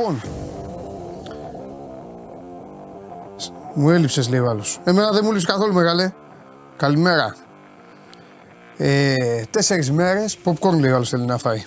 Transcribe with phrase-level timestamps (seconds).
[0.00, 0.22] Λοιπόν.
[3.74, 4.80] Μου έλειψες λέει ο άλλος.
[4.84, 6.12] Εμένα δεν μου έλειψε καθόλου μεγάλε.
[6.76, 7.36] Καλημέρα.
[8.76, 9.14] Ε,
[9.50, 11.62] τέσσερις μέρες popcorn λέει ο άλλος θέλει να φάει.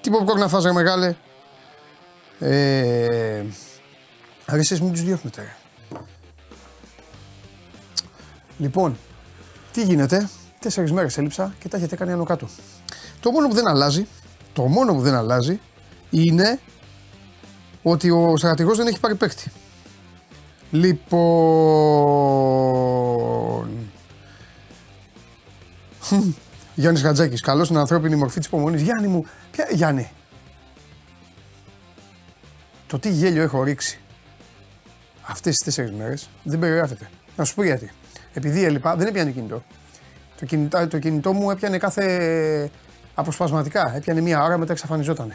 [0.00, 1.14] Τι popcorn να φας ρε μεγάλε;
[2.38, 3.44] Ε,
[4.46, 5.56] Άρα εσείς μην τους διώχνετε ρε.
[8.58, 8.98] Λοιπόν,
[9.72, 12.48] τι γίνεται; Τέσσερις μέρες έλειψα και τα έχετε κάνει άνω κάτω.
[13.20, 14.06] Το μόνο που δεν αλλάζει,
[14.52, 15.60] το μόνο που δεν αλλάζει
[16.10, 16.60] είναι
[17.82, 19.50] ότι ο στρατηγός δεν έχει πάρει παίκτη.
[20.70, 21.02] Λοιπόν.
[26.74, 28.82] Γιάννης Χατζάκης, καλό στην ανθρώπινη μορφή της υπομονής.
[28.82, 29.68] Γιάννη μου, ποια.
[29.72, 30.10] Γιάννη.
[32.86, 34.00] Το τι γέλιο έχω ρίξει
[35.22, 37.08] αυτές τις τέσσερις μέρες δεν περιγράφεται.
[37.36, 37.90] Να σου πω γιατί.
[38.32, 39.62] Επειδή έλειπα, δεν έπιανε κινητό.
[40.38, 42.70] Το κινητό, το κινητό μου έπιανε κάθε
[43.14, 43.92] αποσπασματικά.
[43.96, 45.32] Έπιανε μία ώρα, μετά εξαφανιζόταν.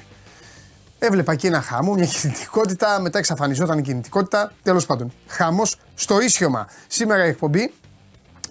[0.99, 4.51] Έβλεπα εκεί ένα χαμό, μια κινητικότητα, μετά εξαφανιζόταν η κινητικότητα.
[4.63, 5.63] Τέλος πάντων, χαμό
[5.95, 6.67] στο ίσιομα.
[6.87, 7.73] Σήμερα η εκπομπή,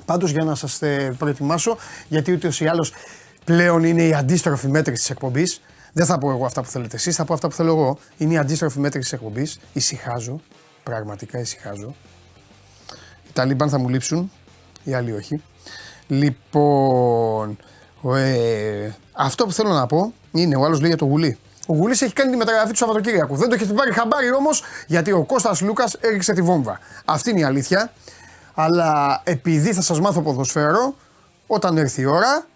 [0.04, 0.80] πάντως για να σας
[1.18, 1.76] προετοιμάσω,
[2.08, 2.92] γιατί ούτε ή άλλως
[3.44, 5.60] πλέον είναι η αντίστροφη μέτρηση της εκπομπής.
[5.92, 7.98] Δεν θα πω εγώ αυτά που θέλετε εσείς, θα πω αυτά που θέλω εγώ.
[8.16, 9.58] Είναι η αντίστροφη μέτρηση της εκπομπής.
[9.72, 10.40] Ησυχάζω.
[10.82, 11.94] Πραγματικά ησυχάζω.
[13.28, 14.30] Οι Ταλίμπαν θα μου λείψουν,
[14.84, 15.42] οι άλλοι όχι.
[16.06, 17.58] Λοιπόν,
[18.14, 21.38] ε, αυτό που θέλω να πω είναι, ο άλλος λέει για το γουλί.
[21.66, 23.36] Ο Γουλής έχει κάνει τη μεταγραφή του Σαββατοκύριακου.
[23.36, 26.78] Δεν το έχετε πάρει χαμπάρι όμως γιατί ο Κώστας Λούκας έριξε τη βόμβα.
[27.04, 27.92] Αυτή είναι η αλήθεια.
[28.54, 30.94] Αλλά επειδή θα σας μάθω ποδοσφαίρο,
[31.46, 32.46] όταν έρθει η ώρα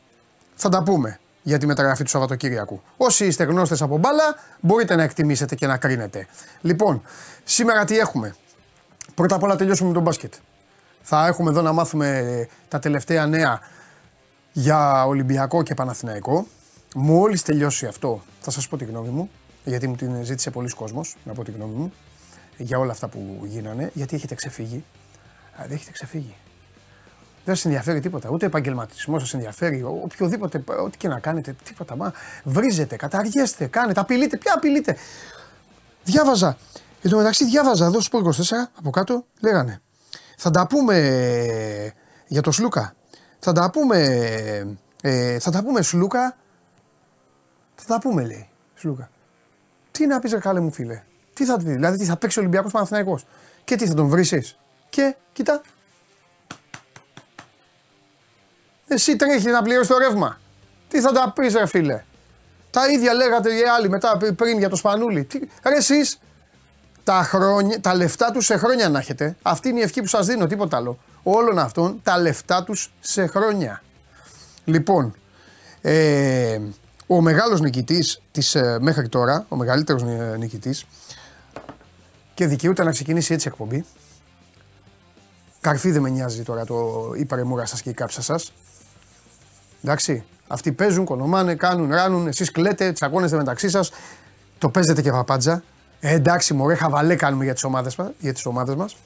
[0.54, 2.82] θα τα πούμε για τη μεταγραφή του Σαββατοκύριακου.
[2.96, 6.26] Όσοι είστε γνώστες από μπάλα, μπορείτε να εκτιμήσετε και να κρίνετε.
[6.60, 7.02] Λοιπόν,
[7.44, 8.34] σήμερα τι έχουμε;
[9.14, 10.34] Πρώτα απ' όλα τελειώσουμε με τον μπάσκετ.
[11.02, 13.60] Θα έχουμε εδώ να μάθουμε τα τελευταία νέα
[14.52, 16.46] για Ολυμπιακό και Παναθηναϊκό.
[16.94, 19.30] Μόλις τελειώσει αυτό, θα σας πω τη γνώμη μου,
[19.64, 21.92] γιατί μου την ζήτησε πολλοί κόσμος να πω τη γνώμη μου
[22.56, 24.84] για όλα αυτά που γίνανε, γιατί έχετε ξεφύγει.
[25.56, 26.34] Δεν έχετε ξεφύγει.
[27.44, 28.28] Δεν σας ενδιαφέρει τίποτα.
[28.28, 29.82] Ούτε επαγγελματισμός σας ενδιαφέρει.
[29.82, 31.96] Οποιοδήποτε, ό,τι και να κάνετε, τίποτα.
[31.96, 32.12] Μα
[32.44, 34.36] βρίζετε, καταργέστε, κάνετε, απειλείτε.
[34.36, 34.96] Ποια απειλείτε.
[36.04, 36.56] Διάβαζα.
[37.02, 39.80] Εν τω μεταξύ, διάβαζα εδώ στο 24 από κάτω, λέγανε.
[40.36, 40.96] Θα τα πούμε
[42.26, 42.94] για το Σλούκα.
[43.38, 43.98] Θα τα πούμε.
[45.02, 46.36] Ε, θα τα πούμε Σλούκα.
[47.80, 48.48] Θα τα πούμε, λέει.
[48.74, 49.10] Σλούκα.
[49.90, 51.02] Τι να πεις, καλέ μου φίλε;
[51.34, 53.26] Τι θα, δηλαδή, τι θα παίξει ο Ολυμπιακός Παναθηναϊκός;
[53.64, 54.56] Και τι θα τον βρεις;
[54.88, 55.62] Και κοίτα,
[58.86, 60.40] Εσύ τρέχει να πληρώσεις το ρεύμα.
[60.88, 62.04] Τι θα τα πεις, ρε φίλε;
[62.70, 65.24] Τα ίδια λέγατε οι άλλοι μετά πριν για το σπανούλι.
[65.24, 66.18] Τι, ρε εσείς,
[67.04, 69.36] τα, χρόνια, τα λεφτά τους σε χρόνια να έχετε.
[69.42, 70.98] Αυτή είναι η ευχή που σας δίνω, τίποτα άλλο.
[71.22, 73.82] Όλων αυτών τα λεφτά τους σε χρόνια.
[74.64, 75.14] Λοιπόν,
[75.80, 76.60] ε,
[77.12, 80.02] ο μεγάλος νικητής της, ε, μέχρι τώρα, ο μεγαλύτερος
[80.38, 80.86] νικητής
[82.34, 83.84] και δικαιούται να ξεκινήσει έτσι εκπομπή.
[85.60, 88.52] Καρφί δεν με νοιάζει τώρα το η παρεμούρα σας και η κάψα σας.
[89.84, 90.24] Εντάξει.
[90.46, 92.26] Αυτοί παίζουν, κονομάνε, κάνουν, ράνουν.
[92.26, 93.90] Εσείς κλαίτε, τσακώνεστε μεταξύ σας.
[94.58, 95.62] Το παίζετε και παπάντζα.
[96.00, 98.12] Ε, εντάξει, μωρέ, χαβαλέ κάνουμε για τις ομάδες μα.
[98.18, 98.96] Για τις ομάδες μας.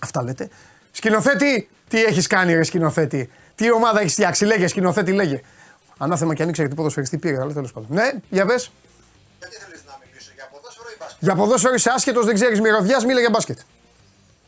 [0.00, 0.48] Αυτά λέτε.
[0.90, 5.40] Σκηνοθέτη, τι έχεις κάνει, ρε σκηνοθέτη; Τι ομάδα έχεις φτιάξει, λέγε, σκηνοθέτη, λέγε.
[6.04, 7.88] Ανάθεμα και ανοίξε γιατί ποδοσφαιριστή πήρε, αλλά τέλος πάντων.
[7.90, 8.70] Ναι, για πες.
[9.38, 13.04] Γιατί θέλεις να μιλήσω, για ποδόσφαιρο ή μπάσκετ; Για ποδόσφαιρο είσαι άσχετος, δεν ξέρεις μυρωδιάς,
[13.04, 13.58] μίλα για μπάσκετ.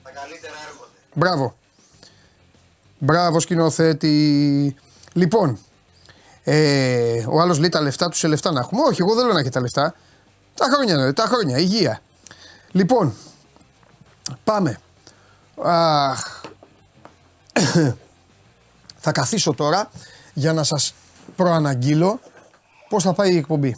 [0.02, 0.90] Τα καλύτερα έρχονται.
[1.14, 1.56] Μπράβο.
[2.98, 4.76] Μπράβο σκηνοθέτη.
[5.12, 5.58] Λοιπόν,
[6.44, 8.82] ε, ο άλλος λέει τα λεφτά τους σε λεφτά να έχουμε.
[8.82, 9.94] Όχι, εγώ δεν λέω να έχει τα λεφτά.
[10.54, 12.00] Τα χρόνια, τα χρόνια, υγεία.
[12.70, 13.14] Λοιπόν,
[14.44, 14.78] πάμε.
[15.62, 16.41] Αχ.
[19.04, 19.91] θα καθίσω τώρα
[20.34, 20.94] για να σας
[21.36, 22.21] προαναγγείλω
[22.88, 23.77] πώς θα πάει η εκπομπή.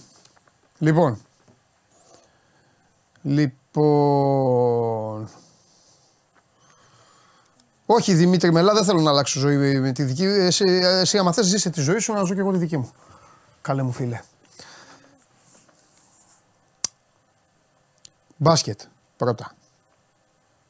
[0.78, 1.20] Λοιπόν,
[3.22, 3.58] λοιπόν,
[7.86, 11.46] όχι Δημήτρη Μελά, δεν θέλω να αλλάξω ζωή με τη δική Εσύ, εσύ άμα θες
[11.46, 12.90] ζήσε τη ζωή σου, να ζω και εγώ τη δική μου.
[13.62, 14.20] Καλέ μου φίλε.
[18.36, 18.80] Μπάσκετ
[19.16, 19.52] πρώτα.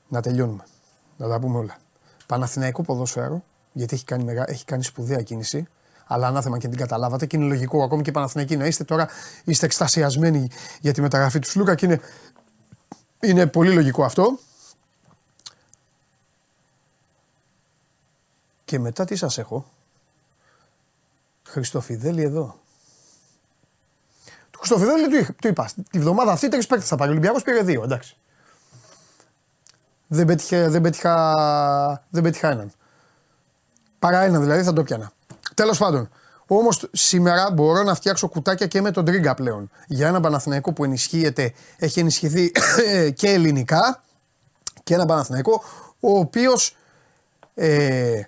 [0.08, 0.64] Να τελειώνουμε.
[1.16, 1.76] Να τα πούμε όλα.
[2.26, 5.68] Παναθηναϊκό ποδόσφαιρο, γιατί έχει κάνει, μεγά, έχει κάνει σπουδαία κίνηση,
[6.08, 9.08] αλλά ανάθεμα και την καταλάβατε και είναι λογικό ακόμη και Παναθηναϊκοί να είστε τώρα,
[9.44, 10.50] είστε εκστασιασμένοι
[10.80, 12.00] για τη μεταγραφή του Σλούκα και είναι,
[13.20, 14.38] είναι πολύ λογικό αυτό.
[18.64, 19.70] Και μετά τι σας έχω.
[21.46, 22.60] Χριστοφιδέλη εδώ.
[24.50, 25.70] Του Χριστοφιδέλη του, του είπα.
[25.90, 27.10] Τη βδομάδα αυτή τρεις παίκτες θα πάρει.
[27.10, 28.16] Ο Ολυμπιακός πήρε δύο, εντάξει.
[30.06, 32.72] Δεν πέτυχε, δεν πέτυχα, δεν πέτυχα έναν.
[33.98, 35.12] Παρά έναν δηλαδή θα το πιάνα.
[35.58, 36.08] Τέλος πάντων,
[36.46, 39.70] Όμως σήμερα μπορώ να φτιάξω κουτάκια και με τον Τρίγκα πλέον.
[39.86, 42.50] Για ένα Παναθηναϊκό που ενισχύεται, έχει ενισχυθεί
[43.20, 44.02] και ελληνικά
[44.82, 45.62] και ένα Παναθηναϊκό
[46.00, 46.76] ο οποίος
[47.54, 48.20] ε,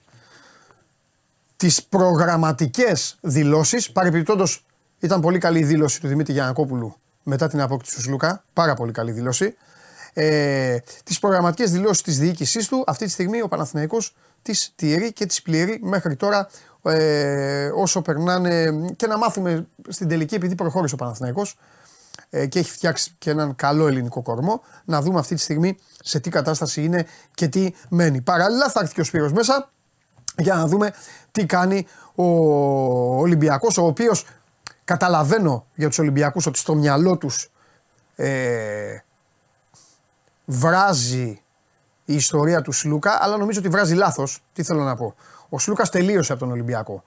[1.57, 4.67] τις προγραμματικές δηλώσεις, παρεπιπτόντως
[4.99, 8.93] ήταν πολύ καλή η δήλωση του Δημήτρη Γιανακόπουλου μετά την απόκτηση του Σλούκα, πάρα πολύ
[8.93, 9.55] καλή δήλωση.
[10.13, 15.27] Ε, τις προγραμματικές δηλώσεις της διοίκησής του, αυτή τη στιγμή ο Παναθηναϊκός τις τηρεί και
[15.27, 16.49] τις πληρεί μέχρι τώρα
[16.83, 21.59] ε, όσο περνάνε και να μάθουμε στην τελική επειδή προχώρησε ο Παναθηναϊκός
[22.31, 26.21] ε, και έχει φτιάξει και έναν καλό ελληνικό κορμό να δούμε αυτή τη στιγμή σε
[26.21, 28.21] τι κατάσταση είναι και τι μένει.
[28.21, 29.71] Παράλληλα θα έρθει και ο Σπύρος μέσα
[30.37, 30.93] για να δούμε
[31.31, 32.25] τι κάνει ο
[33.19, 34.27] Ολυμπιακός ο οποίος
[34.85, 37.51] καταλαβαίνω για τους Ολυμπιακούς ότι στο μυαλό τους
[38.17, 38.99] ε,
[40.45, 41.43] βράζει
[42.05, 44.43] η ιστορία του Σλούκα αλλά νομίζω ότι βράζει λάθος.
[44.53, 45.15] Τι θέλω να πω.
[45.51, 47.05] Ο Σλούκας τελείωσε από τον Ολυμπιακό.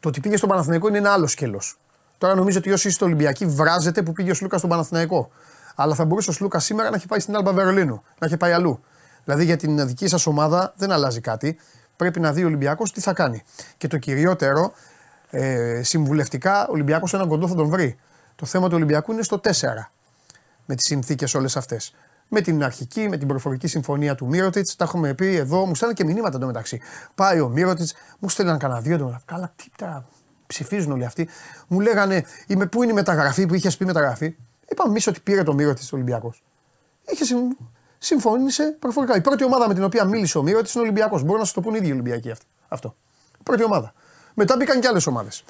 [0.00, 1.78] Το ότι πήγε στον Παναθηναϊκό είναι ένα άλλο σκέλος.
[2.18, 5.30] Τώρα νομίζω ότι όσοι είστε Ολυμπιακοί βράζετε που πήγε ο Σλούκας στον Παναθηναϊκό.
[5.74, 8.52] Αλλά θα μπορούσε ο Σλούκας σήμερα να έχει πάει στην Άλμπα Βερολίνου, να έχει πάει
[8.52, 8.80] αλλού.
[9.24, 11.58] Δηλαδή για την δική σας ομάδα δεν αλλάζει κάτι.
[11.96, 13.42] Πρέπει να δει ο Ολυμπιακός τι θα κάνει.
[13.76, 14.72] Και το κυριότερο,
[15.30, 17.98] ε, συμβουλευτικά, ο Ολυμπιακός έναν κοντό θα τον βρει.
[18.36, 19.92] Το θέμα του Ολυμπιακού είναι στο 4.
[20.66, 21.94] Με τις συνθήκες όλες αυτές
[22.32, 24.76] με την αρχική, με την προφορική συμφωνία του Μύρωτιτς.
[24.76, 26.80] Τα έχουμε πει εδώ, μου στέλνουν και μηνύματα εντωμεταξύ.
[27.14, 29.26] Πάει ο Μύρωτιτς, μου στέλναν κανένα δύο εντωμεταξύ.
[29.26, 30.04] Καλά, τι τα
[30.46, 31.28] ψηφίζουν όλοι αυτοί.
[31.68, 34.36] Μου λέγανε, είμαι, πού είναι η μεταγραφή που είχες πει μεταγραφή.
[34.68, 36.42] Είπαμε εμείς ότι πήρε το Μύρωτιτς ο Ολυμπιακός.
[37.08, 37.24] Είχε
[37.98, 39.16] συμφώνησε προφορικά.
[39.16, 41.22] Η πρώτη ομάδα με την οποία μίλησε ο Μύρωτιτς είναι ο Ολυμπιακός.
[41.22, 42.32] Μπορεί να σα το πούν οι ίδιοι Ολυμπιακοί
[42.68, 42.94] αυτό.
[43.42, 43.92] Πρώτη ομάδα.
[44.34, 45.44] Μετά μπήκαν και άλλες ομάδες.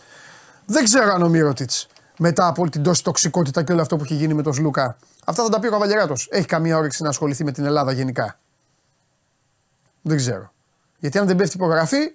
[0.66, 1.88] Δεν ξέρω αν ο Μύρωτιτς
[2.18, 5.42] μετά από την τόση τοξικότητα και όλο αυτό που έχει γίνει με τον Σλούκα Αυτά
[5.42, 6.14] θα τα πει ο Καβαλιαράτο.
[6.28, 8.38] Έχει καμία όρεξη να ασχοληθεί με την Ελλάδα γενικά.
[10.02, 10.52] Δεν ξέρω.
[10.98, 12.14] Γιατί αν δεν πέφτει υπογραφή,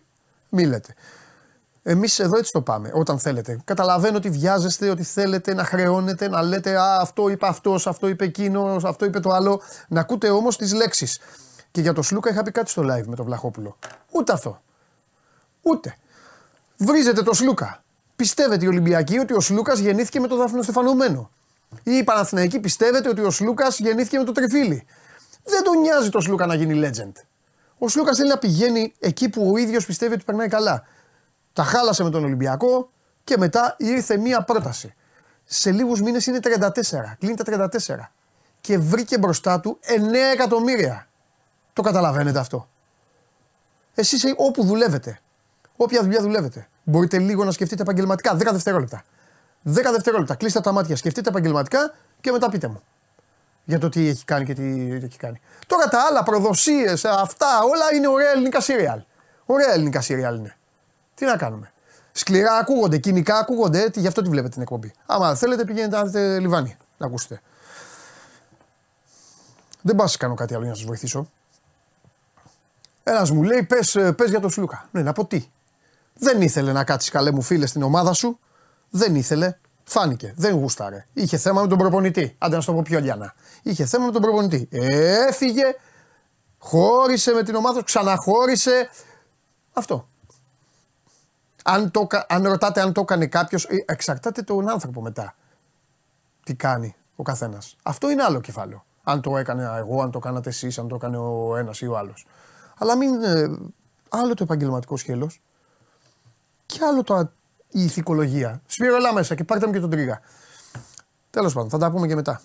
[0.49, 0.93] μη λέτε.
[1.83, 3.59] Εμείς εδώ έτσι το πάμε, όταν θέλετε.
[3.63, 8.25] Καταλαβαίνω ότι βιάζεστε, ότι θέλετε να χρεώνετε, να λέτε Α, αυτό είπε αυτός, αυτό είπε
[8.25, 9.61] εκείνος, αυτό είπε το άλλο.
[9.87, 11.19] Να ακούτε όμως τις λέξεις.
[11.71, 13.77] Και για το Σλούκα είχα πει κάτι στο live με τον Βλαχόπουλο.
[14.11, 14.61] Ούτε αυτό.
[15.61, 15.95] Ούτε.
[16.77, 17.83] Βρίζετε το Σλούκα.
[18.15, 21.31] Πιστεύετε οι Ολυμπιακοί ότι ο Σλούκας γεννήθηκε με το Δάφνο Στεφανωμένο;
[21.83, 24.85] Ή η Παναθηναϊκή πιστεύετε ότι ο Σλούκας γεννήθηκε με το τριφύλι.
[25.43, 27.11] Δεν τον νοιάζει το Σλούκα να γίνει legend.
[27.77, 30.83] Ο Σλούκας θέλει να πηγαίνει εκεί που ο ίδιος πιστεύει ότι περνάει καλά.
[31.53, 32.89] Τα χάλασε με τον Ολυμπιακό
[33.23, 34.93] και μετά ήρθε μία πρόταση.
[35.43, 37.15] Σε λίγους μήνες είναι 34.
[37.19, 38.11] Κλείνει τα 34.
[38.61, 41.07] Και βρήκε μπροστά του 9 εκατομμύρια.
[41.73, 42.69] Το καταλαβαίνετε αυτό.
[43.95, 45.19] Εσείς όπου δουλεύετε,
[45.75, 49.03] όποια δουλειά δουλεύετε, μπορείτε λίγο να σκεφτείτε επαγγελματικά 10 δευτερόλεπτα.
[49.65, 50.35] 10 δευτερόλεπτα.
[50.35, 52.81] Κλείστε τα μάτια, σκεφτείτε επαγγελματικά και μετά πείτε μου.
[53.63, 55.41] Για το τι έχει κάνει και τι έχει κάνει.
[55.67, 59.01] Τώρα τα άλλα, προδοσίες, αυτά όλα είναι ωραία ελληνικά σύριαλ.
[59.45, 60.57] Ωραία ελληνικά σύριαλ είναι.
[61.15, 61.71] Τι να κάνουμε.
[62.11, 64.93] Σκληρά ακούγονται, κοινικά ακούγονται, γι' αυτό τη βλέπετε την εκπομπή.
[65.05, 67.41] Άμα θέλετε, πηγαίνετε να δείτε λιβάνι να ακούσετε.
[69.81, 71.29] Δεν πας κάνω κάτι άλλο για να σας βοηθήσω.
[73.03, 74.87] Ένας μου λέει: Πες πες για τον Σλούκα.
[74.91, 75.49] Ναι, να πω τι.
[76.13, 78.39] Δεν ήθελε να κάτσει καλέ μου φίλε στην ομάδα σου
[78.95, 79.55] δεν ήθελε.
[79.85, 80.33] Φάνηκε.
[80.35, 81.07] Δεν γούσταρε.
[81.13, 82.35] Είχε θέμα με τον προπονητή.
[82.37, 83.33] Άντε να σου το πω πιο λιανά.
[83.63, 84.67] Είχε θέμα με τον προπονητή.
[84.71, 85.63] Έφυγε.
[86.57, 88.89] Χώρισε με την ομάδα, ξαναχώρησε.
[89.73, 90.07] Αυτό.
[91.63, 95.35] Αν, το, αν ρωτάτε αν το έκανε κάποιος, ε, εξαρτάται τον άνθρωπο μετά.
[96.43, 97.75] Τι κάνει ο καθένας.
[97.83, 98.85] Αυτό είναι άλλο κεφάλαιο.
[99.03, 101.97] Αν το έκανε εγώ, αν το κάνατε εσείς, αν το έκανε ο ένας ή ο
[101.97, 102.25] άλλος.
[102.77, 103.23] Αλλά μην.
[103.23, 103.57] Ε,
[104.09, 105.29] άλλο το επαγγελματικό σχέλο
[106.65, 107.31] και άλλο το
[107.75, 108.61] η ηθικολογία.
[108.65, 110.21] Σπύρο, έλα μέσα και πάρτε μου και τον τρίγα.
[111.29, 112.41] Τέλος πάντων, θα τα πούμε και μετά.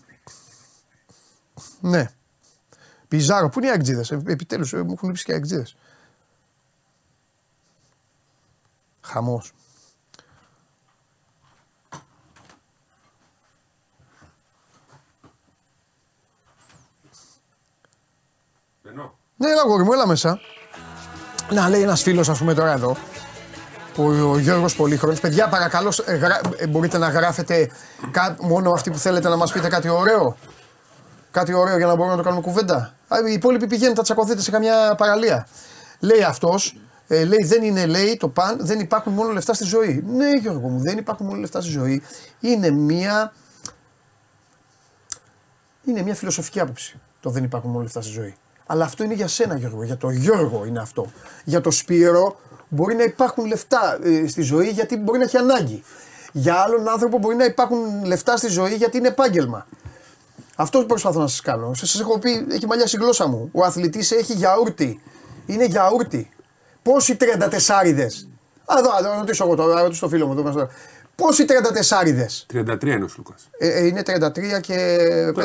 [1.80, 2.10] Ναι.
[3.08, 4.04] Πιζάρο, πού είναι οι αγκτζίδε.
[4.10, 5.66] Ε, Επιτέλους, ε, μου έχουν λείψει και οι αγκτζίδε.
[9.00, 9.52] Χαμός.
[19.36, 20.40] Ναι, έλα γόρι μου, έλα μέσα.
[21.50, 22.96] Να λέει ένας φίλος, ας πούμε τώρα εδώ,
[24.00, 25.20] ο, ο Γιώργος Πολύχρονος.
[25.20, 26.18] Παιδιά παρακαλώ ε,
[26.56, 27.70] ε, μπορείτε να γράφετε
[28.40, 30.36] μόνο αυτοί που θέλετε να μας πείτε κάτι ωραίο.
[31.30, 32.94] Κάτι ωραίο για να μπορούμε να το κάνουμε κουβέντα.
[33.28, 35.46] Οι υπόλοιποι πηγαίνουν, θα τσακωθείτε σε καμιά παραλία.
[36.00, 40.04] Λέει αυτός, ε, λέει δεν είναι λέει το παν, δεν υπάρχουν μόνο λεφτά στη ζωή.
[40.06, 42.02] Ναι Γιώργο μου, δεν υπάρχουν μόνο λεφτά στη ζωή.
[42.40, 43.32] Είναι μια,
[45.84, 48.36] είναι μια φιλοσοφική άποψη το δεν υπάρχουν μόνο λεφτά στη ζωή.
[48.66, 51.06] Αλλά αυτό είναι για σένα Γιώργο, για τον Γιώργο είναι αυτό.
[51.44, 55.82] Για το Σπύρο μπορεί να υπάρχουν λεφτά ε, στη ζωή γιατί μπορεί να έχει ανάγκη.
[56.32, 59.66] Για άλλον άνθρωπο μπορεί να υπάρχουν λεφτά στη ζωή γιατί είναι επάγγελμα.
[60.56, 61.74] Αυτό προσπαθώ να σας κάνω.
[61.74, 63.48] Σας έχω πει, έχει μαλλιάσει η γλώσσα μου.
[63.52, 65.00] Ο αθλητής έχει γιαούρτι.
[65.46, 66.30] Είναι γιαούρτι.
[66.82, 67.24] Πόσοι 34
[68.64, 70.48] Α, εδώ, εδώ, ρωτήσω εγώ τώρα, ρωτήσω το φίλο μου.
[70.48, 70.68] Εδώ,
[71.14, 71.52] Πόσοι 34
[72.52, 73.34] 33 είναι ο Λούκα.
[73.58, 74.74] ε, ε, είναι 33 και.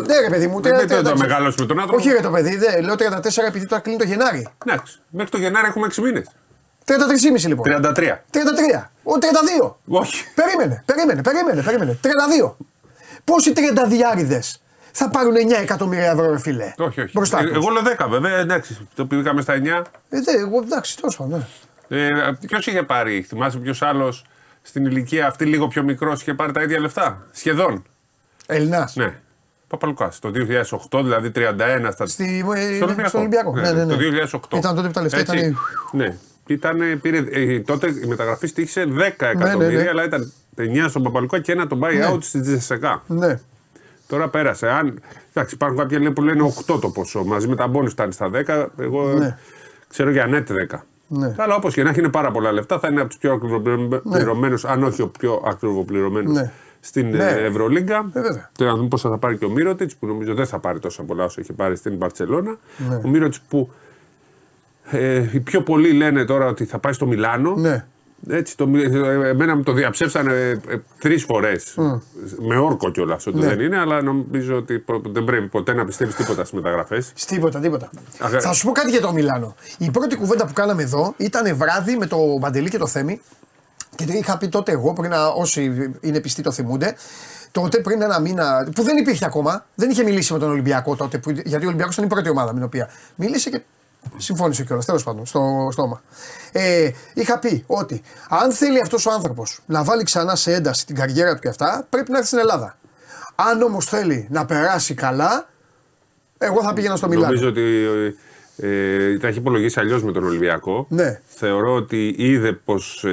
[0.06, 0.88] Ναι, ρε παιδί μου, Δεν 34.
[0.88, 1.96] πρέπει να μεγαλώσει τον άνθρωπο.
[1.96, 2.84] Όχι, ρε το παιδί, δεν.
[2.84, 4.48] Λέω 34 επειδή τώρα κλείνει το Γενάρη.
[4.66, 5.00] Εντάξει.
[5.10, 6.28] Μέχρι το Γενάρη έχουμε 6 μήνες.
[6.86, 7.66] 33,5 λοιπόν.
[7.68, 7.88] 33.
[7.88, 8.84] 33.
[9.04, 9.12] Ο
[9.64, 9.74] 32.
[9.88, 10.24] Όχι.
[10.36, 12.00] Περίμενε, περίμενε, περίμενε, περίμενε.
[12.48, 12.54] 32.
[13.24, 13.60] Πόσοι 32
[14.92, 17.12] θα πάρουν 9 εκατομμύρια ευρώ, ρε φίλε; Όχι, όχι.
[17.14, 17.52] Μπροστά Ε, τους.
[17.56, 18.38] εγώ λέω 10 βέβαια.
[18.38, 18.88] Εντάξει.
[18.96, 19.58] Το πήγαμε στα 9.
[20.10, 21.46] Ε, δε, εγώ εντάξει, τέλος πάντων.
[21.88, 21.98] ναι.
[22.08, 24.26] Ε, ποιος είχε πάρει, θυμάσαι ποιος άλλος
[24.62, 27.84] στην ηλικία αυτή λίγο πιο μικρός είχε πάρει τα ίδια λεφτά; Σχεδόν.
[28.46, 28.90] Ελληνά.
[28.94, 29.16] Ναι.
[29.68, 30.20] Παπαλουκάς.
[30.20, 30.32] Το
[30.92, 32.06] 2008, δηλαδή 31 στα.
[32.08, 33.10] Στη, ε, στο Ολυμπιακό.
[33.10, 33.52] στο Ολυμπιακό.
[33.56, 33.94] Ναι, ναι, ναι.
[33.94, 34.00] Το
[34.54, 34.58] 2008.
[34.58, 35.38] Ήταν τότε που τα λεφτά Έτσι.
[35.38, 35.58] ήταν.
[35.92, 36.18] Ναι.
[36.48, 39.90] Ήταν, πήρε, ε, τότε η μεταγραφή στήχησε 10 εκατομμύρια, ναι, ναι.
[39.90, 42.22] αλλά ήταν 9 στον Παπαλουκά και ένα το buyout Ναι.
[42.22, 43.04] στη Τζεσεκά.
[43.08, 43.40] Ναι.
[44.08, 44.70] Τώρα πέρασε.
[44.70, 45.00] Αν,
[45.34, 47.24] εντάξει, υπάρχουν κάποιοι λέει, που λένε 8 το ποσό.
[47.24, 48.66] Μαζί με τα μπόνους φτάνει στα 10.
[48.78, 49.38] Εγώ Ναι.
[49.88, 50.86] ξέρω για net 10.
[51.08, 51.36] Ναι.
[51.38, 52.80] Αλλά όπως και να έχει είναι πάρα πολλά λεφτά.
[52.80, 56.52] Θα είναι από τους πιο ακριβοπληρωμένου, αν όχι ο πιο ακριβοπληρωμένο Ναι.
[56.80, 57.24] στην Ναι.
[57.24, 58.10] ε, Ευρωλίγκα.
[58.14, 58.50] Ε, βέβαια.
[58.58, 61.04] Τώρα να δούμε πόσα θα πάρει και ο Μύρωτιτς, που νομίζω δεν θα πάρει τόσα
[61.04, 62.58] πολλά όσο είχε πάρει στην Παρσελώνα.
[62.90, 62.96] Ναι.
[63.04, 63.72] Ο Μύρωτιτς που
[64.90, 67.56] ε, οι πιο πολλοί λένε τώρα ότι θα πάει στο Μιλάνο.
[67.56, 67.86] Ναι.
[68.30, 70.58] Έτσι, το, ε, εμένα μου το διαψεύσανε ε, ε,
[71.00, 71.78] τρεις φορές.
[72.48, 73.48] Με όρκο κιόλας ότι Ναι.
[73.48, 77.14] δεν είναι, αλλά νομίζω ότι πο- δεν πρέπει ποτέ να πιστεύεις τίποτα στις μεταγραφές.
[77.28, 77.90] Τίποτα, τίποτα.
[78.20, 78.40] Αχα.
[78.40, 79.56] Θα σου πω κάτι για το Μιλάνο.
[79.78, 83.22] Η πρώτη κουβέντα που κάναμε εδώ ήταν βράδυ με το Μπαντελή και το Θέμη.
[83.96, 86.96] Και τι είχα πει τότε εγώ, πριν να, όσοι είναι πιστοί το θυμούνται,
[87.52, 91.18] τότε πριν ένα μήνα, που δεν υπήρχε ακόμα, δεν είχε μιλήσει με τον Ολυμπιακό τότε,
[91.18, 93.62] που, γιατί ο Ολυμπιακός ήταν η πρώτη ομάδα με την οποία μίλησε και
[94.18, 96.02] συμφώνησε κιόλας, τέλος πάντων, στο στόμα.
[96.52, 100.96] Ε, είχα πει ότι αν θέλει αυτός ο άνθρωπος να βάλει ξανά σε ένταση την
[100.96, 102.78] καριέρα του και αυτά, πρέπει να έρθει στην Ελλάδα.
[103.36, 105.50] Αν όμως θέλει να περάσει καλά,
[106.38, 107.26] εγώ θα πήγαινα στο Μιλάνο.
[107.26, 107.88] Νομίζω ότι
[108.58, 110.86] ε, τα έχει υπολογίσει αλλιώς με τον Ολυμπιακό.
[110.90, 111.20] Ναι.
[111.26, 113.06] Θεωρώ ότι είδε πως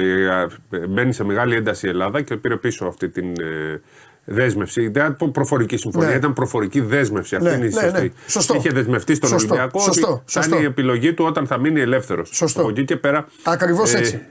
[0.89, 3.81] μπαίνει σε μεγάλη ένταση η Ελλάδα και πήρε πίσω αυτή την ε,
[4.25, 4.87] δέσμευση.
[4.87, 6.15] Δεν ήταν προφορική συμφωνία, Ναι.
[6.15, 7.35] ήταν προφορική δέσμευση.
[7.35, 8.01] Αυτή Ναι, είναι η ναι, σωστή.
[8.01, 8.09] ναι.
[8.27, 8.55] Σωστό.
[8.55, 10.55] Είχε δεσμευτεί στον Σωστό, Ολυμπιακό σωστό, ότι θα σωστό.
[10.55, 12.29] είναι η επιλογή του όταν θα μείνει ελεύθερος.
[12.33, 12.61] Σωστό.
[12.61, 13.25] Από εκεί και πέρα.
[13.43, 14.21] Ακριβώς ε, έτσι.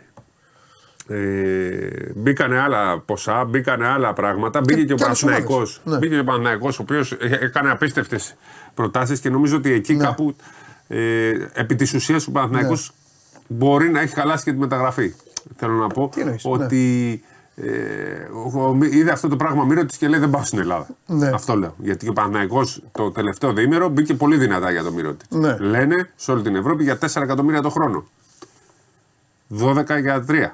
[1.08, 1.16] Ε,
[2.14, 4.61] μπήκανε άλλα ποσά, μπήκανε άλλα πράγματα.
[4.61, 5.56] Μπήκε και, ο και άλλες Παναθηναϊκός.
[5.58, 5.80] ομάδες.
[5.84, 5.99] Ναι.
[5.99, 8.34] Μπήκε και ο Παναθηναϊκός, ο οποίος έκανε απίστευτες
[8.75, 10.04] προτάσεις και νομίζω ότι εκεί Ναι.
[10.04, 10.37] κάπου
[10.88, 12.92] ε, επί της ουσίας ο Παναθηναϊκός
[13.49, 15.14] μπορεί να έχει χαλάσει και τη μεταγραφή.
[15.56, 16.50] Θέλω να πω Τι εννοείς, ναι.
[16.52, 17.22] ότι
[17.54, 17.64] ε,
[18.54, 20.87] ο- ο- είδε αυτό το πράγμα μοίρα τη και λέει δεν πάω στην Ελλάδα.
[21.06, 21.28] Ναι.
[21.28, 21.75] Αυτό λέω.
[21.78, 25.37] Γιατί ο Παναθηναϊκός το τελευταίο διήμερο μπήκε πολύ δυνατά για το μύρο τη.
[25.37, 25.56] Ναι.
[25.59, 28.06] Λένε σε όλη την Ευρώπη για 4 εκατομμύρια το χρόνο.
[29.59, 30.49] 12 για 3.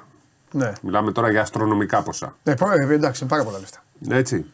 [0.51, 0.71] Ναι.
[0.81, 2.35] Μιλάμε τώρα για αστρονομικά ποσά.
[2.43, 3.83] Ναι, προ- ε, εντάξει, είναι πάρα πολλά λεφτά.
[4.09, 4.45] Έτσι.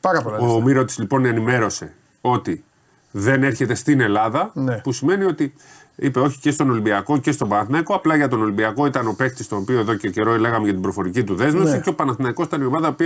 [0.00, 0.52] Πάρα πολλά λεφτά.
[0.54, 2.64] Ο Μύρο λοιπόν ενημέρωσε ότι
[3.10, 4.50] δεν έρχεται στην Ελλάδα.
[4.54, 4.76] Ναι.
[4.78, 5.54] Που σημαίνει ότι
[5.96, 7.94] είπε όχι και στον Ολυμπιακό και στον Παναθηναϊκό.
[7.94, 10.82] Απλά για τον Ολυμπιακό ήταν ο παίκτης τον οποίο εδώ και καιρό λέγαμε για την
[10.82, 11.72] προφορική του δέσμευση.
[11.74, 11.78] Ναι.
[11.80, 13.04] Και ο Παναθηναϊκός ήταν η ομάδα που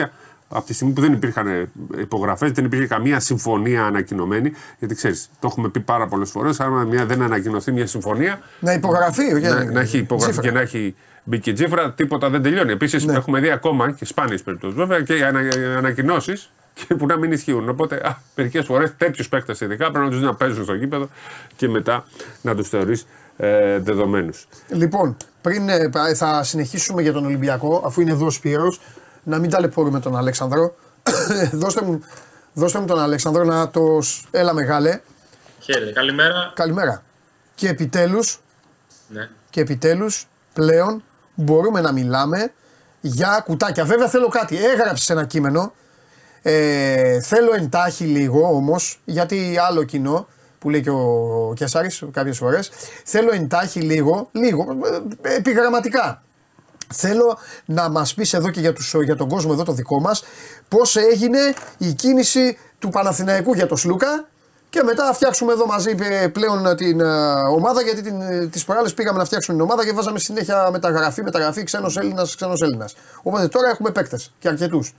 [0.48, 1.68] από τη στιγμή που δεν υπήρχαν
[2.00, 4.52] υπογραφές, δεν υπήρχε καμία συμφωνία ανακοινωμένη.
[4.78, 6.60] Γιατί ξέρεις, το έχουμε πει πάρα πολλές φορές.
[6.60, 9.22] Αν μια, δεν ανακοινωθεί μια συμφωνία, Να υπογραφεί.
[9.34, 10.48] όχι, να, να- να έχει υπογραφεί τσίφρα.
[10.50, 12.72] και να έχει μπει και τσίφρα, τίποτα δεν τελειώνει.
[12.72, 13.12] Επίσης, Ναι.
[13.12, 15.40] έχουμε δει ακόμα και σπάνιες περιπτώσεις βέβαια και ανα,
[15.76, 16.50] ανακοινώσεις
[16.98, 17.68] που να μην ισχύουν.
[17.68, 21.08] Οπότε, μερικές φορές τέτοιους παίκτες ειδικά πρέπει να τους να παίζουν στο γήπεδο
[21.56, 22.04] και μετά
[22.42, 23.06] να τους θεωρείς
[23.36, 24.46] ε, δεδομένους.
[24.68, 28.80] Λοιπόν, πριν ε, πα- θα συνεχίσουμε για τον Ολυμπιακό, αφού είναι εδώ ο Σπύρος,
[29.22, 30.74] να μην ταλαιπωρούμε τον Αλέξανδρο.
[31.52, 32.00] δώστε, μου,
[32.52, 33.98] δώστε μου τον Αλέξανδρο να το.
[34.02, 35.00] σ- Έλα μεγάλε.
[35.60, 36.52] Χαίρετε, καλημέρα.
[36.54, 37.02] Καλημέρα.
[37.54, 38.40] Και επιτέλους,
[39.08, 39.28] Ναι.
[39.50, 41.02] και επιτέλους πλέον
[41.34, 42.52] μπορούμε να μιλάμε
[43.00, 43.84] για κουτάκια.
[43.84, 44.56] Βέβαια θέλω κάτι.
[44.64, 45.72] Έγραψε ένα κείμενο.
[46.42, 50.26] Ε, θέλω εντάχει λίγο όμως, γιατί άλλο κοινό
[50.58, 52.70] που λέει και ο Κιασάρης κάποιες φορές,
[53.04, 54.66] θέλω εντάχει λίγο, λίγο,
[55.22, 56.22] ε, επιγραμματικά.
[56.94, 60.24] Θέλω να μας πεις εδώ και για, τους, για τον κόσμο εδώ το δικό μας
[60.68, 61.38] πώς έγινε
[61.78, 64.28] η κίνηση του Παναθηναϊκού για τον Σλούκα
[64.70, 68.64] και μετά θα φτιάξουμε εδώ μαζί ε, πλέον την ε, ομάδα γιατί την, ε, τις
[68.64, 72.94] προάλλες πήγαμε να φτιάξουμε την ομάδα και βάζαμε συνέχεια μεταγραφή, μεταγραφή, ξένος Έλληνας, ξένος Έλληνας.
[73.22, 74.94] Οπότε τώρα έχουμε παίκτες και αρκετούς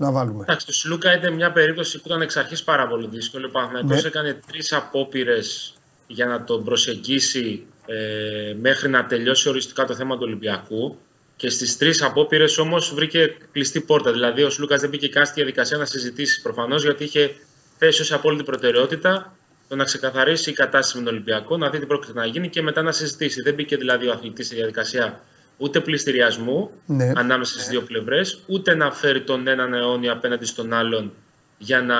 [0.00, 0.42] να βάλουμε.
[0.42, 3.44] Εντάξει, το Σιλούκα ήταν μια περίπτωση που ήταν εξ αρχής πάρα πολύ δύσκολη.
[3.44, 4.08] Ο Παναθηναϊκός Ναι.
[4.08, 5.74] έκανε τρεις απόπειρες
[6.06, 10.98] για να τον προσεγγίσει ε, μέχρι να τελειώσει οριστικά το θέμα του Ολυμπιακού.
[11.36, 14.12] Και στις τρεις απόπειρες όμως βρήκε κλειστή πόρτα.
[14.12, 17.34] Δηλαδή, ο Σλούκα δεν μπήκε καν στη διαδικασία να συζητήσει προφανώς γιατί είχε
[17.78, 19.36] θέσει ως απόλυτη προτεραιότητα
[19.68, 22.62] το να ξεκαθαρίσει η κατάσταση με τον Ολυμπιακό, να δει τι πρόκειται να γίνει και
[22.62, 23.42] μετά να συζητήσει.
[23.42, 25.20] Δεν μπήκε δηλαδή ο αθλητής στη διαδικασία
[25.62, 27.12] ούτε πληστηριασμού Ναι.
[27.16, 31.12] ανάμεσα στις δύο πλευρές, ούτε να φέρει τον έναν αιώνιο απέναντι στον άλλον
[31.58, 31.96] για να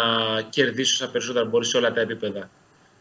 [0.51, 2.51] κερδίσει όσα περισσότερα μπορεί σε όλα τα επίπεδα.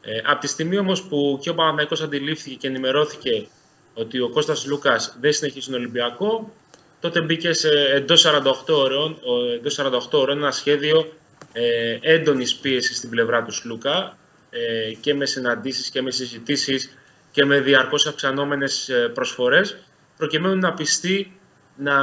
[0.02, 3.48] Ε, από τη στιγμή όμως που και ο Παναθηναϊκός αντιλήφθηκε και ενημερώθηκε
[3.94, 6.54] ότι ο Κώστας Λούκας δεν συνεχίζει στον Ολυμπιακό,
[7.00, 11.14] τότε μπήκε σε εντός 48 ώρων, ο- εντός 48 ώρων ένα σχέδιο
[11.54, 14.18] ε, έντονης πίεσης στην πλευρά του Σλούκα
[14.50, 16.98] ε, και με συναντήσεις και με συζητήσεις
[17.32, 19.78] και με διαρκώς αυξανόμενες ε, προσφορές
[20.20, 21.40] προκειμένου να πιστεί
[21.76, 21.98] να,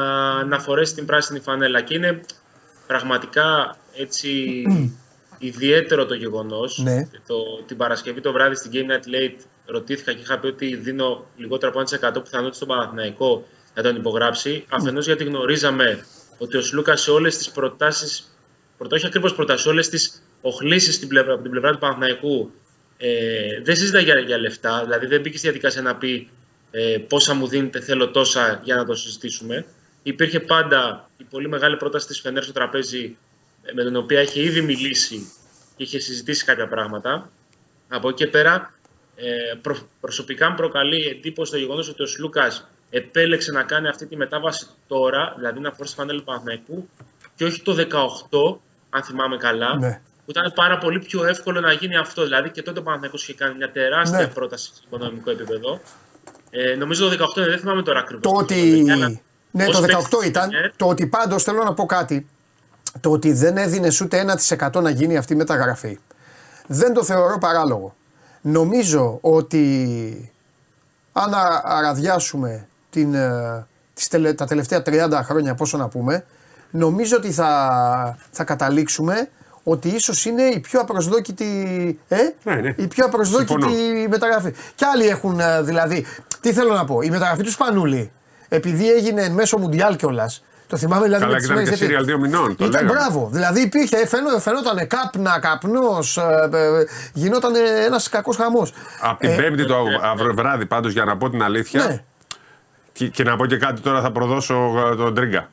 [0.45, 1.81] να φορέσει την πράσινη φανέλα.
[1.81, 2.21] Και είναι
[2.87, 4.63] πραγματικά έτσι
[5.39, 6.79] ιδιαίτερο το γεγονός.
[6.79, 7.09] Ναι.
[7.27, 11.27] Το, την Παρασκευή το βράδυ στην Game Night Late ρωτήθηκα και είχα πει ότι δίνω
[11.37, 14.65] λιγότερο από 1% πιθανότητα στον Παναθηναϊκό να τον υπογράψει.
[14.69, 16.07] Αφενός γιατί γνωρίζαμε
[16.39, 18.37] ότι ο Σλούκας σε όλες τις προτάσεις,
[18.79, 22.51] πρωτά, όχι ακριβώς προτάσεις, σε όλες τις οχλήσεις στην πλευρά, από την πλευρά του Παναθηναϊκού
[22.97, 26.31] ε, δεν συζητά για, για λεφτά, δηλαδή δεν μπήκε στη διαδικασία να πει
[26.79, 29.67] ε, πόσα μου δίνετε, θέλω τόσα για να το συζητήσουμε.
[30.03, 33.17] Υπήρχε πάντα η πολύ μεγάλη πρόταση της Φενέρ στο τραπέζι
[33.63, 35.33] ε, με την οποία είχε ήδη μιλήσει
[35.77, 37.31] και είχε συζητήσει κάποια πράγματα.
[37.89, 38.75] Από εκεί και πέρα,
[39.17, 44.07] ε, προ, προσωπικά μου προκαλεί εντύπωση το γεγονός ότι ο Σλούκας επέλεξε να κάνει αυτή
[44.07, 46.89] τη μετάβαση τώρα, δηλαδή να φορήσει φανέλα του Παναθηναϊκού
[47.35, 48.59] και όχι το 18,
[48.91, 49.77] αν θυμάμαι καλά.
[49.77, 50.01] Ναι.
[50.25, 52.23] Που ήταν πάρα πολύ πιο εύκολο να γίνει αυτό.
[52.23, 54.27] Δηλαδή και τότε ο Παναθηναϊκός είχε κάνει μια τεράστια Ναι.
[54.29, 55.81] πρόταση σε οικονομικό επίπεδο.
[56.59, 58.33] Ε, νομίζω το 18 είναι, δεν θυμάμαι τώρα ακριβώς.
[58.33, 58.85] Το ότι.
[59.51, 59.83] Ναι, το
[60.23, 60.51] 18 ήταν.
[60.77, 62.27] Το ότι πάντως θέλω να πω κάτι.
[63.01, 64.25] Το ότι δεν έδινε ούτε
[64.71, 65.99] 1% να γίνει αυτή η μεταγραφή.
[66.67, 67.95] Δεν το θεωρώ παράλογο.
[68.41, 70.33] Νομίζω ότι
[71.13, 76.25] αν α- αραδιάσουμε την, ε, τις τελε- τα τελευταία 30 χρόνια, πόσο να πούμε,
[76.71, 79.29] νομίζω ότι θα, θα καταλήξουμε
[79.63, 81.47] ότι ίσως είναι η πιο απροσδόκητη,
[82.09, 82.75] ε, Ναι, ναι.
[82.77, 84.09] η πιο απροσδόκητη Συμφωνώ.
[84.09, 84.53] μεταγραφή.
[84.75, 86.07] Και άλλοι έχουν ε, δηλαδή,
[86.47, 88.11] τι θέλω να πω, η μεταγραφή του Σπανούλη,
[88.49, 90.45] επειδή έγινε μέσω Μουντιάλ κιόλας.
[90.67, 92.85] Το θυμάμαι δηλαδή Καλά, με τις ήταν μέρες και γιατί- σύριαλ δύο μηνών, το Ήταν
[92.85, 92.93] λέγαμε.
[93.01, 93.29] μπράβο.
[93.33, 96.19] Δηλαδή υπήρχε, φαινό, φαινόταν κάπνα, καπνός,
[97.13, 97.53] γινόταν
[97.87, 98.73] ένας κακός χαμός.
[99.01, 101.83] Από την Πέμπτη το αύριο βράδυ, πάντως για να πω την αλήθεια.
[101.83, 102.03] Ε, Ναι,
[102.93, 104.55] Και, και να πω και κάτι τώρα θα προδώσω
[104.93, 105.49] ε, τον Τρίγκα.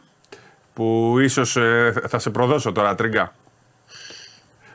[0.73, 1.58] Που ίσως
[2.08, 3.34] θα σε προδώσω τώρα, Τρίγκα.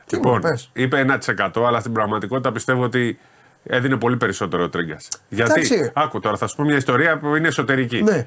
[0.06, 0.70] Τι μου λοιπόν, πες.
[0.72, 3.18] είπε 1% αλλά στην πραγματικότητα πιστεύω ότι
[3.62, 4.96] έδινε πολύ περισσότερο ο Τρίγκα.
[5.28, 5.90] Γιατί, Εντάξει.
[5.94, 8.02] άκου τώρα, θα σου πω μια ιστορία που είναι εσωτερική.
[8.02, 8.26] Ναι.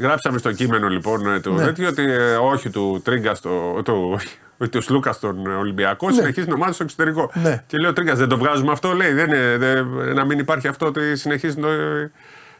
[0.00, 1.64] Γράψαμε στο κείμενο λοιπόν ε, του Ναι.
[1.64, 3.80] τέτοιου ότι ε, όχι του Τρίγκα στο.
[3.84, 4.18] Του,
[4.58, 7.30] ότι ο Σλούκα στον Ολυμπιακό συνεχίζει την ομάδα στο εξωτερικό.
[7.34, 7.62] Ναι.
[7.66, 9.12] Και λέει ο Τρίγκα, δεν το βγάζουμε αυτό, λέει.
[9.12, 11.68] Δεν, είναι- δεν- να μην υπάρχει αυτό ότι συνεχίζει το-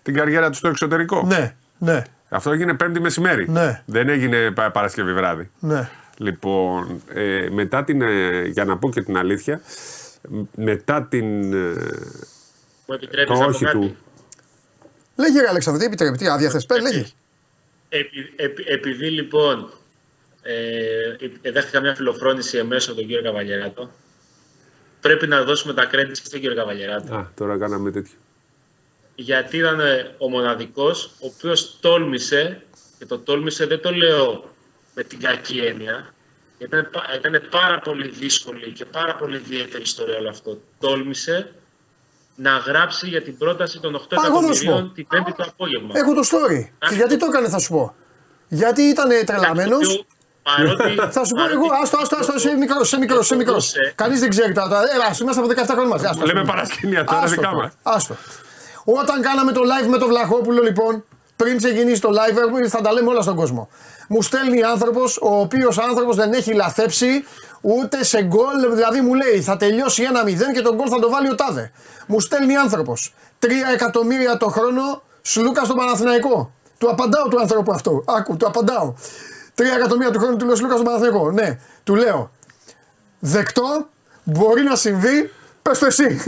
[0.02, 1.22] την καριέρα τους στο εξωτερικό.
[1.26, 3.48] ναι, ναι, Αυτό έγινε Πέμπτη μεσημέρι.
[3.50, 3.82] Ναι.
[3.86, 5.50] Δεν έγινε πα- Παρασκευή βράδυ.
[5.58, 5.88] ναι.
[6.18, 8.02] Λοιπόν, ε, μετά την.
[8.02, 9.60] ε, για να πω και την αλήθεια, μ-
[10.56, 11.52] μετά την.
[11.52, 11.56] ε,
[12.86, 13.96] Μου επιτρέπεις το να πω όχι κάτι; του.
[15.16, 17.06] Λέγε ρε Αλέξανδρο, τι επιτρέπει, τι άδεια θες, πες, λέγε.
[17.88, 19.70] Επει- επει- επειδή λοιπόν
[20.42, 23.90] ε, δέχτηκα μια φιλοφρόνηση εμέσως από τον κύριο Καβαλιεράτο,
[25.00, 27.14] πρέπει να δώσουμε τα credits και στον κύριο Καβαλιεράτο.
[27.14, 28.14] Α, τώρα κάναμε τέτοιο.
[29.14, 32.62] γιατί ήταν ε, ο μοναδικός ο οποίος τόλμησε,
[32.98, 34.54] και το τόλμησε δεν το λέω
[34.94, 36.14] με την κακή έννοια,
[36.58, 40.60] ήταν, πα- ήταν πάρα πολύ δύσκολη και πάρα πολύ ιδιαίτερη ιστορία όλο αυτό.
[40.80, 41.52] Τόλμησε
[42.34, 44.94] να γράψει για την πρόταση των 8 Α, εγώ θα σου εκατομμυρίων πω.
[44.94, 45.90] την πέμπτη το απόγευμα.
[45.94, 46.68] Έχω το story.
[46.88, 47.94] Και γιατί το έκανε, θα σου πω.
[48.48, 50.04] Γιατί ήταν τρελαμένος.
[50.42, 53.72] Παρότι, Θα σου πω παρότι- εγώ, άστο, άστο, άστο, είσαι μικρός, είσαι μικρός, είσαι μικρός.
[53.72, 53.92] Μπορούσε.
[53.96, 54.80] Κανείς δεν ξέρει τώρα.
[54.94, 56.06] Έλα, είμαστε από 17 χρόνια μαζί.
[56.06, 56.52] Άστο, Λέμε άστο.
[56.52, 57.72] παρασκήνια τώρα, Άστο δικά το, μας.
[57.82, 58.16] Άστο.
[58.84, 61.04] Όταν κάναμε το live με τον Βλαχόπουλο, λοιπόν,
[61.36, 63.68] πριν ξεκινήσει το live, έχουμε- θα τα λέμε όλα στον κόσμο.
[64.08, 67.24] Μου στέλνει άνθρωπος, ο οποίος άνθρωπος δεν έχει λαθέψει
[67.60, 68.74] ούτε σε γκολ.
[68.74, 71.70] Δηλαδή μου λέει θα τελειώσει 1-0 και τον γκολ θα το βάλει ο Τάδε.
[72.06, 73.14] Μου στέλνει άνθρωπος.
[73.40, 76.52] 3 εκατομμύρια το χρόνο Σλούκα στο Παναθηναϊκό.
[76.78, 78.04] Του απαντάω του άνθρωπου αυτό.
[78.06, 78.94] Άκου, του απαντάω.
[79.54, 81.30] 3 εκατομμύρια του χρόνου του λέω Σλούκα στο Παναθηναϊκό.
[81.30, 82.30] Ναι, του λέω.
[83.18, 83.88] Δεκτό,
[84.24, 86.20] μπορεί να συμβεί, πες το εσύ.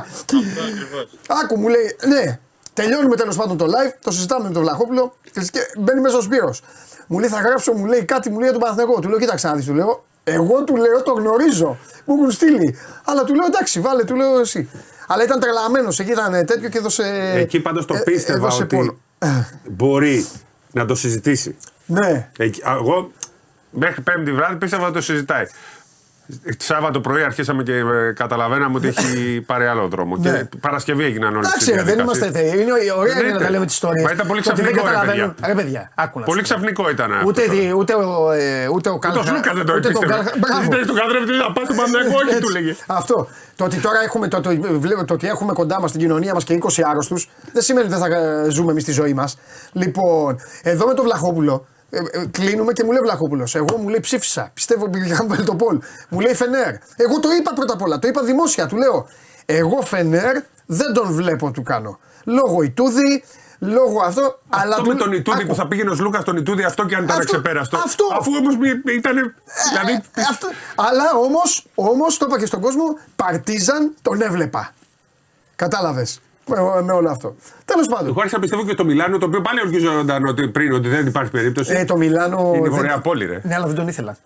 [0.00, 0.36] Αυτό
[0.68, 1.08] ακριβώς.
[1.42, 2.38] Άκου μου λέει, ναι,
[2.74, 6.62] τελειώνουμε τέλος πάντων το live, το συζητάμε με τον Βλαχόπουλο και μπαίνει μέσα ο Σπύρος.
[7.06, 9.00] Μου λέει, θα γράψω, μου λέει κάτι, μου λέει για τον Παναθηναϊκό.
[9.00, 11.78] Του λέω, κοίταξε να δεις, του λέω, εγώ του λέω, το γνωρίζω.
[12.04, 12.78] Μου έχουν στείλει.
[13.04, 14.70] Αλλά του λέω, εντάξει, βάλε, του λέω εσύ.
[15.06, 17.32] Αλλά ήταν τρελαμένος, εκεί ήταν τέτοιο και έδωσε.
[17.36, 18.98] Εκεί πάντως το ε, πίστευα έδωσε ότι πόνο.
[19.68, 20.26] μπορεί
[20.72, 21.56] να το συζητήσει.
[21.86, 23.10] Ναι, Εκεί, α, εγώ
[23.70, 25.44] μέχρι Πέμπτη βράδυ πίστευα ότι το συζητάει.
[26.58, 29.14] Σάββατο πρωί αρχίσαμε και ε, καταλαβαίναμε ότι έχει
[29.50, 30.16] πάρει άλλο δρόμο.
[30.16, 30.30] Ναι.
[30.30, 32.52] Και Παρασκευή έγιναν όλε εντάξει, ρε, δεν είμαστε θεοί.
[32.60, 34.04] Είναι ωραία είναι να τα λέμε τις ιστορίες.
[34.04, 35.34] Μα ήταν πολύ ξαφνικό, ρε, παιδιά.
[35.46, 36.54] Ρε παιδιά, άκου να Πολύ σου πω.
[36.54, 37.26] ξαφνικό ήταν αυτό.
[37.26, 39.22] Ούτε, δι- ούτε, ο, ε, ούτε ο Το Κάλχα.
[39.24, 40.12] Σλούκα δεν το ούτε τον έπιστευε.
[40.12, 40.62] Κάλχα- Μπράβο.
[40.62, 42.40] Ζητάει του καθρέφτη να πας στον Παναγιώτο, όχι Έτσι.
[42.40, 42.76] του λέγε.
[42.86, 43.28] Αυτό.
[43.56, 46.44] Το ότι τώρα έχουμε, το, το, βλέπω, το ότι έχουμε κοντά μας στην κοινωνία μας
[46.44, 49.38] και 20 άρρωστους δεν σημαίνει ότι δεν θα ε, ζούμε εμείς τη ζωή μας.
[49.72, 51.66] Λοιπόν, εδώ με τον Βλαχόπουλο.
[51.90, 53.54] Ε, ε, κλείνουμε και μου λέει Βλαχόπουλος.
[53.54, 54.50] Εγώ μου λέει ψήφισα.
[54.54, 55.78] Πιστεύω ότι είχαμε βάλει το Πολ.
[56.08, 56.74] Μου λέει Φενέρ.
[56.96, 57.98] Εγώ το είπα πρώτα απ' όλα.
[57.98, 58.66] Το είπα δημόσια.
[58.66, 59.08] Του λέω.
[59.46, 61.98] Εγώ Φενέρ δεν τον βλέπω του κάνω.
[62.24, 63.24] λόγω Ιτούδη,
[63.58, 64.38] λόγω αυτό.
[64.48, 65.48] αλλά Αυτό με του- τον Ιτούδη Άκου.
[65.48, 67.76] που θα πήγαινε ο Λούκα τον Ιτούδη, αυτό και αν ήταν Αυτό- ξεπέραστο.
[67.76, 68.04] αυτό.
[68.18, 68.54] Αφού όμως
[68.96, 69.34] ήταν.
[69.70, 70.02] Δηλαδή.
[70.14, 71.40] Ε, αυτό, αλλά όμω,
[71.74, 72.84] όμως, το είπα και στον κόσμο,
[73.16, 74.72] Παρτίζαν τον έβλεπα.
[75.56, 76.20] Κατάλαβες.
[76.50, 77.34] Με, με όλο αυτό.
[77.64, 78.06] Τέλος πάντων.
[78.08, 81.06] Εγώ άρχισα να πιστεύω και το Μιλάνο, το οποίο πάλι ορκίζονταν ότι πριν ότι δεν
[81.06, 81.72] υπάρχει περίπτωση.
[81.74, 82.38] Ε, το Μιλάνο.
[82.48, 83.40] Είναι η δεν- βορειά πόλη, ρε.
[83.42, 84.16] Ναι, αλλά δεν τον ήθελα.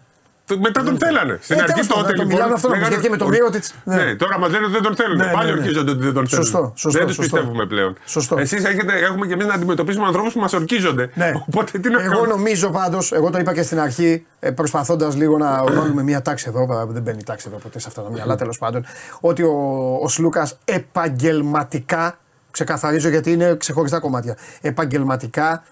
[0.46, 1.38] Το- Μετά τον θέλανε.
[1.42, 2.34] Στην Ε, αρχή τέλος πάντων, τότε το λοιπόν.
[2.36, 3.74] Μιλάνο αυτό να λέγανε- βγει και με τον Μύρωτιτς.
[3.84, 3.96] Ναι.
[4.04, 5.16] Ναι, τώρα μας λένε ότι δεν τον θέλουν.
[5.16, 5.60] Ναι, Πάλι ναι, ναι.
[5.60, 6.44] ορκίζονται ότι δεν τον θέλουν.
[6.44, 7.36] Σωστό, σωστό, δεν τους σωστό.
[7.36, 7.96] πιστεύουμε πλέον.
[8.04, 8.38] Σωστό.
[8.38, 8.64] Εσείς
[9.08, 11.10] έχουμε και εμείς να αντιμετωπίσουμε ανθρώπους που μας ορκίζονται.
[11.14, 11.32] Ναι.
[11.48, 15.38] Οπότε τι να Εγώ κάνουμε; νομίζω πάντως, εγώ το είπα και στην αρχή, προσπαθώντας λίγο
[15.38, 18.36] να βάλουμε μια τάξη εδώ, βέβαια, δεν μπαίνει τάξη εδώ ποτέ σε αυτά τα μυαλά
[18.36, 18.84] τέλος πάντων,
[19.20, 19.54] ότι ο,
[20.02, 22.18] ο Σλούκας επαγγελματικά,
[22.50, 25.62] ξεκαθαρίζω γιατί είναι ξεχωριστά κομμάτια, επαγγελματικά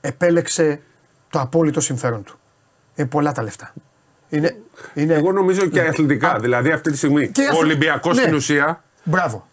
[0.00, 0.80] επέλεξε
[1.30, 2.36] το απόλυτο συμφέρον του.
[2.94, 3.72] Είναι πολλά τα λεφτά.
[4.28, 4.56] Είναι,
[4.94, 5.14] είναι...
[5.14, 6.38] Εγώ νομίζω και αθλητικά.
[6.40, 8.22] Δηλαδή αυτή τη στιγμή Και ο αθλη- Ολυμπιακός ναι.
[8.22, 8.82] στην ουσία.
[9.04, 9.46] Μπράβο.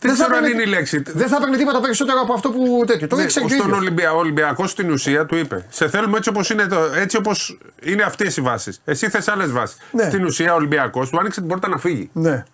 [0.00, 1.02] Δεν θα ξέρω αν έπαιρνε- είναι η λέξη.
[1.06, 3.06] Δεν θα έπαιρνε τίποτα περισσότερο από αυτό που τέτοιο.
[3.06, 3.80] Το Ναι, ήξερε και ο στον ίδιος.
[3.80, 4.12] Ολυμπια...
[4.12, 6.78] ο Ολυμπιακός στην ουσία του είπε: Σε θέλουμε έτσι όπως είναι, το...
[6.94, 8.80] έτσι όπως είναι αυτές οι βάσεις.
[8.84, 9.76] Εσύ θες άλλες βάσεις.
[9.92, 10.02] Ναι.
[10.04, 12.10] Στην ουσία ο Ολυμπιακός του άνοιξε την πόρτα να φύγει.
[12.12, 12.44] Ναι,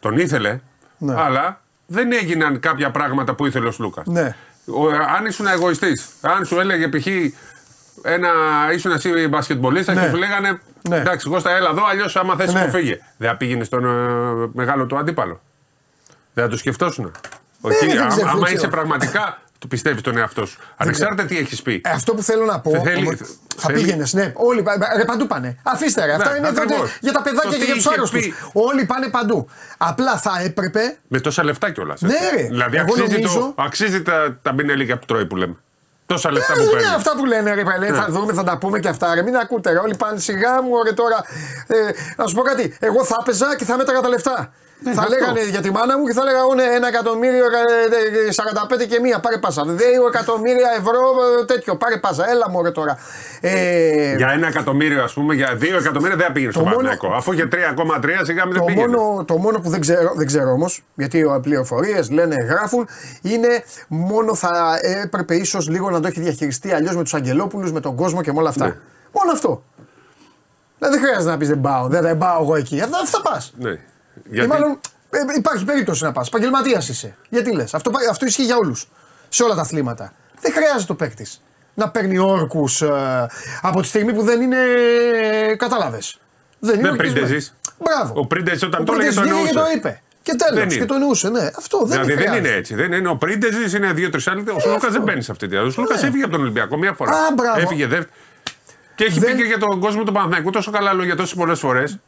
[0.00, 0.60] Τον ήθελε,
[0.98, 1.14] Ναι.
[1.16, 4.06] αλλά δεν έγιναν κάποια πράγματα που ήθελε ο Σλούκας.
[4.06, 4.34] ναι.
[5.16, 7.06] αν ήσουν εγωιστής, αν σου έλεγε π.χ.
[8.02, 8.28] ένα
[8.74, 10.02] ήσουν εσύ μπασκετμπολίστας Ναι.
[10.02, 10.96] και σου λέγανε Ναι.
[10.96, 12.60] Εντάξει, Κώστα, έλα εδώ, αλλιώς άμα θες Ναι.
[12.60, 12.70] ναι.
[12.70, 12.98] φύγε.
[13.16, 15.40] Δεν θα πήγαινε στον ε, μεγάλο του αντίπαλο.
[16.34, 17.12] Δεν θα το σκεφτόσουν.
[17.60, 18.58] Όχι, δεν άμα, ξέρω, δεν άμα ξέρω.
[18.58, 20.58] είσαι πραγματικά του πιστεύεις τον εαυτό σου.
[20.76, 21.80] Ανεξάρτητα τι έχεις πει.
[21.84, 22.70] Ε, αυτό που θέλω να πω.
[22.84, 23.16] Θέλει- όμως,
[23.56, 24.32] θα θέλει- πήγαινε, ναι.
[24.34, 25.56] Όλοι πα- ρε, παντού πάνε.
[25.62, 26.12] Αφήστε ρε.
[26.12, 26.76] Αυτά Ναι, είναι ακριβώς.
[26.78, 28.18] τότε για τα παιδάκια Το και τι για τους είχε άρρωστου.
[28.18, 28.34] πει.
[28.52, 29.48] Όλοι πάνε παντού.
[29.78, 30.98] Απλά θα έπρεπε.
[31.08, 32.00] Με τόσα λεφτά κιόλας.
[32.00, 32.42] Ναι, ρε.
[32.42, 35.56] Δηλαδή Εγώ αξίζει, νομίζω- το, αξίζει τα, τα μπινελίκια που τρώει που λέμε.
[36.12, 36.90] Τόσα λεφτά Ε, που είναι παίρνεις.
[36.90, 39.14] αυτά που λένε ρε παλέ, θα δούμε, θα τα πούμε και αυτά.
[39.14, 39.22] Ρε.
[39.22, 39.78] Μην ακούτε, ρε.
[39.78, 41.24] Όλοι πάνε σιγά μου, ρε τώρα.
[41.66, 41.76] Ε,
[42.16, 42.76] να σου πω κάτι.
[42.80, 44.52] Εγώ θα έπαιζα και θα μέτραγα τα λεφτά.
[44.84, 45.08] Θα αυτό.
[45.08, 48.86] λέγανε για τη μάνα μου και θα έλεγα εγώ ναι, ένα εκατομμύριο ε, ε, 45
[48.88, 49.20] και μία.
[49.20, 49.62] Πάρε πάσα.
[49.66, 51.00] Δύο εκατομμύρια ευρώ
[51.40, 51.76] ε, τέτοιο.
[51.76, 52.30] Πάρε πάσα.
[52.30, 52.98] Έλα μου, ρε τώρα.
[53.40, 57.12] Ε, Για ένα εκατομμύριο, ας πούμε, για δύο εκατομμύρια δεν θα πήγαινε στο μόνο- Παναγιακό.
[57.14, 58.86] Αφού είχε 3,3 σιγά μην δεν Το πήγαινε.
[58.96, 62.88] μόνο, το μόνο που δεν ξέρω, δεν ξέρω όμως, γιατί οι πληροφορίες λένε, γράφουν,
[63.22, 67.80] είναι μόνο θα έπρεπε ίσως λίγο να το έχει διαχειριστεί αλλιώς με τους Αγγελόπουλους, με
[67.80, 68.66] τον κόσμο και με όλα αυτά.
[68.66, 68.76] Ναι.
[69.12, 69.62] Μόνο αυτό.
[70.78, 72.80] Δηλαδή δεν χρειάζεται να πεις δεν πάω, δεν, δεν πάω εγώ εκεί.
[72.80, 73.52] Αυτά, αυτά πας.
[73.58, 73.78] Ναι.
[74.24, 74.80] Ή Γιατί; μάλλον
[75.10, 76.26] ε, υπάρχει περίπτωση να πας.
[76.26, 77.16] Επαγγελματίας είσαι.
[77.28, 78.88] Γιατί λες; Αυτό, πα- αυτό ισχύει για όλους.
[79.28, 80.12] Σε όλα τα αθλήματα.
[80.40, 81.42] Δεν χρειάζεται ο παίκτης
[81.74, 82.82] να παίρνει όρκους
[83.62, 84.56] από τη στιγμή που δεν είναι.
[85.56, 86.18] Κατάλαβες.
[86.58, 87.28] Δεν είναι Δεν ορκισμένος.
[87.28, 87.54] πρίντεζης.
[87.78, 88.12] Μπράβο.
[88.20, 89.74] Ο Πρίντεζης όταν Ο το έλεγε, το Πρίντεζης βγήκε εννοούσε.
[89.74, 90.02] και το είπε.
[90.22, 90.58] Και τέλος.
[90.58, 90.84] Δεν Και είναι.
[90.86, 91.50] το εννοούσε, ναι.
[91.58, 92.48] Αυτό δεν Δηλαδή δεν χρειάζεται.
[92.48, 92.74] είναι έτσι.
[92.74, 93.08] Δεν είναι.
[93.08, 94.44] Ο Πρίντεζης είναι δύο-τρει άλλοι.
[94.56, 95.72] Ο Σλούκας δεν μπαίνει σε αυτή τη διαδρομή.
[95.72, 96.08] Ο Σλούκας Ναι.
[96.08, 97.10] έφυγε από τον Ολυμπιακό μία φορά.
[97.12, 97.60] Α, μπράβο.
[97.60, 98.10] Έφυγε δεύτερη.
[98.94, 101.58] Και έχει Δεν- πει και για τον κόσμο του Παναθηναϊκού τόσο καλά λόγια τόσες πολλές
[101.58, 101.98] φορές.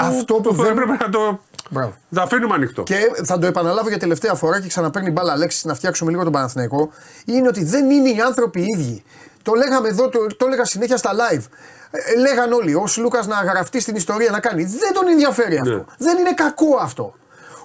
[0.00, 0.70] Αυτό που δεν.
[0.70, 1.40] έπρεπε να το.
[1.70, 1.92] Μπράβο.
[2.14, 2.82] Θα αφήνουμε ανοιχτό.
[2.82, 6.32] Και θα το επαναλάβω για τελευταία φορά και ξαναπαίρνει μπάλα λέξη να φτιάξουμε λίγο τον
[6.32, 6.90] Παναθηναϊκό.
[7.24, 9.04] Είναι ότι δεν είναι οι άνθρωποι οι ίδιοι.
[9.42, 11.42] Το λέγαμε εδώ, το, το έλεγα συνέχεια στα live.
[11.90, 14.64] Ε, λέγαν όλοι, ο Λούκα να γραφτεί στην ιστορία να κάνει.
[14.64, 15.74] Δεν τον ενδιαφέρει αυτό.
[15.74, 15.84] Ναι.
[15.98, 17.14] Δεν είναι κακό αυτό.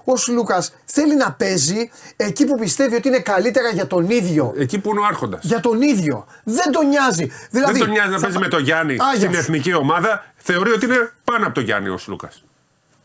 [0.08, 4.54] Ο Λούκας θέλει να παίζει εκεί που πιστεύει ότι είναι καλύτερα για τον ίδιο.
[4.58, 5.44] Εκεί που είναι ο Άρχοντας.
[5.44, 6.26] Για τον ίδιο.
[6.44, 7.32] Δεν τον νοιάζει.
[7.52, 9.40] Δηλαδή, Δεν τον νοιάζει να θα παίζει πα- με τον Γιάννη Άγια στην σου.
[9.40, 10.26] εθνική ομάδα.
[10.36, 12.30] Θεωρεί ότι είναι πάνω από τον Γιάννη ο Σλούκα.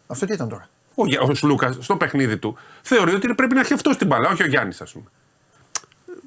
[0.07, 3.61] Αυτό τι ήταν τώρα; Ο, Για- ο Σλούκα στο παιχνίδι του θεωρεί ότι πρέπει να
[3.61, 5.05] έχει αυτό στην μπαλά, όχι ο Γιάννης, ας πούμε.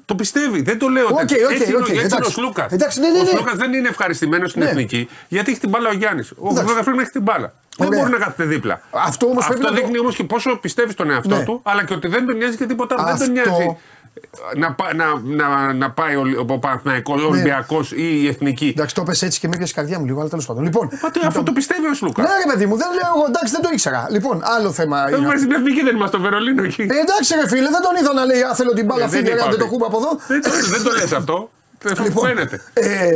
[0.06, 1.06] Το πιστεύει, δεν το λέω.
[1.06, 1.34] Οκ, έτσι.
[1.44, 2.30] οκ, έτσι είναι, ο- οκ, έτσι είναι ο εντάξει.
[2.32, 2.66] Σλούκα.
[2.70, 3.28] Εντάξει, ναι, ναι, Ο ναι.
[3.28, 4.68] Σλούκα δεν είναι ευχαριστημένος στην Ναι.
[4.68, 6.30] εθνική γιατί έχει την μπάλα ο Γιάννης.
[6.30, 6.62] Ο Εντάξει.
[6.64, 7.52] Σλούκα πρέπει να έχει την μπάλα.
[7.76, 8.00] Δεν Ωραία.
[8.00, 8.80] μπορεί να κάθεται δίπλα.
[8.90, 11.44] Αυτό όμως πρέπει να το- δείχνει όμως και πόσο πιστεύεις στον εαυτό Ναι.
[11.44, 13.04] του, αλλά και ότι δεν τον νοιάζει και τίποτα άλλο.
[13.04, 13.76] Δεν Αυτό- τον νοιάζει
[14.56, 18.68] να, πά- να, να, να πάει ο, ο Παναθηναϊκός, ο Ολυμπιακός ή η εθνική.
[18.76, 20.62] Εντάξει, το πες έτσι και με έπιασε η καρδιά μου λίγο, αλλά τέλος πάντων.
[20.62, 22.22] Λοιπόν, Μα τι, αυτό το πιστεύει ο Σλούκα.
[22.22, 24.06] Ναι, ρε παιδί μου, δεν λέω εγώ, εντάξει, δεν το ήξερα.
[24.10, 25.04] Λοιπόν, άλλο θέμα.
[25.04, 26.82] Δεν είναι μας στην εθνική δεν είμαστε στο Βερολίνο εκεί.
[26.82, 29.18] Ε, εντάξει, ρε φίλε, δεν τον είδα να λέει Α, θέλω την μπάλα Ε, δεν
[29.18, 30.10] φύγε, είπα δεν το ότι- κούμπα από εδώ.
[30.28, 31.50] Δεν το, δεν το λες αυτό.
[32.04, 32.60] Λοιπόν, Φαίνεται.
[32.72, 33.08] ε,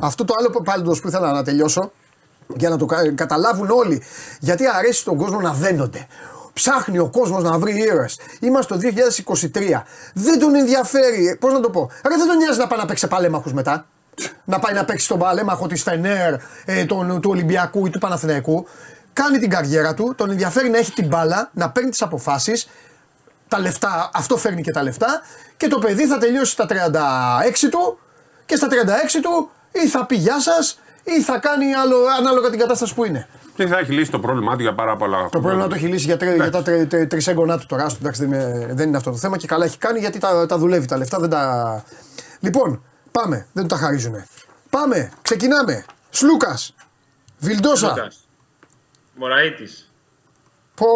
[0.00, 1.92] αυτό το άλλο πάντω που ήθελα να τελειώσω
[2.56, 4.02] για να το κα- καταλάβουν όλοι.
[4.40, 6.06] Γιατί αρέσει στον κόσμο να δένονται.
[6.60, 8.18] Ψάχνει ο κόσμος να βρει ήρωες.
[8.40, 9.82] Είμαστε το 2023.
[10.14, 11.36] Δεν τον ενδιαφέρει.
[11.40, 11.90] Πώς να το πω.
[12.08, 13.86] Ρε, δεν τον νοιάζει να πάει να παίξει παλέμαχου μετά.
[14.44, 18.66] να πάει να παίξει τον παλέμαχο της Φενέρ, ε, τον, του Ολυμπιακού ή του Παναθηναϊκού.
[19.12, 20.14] Κάνει την καριέρα του.
[20.16, 22.68] Τον ενδιαφέρει να έχει την μπάλα, να παίρνει τις αποφάσεις
[23.48, 25.22] τα λεφτά, αυτό φέρνει και τα λεφτά
[25.56, 27.98] και το παιδί θα τελειώσει στα 36 του
[28.46, 28.72] και στα 36
[29.22, 33.28] του ή θα πει γεια σας ή θα κάνει άλλο, ανάλογα την κατάσταση που είναι.
[33.60, 35.30] Και θα έχει λύσει το πρόβλημά του για πάρα πολλά χρόνια.
[35.32, 37.84] Το πρόβλημα το έχει λύσει για, τρε, για τα τρε, τρε, τρισέγγονά του τώρα.
[37.84, 40.46] άστο, Εντάξει, δεν, είναι, δεν είναι αυτό το θέμα και καλά έχει κάνει γιατί τα,
[40.46, 41.18] τα δουλεύει τα λεφτά.
[41.18, 41.84] Δεν τα...
[42.40, 43.46] Λοιπόν, πάμε.
[43.52, 44.14] Δεν του τα χαρίζουν.
[44.70, 45.10] Πάμε.
[45.22, 45.84] Ξεκινάμε.
[46.10, 46.74] Σλούκας.
[47.38, 47.88] Βιλντόσα.
[47.88, 48.28] Λούκας.
[49.14, 49.92] Μωραήτης.
[50.74, 50.86] Πω,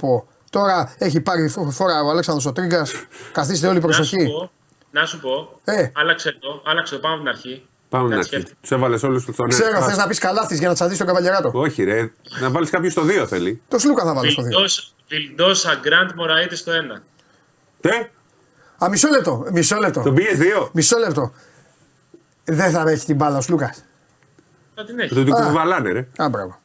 [0.00, 0.26] πω.
[0.50, 2.92] Τώρα έχει πάρει φο- φορά ο Αλέξανδρος ο Τρίγκας.
[3.32, 4.26] Καθίστε όλοι Να σου προσοχή.
[4.26, 4.50] πω,
[4.90, 5.90] να σου πω Ε.
[5.94, 7.66] άλλαξε το, άλλαξε το, πάμε από την αρχή.
[7.88, 8.40] Πάμε να Κάτι αρχίσει.
[8.40, 8.58] σκέφτομαι.
[8.60, 9.86] Τους έβαλες όλους στον Ξέρω, ένα.
[9.86, 11.50] θες να πεις καλάθις για να τσαντήσει τον καβαλιαράτο.
[11.54, 12.10] Όχι, ρε.
[12.40, 13.62] Να βάλεις κάποιου στο 2 θέλει.
[13.68, 14.50] Το Σλούκα θα βάλω στο δύο.
[14.50, 17.02] Βιλντός- Βιλντόσα Γκραντ Μωραήτη στο 1.
[17.80, 17.90] Τε,
[18.84, 19.44] Α, μισό λεπτό.
[19.52, 20.02] Μισό λεπτό.
[20.02, 20.68] τον πήγε 2.
[20.72, 21.32] Μισό λεπτό.
[22.44, 23.84] Δεν θα έχει την μπάλα ο Σλούκας.
[24.74, 25.14] Θα την έχει.
[25.14, 25.44] Δεν του Α.
[25.46, 26.08] κουβαλάνε, ρε.
[26.16, 26.58] Α, μπράβο.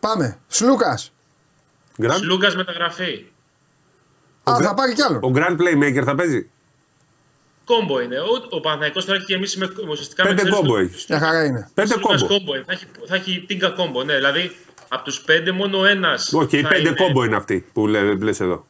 [0.00, 0.38] Πάμε.
[0.46, 1.12] Σλούκας.
[2.02, 3.26] Grand- Σλούκας μεταγραφή.
[4.42, 5.16] Α, Γκρα- θα πάρει κι άλλο.
[5.22, 6.50] Ο Grand Playmaker θα παίζει.
[7.64, 8.18] Κόμπο είναι.
[8.20, 11.06] Ο, ο Παναθηναϊκός τώρα έχει γεμίσει με, ουσιαστικά Πέντε με κόμπο ξέρεις, έχει.
[11.08, 11.70] Μια χαρά είναι.
[11.74, 12.34] Πέντε Σλούκας κόμπο.
[12.38, 12.64] κόμπο είναι.
[12.66, 14.14] Θα έχει, θα έχει τίγκα κόμπο, ναι.
[14.14, 14.56] Δηλαδή
[14.88, 16.32] από τους πέντε μόνο ένας.
[16.32, 18.66] Όχι, οι πέντε κόμπο είναι αυτοί που λε λες εδώ.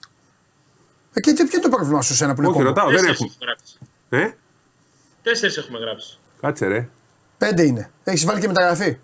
[1.13, 2.87] Ε, και τι- ποιο είναι το πρόβλημα σου σε ένα που είναι Όχι, κόμπο; ρωτάω,
[2.87, 3.33] δεν Τέσσερις έχουν.
[3.35, 3.75] έχουμε γράψει.
[4.09, 4.37] Ε,
[5.23, 6.19] Τέσσερις έχουμε γράψει.
[6.41, 6.89] κάτσε ρε.
[7.39, 7.91] Πέντε είναι.
[8.05, 8.99] Έχεις βάλει και μεταγραφή.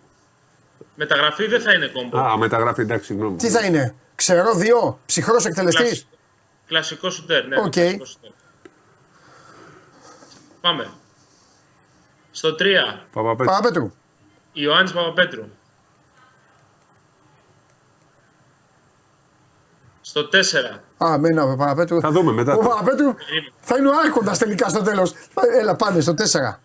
[0.94, 2.18] Μεταγραφή δεν θα είναι combo.
[2.18, 3.36] Α, μεταγραφή, εντάξει, συγγνώμη.
[3.36, 5.00] Τι θα είναι; Ξερό δύο.
[5.06, 5.88] Ψυχρός εκτελεστής.
[5.88, 6.06] Κλασ-
[6.66, 7.56] Κλασικό σουτέρ, ναι.
[7.58, 7.70] Οκ.
[7.70, 8.30] κλασικό σουτέρ.
[10.60, 10.90] Πάμε.
[12.30, 12.64] Στο 3,
[13.12, 13.44] Παπαπέτρου.
[13.54, 13.92] Παπαπέτρου.
[14.52, 15.44] Ιωάννης Παπαπέτρου.
[20.00, 22.00] Στο 4, Α, μένω ο Παπαπέτρου.
[22.00, 22.54] Θα δούμε μετά.
[22.54, 23.14] Ο Παπαπέτρου
[23.60, 25.12] θα είναι ο άρχοντας τελικά στο τέλος.
[25.60, 26.60] Έλα, πάμε στο 4.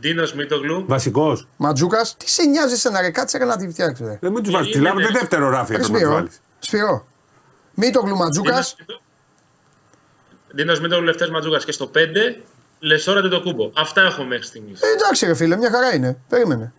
[0.00, 0.84] Ντίνος Μίτογλου.
[0.88, 1.48] Βασικός.
[1.56, 4.04] Ματζούκας, τι σε νοιάζει σε να ρε, κάτσε ρε να τη φτιάξει.
[4.04, 4.18] ρε.
[4.20, 4.70] Δεν μην τους βάλει.
[4.70, 5.18] Τη Είναι, λάβετε ναι.
[5.18, 6.12] δεύτερο ράφι Ρε, έπρεπε να τους Σπύρο.
[6.14, 6.40] βάλεις.
[6.58, 7.06] Σπύρο.
[7.74, 8.76] Μήτογλου Ματζούκας.
[10.54, 12.42] Ντίνος Μίτογλου Λευτέρης Ματζούκας και στο 5,
[12.78, 13.70] Λεσόρα το κούμπο.
[13.76, 14.80] Αυτά έχω μέχρι στιγμής.
[14.80, 16.18] Ε, εντάξει, ρε φίλε, μια χαρά είναι.
[16.28, 16.72] Περίμενε.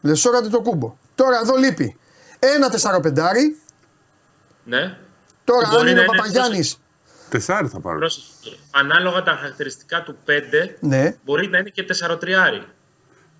[0.00, 0.96] Λεσόρατε το κούμπο.
[1.14, 1.96] Τώρα εδώ λείπει.
[2.38, 3.60] Ένα τεσσαροπεντάρι.
[4.64, 4.96] Ναι.
[5.44, 6.70] Τώρα, Μπορεί αν είναι να ο είναι Παπαγιάννη.
[7.28, 7.98] Τεσσάρι θα πάρω.
[7.98, 8.56] Πρόσεχε.
[8.70, 11.16] Ανάλογα τα χαρακτηριστικά του 5, Ναι.
[11.24, 12.64] μπορεί να είναι και 4-3.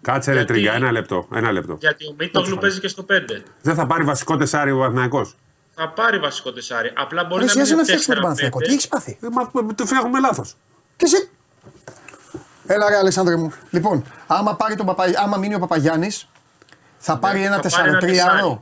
[0.02, 1.28] Κάτσε ρε Γιατί- τρίγκα, ένα λεπτό.
[1.34, 1.76] Ένα λεπτό.
[1.80, 3.42] Γιατί ο Μίτογλου παίζει και στο 5.
[3.62, 5.30] Δεν θα πάρει βασικό τεσσάρι ο Παναθυναϊκό.
[5.74, 6.92] Θα πάρει βασικό τεσάρι.
[6.96, 8.26] Απλά μπορεί Ρε, να σιγά μην να είναι φτιάξουμε τον 4-5.
[8.26, 8.58] Παναθηναϊκό.
[8.58, 9.26] Τι έχεις πάθει; Ε,
[9.64, 10.56] μα το φτιάχνουμε λάθος.
[10.96, 11.30] Και εσύ.
[12.66, 13.52] Έλα, ρε, Αλεξάνδρε μου.
[13.70, 15.04] Λοιπόν, άμα, πάρει τον Παπα...
[15.24, 16.28] άμα μείνει ο Παπαγιάννης,
[16.98, 18.32] θα πάρει ένα Ναι, θα πάρει ένα τεσσαροτριάρο.
[18.32, 18.60] τεσσάρι.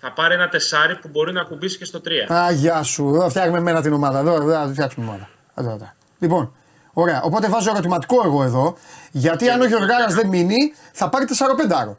[0.00, 2.32] Θα πάρει ένα τεσάρι που μπορεί να κουμπίσει και στο 3.
[2.32, 3.06] Α, γεια σου.
[3.14, 4.18] Εδώ φτιάχνουμε εμένα την ομάδα.
[4.18, 5.28] Εδώ, εδώ θα τη φτιάξουμε ομάδα.
[5.54, 5.92] Εδώ, εδώ.
[6.18, 6.52] Λοιπόν,
[6.92, 7.22] ωραία.
[7.22, 8.76] Οπότε βάζω ερωτηματικό εγώ εδώ.
[9.10, 10.56] Γιατί αν ο Γιωργάρα δεν μείνει,
[10.92, 11.98] θα πάρει τεσσαροπεντάρο.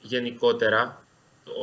[0.00, 1.02] Γενικότερα,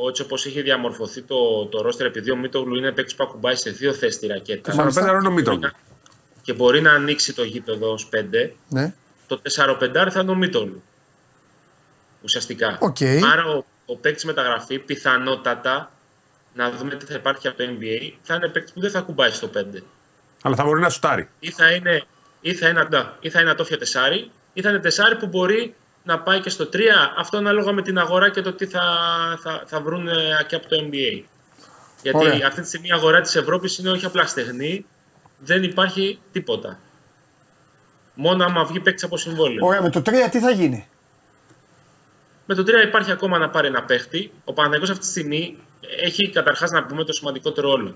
[0.08, 3.70] έτσι όπως έχει διαμορφωθεί το, το ρόστερ, επειδή ο Μίτογλου είναι παίκτης που ακουμπάει σε
[3.70, 5.70] δύο θέσεις τη ρακέτα Τεσσάρι είναι ο Μίτογλου.
[6.44, 8.94] Και μπορεί να ανοίξει το γήπεδο ως 5, Ναι.
[9.26, 10.82] το 4-5 θα είναι ο Μίτογλου.
[12.22, 12.78] Ουσιαστικά.
[12.80, 12.96] Οκ.
[13.32, 15.92] Άρα ο, ο παίκτης μεταγραφή πιθανότατα
[16.54, 19.30] να δούμε τι θα υπάρχει από το NBA θα είναι παίκτης που δεν θα ακουμπάει
[19.30, 19.82] στο 5.
[20.42, 21.28] Αλλά θα μπορεί να σουτάρει.
[21.40, 22.02] Ή θα είναι,
[22.40, 25.74] ή θα είναι, να- ή θα είναι ατόφια τεσάρι, ή θα είναι τεσάρι που μπορεί
[26.02, 26.78] να πάει και στο 3.
[27.16, 28.82] Αυτό ανάλογα με την αγορά και το τι θα,
[29.42, 30.12] θα, θα βρουν ε,
[30.46, 31.22] και από το NBA.
[32.02, 32.46] Γιατί Ωραία.
[32.46, 34.86] αυτή τη στιγμή η αγορά της Ευρώπης είναι όχι απλά στεγνή,
[35.38, 36.78] δεν υπάρχει τίποτα.
[38.14, 39.66] Μόνο άμα βγει παίκτης από συμβόλαιο.
[39.66, 40.88] Ωραία, με το 3 τι θα γίνει;
[42.46, 44.32] Με το 3 υπάρχει ακόμα να πάρει ένα παίχτη.
[44.44, 45.56] Ο Παναγιώτης αυτή τη στιγμή
[46.02, 47.94] έχει καταρχάς να πούμε το σημαντικότερο όλο.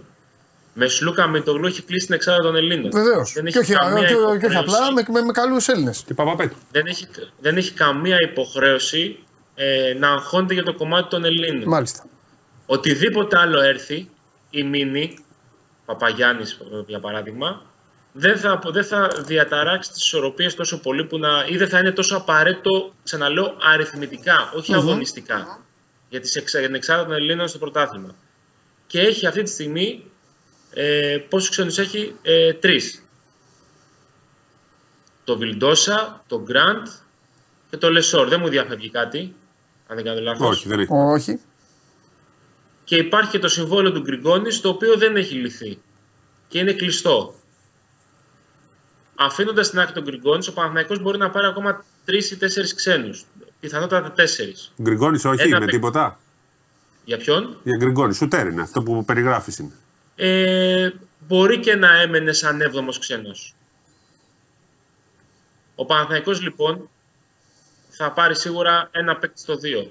[0.74, 2.90] Με Σλούκα Μητογλου έχει κλείσει την εξάδα των Ελλήνων.
[2.90, 3.32] Βεβαίως.
[3.32, 4.56] Δεν Και, έχει όχι, καμία και, και όχι υποχρέωση.
[4.58, 6.02] απλά με, με, με καλούς Έλληνες.
[6.06, 6.56] Και Παπαπέτρου.
[6.72, 7.06] δεν έχει,
[7.40, 9.18] δεν έχει καμία υποχρέωση
[9.54, 11.68] ε, να αγχώνεται για το κομμάτι των Ελλήνων.
[11.68, 12.04] Μάλιστα.
[12.66, 14.08] Οτιδήποτε άλλο έρθει,
[14.50, 15.18] η Μίνη,
[15.88, 17.62] Παπαγιάννης για παράδειγμα,
[18.12, 21.90] δεν θα, δεν θα διαταράξει τις ισορροπίες τόσο πολύ που να, ή δεν θα είναι
[21.90, 25.60] τόσο απαραίτητο, ξαναλέω, αριθμητικά, όχι αγωνιστικά,
[26.08, 28.14] για, τις εξα, για την εξάδα των Ελλήνων στο πρωτάθλημα.
[28.86, 30.04] Και έχει αυτή τη στιγμή,
[30.70, 33.02] ε, πόσους ξένους έχει, ε, τρεις.
[35.24, 36.86] Το Βιλντόσα, το Γκραντ
[37.70, 38.28] και το Λεσόρ.
[38.28, 39.34] Δεν μου διαφεύγει κάτι,
[39.86, 40.48] αν δεν κάνω λάθος.
[40.48, 40.92] Όχι, δεν έχει.
[40.92, 41.40] Όχι.
[42.88, 45.78] Και υπάρχει και το συμβόλαιο του Γκριγκόνης, το οποίο δεν έχει λυθεί.
[46.48, 47.34] Και είναι κλειστό.
[49.14, 53.24] Αφήνοντας την άκρη τον Γκριγκόνης, ο Παναθηναϊκός μπορεί να πάρει ακόμα τρεις ή τέσσερις ξένους.
[53.60, 54.72] Πιθανότατα τέσσερις.
[54.82, 55.72] Γκριγκόνης όχι, Ένα με παίκτη.
[55.74, 56.18] τίποτα.
[57.04, 59.72] Για ποιον; Για Γκριγκόνη, σουτέρ είναι αυτό που περιγράφεις είναι.
[60.16, 60.90] Ε,
[61.28, 63.54] μπορεί και να έμενε σαν έβδομος ξένος.
[65.74, 66.88] Ο Παναθηναϊκός λοιπόν
[67.88, 69.88] θα πάρει σίγουρα ένα παίκτη στο 2.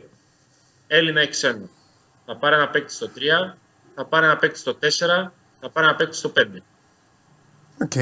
[0.88, 1.70] Έλληνα ή ξένο.
[2.30, 3.56] Θα πάρει ένα παίκτη στο 3,
[3.96, 6.42] θα πάρει ένα παίκτη στο 4, θα πάρει ένα παίκτη στο 5.
[7.82, 7.94] Οκ.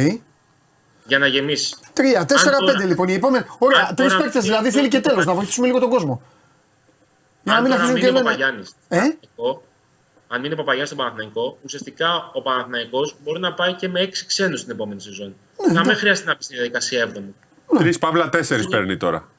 [1.08, 1.76] Για να γεμίσει.
[1.94, 3.08] Τρία, τέσσερα, τώρα- πέντε λοιπόν.
[3.08, 3.46] Οι επόμενοι.
[3.58, 5.26] Ωραία, αν τρεις τώρα- παίκτες δηλαδή θέλει και τέλος.
[5.26, 6.22] Να βοηθήσουμε λίγο τον κόσμο.
[7.44, 8.36] Για να αν μην τώρα αφήσουν και μείνει ο λένε.
[8.36, 9.64] Παπαγιάννης στον Ε; Παναθηναϊκό,
[10.28, 14.26] αν μείνει ο Παπαγιάννης στον Παναθηναϊκό, ουσιαστικά ο Παναθηναϊκός μπορεί να πάει και με 6
[14.26, 15.36] ξένους την επόμενη σεζόν.
[15.68, 17.22] Ναι, να μην χρειάζεται να πει στη διαδικασία 7
[17.78, 19.30] Τρεις παύλα τέσσερις παίρνει τώρα.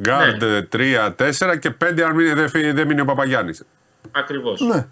[0.00, 0.62] Γκάρντ Ναι.
[0.62, 3.62] τρία, τέσσερα και πέντε αν μην- δεν φύγει- δεν μείνει ο Παπαγιάννης.
[4.12, 4.60] Ακριβώς.
[4.60, 4.86] Ναι.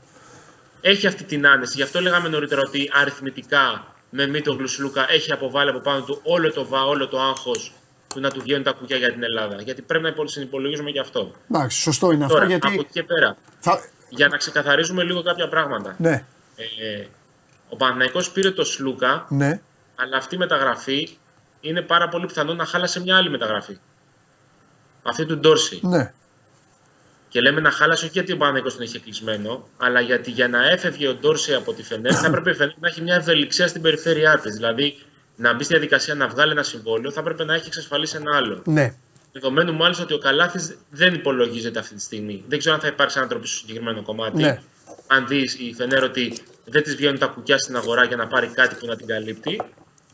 [0.80, 1.72] έχει αυτή την άνεση.
[1.76, 6.52] Γι' αυτό λέγαμε νωρίτερα ότι αριθμητικά με Μίτο Γλουσλούκα έχει αποβάλει από πάνω του όλο
[6.52, 7.72] το βα, όλο το άγχος
[8.08, 9.62] του να του βγαίνουν τα κουκιά για την Ελλάδα.
[9.62, 11.32] Γιατί πρέπει να συνυπολογίζουμε γι' αυτό.
[11.50, 12.66] Εντάξει, σωστό είναι Τώρα, αυτό γιατί.
[12.66, 13.80] από εκεί και πέρα, Θα...
[14.08, 15.94] για να ξεκαθαρίζουμε λίγο κάποια πράγματα.
[15.98, 16.24] Ναι,
[16.56, 17.04] Ε,
[17.68, 19.60] ο Παναθηναϊκός πήρε το Σλούκα, ναι.
[19.94, 21.16] αλλά αυτή η μεταγραφή
[21.60, 23.78] είναι πάρα πολύ πιθανό να χάλασε μια άλλη μεταγραφή.
[25.02, 25.80] Αυτή του Ντόρση.
[25.82, 26.12] Ναι.
[27.32, 30.68] Και λέμε να χάλασε όχι γιατί ο Παναθηναϊκός τον είχε κλεισμένο, αλλά γιατί για να
[30.68, 33.82] έφευγε ο Ντόρση από τη Φενέρ θα έπρεπε η Φενέρ να έχει μια ευελιξία στην
[33.82, 34.54] περιφέρειά της.
[34.54, 34.98] Δηλαδή
[35.36, 38.62] να μπει στη διαδικασία να βγάλει ένα συμβόλαιο, θα έπρεπε να έχει εξασφαλίσει ένα άλλο.
[38.64, 38.94] Ναι.
[39.32, 42.44] Δεδομένου μάλιστα ότι ο Καλάθης δεν υπολογίζεται αυτή τη στιγμή.
[42.48, 44.42] Δεν ξέρω αν θα υπάρξει ανατροπή στο συγκεκριμένο κομμάτι.
[44.42, 44.60] Ναι.
[45.06, 48.46] Αν δεις η Φενέρ ότι δεν της βγαίνουν τα κουκιά στην αγορά για να πάρει
[48.46, 49.62] κάτι που να την καλύπτει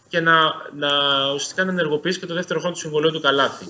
[0.09, 0.35] και να,
[0.77, 0.89] να
[1.35, 3.67] ουσιαστικά να ενεργοποιήσει και το δεύτερο χρόνο του συμβολέου του Καλάθη.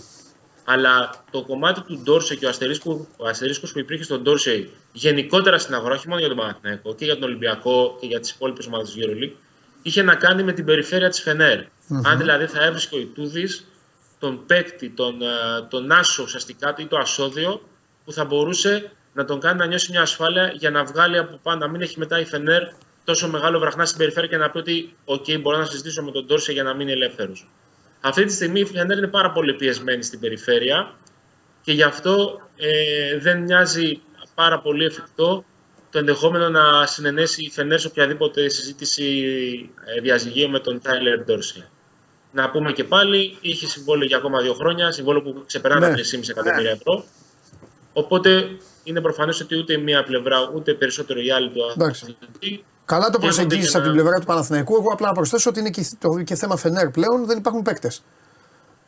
[0.70, 5.59] Αλλά το κομμάτι του Ντόρσε και ο αστερίσκο, ο αστερίσκος που υπήρχε στον Ντόρσε γενικότερα
[5.59, 8.66] στην αγορά, όχι μόνο για τον Παναθηναϊκό και για τον Ολυμπιακό και για τις υπόλοιπες
[8.66, 9.37] ομάδες του EuroLeague,
[9.83, 11.59] είχε να κάνει με την περιφέρεια της φενερ
[12.04, 13.66] Αν δηλαδή θα έβρισκε ο Ιτούδης
[14.18, 15.26] τον παίκτη, τον, ε,
[15.68, 17.62] τον άσο ουσιαστικά ή το ασώδιο
[18.04, 21.59] που θα μπορούσε να τον κάνει να νιώσει μια ασφάλεια για να βγάλει από πάνω,
[21.59, 22.62] να μην έχει μετά η Φενέρ
[23.04, 26.26] τόσο μεγάλο βραχνά στην περιφέρεια και να πει ότι OK, μπορώ να συζητήσω με τον
[26.26, 27.48] Τόρσε για να μείνει ελεύθερος.
[28.01, 30.95] Αυτή τη στιγμή η Φενέρ είναι πάρα πολύ πιεσμένη στην περιφέρεια
[31.63, 34.01] και γι' αυτό ε, δεν μοιάζει
[34.35, 35.45] πάρα πολύ εφικτό
[35.91, 39.05] το ενδεχόμενο να συνενέσει η Φενέρ σε οποιαδήποτε συζήτηση
[39.85, 41.71] ε, διαζυγίου με τον Τάιλερ Ντόρσεϊ.
[42.33, 45.95] Να πούμε και πάλι, είχε συμβόλαιο για ακόμα δύο χρόνια, συμβόλαιο που ξεπερνά τα Ναι.
[45.95, 47.05] 3,5 εκατομμύρια ευρώ.
[47.93, 48.49] Οπότε
[48.85, 52.17] είναι προφανές ότι ούτε η μία πλευρά ούτε περισσότερο η άλλη του Εντάξει.
[52.21, 54.74] αθλητή Καλά το Έρχονται προσεγγίζεις και από την να- πλευρά του Παναθηναϊκού.
[54.74, 58.03] Εγώ απλά να προσθέσω ότι είναι και, το, και θέμα Φενέρ πλέον δεν υπάρχουν παίκτες.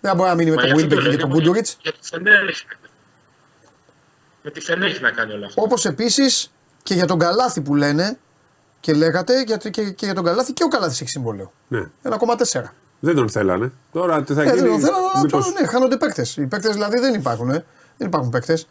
[0.00, 1.44] Δεν μπορεί να μείνει με Μα τον γι' αυτό Γουίλμπεκιν το και λέω, τον γιατί-
[1.48, 1.66] Γκούντουριτς.
[1.82, 2.94] γιατί η Φενέρ έχει να κάνει.
[4.42, 5.62] Με τη Φενέρ έχει να κάνει όλα αυτά.
[5.62, 8.18] Όπως επίσης και για τον Καλάθι που λένε
[8.80, 11.52] και λέγατε για, και, και για τον Καλάθι και ο Καλάθι έχει συμβόλαιο.
[11.68, 11.80] Ναι.
[12.02, 12.62] 1,4.
[13.00, 13.72] Δεν τον θέλανε.
[13.92, 14.56] Τώρα τι θα Ε, γίνει.
[14.60, 16.36] δεν το θέλω, αλλά μήπως- τώρα ναι, χάνονται παίκτες.
[16.36, 17.50] Οι παίκτες δηλαδή δεν υπάρχουν.
[17.50, 17.64] Ε.
[17.96, 18.66] Δεν υπάρχουν παίκτες.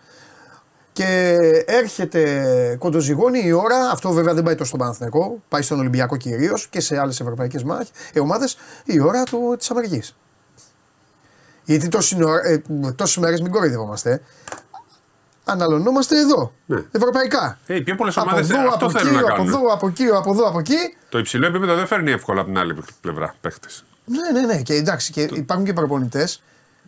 [0.99, 1.35] Και
[1.65, 6.67] έρχεται κοντοζυγώνει η ώρα, αυτό βέβαια δεν πάει τόσο στον Παναθηναϊκό, πάει στον Ολυμπιακό κυρίως
[6.67, 7.63] και σε άλλες ευρωπαϊκές
[8.13, 9.23] ε, ομάδες, η ώρα
[9.57, 10.03] της απεργή.
[11.63, 11.87] Γιατί
[12.95, 14.11] τόσες μέρες μην κοροϊδευόμαστε.
[14.11, 14.21] ε.
[15.43, 16.51] Αναλωνόμαστε εδώ.
[16.65, 16.83] Ναι.
[16.91, 17.59] Ευρωπαϊκά.
[17.67, 19.47] Ε, πιο πολλές Από ομάδες εδώ, από αυτό εκεί, θέλουν να από κάνουν.
[19.47, 20.95] εδώ, από εκεί, από εδώ, από εκεί.
[21.09, 23.83] Το υψηλό επίπεδο δεν φέρνει εύκολα από την άλλη πλευρά παίχτες.
[24.05, 24.61] Ναι, ναι, ναι.
[24.61, 26.41] Και εντάξει, και υπάρχουν και προπονητές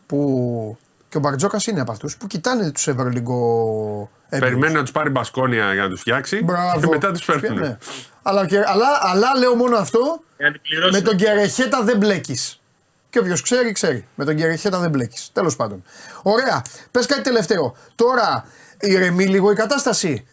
[0.06, 0.78] που.
[1.12, 4.10] Και ο Μπαρτζόκας είναι από αυτούς που κοιτάνε τους Ευρωλυγκό.
[4.30, 6.80] Περιμένει να τους πάρει μπασκόνια για να τους φτιάξει Μπράβο.
[6.80, 7.60] και μετά τους φέρνουν.
[7.60, 7.78] Ναι.
[8.22, 10.22] Αλλά, και- αλλά, αλλά λέω μόνο αυτό.
[10.38, 11.02] Για να την πληρώσεις.
[11.02, 12.62] Με τον Κερεχέτα δεν μπλέκεις.
[13.10, 14.08] Και όποιος ξέρει, ξέρει.
[14.16, 15.30] Με τον Κερεχέτα δεν μπλέκεις.
[15.34, 15.84] Τέλος πάντων.
[16.22, 16.62] Ωραία.
[16.92, 17.76] Πες κάτι τελευταίο.
[17.96, 18.46] Τώρα
[18.80, 20.28] ηρεμεί λίγο η κατάσταση.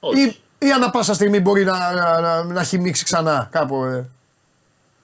[0.00, 0.20] Όχι.
[0.22, 3.84] Ή, ή ανά πάσα στιγμή μπορεί να, να, να, να χυμίξει ξανά κάπου.
[3.84, 4.08] Ε;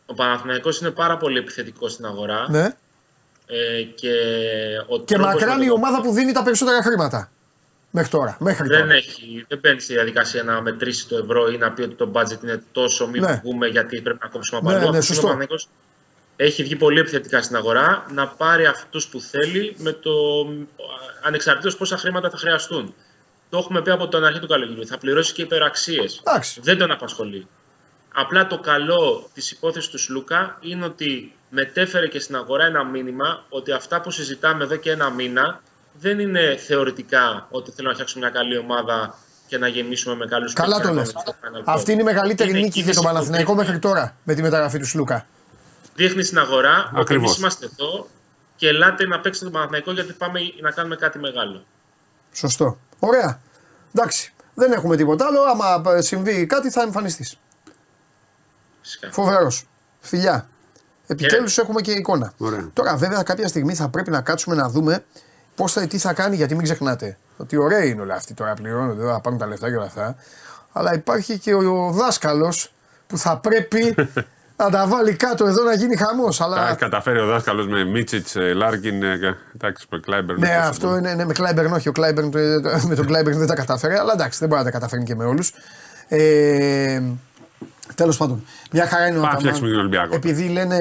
[0.07, 2.47] Ο Παναθηναϊκός είναι πάρα πολύ επιθετικός στην αγορά.
[2.51, 2.75] Ναι.
[3.53, 4.13] Ε, και
[4.87, 7.31] ο Και τρόπος μακράν με η τον- ομάδα που δίνει τα περισσότερα χρήματα.
[7.91, 8.37] Μέχρι τώρα.
[8.41, 8.95] Μέχρι Δεν τώρα.
[8.95, 12.43] έχει, δεν μπαίνει στη διαδικασία να μετρήσει το ευρώ ή να πει ότι το budget
[12.43, 13.41] είναι τόσο, μην Ναι.
[13.45, 14.83] βγούμε γιατί πρέπει να κόψουμε από Ναι, αλλού.
[14.85, 15.21] ναι, Αυτός σωστό.
[15.21, 15.69] ο Παναθηναϊκός
[16.37, 20.11] έχει βγει πολύ επιθετικά στην αγορά να πάρει αυτούς που θέλει με το
[21.23, 22.95] ανεξαρτήτως πόσα χρήματα θα χρειαστούν.
[23.51, 24.87] Το έχουμε πει από την αρχή του καλοκαιριού.
[24.87, 26.23] Θα πληρώσει και υπεραξίες.
[26.27, 26.61] Εντάξει.
[26.63, 27.47] Δεν τον απασχολεί.
[28.15, 33.45] Απλά το καλό της υπόθεσης του Σλούκα είναι ότι μετέφερε και στην αγορά ένα μήνυμα
[33.49, 35.61] ότι αυτά που συζητάμε εδώ και ένα μήνα
[35.93, 39.15] δεν είναι θεωρητικά ότι θέλω να φτιάξουμε μια καλή ομάδα
[39.47, 41.13] και να γεμίσουμε με καλούς Καλά παίκτες το να λες.
[41.13, 41.75] πάμε στο Final Four.
[41.75, 44.35] Αυτή είναι η μεγαλύτερη Είναι νίκη για κίνηση τον που Παναθηναϊκό δείχνει- μέχρι τώρα με
[44.35, 45.27] τη μεταγραφή του Σλούκα.
[45.95, 47.27] Δείχνει στην αγορά ότι Ακριβώς.
[47.27, 48.09] εμείς είμαστε εδώ
[48.57, 51.65] και ελάτε να παίξετε τον Παναθηναϊκό γιατί πάμε να κάνουμε κάτι μεγάλο.
[52.33, 52.79] Σωστό.
[52.99, 53.41] Ωραία.
[53.95, 54.33] Εντάξει.
[54.55, 55.41] Δεν έχουμε τίποτα άλλο.
[55.43, 57.37] Άμα συμβεί κάτι θα εμφανιστείς.
[58.83, 59.11] Φυσικά.
[59.11, 59.67] Φοβερός.
[60.01, 60.49] Φιλιά.
[61.11, 62.33] Επιτέλους έχουμε και εικόνα.
[62.39, 62.69] Ωραία.
[62.73, 65.05] Τώρα, βέβαια, κάποια στιγμή θα πρέπει να κάτσουμε να δούμε
[65.55, 69.05] πώς θα, τι θα κάνει, γιατί μην ξεχνάτε ότι ωραία είναι όλα αυτοί τώρα πληρώνονται,
[69.07, 70.17] θα πάρουν τα λεφτά και όλα αυτά.
[70.73, 72.73] Αλλά υπάρχει και ο, ο δάσκαλος
[73.07, 73.95] που θα πρέπει
[74.57, 76.37] να τα βάλει κάτω εδώ να γίνει χαμός.
[76.37, 80.39] Τα Αλλά έχει καταφέρει ο δάσκαλος με Μίτσιτς, Λάρκιν, ε, εντάξει, με Κλάιμπερν.
[80.39, 81.89] Ναι, αυτό είναι ναι, με Κλάιμπερν, όχι.
[81.89, 82.39] Ο Κλάιμπερν, το-
[82.89, 85.25] με τον Κλάιμπερν δεν τα κατάφερε, αλλά εντάξει, δεν μπορεί να τα καταφέρει και με
[85.25, 85.53] όλους.
[86.09, 87.03] Ε,
[87.95, 89.39] Τέλος πάντων, μια χαρά είναι ο Πάμε να Αταμάν.
[89.39, 90.15] φτιάξουμε τον Ολυμπιακό.
[90.15, 90.79] Επειδή λένε.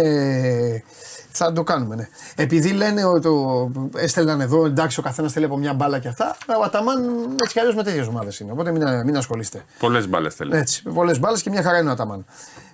[1.32, 2.08] Θα το κάνουμε, ναι.
[2.36, 6.38] Επειδή λένε ότι το έστελναν εδώ, εντάξει, ο καθένας θέλει από μια μπάλα και αυτά.
[6.60, 7.04] Ο Αταμάν
[7.42, 8.52] έτσι κι αλλιώς με τέτοιες ομάδες είναι.
[8.52, 9.66] Οπότε μην, μην ασχολείστε.
[9.80, 10.56] Πολλές μπάλες θέλει.
[10.56, 12.26] Έτσι, πολλές μπάλες και μια χαρά είναι ο Αταμάν.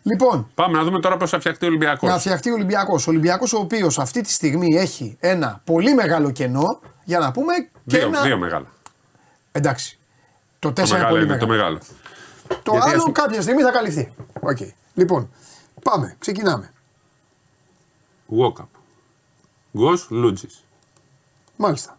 [0.03, 2.09] Λοιπόν, Πάμε να δούμε τώρα πώς θα φτιαχτεί ο Ολυμπιακός.
[2.09, 3.07] να φτιαχτεί ο Ολυμπιακός.
[3.07, 7.53] Ο Ολυμπιακός, ο οποίος αυτή τη στιγμή έχει ένα πολύ μεγάλο κενό, για να πούμε
[7.87, 8.21] και Δύο, ένα.
[8.21, 8.65] δύο μεγάλα.
[9.51, 9.97] Εντάξει.
[10.59, 11.39] Το 4 μεγάλο πολύ είναι, μεγάλο.
[11.39, 11.79] το μεγάλο.
[12.47, 14.13] Το Γιατί, άλλο ας πούμε- κάποια στιγμή θα καλυφθεί.
[14.39, 14.57] Οκ.
[14.93, 15.29] Λοιπόν,
[15.83, 16.15] πάμε.
[16.19, 16.73] Ξεκινάμε.
[18.29, 18.65] Walkup.
[19.77, 20.63] Γκος Λούτζης.
[21.57, 21.97] Μάλιστα.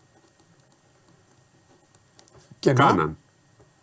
[2.58, 3.18] Και ενώ- Κάναν.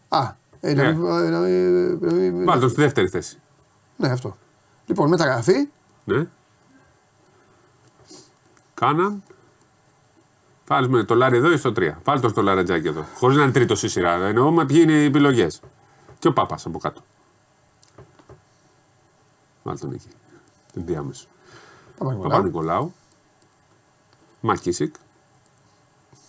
[0.08, 0.94] Α, ε, να Ναι.
[0.94, 3.40] μην- ε, να μην- να μην- Βάλτε τον στη δεύτερη θέση.
[3.98, 4.38] Ναι, αυτό.
[4.86, 5.70] Λοιπόν, μεταγραφή.
[6.04, 6.28] Ναι.
[8.74, 9.24] Κάναν.
[10.68, 11.98] Βάλουμε το λάρι εδώ ή στο 3.
[12.04, 13.06] Βάλτε τον στο λαρετζάκι εδώ.
[13.16, 14.12] Χωρίς να είναι τρίτος στη σειρά.
[14.14, 15.60] Εννοώ με ποιοι είναι οι επιλογές.
[16.24, 17.02] Και ο Πάπας από κάτω.
[19.64, 20.08] Βάλτε τον εκεί.
[20.74, 21.28] Την διάμεσο.
[21.98, 22.30] Παπα-Νικολάου.
[22.30, 22.94] Παπα-Νικολάου.
[24.40, 24.96] Μακίσικ.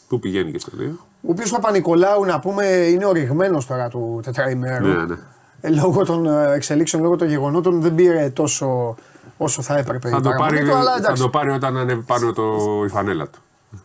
[0.09, 0.82] Πού πηγαίνει και στο 2.
[1.22, 4.86] Ο οποίος Παπα-Νικολάου, να πούμε, είναι οριγμένος τώρα του τετραημέρου.
[4.86, 5.16] Ναι, ναι.
[5.61, 8.97] Ε, λόγω των ε, εξελίξεων, λόγω των γεγονότων, δεν πήρε τόσο
[9.36, 10.09] όσο θα έπρεπε.
[10.09, 11.22] Θα η το, παραμονή πάρει, του, αλλά θα εντάξει.
[11.22, 13.38] το πάρει όταν ανέβει πάνω το, η φανέλα του.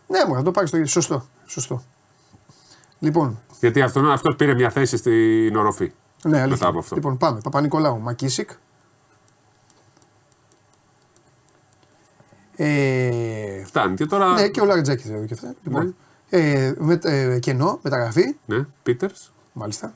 [0.06, 0.88] Ναι, μου θα το πάρει στο ίδιο.
[0.88, 1.26] Σωστό.
[1.46, 1.82] Σωστό.
[2.98, 5.92] Λοιπόν, Γιατί αυτό, αυτός πήρε μια θέση στην οροφή.
[6.24, 6.48] Ναι, αλήθεια.
[6.48, 6.94] Μετά από αυτό.
[6.94, 7.40] Λοιπόν, πάμε.
[7.40, 8.50] Παπα-Νικολάου, Μακίσικ.
[12.56, 13.94] Ε, Φτάνει.
[13.96, 14.32] Και τώρα.
[14.32, 15.54] ναι, και ο Λαριτζάκης εδώ και αυτά.
[15.62, 15.96] Λοιπόν,
[16.28, 18.36] ε, με, ε, κενό, μεταγραφή.
[18.46, 19.32] Ναι, Πίτερς.
[19.52, 19.94] Μάλιστα.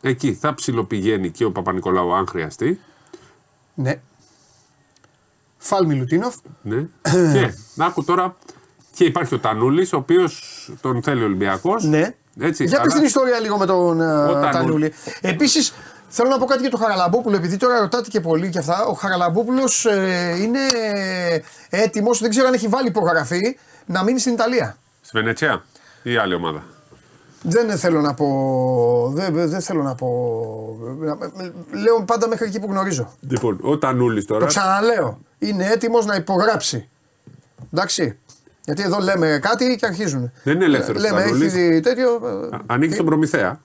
[0.00, 2.80] Εκεί θα ψιλοπηγαίνει και ο Παπα-Νικολάου αν χρειαστεί.
[3.74, 4.00] Ναι.
[5.58, 6.36] Φάλμι Λουτίνοφ.
[6.62, 6.88] Ναι.
[7.32, 8.36] και να άκου τώρα
[8.94, 11.84] και υπάρχει ο Τανούλης, ο οποίος τον θέλει ο Ολυμπιακός.
[11.84, 12.14] Ναι.
[12.40, 14.52] Έτσι, Για αλλά- πες την ιστορία λίγο με τον ε, Τανούλη.
[14.52, 14.92] Τανούλη.
[15.20, 15.72] Επίσης,
[16.08, 18.84] θέλω να πω κάτι για τον Χαραλαμπόπουλο, επειδή τώρα ρωτάτε και πολύ και αυτά.
[18.84, 19.84] Ο Χαραλαμπόπουλος
[20.40, 20.58] είναι
[21.70, 23.56] έτοιμος, δεν ξέρω αν έχει βάλει υπογραφή,
[23.86, 24.76] να μείνει στην Ιταλία.
[25.00, 25.64] Στη Βενετσιά
[26.02, 26.62] ή άλλη ομάδα;
[27.42, 28.26] Δεν θέλω να πω.
[29.14, 30.08] Δεν, δεν θέλω να πω.
[31.72, 33.12] Λέω πάντα μέχρι εκεί που γνωρίζω.
[33.28, 34.40] Λοιπόν, ο Τανούλης τώρα.
[34.40, 35.18] Το ξαναλέω.
[35.38, 36.88] Είναι έτοιμος να υπογράψει.
[37.72, 38.18] Εντάξει.
[38.64, 40.32] Γιατί εδώ λέμε κάτι και αρχίζουν.
[40.44, 41.54] Δεν είναι ελεύθερος Λέμε, Τανούλης.
[41.54, 42.08] έχεις τέτοιο.
[42.52, 43.60] ε, Α- Ανοίγει τον Προμηθέα.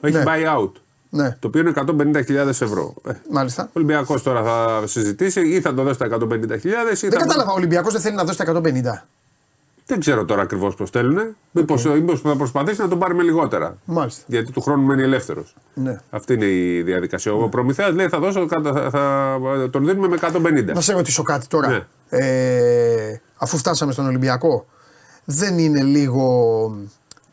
[0.00, 0.22] Έχει Ναι.
[0.26, 0.70] buy out.
[1.14, 2.94] Ναι, Το οποίο είναι 150.000 ευρώ.
[3.08, 3.62] Ε, μάλιστα.
[3.62, 7.26] ο Ολυμπιακός τώρα θα συζητήσει ή θα το δώσει τα 150.000 ή Δεν θα.
[7.26, 9.06] κατάλαβα, ο Ολυμπιακός δεν θέλει να δώσει τα 150.
[9.86, 11.36] Δεν ξέρω τώρα ακριβώς πώς θέλουν.
[11.50, 11.82] Μήπως
[12.22, 13.76] θα προσπαθήσει να τον πάρει με λιγότερα.
[13.84, 14.22] Μάλιστα.
[14.26, 15.54] Γιατί του χρόνου μένει ελεύθερος.
[15.74, 15.96] Ναι.
[16.10, 17.32] Αυτή είναι η διαδικασία.
[17.32, 20.72] Ο Προμηθέας λέει θα, δώσω, θα, θα, θα τον δίνουμε με 150.
[20.74, 21.68] Να σε ρωτήσω κάτι τώρα.
[21.68, 21.80] Ναι.
[22.08, 24.66] Ε, αφού φτάσαμε στον Ολυμπιακό,
[25.24, 26.26] δεν είναι λίγο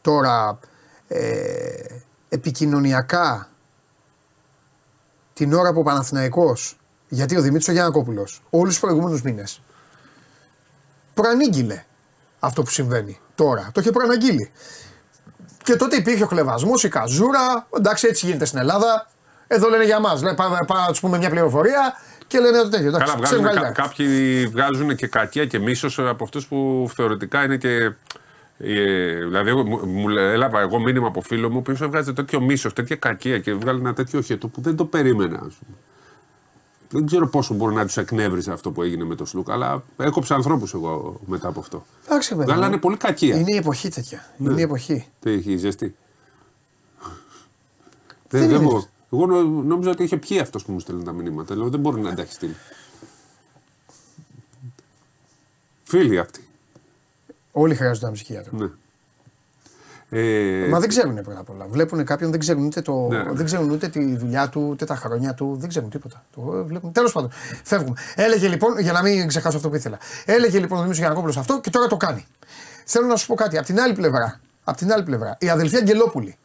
[0.02, 0.60] τώρα
[1.08, 1.22] ε,
[2.30, 3.50] επικοινωνιακά
[5.34, 9.62] την ώρα που ο Παναθηναϊκός, γιατί ο Δημήτρης ο Γιανακόπουλος, όλους τους προηγούμενους μήνες,
[11.14, 11.84] προανήγγειλε
[12.40, 13.70] αυτό που συμβαίνει τώρα.
[13.74, 14.52] Το είχε προαναγγείλει.
[15.64, 17.68] Και τότε υπήρχε ο κλεβασμό, η καζούρα.
[17.78, 19.08] Εντάξει, έτσι γίνεται στην Ελλάδα.
[19.48, 20.22] Εδώ λένε για μας.
[20.22, 20.36] Πάμε,
[20.68, 21.94] πάμε να τους πούμε μια πληροφορία
[22.30, 22.88] και λένε το τέτοιο.
[22.88, 23.88] Εντάξει, Καλά, ξέρουν βγάζουν, κα, καλύτερα.
[23.88, 27.92] κάποιοι βγάζουν και κακία και μίσος από αυτούς που θεωρητικά είναι και.
[28.62, 32.14] Ε, δηλαδή, εγώ- μου, μου λέ- έλαβα εγώ μήνυμα από φίλο μου, ο οποίος έβγαζε
[32.14, 35.36] τέτοιο μίσος, τέτοια κακία και βγάλει ένα τέτοιο χέτο που δεν το περίμενα.
[35.36, 35.78] ας πούμε.
[36.92, 40.36] Δεν ξέρω πόσο μπορεί να τους εκνεύρισε αυτό που έγινε με τον Σλούκα, αλλά έκοψα
[40.36, 41.86] ανθρώπους εγώ μετά από αυτό.
[42.08, 42.46] Εντάξει, παιδί μου.
[42.48, 43.36] Βγάλανε πολύ κακία.
[43.36, 44.26] Είναι η εποχή τέτοια.
[44.38, 44.52] Ναι.
[44.52, 45.08] Είναι η εποχή.
[45.20, 45.96] Τι έχει ζεστή.
[48.28, 51.04] Δεν Δεν, δεν είναι μου- εγώ νο- νόμιζα ότι είχε πιει αυτός που μου στέλνει
[51.04, 51.56] τα μηνύματα.
[51.56, 52.56] Λέω δεν μπορεί να τα έχει στείλει.
[55.84, 56.48] Φίλοι αυτοί.
[57.52, 58.58] Όλοι χρειάζονται ένα ψυχίατρο.
[58.58, 58.68] Ναι.
[60.12, 61.66] Ε, Μα δεν ξέρουν πρώτα απ' όλα.
[61.70, 63.24] Βλέπουν κάποιον, δεν ξέρουν ούτε, το, Ναι.
[63.32, 66.24] δεν ξέρουν ούτε τη δουλειά του, ούτε τα χρόνια του, δεν ξέρουν τίποτα.
[66.36, 66.92] Το βλέπουν.
[66.92, 67.30] Τέλος πάντων,
[67.64, 68.00] φεύγουμε.
[68.16, 69.98] Έλεγε λοιπόν, για να μην ξεχάσω αυτό που ήθελα.
[70.26, 72.26] Έλεγε λοιπόν ο Δημήτρης Γιανακόπουλος αυτό και τώρα το κάνει.
[72.86, 73.58] Θέλω να σου πω κάτι.
[73.58, 76.38] Απ' την άλλη πλευρά, απ την άλλη πλευρά η αδελφή Αγγελόπουλη.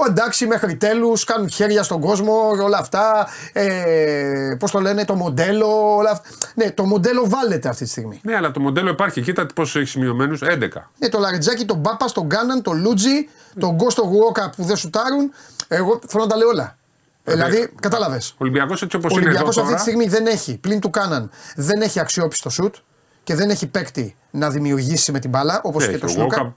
[0.00, 3.28] Ο εντάξει, μέχρι τέλους κάνουν χέρια στον κόσμο, όλα αυτά.
[3.52, 6.28] Ε, Πώς το λένε, το μοντέλο, όλα αυτά.
[6.54, 8.20] Ναι, το μοντέλο βάλετε αυτή τη στιγμή.
[8.22, 9.20] ναι, αλλά το μοντέλο υπάρχει.
[9.22, 10.40] Κοίτα πόσου έχει σημειωμένους.
[10.42, 10.90] 11.
[10.98, 13.28] Ναι, το Λαριτζάκι, τον Πάπα, τον Γκάναν, τον Λούτζι,
[13.58, 15.32] τον Γκόστο Γουόκα που δεν σουτάρουν.
[15.68, 16.76] Εγώ θέλω να τα λέω όλα.
[17.24, 18.30] Ε, δηλαδή, κατάλαβες.
[18.30, 19.74] Ο Ολυμπιακός έτσι όπως Ο είναι εδώ Ολυμπιακό αυτή τώρα.
[19.74, 22.74] τη στιγμή δεν έχει, πλην του Κάναν, δεν έχει αξιόπιστο σουτ
[23.22, 26.54] και δεν έχει παίκτη να δημιουργήσει με την μπάλα όπως Έχει, και το ο Σλούκα.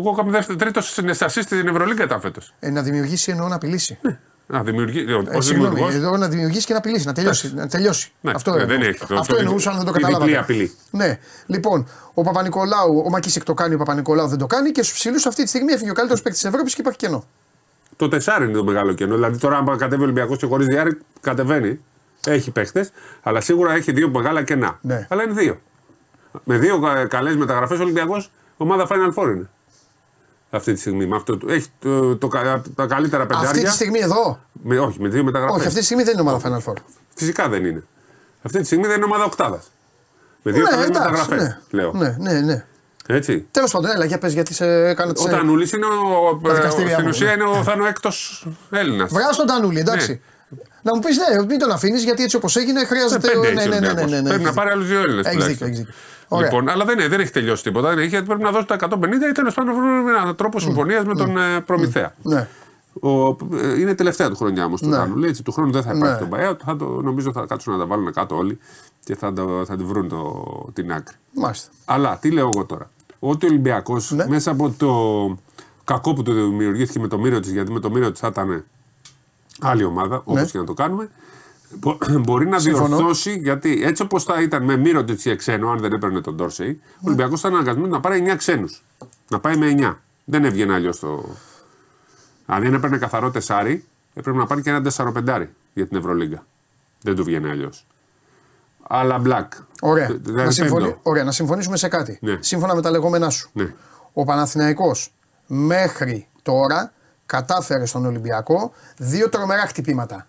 [0.00, 2.54] Γκόκαμ- Ο Γκόκαμ δεύτερο, τρίτο στην εστασή στην Ευρωλίγκα ήταν φέτος.
[2.60, 3.98] Ε, να δημιουργήσει εννοώ να απειλήσει.
[4.46, 5.04] Να δημιουργεί.
[5.08, 7.54] Ε, ως συγγνώμη, δημιουργός, εδώ να δημιουργήσει και να απειλήσει, να τελειώσει.
[7.54, 8.12] Να τελειώσει.
[8.20, 8.88] Ναι, αυτό ναι, δεν εννοούσα.
[8.88, 9.06] έχει.
[9.06, 10.38] Το- αυτό το- εννοούσα, αν δεν το η διπλή καταλάβατε.
[10.38, 10.72] απειλή.
[10.90, 14.94] Ναι, λοιπόν, ο Παπα-Νικολάου, ο Μακίσικ το κάνει, ο Παπα-Νικολάου δεν το κάνει και στους
[14.98, 17.24] ψηλούς αυτή τη στιγμή έφυγε ο καλύτερος παίκτης της Ευρώπης και υπάρχει κενό.
[17.96, 19.14] Το τεσάρι είναι το μεγάλο κενό.
[19.14, 21.80] Δηλαδή τώρα, αν κατέβει ο Ολυμπιακός και χωρίς διάρρη, κατεβαίνει.
[22.26, 22.88] Έχει παίχτε,
[23.22, 24.78] αλλά σίγουρα έχει δύο μεγάλα κενά.
[24.80, 25.06] Ναι.
[25.10, 25.60] Αλλά είναι δύο.
[26.44, 29.48] Με δύο καλές μεταγραφές ο Ολυμπιακός ομάδα Final Four είναι.
[30.50, 31.06] Αυτή τη στιγμή.
[31.06, 33.48] Με αυτό, το- έχει το, το, κα- τα καλύτερα πεντάρια.
[33.50, 35.56] Αυτή τη στιγμή εδώ; Με, όχι, με δύο μεταγραφές.
[35.58, 36.76] Όχι, αυτή τη στιγμή δεν είναι ομάδα Final Four.
[37.14, 37.84] Φυσικά δεν είναι.
[38.42, 39.70] Αυτή τη στιγμή δεν είναι ομάδα οκτάδας.
[40.42, 41.42] Με δύο Ναι, καλέ εντάξει, μεταγραφές.
[41.42, 41.58] ναι.
[41.70, 41.92] Λέω.
[41.92, 42.64] Ναι, ναι, ναι.
[43.06, 43.46] Έτσι.
[43.50, 45.24] Τέλος πάντων, έλα, για πες γιατί σε έκανα τις.
[45.24, 46.40] Ο Τανούλης είναι ο.
[46.48, 47.32] Τα δικαστήρια Στην μου, ουσία ναι.
[47.32, 49.10] είναι ο, θα είναι ο έκτος Έλληνας.
[49.12, 50.20] Βγάζω τον Τανούλη, εντάξει.
[50.82, 53.28] Να μου πεις ναι, μην τον αφήνεις γιατί έτσι όπως έγινε χρειάζεται.
[53.28, 54.10] Πέντε ναι, έχει ναι, ο ναι, ναι, ναι, Ολυμπιακός.
[54.10, 55.26] ναι, Πρέπει να έχεις πάρει άλλους δύο Έλληνες.
[55.26, 55.92] Έχεις δίκιο, έχεις δίκιο.
[56.28, 56.48] Ωραία.
[56.50, 57.88] Λοιπόν, αλλά δεν, δεν έχει τελειώσει τίποτα.
[57.88, 60.60] Δεν έχει, γιατί πρέπει να δώσει τα 150 ή τέλος πάντων να βρούμε έναν τρόπο
[60.60, 62.14] συμφωνίας με τον ε, προμηθέα.
[62.22, 62.48] Ναι.
[63.00, 64.96] Ο, ε, είναι τελευταία του χρονιά όμως του Ναι.
[64.96, 65.24] Τάνου.
[65.24, 66.28] Έτσι, του χρόνου δεν θα υπάρχει Ναι.
[66.28, 66.56] το buyout.
[66.64, 68.58] Θα το, νομίζω θα κάτσουν να τα βάλουν κάτω όλοι
[69.04, 71.16] και θα, το, θα τη βρουν το, την άκρη.
[71.34, 71.70] Μάλιστα.
[71.84, 72.90] Αλλά τι λέω εγώ τώρα.
[73.18, 74.26] Ότι ο Ολυμπιακός Ναι.
[74.28, 74.88] μέσα από το
[75.84, 78.64] κακό που του δημιουργήθηκε με το μύρο της, γιατί με το μύρο της θα ήταν
[79.60, 80.44] άλλη ομάδα, όπως Ναι.
[80.46, 81.08] και να το κάνουμε,
[81.74, 82.96] μπο- μπορεί να Συμφωνώ.
[82.96, 86.34] διορθώσει, γιατί έτσι όπως θα ήταν με μύρο τη για ξένο, αν δεν έπαιρνε τον
[86.34, 88.84] Ντόρσεϊ, ο Ολυμπιακός ήταν αναγκασμένος να πάρει 9 ξένους.
[89.30, 90.02] Να πάει με 9.
[90.24, 91.24] Δεν έβγαινε αλλιώς το.
[92.46, 93.84] Αν δεν έπαιρνε καθαρό τεσάρι,
[94.14, 96.46] έπρεπε να πάρει και ένα 4-5 για την Ευρωλίγκα.
[97.02, 97.86] Δεν του βγαίνει αλλιώς.
[98.90, 99.46] Αλλά black.
[99.80, 100.06] Ωραία.
[100.22, 100.84] Δηλαδή να, συμφωνη...
[100.84, 100.98] πέμπτο.
[101.02, 102.18] Ωραία, να συμφωνήσουμε σε κάτι.
[102.22, 102.36] Ναι.
[102.40, 103.50] Σύμφωνα με τα λεγόμενά σου.
[103.52, 103.74] Ναι.
[104.12, 105.12] Ο Παναθηναϊκός
[105.46, 106.92] μέχρι τώρα
[107.28, 110.26] κατάφερε στον Ολυμπιακό δύο τρομερά χτυπήματα.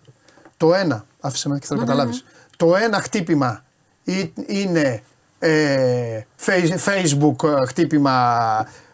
[0.56, 2.20] Το ένα, άφησε με και Ναι, θέλω να καταλάβει.
[2.56, 3.64] Το ένα χτύπημα
[4.04, 5.02] ή- είναι
[5.38, 8.36] ε, face- Facebook ε, χτύπημα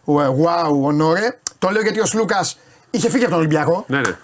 [0.07, 1.39] ε, wow, ονόρε.
[1.59, 2.59] Το λέω γιατί ο Σλούκας
[2.91, 3.85] είχε φύγει από τον Ολυμπιακό.
[3.89, 4.17] Ναι, ναι.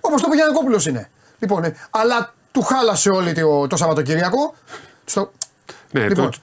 [0.00, 1.10] Όπως το είπε ο Γιανακόπουλο είναι.
[1.38, 4.54] Λοιπόν, ε, αλλά του χάλασε όλη το, το Σαββατοκύριακο.
[5.04, 5.32] Στο...
[5.90, 6.38] ναι Λοιπόν, το-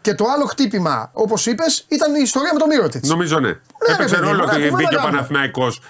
[0.00, 3.08] και το άλλο χτύπημα, όπως είπες, ήταν η ιστορία με τον Μύρωτιτς.
[3.08, 3.48] Νομίζω ναι.
[3.48, 5.16] Έπαιξε ρε παιδί ρόλο μου, ότι κουβέντα μπήκε ο κάνουμε.
[5.16, 5.80] Παναθηναϊκός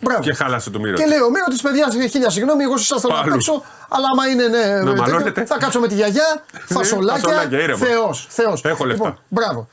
[0.00, 0.22] Μπράβο.
[0.22, 0.96] και χάλασε το μύρο.
[0.96, 1.08] Και του.
[1.08, 3.30] λέει ο Μύρωτιτ, παιδιά, χίλια συγγνώμη, εγώ σας θέλω να Πάλι.
[3.32, 5.44] παίξω, αλλά άμα είναι ναι, τέτοιο, μαλώνετε.
[5.44, 7.22] θα κάτσω με τη γιαγιά, φασολάκια.
[7.28, 7.78] φασολάκια, ήρεμα.
[7.86, 8.26] Θεός.
[8.30, 8.64] Θεός.
[8.64, 9.04] Έχω λεφτά.
[9.04, 9.68] Λοιπόν, μπράβο.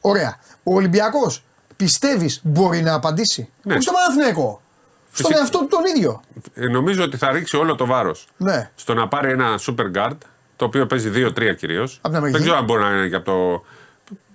[0.00, 0.36] Ωραία.
[0.62, 1.42] Ο Ολυμπιακός
[1.76, 3.72] πιστεύεις μπορεί να απαντήσει; Ναι.
[3.74, 4.60] Όχι στο Παναθηναϊκό.
[5.12, 5.38] Στον Φυσικά.
[5.38, 6.20] εαυτό του τον ίδιο.
[6.54, 8.70] Ε, Νομίζω ότι θα ρίξει όλο το βάρος Ναι.
[8.74, 10.16] στο να πάρει ένα super guard,
[10.56, 11.98] το οποίο παίζει 2-3 κυρίως.
[12.02, 12.32] Απ' την Αμερική.
[12.38, 13.64] Δεν ξέρω αν μπορεί να είναι και από το.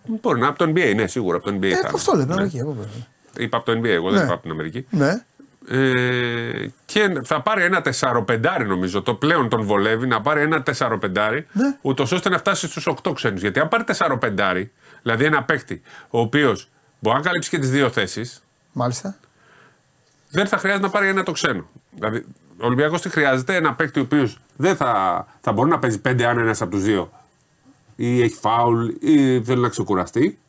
[0.05, 1.63] Μπορεί να είναι από το NBA, ναι, σίγουρα από το NBA.
[1.63, 1.89] Ε, θα είναι.
[1.93, 2.25] αυτό λέει.
[2.25, 2.33] Ναι.
[2.33, 3.07] Παναγική, εγώ βέβαια.
[3.37, 4.23] Είπα από το NBA, εγώ δεν Ναι.
[4.25, 4.85] είπα από την Αμερική.
[4.89, 5.23] Ναι.
[5.67, 9.01] Ε, και θα πάρει ένα 4-5 νομίζω.
[9.01, 11.75] Το πλέον τον βολεύει να πάρει ένα 4-5 Ναι.
[11.81, 13.41] ούτως ώστε να φτάσει στους 8 ξένους.
[13.41, 17.89] Γιατί αν πάρει 4-5, δηλαδή ένα παίκτη ο οποίος μπορεί να καλύψει και τις δύο
[17.89, 19.15] θέσεις, Μάλιστα.
[20.29, 21.69] δεν θα χρειάζεται να πάρει ένα το ξένο.
[21.91, 22.25] Δηλαδή,
[22.57, 26.25] ο Ολυμπιακός τι χρειάζεται, ένα παίκτη ο οποίος δεν θα, θα μπορεί να παίζει πέντε
[26.25, 27.11] αν ένα από τους δύο
[27.95, 30.39] ή έχει φάουλ ή θέλει να ξεκουραστεί.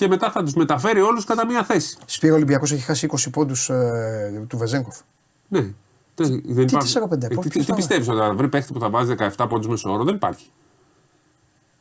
[0.00, 1.96] Και μετά θα τους μεταφέρει όλους κατά μία θέση.
[2.06, 4.98] Σπύρο Ολυμπιακός έχει χάσει 20 πόντους ε, του Βεζέγκοφ.
[5.48, 5.60] Ναι.
[6.14, 8.48] Δεν, δεν Τι υπάρχει- 4-5, Ε, πώς- τι- ποιος Τι θα- πιστεύεις, ότι θα βρει
[8.48, 10.46] παίκτη που θα βάζει 17 πόντους μέσω όρο, δεν υπάρχει.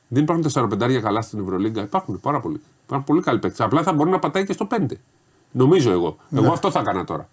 [0.07, 1.82] Δεν υπάρχουν 4-5 καλά στην Ευρωλίγκα.
[1.82, 2.61] Υπάρχουν πάρα πολλοί.
[2.86, 3.59] Υπάρχουν πολύ καλοί παίκτες.
[3.65, 4.97] Απλά θα μπορεί να πατάει και στο 5.
[5.51, 6.17] Νομίζω εγώ.
[6.30, 6.39] Ναι.
[6.39, 7.30] Εγώ αυτό θα έκανα τώρα.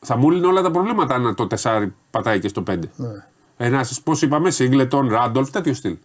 [0.00, 2.78] Θα μου λύνει όλα τα προβλήματα αν το 4 πατάει και στο 5.
[2.96, 3.08] Ναι.
[3.56, 5.96] Ένας, πώς είπαμε, Σίγκλετον, Ράντολφ, τέτοιο στυλ.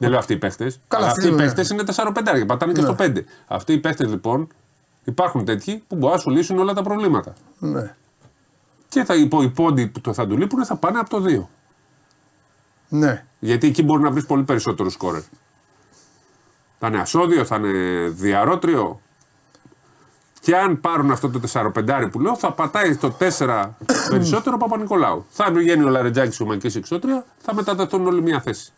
[0.00, 0.80] Δεν λέω αυτοί οι παίχτες.
[0.88, 1.42] Καλά, Αλλά αυτοί αυτοί οι είναι.
[1.46, 1.54] Ναι.
[1.54, 3.24] παίχτες είναι 4-5 και πατάνε και στο 5.
[3.46, 4.48] Αυτοί οι παίχτες λοιπόν
[5.04, 7.32] υπάρχουν τέτοιοι που μπορούν να σου λύσουν όλα τα προβλήματα.
[7.58, 7.94] Ναι.
[8.88, 11.24] Και θα, οι πο- οι πόντοι που το θα του λείπουν θα πάνε από το
[11.26, 11.46] 2.
[12.88, 13.24] Ναι.
[13.38, 15.20] Γιατί εκεί μπορεί να βρεις πολύ περισσότερο σκόρερ.
[16.78, 19.00] Θα είναι ασώδιο, θα είναι διαρρότριο.
[20.40, 23.70] Και αν πάρουν αυτό το 4-5 που λέω, θα πατάει το 4
[24.10, 25.24] περισσότερο ο Παπα-Νικολάου.
[25.30, 28.72] Θα βγαίνει ο Λαρετζάκης ο Μαϊκή εξώτρια, θα μετατεθούν όλοι μία θέση.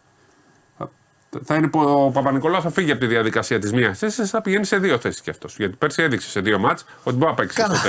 [1.35, 4.41] Θα- Θα είναι, που ο Παπα-Νικολάου θα φύγει από τη διαδικασία της μίας θέσης, θα
[4.43, 5.55] πηγαίνει σε δύο θέσεις κι αυτός.
[5.57, 7.75] Γιατί πέρσι έδειξε σε δύο μάτς ότι μπορεί να παίξει Κάνα.
[7.75, 7.89] στο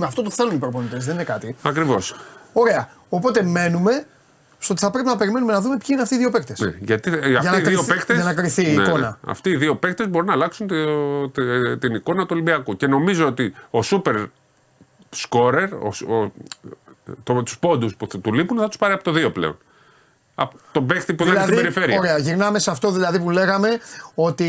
[0.00, 0.04] 4.
[0.06, 1.56] Αυτό το θέλουν οι προπονητές, δεν είναι κάτι.
[1.62, 2.14] Ακριβώς.
[2.52, 2.88] Ωραία.
[3.08, 4.04] Οπότε μένουμε
[4.58, 6.60] στο ότι θα πρέπει να περιμένουμε να δούμε ποιοι είναι αυτοί οι δύο παίκτες.
[6.60, 9.18] Ναι, γιατί ε, αυτοί να οι δύο κρυθεί- παίκτες, για να κρυθεί η εικόνα.
[9.26, 12.76] Αυτοί οι δύο παίκτες μπορούν να αλλάξουν το- τε- την εικόνα του Ολυμπιακού.
[12.76, 14.16] Και νομίζω ότι ο σούπερ
[15.10, 16.32] σκόρερ, ο, ο,
[17.22, 19.58] το, τους πόντους που θα του λείπουν θα τους πάρει από το 2 πλέον.
[20.34, 21.98] Από τον παίκτη που δεν είναι στην περιφέρεια.
[21.98, 23.68] ωραία, γυρνάμε σε αυτό δηλαδή που λέγαμε
[24.14, 24.46] ότι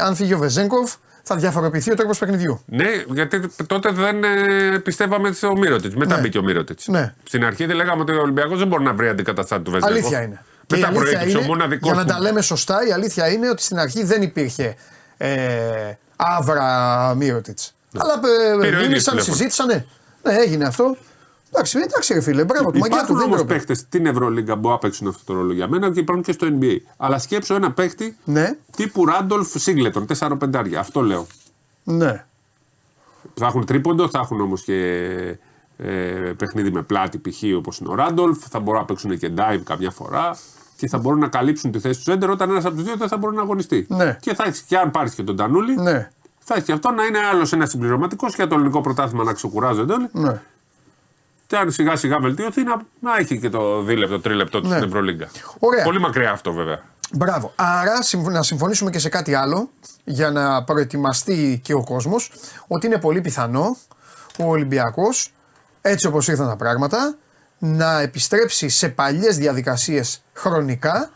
[0.00, 0.92] αν φύγει ο Βεζέγκοφ
[1.22, 2.60] θα διαφοροποιηθεί ο τρόπος παιχνιδιού.
[2.66, 5.94] Ναι, γιατί τότε δεν ε, πιστεύαμε στο Μύρωτιτς.
[5.94, 6.20] Μετά Ναι.
[6.20, 6.86] μπήκε ο Μύρωτιτς.
[6.86, 7.14] Ναι.
[7.24, 9.96] Στην αρχή δεν λέγαμε ότι ο Ολυμπιακός δεν μπορεί να βρει αντικαταστάτη του Βεζέγκοφ.
[9.96, 10.42] Αλήθεια είναι.
[10.66, 11.86] Και η Μετά αλήθεια προέκυψε ο είναι, μοναδικό.
[11.92, 14.74] Για να τα λέμε σωστά, η αλήθεια είναι ότι στην αρχή δεν υπήρχε
[15.16, 15.36] ε,
[16.16, 17.74] άβρα Μύρωτιτς.
[17.98, 19.36] Αλλά ε, Πήρε ο ίδιος μίλησαν, τηλέφωνο.
[19.36, 19.66] συζήτησαν.
[19.66, 19.84] Ναι,
[20.22, 20.96] ναι, έγινε αυτό.
[21.54, 22.78] Εντάξει, εντάξει, ρε φίλε, μπράβο του.
[22.78, 23.52] Μαγιά του Υπάρχουν δεν όμως πρέπει.
[23.52, 26.32] παίχτε στην Ευρωλίγκα που μπορούν να παίξουν αυτό το ρόλο για μένα και υπάρχουν και
[26.32, 26.76] στο NBA.
[26.96, 30.74] Αλλά σκέψω ένα παίχτη Ναι, τύπου Ράντολφ Σίγκλετον, 4-5.
[30.78, 31.26] Αυτό λέω.
[31.84, 32.24] ναι.
[33.34, 34.78] Θα έχουν τρίποντο, θα έχουν όμως και
[35.76, 35.90] ε,
[36.36, 37.42] παιχνίδι με πλάτη π.χ.
[37.56, 38.38] όπως είναι ο Ράντολφ.
[38.50, 40.36] Θα μπορούν να παίξουν και dive καμιά φορά
[40.76, 43.08] και θα μπορούν να καλύψουν τη θέση τους Έντερ όταν ένας από τους δύο δεν
[43.08, 43.86] θα μπορεί να αγωνιστεί.
[43.88, 44.16] Ναι.
[44.20, 47.04] Και θα έχει και αν πάρεις και τον Τανούλη, Ναι, θα έχει και αυτό να
[47.04, 50.08] είναι άλλος ένας συμπληρωματικός και για το ελληνικό πρωτάθλημα να ξεκουράζονται όλοι.
[50.12, 50.40] ναι.
[51.54, 54.74] Και αν σιγά σιγά βελτιωθεί να, να έχει και το δίλεπτο, τρίλεπτο του Ναι.
[54.76, 55.28] στην Ευρωλίγκα.
[55.58, 55.84] Ωραία.
[55.84, 56.82] Πολύ μακριά αυτό βέβαια.
[57.12, 57.52] Μπράβο.
[57.56, 59.70] Άρα συμφ- να συμφωνήσουμε και σε κάτι άλλο
[60.04, 62.30] για να προετοιμαστεί και ο κόσμος
[62.66, 63.76] ότι είναι πολύ πιθανό
[64.38, 65.32] ο Ολυμπιακός,
[65.80, 67.16] έτσι όπως ήρθαν τα πράγματα,
[67.58, 71.10] να επιστρέψει σε παλιές διαδικασίες χρονικά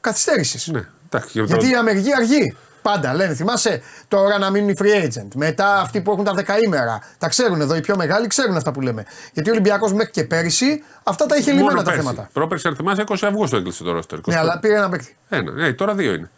[0.00, 0.66] καθυστέρησης.
[0.66, 1.32] Ναι, εντάξει.
[1.32, 2.56] και Γιατί το- η αμεργία αργεί.
[2.82, 5.28] Πάντα λένε, θυμάσαι τώρα να μείνουν οι free agent.
[5.34, 7.00] Μετά αυτοί που έχουν τα δεκαήμερα.
[7.18, 9.04] Τα ξέρουν εδώ, οι πιο μεγάλοι ξέρουν αυτά που λέμε.
[9.32, 12.06] Γιατί ο Ολυμπιακός μέχρι και πέρυσι αυτά τα είχε Μόνο λυμμένα τα πέρσι.
[12.06, 12.28] θέματα.
[12.32, 14.18] Πρόπερσι, αν θυμάσαι, 20 Αυγούστου έκλεισε το ρόστερ.
[14.26, 15.16] Ναι, αλλά πήρε ένα παίκτη.
[15.28, 16.30] Ένα, ναι, τώρα δύο είναι.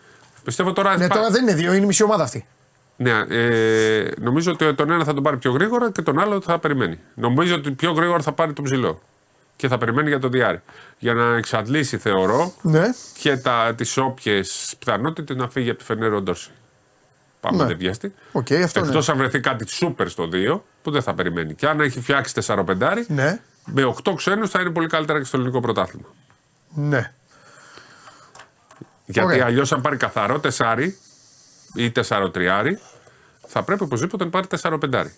[0.45, 0.97] Πιστεύω τώρα.
[0.97, 2.47] Ναι, πα- τώρα δεν είναι δύο, είναι μισή ομάδα αυτή.
[2.97, 6.59] Ναι, ε, νομίζω ότι τον ένα θα τον πάρει πιο γρήγορα και τον άλλο θα
[6.59, 6.99] περιμένει.
[7.15, 9.01] Νομίζω ότι πιο γρήγορα θα πάρει τον ψηλό.
[9.57, 10.63] Και θα περιμένει για τον δυάρι.
[10.99, 12.85] Για να εξαντλήσει, θεωρώ, Ναι.
[13.19, 13.41] και
[13.77, 16.51] τις όποιες πιθανότητες να φύγει από τη Φενέρ ο Ντόρσεϊ.
[17.41, 17.65] Πάμε, Ναι.
[17.65, 18.15] δεν βιαστεί.
[18.33, 19.13] Οκ, αυτό Εκτός ναι.
[19.13, 21.55] αν βρεθεί κάτι σούπερ στο 2 που δεν θα περιμένει.
[21.55, 23.41] Και αν έχει φτιάξει 4-5, Ναι.
[23.65, 26.07] με 8 ξένους θα είναι πολύ καλύτερα και στο ελληνικό πρωτάθλημα.
[26.75, 27.13] Ναι.
[29.07, 29.45] Γιατί Ωραία.
[29.47, 30.99] αλλιώς, αν πάρει καθαρό τεσάρι
[31.75, 32.79] ή τεσσαροτριάρι,
[33.47, 35.15] θα πρέπει οπωσδήποτε να πάρει τεσσαροπεντάρι.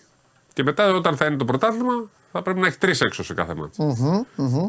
[0.55, 1.93] Και μετά, όταν θα είναι το πρωτάθλημα,
[2.31, 3.77] θα πρέπει να έχει τρεις έξω σε κάθε μάτς.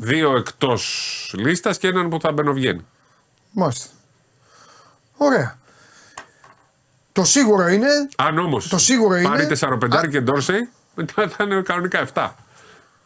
[0.01, 2.87] Δύο εκτός λίστας και έναν που θα μπαινοβγαίνει.
[3.51, 3.87] Μάλιστα.
[5.17, 5.59] Ωραία.
[7.13, 7.87] Το σίγουρο είναι.
[8.17, 10.11] Αν όμως Το σίγουρο είναι- πάρει τεσσαροπεντάρι Α.
[10.11, 12.35] και Ντόρσεϊ, μετά θα είναι κανονικά 7.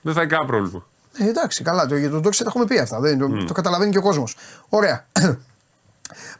[0.00, 0.86] Δεν θα έχει κανένα πρόβλημα.
[1.18, 3.00] Ε, εντάξει, καλά, το, για τον Ντόξι τα έχουμε πει αυτά.
[3.00, 4.36] Δεν, το, το καταλαβαίνει και ο κόσμος.
[4.68, 5.06] Ωραία.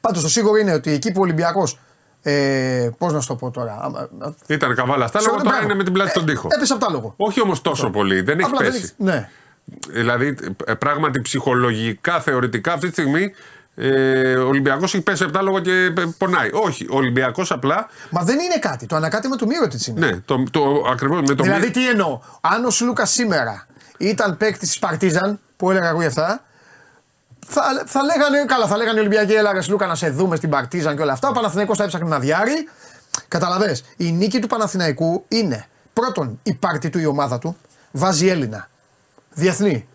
[0.01, 1.79] Πάντως το σίγουρο είναι ότι εκεί που ο Ολυμπιακός.
[2.23, 3.79] Ε, Πώς να σου το πω τώρα.
[3.83, 5.65] άμα- α- Ήταν καβάλα στα λόγω, τώρα Μπράβο.
[5.65, 6.49] είναι με την πλάτη στον Ε, τοίχο.
[6.51, 7.15] Έπεσε από τα λόγο.
[7.17, 8.83] Όχι όμως τόσο πολύ, δεν έχει Απλά δεν πέσει.
[8.85, 9.29] έχει- Ναι.
[9.89, 13.33] Δηλαδή, ε, πράγματι ψυχολογικά, θεωρητικά αυτή τη στιγμή
[13.75, 16.51] ε, ο Ολυμπιακός έχει πέσει από τα λόγο και ε, πονάει.
[16.53, 17.89] Όχι, ο Ολυμπιακός απλά.
[18.11, 18.87] Μα δεν είναι κάτι.
[18.87, 20.07] Το ανακάτεμα του Μύρωτιτς είναι.
[20.07, 23.67] Ναι, το, το, ακριβώς με το Δηλαδή τι εννοώ; Αν ο Σλούκα σήμερα
[23.99, 26.43] ήταν παίκτης της Παρτίζαν, που έλεγα εγώ γι' αυτά,
[27.47, 30.51] θα, θα λέγανε, καλά, θα λέγανε οι Ολυμπιακοί, έλα ρε Σλούκα να σε δούμε στην
[30.51, 31.29] Παρτίζαν και όλα αυτά.
[31.29, 32.69] Ο Παναθηναϊκός θα έψαχνε να διάρει.
[33.29, 37.57] Καταλαβες, η νίκη του Παναθηναϊκού είναι πρώτον η πάρτη του η ομάδα του,
[37.91, 38.69] βάζει Έλληνα,
[39.31, 39.89] διεθνή.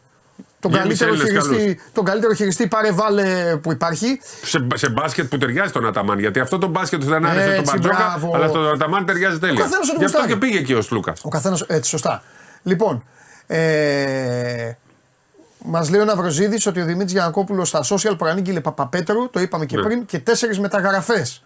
[0.60, 4.20] Τον Γέμισε καλύτερο, Έλληνες χειριστή, τον καλύτερο χειριστή πάρε βάλε που υπάρχει.
[4.43, 6.20] σε, σε μπάσκετ που ταιριάζει τον Αταμάν.
[6.20, 8.36] Γιατί αυτό το μπάσκετ του δεν άρεσε τον Έτσι, Μπατζόκα, μπράβο.
[8.36, 9.62] αλλά στον Αταμάν ταιριάζει τέλεια.
[9.62, 10.28] καθένας ό,τι Γι' αυτό γουστάρει.
[10.39, 11.22] και πήγε εκεί ο Σλούκας.
[11.24, 11.62] Ο καθένας.
[11.62, 12.24] Έτσι, σωστά.
[12.64, 13.04] Λοιπόν,
[13.48, 14.72] ε,
[15.66, 19.78] μας λέει ο Ναυροζίδη ότι ο Δημήτρης Γιανακόπουλο στα social προανήγγειλε Παπαπέτρου, το είπαμε και
[19.78, 19.84] Ναι.
[19.84, 21.43] πριν, και τέσσερις μεταγραφές.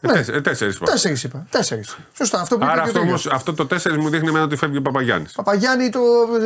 [0.00, 0.18] Ναι.
[0.32, 0.86] Ε, Τέσσερις είπα.
[0.86, 1.46] Τέσσερις είπα.
[1.50, 1.96] Τέσσερις.
[2.16, 3.26] Σωστά, αυτό που είπε Άρα και ο αυτό, Τέγιος.
[3.26, 5.32] όμως, αυτό το 4 μου δείχνει εμένα ότι φεύγει ο Παπαγιάννης.
[5.32, 6.00] Παπαγιάννη το,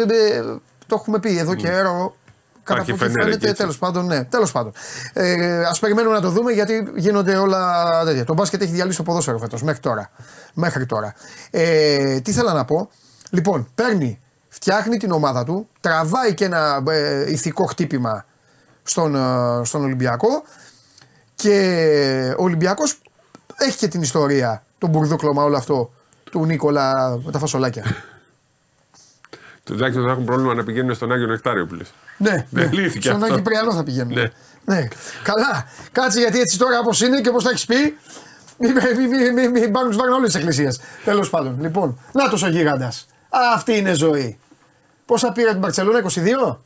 [0.09, 0.42] ε, ε,
[0.86, 2.16] το έχουμε πει εδώ καιρό.
[2.64, 3.61] Κατά Υπάρχει από ό,τι φενέρ εκεί, φαίνεται, έτσι.
[3.62, 4.72] τέλος πάντων, ναι, τέλος πάντων.
[5.12, 8.24] Ε, Α περιμένουμε να το δούμε γιατί γίνονται όλα τέτοια.
[8.24, 10.11] Το μπάσκετ έχει διαλύσει το ποδόσφαιρο φέτος μέχρι τώρα.
[10.55, 11.14] Μέχρι τώρα.
[11.50, 12.90] Ε, τι θέλω να πω.
[13.30, 14.20] Λοιπόν, παίρνει,
[14.53, 18.24] φτιάχνει την ομάδα του, τραβάει και ένα ε, ηθικό χτύπημα
[18.82, 20.42] στον, ε, στον Ολυμπιακό
[21.34, 22.98] και ο Ολυμπιακός
[23.57, 25.92] έχει και την ιστορία, τον μπουρδούκλωμα όλο αυτό
[26.30, 27.84] του Νίκολα με τα φασολάκια.
[29.64, 31.92] Τουλάχιστον θα έχουν πρόβλημα να πηγαίνουν στον Άγιο Νεκτάριο που λες.
[32.16, 32.80] Ναι, Δεν ναι.
[32.80, 33.32] λύθηκε Στον αυτό.
[33.32, 34.12] Άγιο Πριανό θα πηγαίνουν.
[34.12, 34.30] Ναι.
[34.64, 34.88] ναι.
[35.22, 35.66] Καλά.
[35.92, 37.96] Κάτσε γιατί έτσι τώρα όπω είναι και όπω τα έχει πει.
[38.59, 40.68] Μην μη, μη, μη, μη, μη πάρουν σβάγνα όλε τι εκκλησίε.
[41.05, 41.59] Τέλο πάντων.
[41.61, 42.92] Λοιπόν, να ο γίγαντα.
[43.55, 44.38] Αυτή είναι ζωή.
[45.12, 45.98] Πόσα πήρε την Παρσελόνα,
[46.48, 46.56] 22.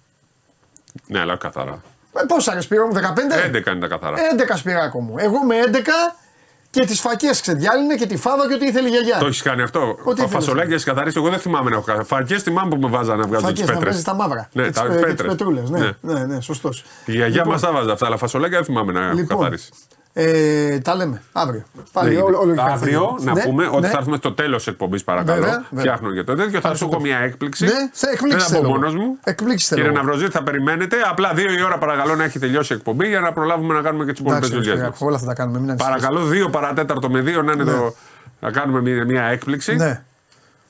[1.06, 1.82] Ναι, αλλά καθαρά.
[2.12, 2.98] Ε, πόσα ρε Σπύρο μου, 15.
[2.98, 4.16] 11 είναι τα καθαρά.
[4.16, 5.14] 11 Σπυράκο μου.
[5.18, 6.14] Εγώ με 11
[6.70, 9.18] και τις φακές ξεδιάλυνε και τη φάβα και ό,τι ήθελε η γιαγιά.
[9.18, 10.30] Το έχεις κάνει αυτό; Ό,τι Ο ήθελες.
[10.30, 11.18] φασολάκι έχει καθαρίσει.
[11.18, 12.08] Εγώ δεν θυμάμαι να έχω καθαρίσει.
[12.14, 13.88] Φαρκέ θυμάμαι που με βάζανε να βγάζω τις Φακές να πέτρες.
[13.90, 14.48] βγάζει τα μαύρα.
[14.52, 15.30] Ναι, και τα τις, ε, και τις πέτρες.
[15.30, 15.70] πετρούλες.
[15.70, 16.12] Ναι, Ναι.
[16.12, 16.84] ναι, ναι, σωστός.
[17.04, 19.70] Η γιαγιά μας τα βάζα αυτά, αλλά φασολάκια δεν θυμάμαι να έχω Λοιπόν, καθαρίσει.
[20.18, 21.62] Ε, τα λέμε αύριο.
[21.92, 22.62] Πάλι Δεν όλο, όλο γίνεται.
[22.62, 23.26] έχει Αύριο καθαρίσει.
[23.26, 23.88] να Ναι, πούμε ότι ναι.
[23.88, 25.40] θα έρθουμε στο τέλος της εκπομπής, παρακαλώ.
[25.42, 25.80] Βέβαια, βέβαια.
[25.80, 26.52] Φτιάχνω για το τέτοιο.
[26.52, 27.16] Θα Πάρε σου το έχω τέλος.
[27.18, 27.64] μια έκπληξη.
[27.64, 28.68] Ναι, θα εκπλήξεις Δεν θα πω θέλω.
[28.78, 29.18] μόνος μου.
[29.24, 29.82] Εκπλήξεις θέλω.
[29.82, 30.96] Κύριε Ναυροζήτη, θα περιμένετε.
[31.10, 34.04] Απλά δύο η ώρα παρακαλώ να έχει τελειώσει η εκπομπή για να προλάβουμε να κάνουμε
[34.04, 34.96] και τις υπόλοιπες Εντάξει, δουλειές ρε, μας.
[34.96, 35.58] Σπυράκο, όλα θα τα κάνουμε.
[35.58, 35.94] Μην ανησυχείς.
[35.94, 37.94] Παρακαλώ, δύο παρατέταρτο με δύο να είναι εδώ.
[38.40, 39.74] Να κάνουμε μια, μια έκπληξη.
[39.76, 40.02] Ναι.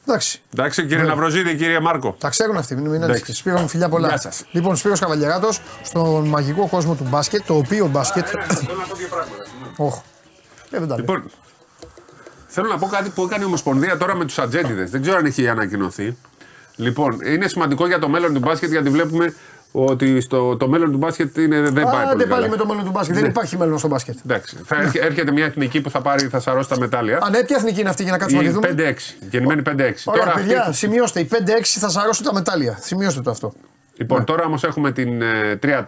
[0.09, 2.17] Εντάξει, Εντάξει, κύριε Ναυροζήτη, κύριε Μάρκο.
[2.21, 3.39] τα ξέρουν αυτοί, μην, μην ανησυχείς.
[3.39, 4.09] Σπύρο μου, φιλιά πολλά.
[4.09, 4.45] Γεια σας.
[4.51, 8.27] Λοιπόν, Σπύρος Καβαλιαράτος, στον μαγικό κόσμο του μπάσκετ, το οποίο μπάσκετ.
[9.77, 9.95] Όχ.
[10.71, 10.97] Ε, δεν τα λέω.
[10.97, 11.31] Λοιπόν,
[12.47, 14.91] θέλω να πω κάτι που έκανε η Ομοσπονδία τώρα με τους ατζέντιδες.
[14.91, 16.17] Δεν ξέρω αν έχει ανακοινωθεί.
[16.77, 19.35] Λοιπόν, είναι σημαντικό για το μέλλον του μπάσκετ γιατί βλέπουμε
[19.85, 22.35] ότι στο, το μέλλον του μπάσκετ είναι, δεν πάει πολύ Άντε καλά.
[22.37, 23.14] πάλι με το μέλλον του μπάσκετ.
[23.14, 23.29] Δεν Ναι.
[23.29, 24.16] υπάρχει μέλλον στο μπάσκετ.
[24.24, 24.57] Εντάξει.
[24.64, 27.18] Θα έρχε- έρχεται μια εθνική που θα, πάρει, θα σαρώσει τα μετάλλια.
[27.22, 29.16] Αν ναι, ποια εθνική είναι αυτή για να κάτσουμε να Η τη δούμε; 5-6.
[29.31, 29.72] Γεννημένη 5-6.
[30.05, 31.20] Ωραία, Τώρα παιδιά, αυτή, σημειώστε.
[31.20, 32.79] Οι 5-6 θα σαρώσουν τα μετάλλια.
[32.81, 33.53] Σημειώστε το αυτό.
[33.99, 35.85] Λοιπόν, τώρα όμως έχουμε την ε, 3-4.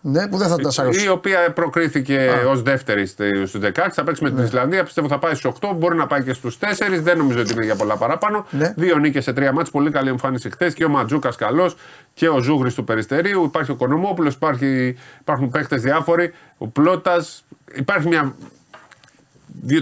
[0.00, 1.04] Ναι, που δεν θα τα σαρώσει.
[1.04, 3.70] Η οποία προκρίθηκε ως δεύτερη στους 16.
[3.92, 4.84] Θα παίξει με την Ισλανδία.
[4.84, 5.68] Πιστεύω θα πάει στους 8.
[5.76, 6.66] Μπορεί να πάει και στους 4.
[7.00, 8.46] Δεν νομίζω ότι είναι για πολλά παραπάνω.
[8.50, 8.74] Ναι.
[8.76, 9.70] Δύο νίκες σε τρία μάτς.
[9.70, 10.74] Πολύ καλή εμφάνιση χθες.
[10.74, 11.76] Και ο Ματζούκας καλός.
[12.14, 13.44] Και ο Ζούγρης του Περιστερίου.
[13.44, 14.34] Υπάρχει ο Κονομόπουλος.
[14.34, 16.32] Υπάρχει, υπάρχουν παίχτε διάφοροι.
[16.58, 17.24] Ο Πλότα.
[17.74, 18.34] Υπάρχει μια.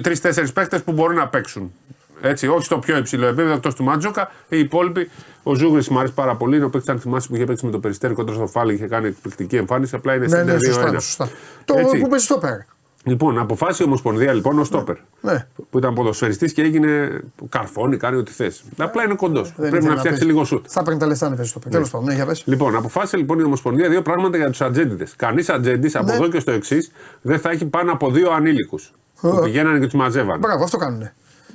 [0.02, 1.72] Τρει-τέσσερι παίχτε που μπορούν να παίξουν.
[2.20, 4.30] Έτσι, όχι στο πιο υψηλό επίπεδο εκτός του Μάτζοκα.
[4.48, 5.10] Οι υπόλοιποι,
[5.50, 6.56] ο Ζούγρη μου αρέσει πάρα πολύ.
[6.56, 8.86] Είναι ο παίκτης, αν θυμάσαι, που είχε παίξει με το περιστέρι κοντά στο φάλι, είχε
[8.86, 9.94] κάνει εκπληκτική εμφάνιση.
[9.94, 10.92] Απλά είναι Ναι, στην ναι, σωστά, 2-1.
[10.92, 11.28] ναι, σωστά.
[11.64, 11.98] Το Έτσι.
[11.98, 12.66] που παίζει στο πέρα.
[13.04, 14.96] Λοιπόν, αποφάσισε η Ομοσπονδία λοιπόν ο Στόπερ.
[15.20, 15.46] Ναι.
[15.70, 18.62] Που ήταν ποδοσφαιριστής και έγινε καρφώνει, κάνει ό,τι θες.
[18.76, 19.48] Απλά είναι κοντός.
[19.48, 20.24] Δεν Πρέπει ήθελε να φτιάξει παίζει.
[20.34, 20.64] λίγο σουτ.
[20.68, 21.70] Θα παίρνει τα λεφτά να παίζει στο πέρα.
[21.70, 22.42] Τέλος πάντων, ναι, για πες.
[22.46, 25.06] Λοιπόν, αποφάσισε λοιπόν η Ομοσπονδία δύο πράγματα για τους ατζέντιδε.
[25.16, 26.14] Κανείς ατζέντης από Ναι.
[26.14, 26.90] εδώ και στο εξής
[27.20, 28.92] δεν θα έχει πάνω από δύο ανήλικους.
[29.20, 30.38] Που πηγαίνανε και τους μαζεύανε.
[30.38, 31.10] Μπράβο, αυτό κάνουν.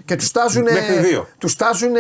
[0.06, 0.64] Και τους τάζουν.
[0.64, 1.28] Μέχρι δύο.
[1.38, 1.92] Τους τάζουν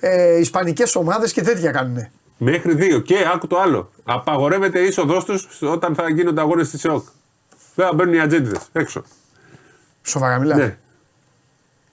[0.00, 2.08] ε, Ισπανικές ομάδες και τέτοια κάνουν.
[2.38, 3.00] Μέχρι δύο.
[3.00, 3.90] Και άκου το άλλο.
[4.04, 7.06] Απαγορεύεται η είσοδός τους όταν θα γίνονται αγώνες της ΕΟΚ.
[7.74, 9.02] Δεν θα μπαίνουν οι ατζέντιδες έξω.
[10.02, 10.58] Σοβαρά μιλάς.
[10.58, 10.76] Ναι.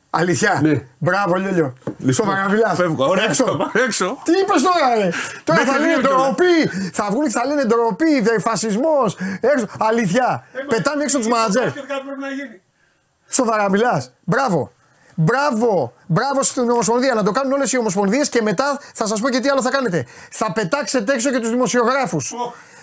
[0.10, 0.60] Αλήθεια.
[0.64, 0.82] Ναι.
[0.98, 1.74] Μπράβο, Λιόλιο.
[2.12, 2.76] Σοβαρά μιλάς.
[2.78, 3.06] Φεύγω.
[3.08, 3.72] Ωραία, Έξω.
[3.86, 4.18] έξω.
[4.24, 5.10] Τι είπες τώρα, ρε;
[5.44, 6.26] Τώρα Μέχρι θα λένε δύο κιόλας.
[6.26, 6.90] ντροπή.
[6.94, 9.18] Θα βγουν και θα λένε ντροπή, φασισμός.
[9.40, 9.66] Έξω.
[9.80, 10.44] Αλήθεια.
[10.68, 11.68] Πετάνε έξω τους μανατζέρ.
[13.30, 14.12] Σοβαρά μιλάς.
[14.24, 14.72] Μπράβο.
[15.16, 17.14] Μπράβο, μπράβο στην Ομοσπονδία.
[17.14, 19.70] Να το κάνουν όλες οι Ομοσπονδίες και μετά θα σας πω και τι άλλο θα
[19.70, 20.06] κάνετε.
[20.32, 22.34] Θα πετάξετε έξω και τους δημοσιογράφους.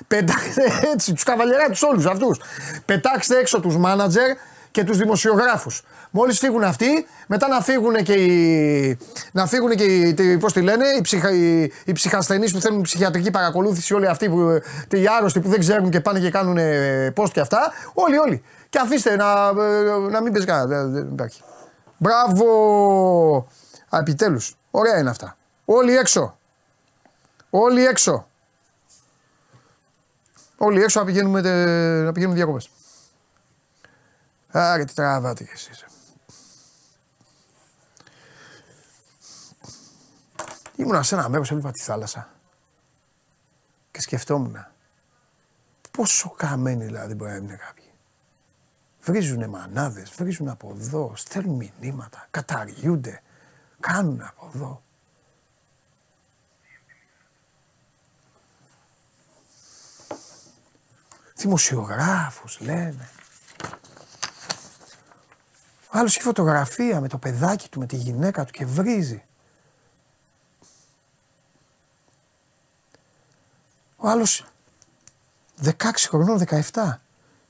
[0.08, 0.62] Πετάξτε
[0.94, 2.40] έτσι, τους καβαλιεράτου όλους αυτούς.
[2.84, 4.36] Πετάξτε έξω τους μάνατζερ
[4.70, 5.82] και τους δημοσιογράφους.
[6.10, 8.98] Μόλις φύγουν αυτοί, μετά να φύγουν και οι.
[9.32, 10.14] Να φύγουν και οι.
[10.14, 14.28] τι- Πώς τη λένε, οι, ψυχα, οι, οι ψυχασθενείς που θέλουν ψυχιατρική παρακολούθηση, όλοι αυτοί
[14.28, 14.60] που.
[14.90, 16.58] οι άρρωστοι που δεν ξέρουν και πάνε και κάνουν
[17.14, 17.72] πώ και αυτά.
[17.94, 18.42] Όλοι, όλοι.
[18.68, 19.24] Και αφήστε να,
[19.62, 20.66] ε, να μην παίζει κανένα.
[20.66, 21.42] Δεν, δεν υπάρχει.
[22.02, 23.48] Μπράβο!
[23.94, 24.56] Α, επιτέλους.
[24.70, 25.36] Ωραία είναι αυτά.
[25.64, 26.38] Όλοι έξω.
[27.50, 28.28] Όλοι έξω.
[30.56, 32.70] Όλοι έξω να πηγαίνουμε, τε- να πηγαίνουμε διακοπές.
[34.50, 35.84] Άρε τι τραβάτε κι εσείς.
[40.76, 42.28] Ήμουνα σε ένα μέρος, έβλεπα τη θάλασσα.
[43.90, 44.66] Και σκεφτόμουν.
[45.90, 47.81] Πόσο καμένοι δηλαδή μπορεί να είναι κάποιοι.
[49.04, 53.22] Βρίζουνε μανάδες, βρίζουν από εδώ, στέλνουν μηνύματα, καταργιούνται,
[53.80, 54.82] κάνουν από εδώ.
[61.34, 63.08] Δημοσιογράφους λένε.
[65.86, 69.24] Ο άλλος έχει φωτογραφία με το παιδάκι του, με τη γυναίκα του και βρίζει.
[73.96, 74.46] Ο άλλος
[75.62, 75.72] 16
[76.08, 76.38] χρονών,
[76.72, 77.00] 17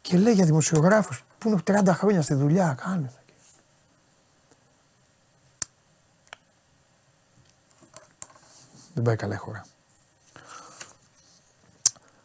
[0.01, 3.11] και λέει για δημοσιογράφους που είναι 30 χρόνια στη δουλειά, κάνουν.
[8.95, 9.65] Δεν πάει καλά η χώρα.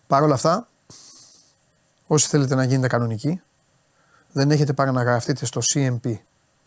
[0.08, 0.68] Παρ' όλα αυτά,
[2.08, 3.42] όσοι θέλετε να γίνετε κανονικοί,
[4.32, 6.18] δεν έχετε παρά να γραφτείτε στο CMP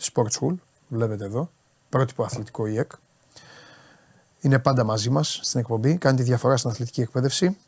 [0.01, 0.55] Sport School,
[0.89, 1.51] βλέπετε εδώ,
[1.89, 2.91] πρότυπο αθλητικό ΙΕΚ.
[4.41, 7.59] Είναι πάντα μαζί μας στην εκπομπή, κάνει τη διαφορά στην αθλητική εκπαίδευση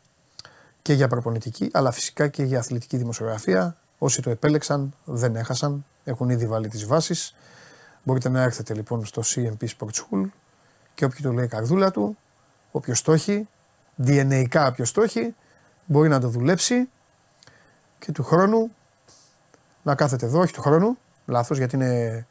[0.81, 3.77] και για προπονητική, αλλά φυσικά και για αθλητική δημοσιογραφία.
[4.03, 7.35] Όσοι το επέλεξαν δεν έχασαν, έχουν ήδη βάλει τις βάσεις.
[8.03, 10.29] Μπορείτε να έρθετε λοιπόν στο CMP Sport School
[10.93, 12.17] και όποιο το λέει η καρδούλα του,
[12.71, 13.47] όποιος το έχει,
[14.05, 15.35] DNA όποιος το έχει,
[15.85, 16.89] μπορεί να το δουλέψει
[17.99, 18.71] και του χρόνου
[19.83, 22.25] να κάθεται εδώ, όχι του χρόνου, λάθος γιατί είναι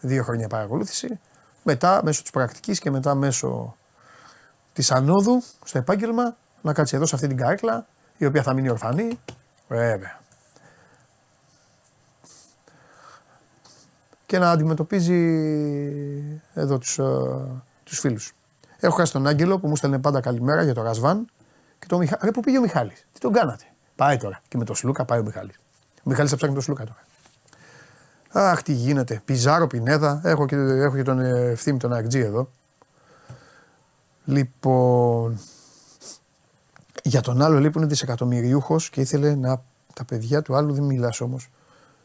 [0.00, 1.20] δύο χρόνια παρακολούθηση,
[1.62, 3.76] μετά μέσω της πρακτικής και μετά μέσω
[4.72, 7.86] της ανόδου στο επάγγελμα να κάτσει εδώ σε αυτή την καρέκλα
[8.16, 9.18] η οποία θα μείνει ορφανή.
[9.68, 10.21] Βέβαια.
[14.32, 15.14] Και να αντιμετωπίζει
[16.54, 17.04] εδώ τους, ε,
[17.84, 18.32] τους φίλους.
[18.80, 21.26] Έχω χάσει τον Άγγελο που μου στέλνε πάντα καλημέρα για το Ρασβάν
[21.78, 22.20] και τον Μιχάλη.
[22.24, 23.64] Ρε που πήγε ο Μιχάλης, τι τον κάνατε;
[23.96, 24.40] Πάει τώρα.
[24.48, 25.56] Και με τον Σλούκα πάει ο Μιχάλης.
[25.98, 27.02] Ο Μιχάλης θα ψάχνει τον Σλούκα τώρα.
[28.50, 29.22] Αχ, τι γίνεται.
[29.24, 30.20] Πιζάρο, Πινέδα.
[30.24, 32.50] Έχω και, έχω και τον ε, ευθύμη τον Αγτζή εδώ.
[34.24, 35.40] Λοιπόν,
[37.02, 39.62] για τον άλλο λέει που είναι δισεκατομμυριούχος και ήθελε να.
[39.94, 41.50] Τα παιδιά του άλλου δεν μιλάς όμως.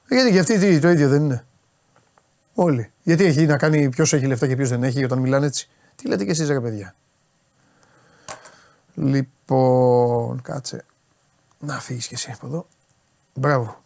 [0.10, 1.46] Γιατί και αυτοί τι, το ίδιο δεν είναι.
[2.60, 2.92] Όλοι.
[3.04, 5.70] Γιατί έχει να κάνει ποιος έχει λεφτά και ποιος δεν έχει όταν μιλάνε έτσι.
[5.96, 6.96] Τι λέτε κι εσείς, ρε παιδιά;
[8.94, 10.86] Λοιπόν, κάτσε.
[11.60, 12.68] Να φύγεις κι εσύ από εδώ.
[13.34, 13.84] Μπράβο.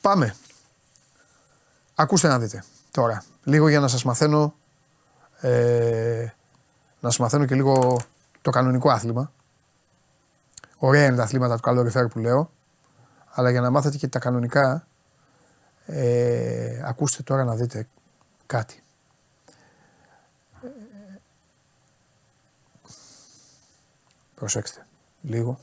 [0.00, 0.34] Πάμε.
[1.94, 3.24] Ακούστε να δείτε τώρα.
[3.44, 4.54] Λίγο για να σας μαθαίνω
[5.40, 6.26] ε,
[7.00, 8.00] να σας μαθαίνω και λίγο
[8.42, 9.32] το κανονικό άθλημα.
[10.78, 12.50] Ωραία είναι τα αθλήματα του καλόριφερ που λέω.
[13.30, 14.87] Αλλά για να μάθετε και τα κανονικά
[15.90, 17.88] ε, ακούστε τώρα να δείτε
[18.46, 18.82] κάτι.
[24.34, 24.86] Προσέξτε.
[25.20, 25.60] Λίγο.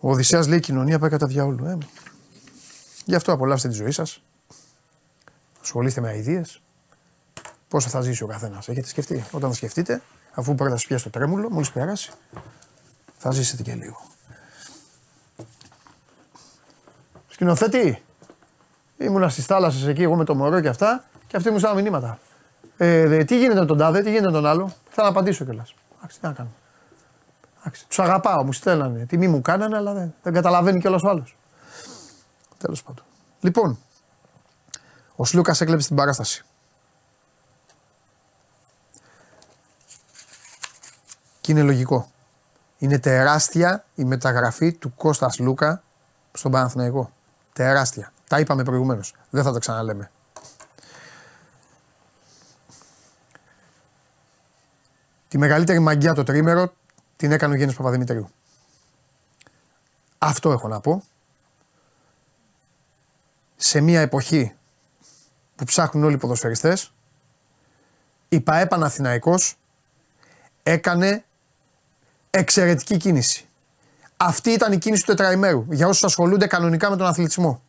[0.00, 1.64] Ο Οδυσσέας λέει κοινωνία πάει κατά διάολου.
[1.64, 1.78] Ε.
[3.04, 4.22] Γι' αυτό απολαύστε τη ζωή σας.
[5.60, 6.62] Ασχολείστε με αηδίες.
[7.68, 8.68] Πόσο θα ζήσει ο καθένας.
[8.68, 10.02] Έχετε σκεφτεί; Όταν θα σκεφτείτε,
[10.34, 12.12] αφού πρώτα σας πιάσει το τρέμουλο, μόλις περάσει,
[13.18, 14.15] θα ζήσετε και λίγο.
[17.36, 18.02] Σκηνοθέτη,
[18.96, 22.18] ήμουνα στις θάλασσες εκεί, εγώ με το μωρό και αυτά, και αυτοί μου στέλνουν μηνύματα.
[22.76, 25.74] Ε, τι γίνεται με τον τάδε, τι γίνεται με τον άλλο; Θα να απαντήσω κιόλας.
[25.96, 26.48] Εντάξει, τι να κάνω.
[27.88, 29.06] Τους αγαπάω, μου στέλνανε.
[29.06, 31.36] Τι μη μου κάνανε, αλλά δεν, δεν καταλαβαίνει κιόλας ο άλλος.
[32.58, 33.04] Τέλος πάντων.
[33.40, 33.78] Λοιπόν,
[35.16, 36.44] ο Σλούκας έκλεψε την παράσταση.
[41.40, 42.10] Και είναι λογικό.
[42.78, 45.82] Είναι τεράστια η μεταγραφή του Κώστα Λούκα
[46.32, 47.10] στον Παναθηναϊκό.
[47.56, 48.12] Τεράστια.
[48.28, 49.14] Τα είπαμε προηγουμένως.
[49.30, 50.10] Δεν θα το ξαναλέμε.
[55.28, 56.72] Τη μεγαλύτερη μαγκιά το τρίμερο
[57.16, 58.30] την έκανε ο Γέννης Παπαδημητρίου.
[60.18, 61.04] Αυτό έχω να πω.
[63.56, 64.54] Σε μια εποχή
[65.56, 66.92] που ψάχνουν όλοι οι ποδοσφαιριστές,
[68.28, 69.58] η ΠαΕ Παναθηναϊκός
[70.62, 71.24] έκανε
[72.30, 73.48] εξαιρετική κίνηση.
[74.16, 77.62] Αυτή ήταν η κίνηση του τετραημέρου για όσους ασχολούνται κανονικά με τον αθλητισμό.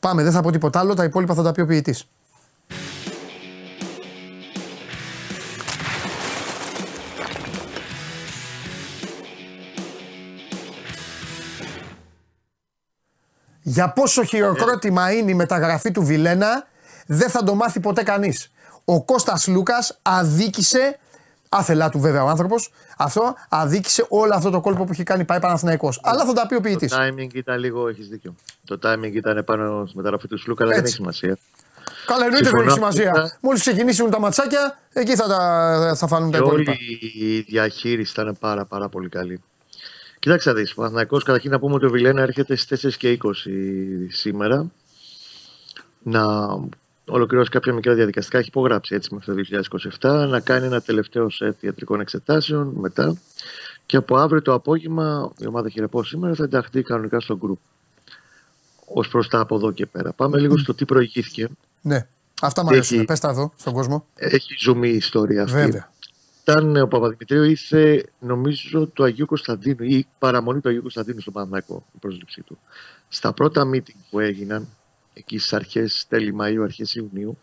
[0.00, 2.08] Πάμε, δεν θα πω τίποτα άλλο, τα υπόλοιπα θα τα πει ο ποιητής.
[13.62, 16.66] Για πόσο χειροκρότημα είναι η μεταγραφή του Βιλένα,
[17.06, 18.52] δεν θα το μάθει ποτέ κανείς.
[18.84, 20.98] Ο Κώστας Λούκας αδίκησε
[21.48, 22.72] Άθελά του βέβαια ο άνθρωπος.
[22.96, 26.00] Αυτό αδίκησε όλο αυτό το κόλπο που έχει κάνει πάει Παναθηναϊκός.
[26.02, 26.90] Αλλά θα τα πει ο ποιητής.
[26.90, 28.34] Το timing ήταν λίγο, έχεις δίκιο.
[28.64, 31.38] Το timing ήταν πάνω στη μεταγραφή του Σλούκα, αλλά δεν έχει σημασία.
[32.06, 33.38] Καλά, εννοείται δεν έχει σημασία.
[33.40, 36.72] Μόλις ξεκινήσουν τα ματσάκια, εκεί θα, τα, θα φανούν τα υπόλοιπα.
[36.72, 39.42] Όλη η διαχείριση ήταν πάρα, πάρα πολύ καλή.
[40.18, 40.72] Κοιτάξτε, δεις.
[40.72, 43.28] Ο Παναθηναϊκός καταρχήν να πούμε ότι ο Βιλένα έρχεται στις 4 και 20
[44.08, 44.70] σήμερα
[46.02, 46.22] να
[47.08, 48.38] ολοκληρώσει κάποια μικρά διαδικαστικά.
[48.38, 49.60] Έχει υπογράψει έτσι μέχρι το
[50.00, 53.16] 2027 να κάνει ένα τελευταίο σετ ιατρικών εξετάσεων μετά.
[53.86, 57.58] Και από αύριο το απόγευμα, η ομάδα χειρεπό σήμερα θα ενταχθεί κανονικά στο γκρουπ.
[58.84, 60.12] Ω προς τα από εδώ και πέρα.
[60.12, 61.48] Πάμε λίγο στο τι προηγήθηκε.
[61.80, 62.06] Ναι.
[62.42, 63.04] Αυτά μου αρέσουν.
[63.04, 64.06] Πες τα εδώ στον κόσμο.
[64.14, 65.56] Έχει ζουμί η ιστορία αυτή.
[65.56, 65.90] Βέβαια.
[66.42, 71.86] Ήταν ο Παπαδημητρίου ήρθε, νομίζω, του Αγίου Κωνσταντίνου ή παραμονή του Αγίου Κωνσταντίνου στον Παναγάκο,
[71.94, 72.58] η πρόσληψή του.
[73.08, 74.68] Στα πρώτα meeting που έγιναν,
[75.18, 77.38] εκεί στις αρχές τέλη Μαΐου, αρχές Ιουνίου,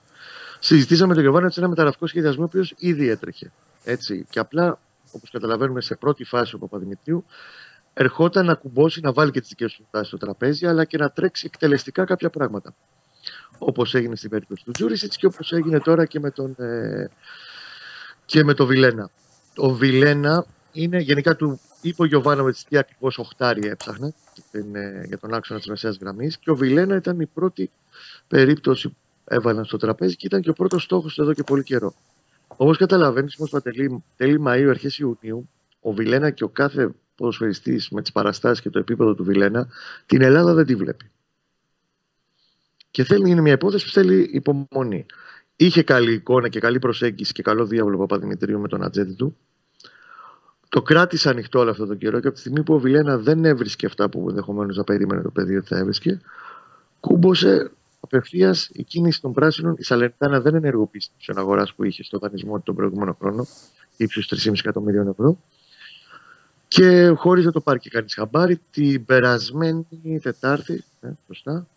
[0.59, 3.51] συζητήσαμε με τον Γιωβάνο ένα μεταγραφικό σχεδιασμό, ο οποίος ήδη έτρεχε.
[3.83, 4.25] Έτσι.
[4.29, 4.79] Και απλά,
[5.11, 7.25] όπως καταλαβαίνουμε, σε πρώτη φάση ο Παπαδημητρίου,
[7.93, 11.09] ερχόταν να κουμπώσει, να βάλει και τις δικές του τάσεις στο τραπέζι, αλλά και να
[11.09, 12.75] τρέξει εκτελεστικά κάποια πράγματα.
[13.57, 17.09] Όπως έγινε στην περίπτωση του Τζούρισιτς και όπως έγινε τώρα και με τον, ε,
[18.25, 19.09] και με τον Βιλένα.
[19.55, 24.13] Ο Βιλένα είναι γενικά του είπε ο Γιωβάνοβιτς τι ακριβώς οχτάρι έψαχνε
[25.07, 27.71] για τον άξονα της μεσαίας γραμμής και ο Βιλένα ήταν η πρώτη
[28.27, 31.93] περίπτωση που έβαλαν στο τραπέζι και ήταν και ο πρώτος στόχος εδώ και πολύ καιρό.
[32.47, 38.01] Όπως καταλαβαίνεις, όμω τέλη, τέλη Μαΐου, αρχές Ιουνίου, ο Βιλένα και ο κάθε ποδοσφαιριστής με
[38.01, 39.67] τις παραστάσεις και το επίπεδο του Βιλένα,
[40.05, 41.11] την Ελλάδα δεν τη βλέπει.
[42.91, 45.05] Και θέλει, είναι μια υπόθεση που θέλει υπομονή.
[45.55, 49.37] Είχε καλή εικόνα και καλή προσέγγιση και καλό διάβολο Παπαδημητρίου με τον ατζέντη του.
[50.75, 53.45] Το κράτησε ανοιχτό όλο αυτό το καιρό και από τη στιγμή που ο Βιλένα δεν
[53.45, 56.21] έβρισκε αυτά που ενδεχομένως να περίμενε το παιδί ότι θα έβρισκε,
[56.99, 59.75] κούμποσε απευθείας η κίνηση των πράσινων.
[59.77, 63.47] Η Σαλεντάνα δεν ενεργοποίησε την αγορά που είχε στο δανεισμό τον προηγούμενο χρόνο,
[63.97, 65.37] ύψους 3,5 εκατομμυρίων ευρώ.
[66.67, 71.67] Και χωρί να το πάρει και κανείς χαμπάρι, την περασμένη Τετάρτη, ε, σωστά,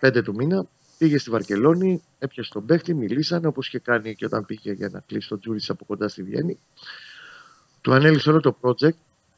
[0.00, 0.66] 5 του μήνα,
[0.98, 5.02] πήγε στη Βαρκελόνη, έπιασε τον παίχτη, μιλήσανε όπως είχε κάνει και όταν πήγε για να
[5.06, 6.58] κλείσει το Τζούρι από κοντά στη Βιέννη.
[7.88, 8.96] Του ανέλησε όλο το project.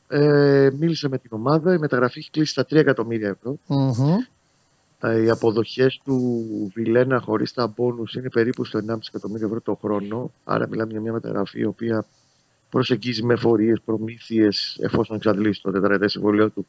[0.09, 1.75] Ε, μίλησε με την ομάδα.
[1.75, 3.59] Η μεταγραφή έχει κλείσει στα 3 εκατομμύρια ευρώ.
[5.01, 9.75] Ε, οι αποδοχές του Βιλένα χωρίς τα μπόνους είναι περίπου στο 1,5 εκατομμύριο ευρώ το
[9.75, 10.33] χρόνο.
[10.45, 12.05] Άρα, μιλάμε για μια μεταγραφή η οποία
[12.71, 16.67] προσεγγίζει με εφορίες, προμήθειες, εφόσον εξαντλήσει το τετραετέ συμβολίο του,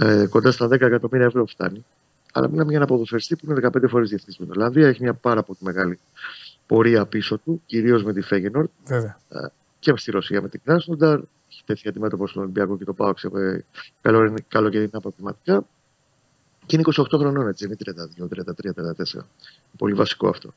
[0.00, 1.84] ε, κοντά στα 10 εκατομμύρια ευρώ φτάνει.
[2.32, 4.88] Αλλά μιλάμε για ένα ποδοσφαιριστή που είναι 15 φορές διεθνής με την Ολλανδία.
[4.88, 5.98] Έχει μια πάρα πολύ μεγάλη
[6.66, 8.70] πορεία πίσω του, κυρίως με τη Φέγενορτ.
[8.86, 9.18] Βέβαια.
[9.80, 11.20] Ε, και στη Ρωσία με την Κράσνονταρ.
[11.50, 13.30] Έχει τέθει αντιμέτωπο στον Ολυμπιακό και το Πάο σε
[14.48, 15.66] καλοκαιρινά προβληματικά.
[16.66, 17.76] Και είναι 28 χρονών, έτσι, είναι
[18.18, 18.72] 32, 33,
[19.18, 19.20] 34.
[19.78, 20.52] Πολύ βασικό αυτό.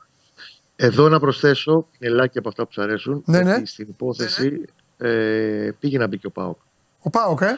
[0.76, 3.24] Εδώ να προσθέσω ελάχιστα από αυτά που σου αρέσουν.
[3.26, 3.66] Ναι, ναι.
[3.66, 4.66] Στην υπόθεση
[4.98, 6.58] ε, πήγε να μπει και ο Πάοκ.
[7.00, 7.58] Ο Πάοκ, ε;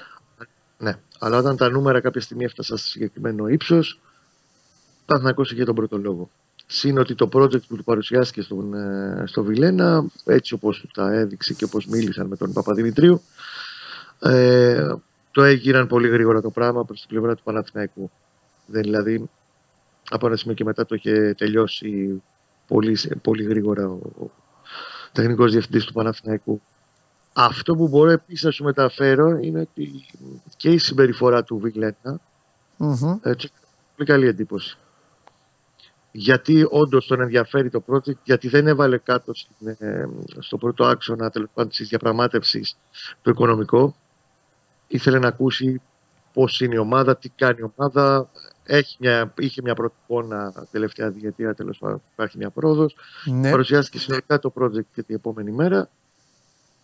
[0.77, 3.99] Ναι, αλλά όταν τα νούμερα κάποια στιγμή έφτασαν σε συγκεκριμένο ύψος,
[5.05, 6.29] Παναθυνακό είχε τον πρώτο λόγο.
[6.67, 11.53] Συν ότι το project που του παρουσιάστηκε στον, ε, στο Βιλένα, έτσι όπως τα έδειξε
[11.53, 13.21] και όπως μίλησαν με τον Παπαδημητρίου,
[14.19, 14.93] ε,
[15.31, 18.11] το έγιναν πολύ γρήγορα το πράγμα προς την πλευρά του Παναθηναϊκού.
[18.65, 19.29] Δεν, δηλαδή,
[20.09, 22.21] από ένα σημείο και μετά το είχε τελειώσει
[22.67, 24.31] πολύ, πολύ γρήγορα ο, ο
[25.11, 26.61] τεχνικός διευθυντής του Παναθηναϊκού.
[27.33, 30.05] Αυτό που μπορώ επίσης να σου μεταφέρω είναι ότι
[30.57, 32.19] και η συμπεριφορά του Βιλένα
[32.77, 33.19] Μμμ.
[33.21, 33.51] έτσι,
[33.95, 34.77] πολύ καλή εντύπωση.
[36.17, 40.09] Γιατί όντως τον ενδιαφέρει το project, γιατί δεν έβαλε κάτω στην, ε,
[40.39, 42.77] στο πρώτο άξονα τέλος πάντων της διαπραγμάτευσης
[43.21, 43.95] το οικονομικό.
[44.87, 45.81] Ήθελε να ακούσει
[46.33, 48.29] πώς είναι η ομάδα, τι κάνει η ομάδα.
[48.63, 52.95] Έχει μια, είχε μια πρώτη εικόνα τελευταία διετία, τέλος πάντων υπάρχει μια πρόοδος.
[53.25, 53.51] Ναι.
[53.51, 55.89] Παρουσιάστηκε συνολικά το project και την επόμενη μέρα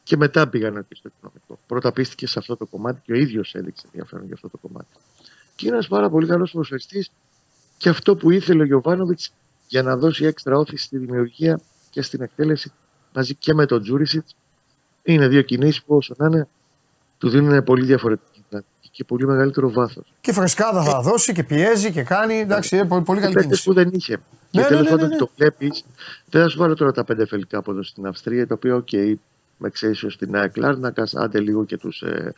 [0.03, 1.59] και μετά πήγαν και στο οικονομικό.
[1.67, 4.95] Πρώτα πίστηκε σε αυτό το κομμάτι και ο ίδιος έδειξε ενδιαφέρον για αυτό το κομμάτι.
[5.55, 7.07] Και είναι ένας πάρα πολύ καλός προσφερστή
[7.81, 9.33] και αυτό που ήθελε ο Γιωβάνοβιτς
[9.67, 11.59] για να δώσει έξτρα όθηση στη δημιουργία
[11.89, 12.71] και στην εκτέλεση
[13.13, 14.35] μαζί και με τον Τζούρισιτς.
[15.03, 16.47] Είναι δύο κινήσεις που όσο να είναι
[17.17, 20.13] του δίνουν πολύ διαφορετική δυναμική και πολύ μεγαλύτερο βάθος.
[20.21, 22.39] Και φρεσκάδα θα δώσει και πιέζει και κάνει.
[22.39, 23.63] Εντάξει, είναι πολύ, πολύ καλή Παίκτες κίνηση.
[23.63, 24.19] που δεν είχε.
[24.51, 25.19] Ναι, και τέλος ναι, ναι, πάντων ναι, ναι.
[25.19, 25.83] το βλέπεις.
[26.29, 28.91] Δεν θα σου βάλω τώρα τα πέντε φελικά από εδώ στην Αυστρία, τα οποία, οκ,
[29.57, 32.33] με εξαίσιο στην ΑΕΚ Λάρνακας, άντε λίγο και τους ε,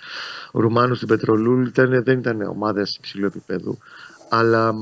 [0.51, 3.77] Ρουμάνους στην Πετρολούλη, ήταν, δεν ήταν ομάδες υψηλού επίπεδου.
[4.35, 4.75] Αλλά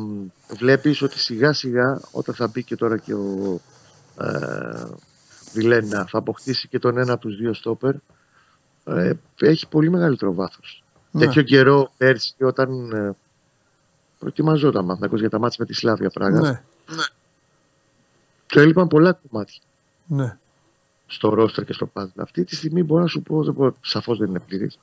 [0.49, 3.59] βλέπεις ότι σιγά σιγά όταν θα μπει και τώρα και ο
[4.21, 4.85] ε,
[5.53, 7.95] Βιλένα θα αποκτήσει και τον ένα από τους δύο στόπερ,
[8.83, 10.83] ε, έχει πολύ μεγαλύτερο βάθος.
[11.11, 11.25] Ναι.
[11.25, 13.15] Τέτοιο καιρό πέρσι όταν ε,
[14.19, 16.61] προετοιμαζόταν Μαθηνακός για τα μάτια με τη Σλάβια Πράγας, Ναι,
[18.47, 19.61] του έλειπαν πολλά κομμάτια
[20.05, 20.37] ναι.
[21.07, 22.09] στο ρόστρο και στο πάζλ.
[22.15, 24.79] Αυτή τη στιγμή μπορώ να σου πω, δεν μπορώ, σαφώς δεν είναι πλήρης,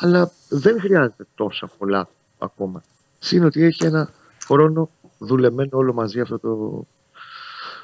[0.00, 2.08] αλλά δεν χρειάζεται τόσα πολλά
[2.38, 2.82] ακόμα.
[3.24, 4.10] Συν ότι έχει ένα
[4.46, 6.86] χρόνο δουλεμένο όλο μαζί αυτό το,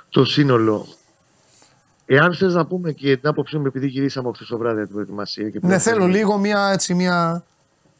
[0.08, 0.86] το σύνολο.
[2.06, 4.94] Εάν θες να πούμε και την άποψή μου, επειδή γυρίσαμε χθες το βράδυ από την
[4.94, 5.44] προετοιμασία.
[5.50, 7.44] Και Ναι, πλέον θέλω θέλουμε- λίγο μια, έτσι, μια,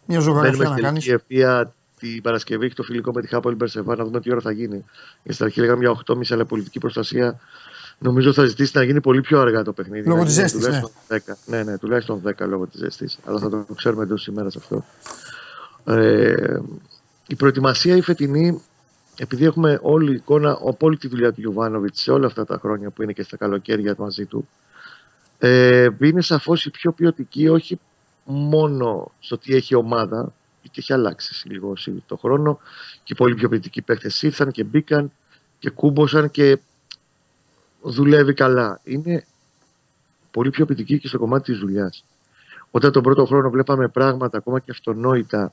[0.07, 1.05] μια Μπαίνουμε ζωγραφιά να στην κάνεις.
[1.05, 4.41] τελική ευθεία την Παρασκευή έχει το φιλικό με τη Χάπολη Μπερσεβά να δούμε τι ώρα
[4.41, 4.84] θα γίνει.
[5.22, 7.41] Γιατί στην αρχή λέγαμε για 8.30 αλλά πολιτική προστασία.
[7.99, 10.09] Νομίζω θα ζητήσει να γίνει πολύ πιο αργά το παιχνίδι.
[10.09, 11.36] Λόγω Να της γίνει ζέστης, τουλάχιστον 10.
[11.47, 13.18] Ναι, ναι, τουλάχιστον 10 λόγω της ζέστης.
[13.24, 14.84] Αλλά θα το ξέρουμε εντός ημέρας αυτό.
[15.84, 16.59] Ε,
[17.31, 18.62] η προετοιμασία η φετινή,
[19.16, 22.91] επειδή έχουμε όλη εικόνα από όλη τη δουλειά του Γιωβάνοβιτς σε όλα αυτά τα χρόνια
[22.91, 24.49] που είναι και στα καλοκαίρια μαζί του,
[25.39, 27.79] ε, είναι σαφώς η πιο ποιοτική, όχι
[28.24, 31.72] μόνο στο τι έχει η ομάδα, γιατί έχει αλλάξει λίγο
[32.07, 32.59] το χρόνο
[33.03, 35.12] και οι πολύ πιο ποιοτικοί παίχτε ήρθαν και μπήκαν
[35.59, 36.59] και κούμποσαν και
[37.83, 38.81] δουλεύει καλά.
[38.85, 39.24] Είναι
[40.31, 42.05] πολύ πιο ποιοτική και στο κομμάτι της δουλειάς.
[42.70, 45.53] Όταν τον πρώτο χρόνο βλέπαμε πράγματα ακόμα και αυτονόητα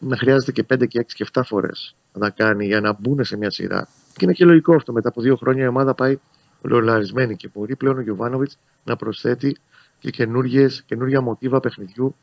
[0.00, 3.24] να χρειάζεται και 5 και 6 και 7 φορές να τα κάνει για να μπουν
[3.24, 3.88] σε μια σειρά.
[4.12, 4.92] Και είναι και λογικό αυτό.
[4.92, 6.18] Μετά από δύο χρόνια η ομάδα πάει
[6.62, 9.56] ρολαρισμένη και μπορεί πλέον ο Γιωβάνοβιτς να προσθέτει
[9.98, 12.14] και καινούργιες, καινούργια μοτίβα παιχνιδιού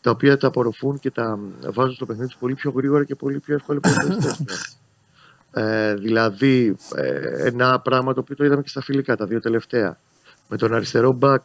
[0.00, 1.38] τα οποία τα απορροφούν και τα
[1.70, 4.76] βάζουν στο παιχνίδι τους πολύ πιο γρήγορα και πολύ πιο εύκολα ποδοσφαιριστές.
[5.52, 9.98] ε, δηλαδή, ε, ένα πράγμα το οποίο το είδαμε και στα φιλικά, τα δύο τελευταία.
[10.48, 11.44] Με τον αριστερό μπακ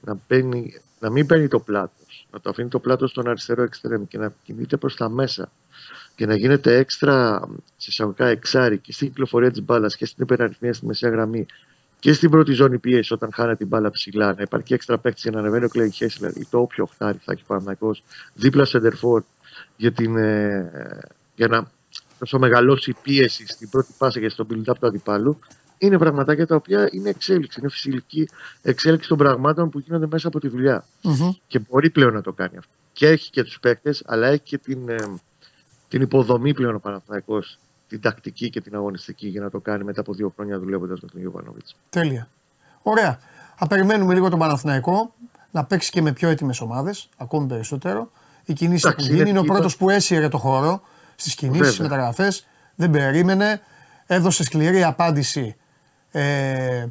[0.00, 1.92] να, παίρνει, να μην παίρνει το πλάτο,
[2.36, 5.50] να το αφήνει το πλάτος στον αριστερό εξτρέμ και να κινείται προς τα μέσα
[6.14, 7.40] και να γίνεται έξτρα
[7.76, 11.46] σε εισαγωγικά εξάρι και στην κυκλοφορία της μπάλας και στην υπεραριθμία στη μεσαία γραμμή
[11.98, 15.30] και στην πρώτη ζώνη πίεση όταν χάνει την μπάλα ψηλά, να υπάρχει έξτρα παίκτης για
[15.30, 17.96] να ανεβαίνει ο Κλέι Χέσλερ ή το όποιο χτάρι θα έχει Παναγικό
[18.34, 19.22] δίπλα στο Εντερφόρ
[19.76, 20.70] για, την, ε,
[21.34, 21.70] για να
[22.18, 25.38] όσο μεγαλώσει η πίεση στην πρώτη πάσα και στον build-up του αντιπάλου.
[25.78, 28.28] Είναι πραγματάκια τα οποία είναι εξέλιξη, είναι φυσική
[28.62, 30.84] εξέλιξη των πραγμάτων που γίνονται μέσα από τη δουλειά.
[31.02, 31.30] Μμμ.
[31.46, 32.70] Και μπορεί πλέον να το κάνει αυτό.
[32.92, 34.96] Και έχει και τους παίκτες, αλλά έχει και την, ε,
[35.88, 37.58] την υποδομή πλέον ο Παναθηναϊκός
[37.88, 41.08] την τακτική και την αγωνιστική για να το κάνει μετά από δύο χρόνια δουλεύοντας με
[41.08, 41.76] τον Γιωβάνοβιτς.
[41.90, 42.28] Τέλεια.
[42.82, 43.18] Ωραία.
[43.56, 45.14] Θα περιμένουμε λίγο τον Παναθηναϊκό
[45.50, 48.10] να παίξει και με πιο έτοιμες ομάδες, ακόμη περισσότερο.
[48.44, 50.82] Οι κινήσει που Εντάξει, γίνει είναι είναι ο είπα- πρώτος που έσυρε το χώρο
[51.16, 51.90] στις κινήσεις, στις Βέβαια.
[51.96, 52.46] μεταγραφές.
[52.74, 53.60] Δεν περίμενε.
[54.06, 55.56] Έδωσε σκληρή απάντηση
[56.16, 56.86] ε,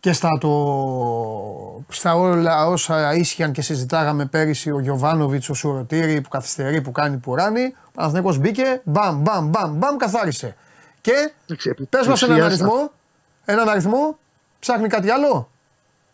[0.00, 6.28] και στα, το, στα όλα όσα ίσχυαν και συζητάγαμε πέρυσι ο Γιωβάνοβιτς, ο Σουρωτήρη που
[6.28, 7.74] καθυστερεί, που κάνει πουράνι.
[7.86, 10.56] Ο Παναθηναϊκός μπήκε, μπαμ, μπαμ, μπαμ, μπαμ, καθάρισε.
[11.00, 11.32] Και
[11.88, 12.90] πες μας έναν αριθμό,
[13.44, 14.18] έναν αριθμό,
[14.58, 15.50] ψάχνει κάτι άλλο;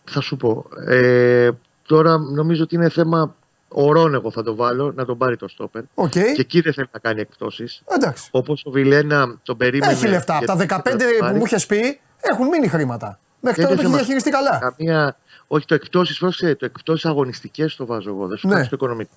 [0.05, 0.65] Θα σου πω.
[0.87, 1.51] Ε,
[1.87, 3.35] τώρα νομίζω ότι είναι θέμα
[3.69, 5.83] ωρών εγώ θα το βάλω να τον πάρει το στόπερ.
[5.95, 6.11] Οκ.
[6.11, 7.83] Και εκεί δεν θέλει να κάνει εκπτώσεις.
[7.95, 8.29] Εντάξει.
[8.31, 9.93] Όπως ο Βιλένα τον περίμενε.
[9.93, 10.39] Έχει λεφτά.
[10.39, 11.39] και Από τα 15 δεν που πάρει.
[11.39, 13.19] μου είχες πει έχουν μείνει χρήματα.
[13.41, 13.97] Μέχρι Δεν τώρα το έχει θέμα.
[13.97, 14.59] διαχειριστεί καλά.
[14.77, 15.17] Καμία...
[15.47, 18.27] Όχι, το εκπτώσεις, πρόσεχε, το εκπτώσεις αγωνιστικές το βάζω εγώ.
[18.27, 18.53] Δεν σου Ναι.
[18.53, 19.11] κάνω στο οικονομικό.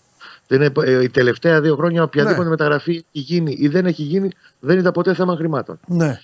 [0.47, 2.50] Δεν είναι, ε, οι τελευταία δύο χρόνια οποιαδήποτε Ναι.
[2.50, 4.30] μεταγραφή έχει γίνει ή δεν έχει γίνει
[4.60, 5.80] δεν ήταν ποτέ θέμα χρημάτων.
[5.88, 6.20] Ναι.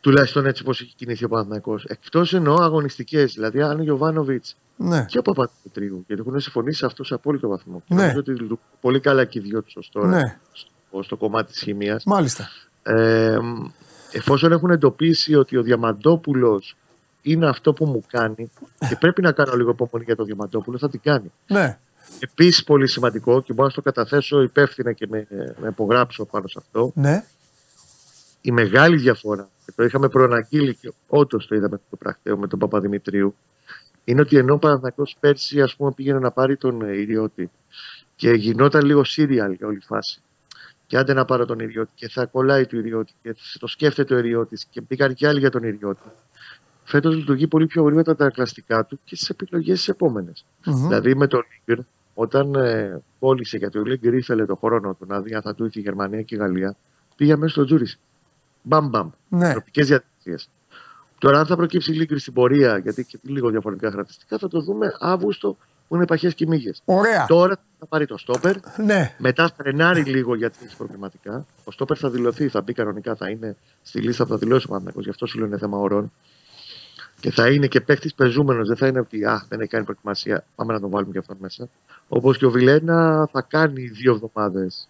[0.00, 1.84] Τουλάχιστον έτσι όπως έχει κινηθεί ο Παναθηναϊκός.
[1.84, 3.32] Εκτός εννοώ αγωνιστικές.
[3.32, 5.04] Δηλαδή, αν ο Γιοβάνοβιτς Ναι.
[5.04, 7.82] και ο Παπαδημητρίου, γιατί έχουν συμφωνήσει σε αυτό σε απόλυτο βαθμό.
[7.86, 8.00] Και Ναι.
[8.00, 10.38] Νομίζω ότι λειτουργούν πολύ καλά και οι δυο τους τώρα Ναι.
[10.52, 12.04] στο, στο κομμάτι της χημείας.
[12.04, 12.48] Μάλιστα.
[12.82, 13.38] Ε,
[14.12, 16.76] εφόσον έχουν εντοπίσει ότι ο Διαμαντόπουλος
[17.22, 18.50] είναι αυτό που μου κάνει
[18.88, 21.32] και πρέπει να κάνω λίγο υπομονή για τον Διαμαντόπουλο, θα την κάνει.
[21.46, 21.78] Ναι.
[22.18, 25.26] Επίσης, πολύ σημαντικό και μπορώ να στο καταθέσω υπεύθυνα και με,
[25.60, 26.92] με υπογράψω πάνω σε αυτό.
[26.94, 27.24] Ναι.
[28.40, 32.58] Η μεγάλη διαφορά, και το είχαμε προαναγγείλει και όντως το είδαμε το πρακτέο με τον
[32.58, 33.34] Παπαδημητρίου,
[34.04, 37.50] είναι ότι ενώ ο Παναθηναϊκός πέρσι ας πούμε, πήγαινε να πάρει τον ε, Ιριώτη
[38.16, 40.22] και γινόταν λίγο serial για όλη η φάση.
[40.90, 44.18] Και άντε να πάρω τον Ιριώτη και θα κολλάει το Ιριώτη και το σκέφτεται ο
[44.18, 46.00] Ιριώτη και πήγαν και άλλοι για τον Ιριώτη.
[46.84, 50.44] Φέτος λειτουργεί πολύ πιο γρήγορα τα αντανακλαστικά του και στις επιλογές τις επόμενες.
[50.64, 50.86] Μμμ.
[50.86, 51.82] Δηλαδή με τον Λίγκρ,
[52.14, 55.64] όταν ε, πώλησε γιατί ο Λίγκρ ήθελε το χρόνο του να δει αν θα του
[55.64, 56.76] ήρθε η Γερμανία και η Γαλλία,
[57.16, 57.98] πήγε μέσα στο Τζούρις.
[58.62, 59.10] Μπαμ μπαμ.
[59.28, 59.50] Ναι.
[59.50, 60.50] Τροπικέ διαδικασίες.
[61.18, 64.96] Τώρα, αν θα προκύψει Λίγκρ στην πορεία, γιατί έχει λίγο διαφορετικά χαρακτηριστικά, θα το δούμε
[64.98, 65.56] Αύγουστο
[65.90, 66.70] που είναι παχέ και μύγε.
[66.84, 67.26] Ωραία.
[67.26, 69.14] Τώρα θα πάρει το στόπερ, Ναι.
[69.18, 71.46] μετά φρενάρει λίγο γιατί έχει προβληματικά.
[71.64, 74.68] Ο στόπερ θα δηλωθεί, θα μπει κανονικά, θα είναι στη λίστα που θα δηλώσει ο
[74.68, 76.12] Παναθηναϊκός, γι' αυτό σου λέω είναι θέμα ωρών.
[77.20, 80.44] Και θα είναι και παίχτη πεζούμενος, δεν θα είναι ότι α, δεν έχει κάνει προετοιμασία,
[80.54, 81.68] πάμε να τον βάλουμε και αυτόν μέσα.
[82.08, 84.88] Όπως και ο Βιλένα θα κάνει δύο εβδομάδες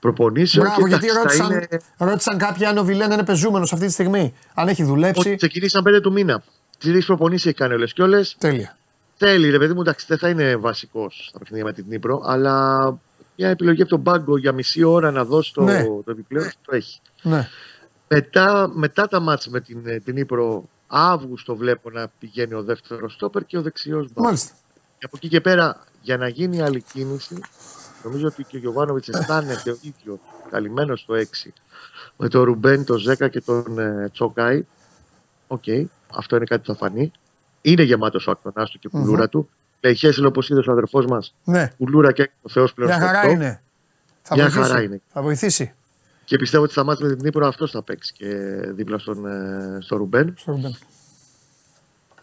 [0.00, 0.66] προπονήσεων.
[0.66, 3.86] Μπράβο, και γιατί εντάξει, θα ρώτησαν, είναι ρώτησαν κάποιοι αν ο Βιλέν είναι πεζούμενος αυτή
[3.86, 4.34] τη στιγμή.
[4.54, 5.36] Αν έχει ότι δουλέψει.
[5.36, 6.42] ξεκινήσαν πέντε του μήνα.
[6.78, 8.20] Τι προπονήσεις έχει κάνει όλε και όλε.
[8.38, 8.76] Τέλεια.
[9.16, 12.78] Θέλει, ρε παιδί μου, εντάξει, δεν θα είναι βασικός στα παιχνίδια με την Νύπρο, αλλά
[13.36, 15.84] μια επιλογή από τον πάγκο για μισή ώρα να δώσει το, Ναι.
[15.84, 17.00] το επιπλέον το έχει.
[17.22, 17.48] Ναι.
[18.08, 23.12] Μετά, μετά τα μάτς με την, ε, την Νύπρο, Αύγουστο βλέπω να πηγαίνει ο δεύτερος
[23.12, 24.24] στόπερ και ο δεξιός μπακ.
[24.24, 24.52] Μάλιστα.
[24.98, 27.40] Και από εκεί και πέρα, για να γίνει άλλη κίνηση,
[28.02, 30.18] νομίζω ότι και ο Γιωβάνοβιτς αισθάνεται ο ίδιος
[30.50, 31.52] καλυμμένος στο 6
[32.16, 34.66] με τον Ρουμπέν, τον Ζέκα και τον ε, Τσόκαη.
[35.46, 35.64] Οκ,
[36.14, 37.12] αυτό είναι κάτι που θα φανεί.
[37.66, 39.48] Είναι γεμάτος ο ακτονά του και η κουλούρα του.
[39.80, 41.70] Λέει Χέσελ, όπως είδες ο αδερφός μας, Ναι.
[41.78, 43.30] κουλούρα και ο Θεός πλέον Μια στο χαρά οκτώ.
[43.32, 43.62] είναι.
[44.22, 44.68] Θα Μια βοηθήσει.
[44.70, 45.00] χαρά είναι.
[45.12, 45.74] Θα βοηθήσει.
[46.24, 48.26] Και πιστεύω ότι στα μάτια με την Νύπρο αυτός θα παίξει και
[48.74, 50.34] δίπλα στον, ε, στο Ρουμπέν.
[50.36, 50.76] Στο Ρουμπέν.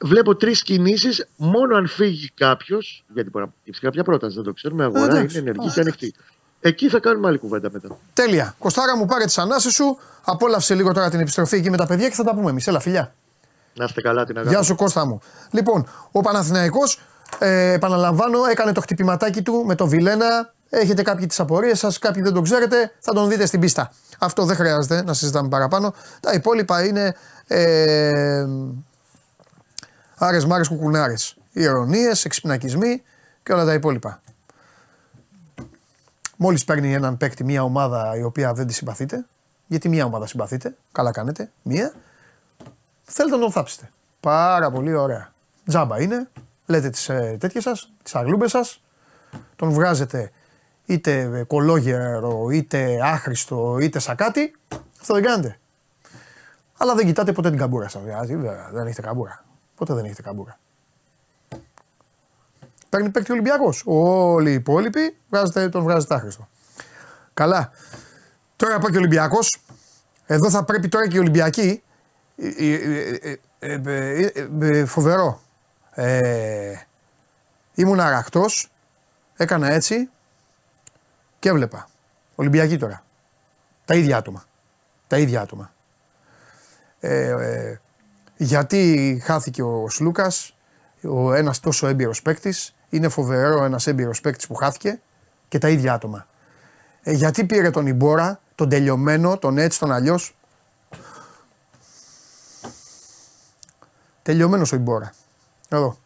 [0.02, 1.28] Βλέπω τρεις κινήσεις.
[1.36, 4.84] Μόνο αν φύγει κάποιος, γιατί μπορεί να υπάρξει κάποια πρόταση, δεν το ξέρουμε.
[4.84, 5.38] Η αγορά είναι εντάξει.
[5.38, 6.14] ενεργή Α, και ανοιχτή.
[6.62, 7.98] Εκεί θα κάνουμε άλλη κουβέντα μετά.
[8.14, 8.56] Τέλεια.
[8.60, 9.98] Κοστάρα μου πάρε τις ανάσει σου.
[10.26, 12.68] Απόλαυσε λίγο τώρα την επιστροφή εκεί με τα παιδιά και θα τα πούμε εμείς.
[12.68, 13.14] Έλα, φιλιά.
[13.74, 14.54] Να είστε καλά την αγάπη.
[14.54, 15.20] Γεια σου Κώστα μου.
[15.52, 17.02] Λοιπόν, ο Παναθηναϊκός,
[17.40, 20.54] ε, επαναλαμβάνω, έκανε το χτυπηματάκι του με τον Βιλένα.
[20.70, 23.92] Έχετε κάποιοι τις απορίες σας, κάποιοι δεν τον ξέρετε, θα τον δείτε στην πίστα.
[24.20, 25.94] Αυτό δεν χρειάζεται να συζητάμε παραπάνω.
[26.20, 27.16] Τα υπόλοιπα είναι
[27.48, 28.46] ε,
[30.18, 31.36] άρες μάρες κουκουνάρες.
[31.52, 33.02] Ηρωνίες, εξυπνακισμοί
[33.44, 34.22] και όλα τα υπόλοιπα.
[36.38, 39.26] Μόλις παίρνει έναν παίκτη μια ομάδα η οποία δεν τη συμπαθείτε,
[39.68, 41.94] γιατί μια ομάδα συμπαθείτε, καλά κάνετε, μία,
[43.12, 43.92] θέλετε να τον θάψετε.
[44.20, 45.34] Πάρα πολύ ωραία.
[45.66, 46.30] Τζάμπα είναι,
[46.66, 48.84] λέτε τις ε, τέτοιες σας, τις αγλούμπες σας,
[49.56, 50.32] τον βγάζετε
[50.86, 54.56] είτε ε, κολόγερο, είτε άχρηστο, είτε σακάτι,
[55.02, 55.60] αυτό δεν κάνετε.
[56.78, 58.04] Αλλά δεν κοιτάτε ποτέ την καμπούρα σας.
[58.04, 59.44] Δηλαδή, βέβαια, δεν έχετε καμπούρα.
[59.76, 60.60] Ποτέ δεν έχετε καμπούρα.
[62.90, 63.84] Παίρνει παίκτη ο Ολυμπιακός.
[63.86, 66.48] Όλοι οι υπόλοιποι βγάζετε, τον βγάζετε άχρηστο.
[67.34, 67.72] Καλά.
[68.56, 69.62] Τώρα πάει και ο Ολυμπιακός.
[70.26, 71.84] Εδώ θα πρέπει τώρα και οι Ολυμπιακοί.
[72.42, 75.42] Ε, ε, ε, ε, ε, ε, ε, Φοβερό.
[75.92, 76.74] Ε,
[77.74, 78.72] ήμουν αρακτός.
[79.38, 80.10] Έκανα έτσι
[81.40, 81.90] και έβλεπα.
[82.36, 83.04] Ολυμπιακοί τώρα.
[83.86, 84.44] Τα ίδια άτομα.
[85.08, 85.74] Τα ίδια άτομα.
[87.00, 87.80] Ε, ε,
[88.38, 90.58] γιατί χάθηκε ο Σλούκας,
[91.04, 95.00] ο ένας τόσο έμπειρος παίκτης, είναι φοβερό ένας έμπειρος παίκτης που χάθηκε
[95.48, 96.28] και τα ίδια άτομα.
[97.02, 100.36] Ε, γιατί πήρε τον Ιμπόρα, τον τελειωμένο, τον έτσι, τον αλλιώς.
[104.22, 105.14] Τελειωμένος ο Ιμπόρα.
[105.70, 105.98] Εδώ.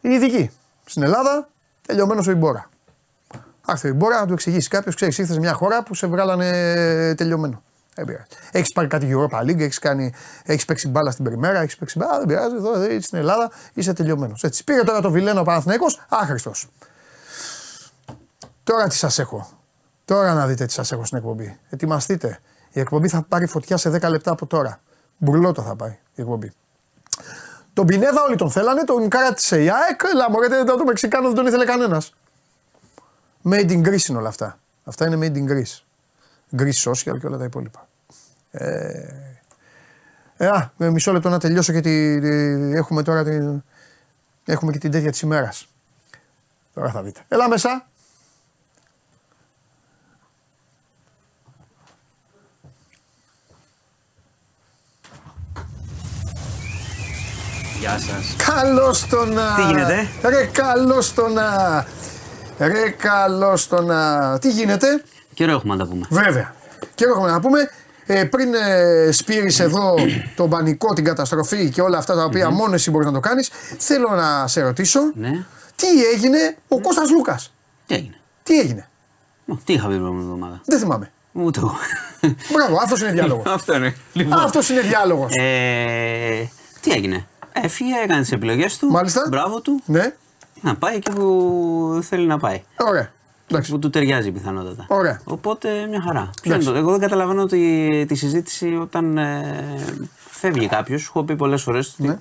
[0.00, 0.50] Είναι ειδική.
[0.84, 1.48] Στην Ελλάδα,
[1.86, 2.68] τελειωμένος ο Ιμπόρα.
[3.66, 7.14] Άχθε ο Ιμπόρα να του εξηγήσει κάποιος, ξέρεις, ήρθες σε μια χώρα που σε βγάλανε
[7.14, 7.62] τελειωμένο.
[7.94, 8.26] Δεν πειράζει.
[8.50, 9.80] Έχεις πάρει κάτι Europa League, έχεις
[10.44, 12.18] έχεις παίξει μπάλα στην περιμέρα, έχεις παίξει μπάλα.
[12.18, 12.54] Δεν πειράζει.
[12.54, 14.42] Εδώ εδώ, στην Ελλάδα είσαι τελειωμένος.
[14.42, 14.64] Έτσι.
[14.64, 16.68] Πήρε τώρα το Βιλένο ο Παναθηναϊκός, άχρηστος.
[18.64, 19.48] Τώρα τι σας έχω.
[20.04, 21.58] Τώρα να δείτε τι σας έχω στην εκπομπή.
[21.70, 22.38] Ετοιμαστείτε.
[22.72, 24.80] Η εκπομπή θα πάρει φωτιά σε 10 λεπτά από τώρα.
[25.16, 26.52] Μπουρλότο θα πάει η εκπομπή.
[27.74, 30.00] Τον Πινέδα όλοι τον θέλανε, τον κράτησε η ΑΕΚ.
[30.12, 32.14] Ελά, μωρέ, το, το Μεξικάνο δεν τον ήθελε κανένας.
[33.50, 34.58] Made in Greece είναι όλα αυτά.
[34.84, 35.82] Αυτά είναι made in Greece.
[36.60, 37.88] Greece social και όλα τα υπόλοιπα.
[38.50, 39.34] Ε,
[40.36, 42.20] ε, α, με μισό λεπτό να τελειώσω γιατί
[42.74, 43.62] έχουμε τώρα την,
[44.44, 45.68] έχουμε και την τέτοια της ημέρας.
[46.74, 47.20] Τώρα θα δείτε.
[47.28, 47.86] Έλα μέσα.
[57.84, 58.36] Γεια σας.
[58.54, 59.54] Καλώς το να.
[59.54, 61.86] Τι γίνεται; Ρε, καλώς το να.
[62.58, 64.38] Ρε, καλώς το να.
[64.38, 65.02] Τι γίνεται,
[65.34, 66.06] Καιρό έχουμε να τα πούμε.
[66.10, 66.54] βέβαια.
[66.94, 67.70] Και έχουμε να πούμε,
[68.06, 69.94] ε, πριν ε, σπείρεις εδώ
[70.36, 73.50] τον πανικό, την καταστροφή και όλα αυτά τα οποία μόνος εσύ μπορείς να το κάνεις,
[73.78, 75.44] θέλω να σε ρωτήσω, Ναι.
[75.76, 77.52] τι έγινε ο Κώστας Λούκας;
[77.86, 78.88] Τι έγινε; Τι έγινε;
[79.48, 81.10] Ω, Τι είχα πει την προηγούμενη εβδομάδα; Δεν θυμάμαι.
[81.32, 81.74] Ούτε εγώ.
[82.52, 83.46] Μπράβο, αυτός είναι διάλογος.
[83.54, 83.96] Αυτό είναι.
[84.12, 84.38] Λοιπόν.
[84.40, 85.32] αυτός είναι διάλογος.
[85.36, 86.48] Ε,
[86.80, 87.26] τι έγινε;
[87.62, 88.88] Έφυγε, έκανε τις επιλογές του.
[88.90, 89.26] Μάλιστα.
[89.30, 89.80] Μπράβο του.
[89.86, 90.14] Ναι,
[90.60, 92.62] Να πάει εκεί που θέλει να πάει.
[92.76, 93.12] ωραία.
[93.48, 93.70] Εντάξει.
[93.70, 94.86] Που του ταιριάζει πιθανότατα.
[94.88, 95.20] Ωραία.
[95.24, 96.30] Οπότε μια χαρά.
[96.42, 96.68] Ποιο Εντάξει.
[96.68, 99.74] είναι το- Εγώ δεν καταλαβαίνω τη, τη συζήτηση όταν ε,
[100.16, 101.00] φεύγει κάποιος.
[101.02, 101.94] Σου έχω πει πολλές φορές.
[101.96, 102.18] Ναι.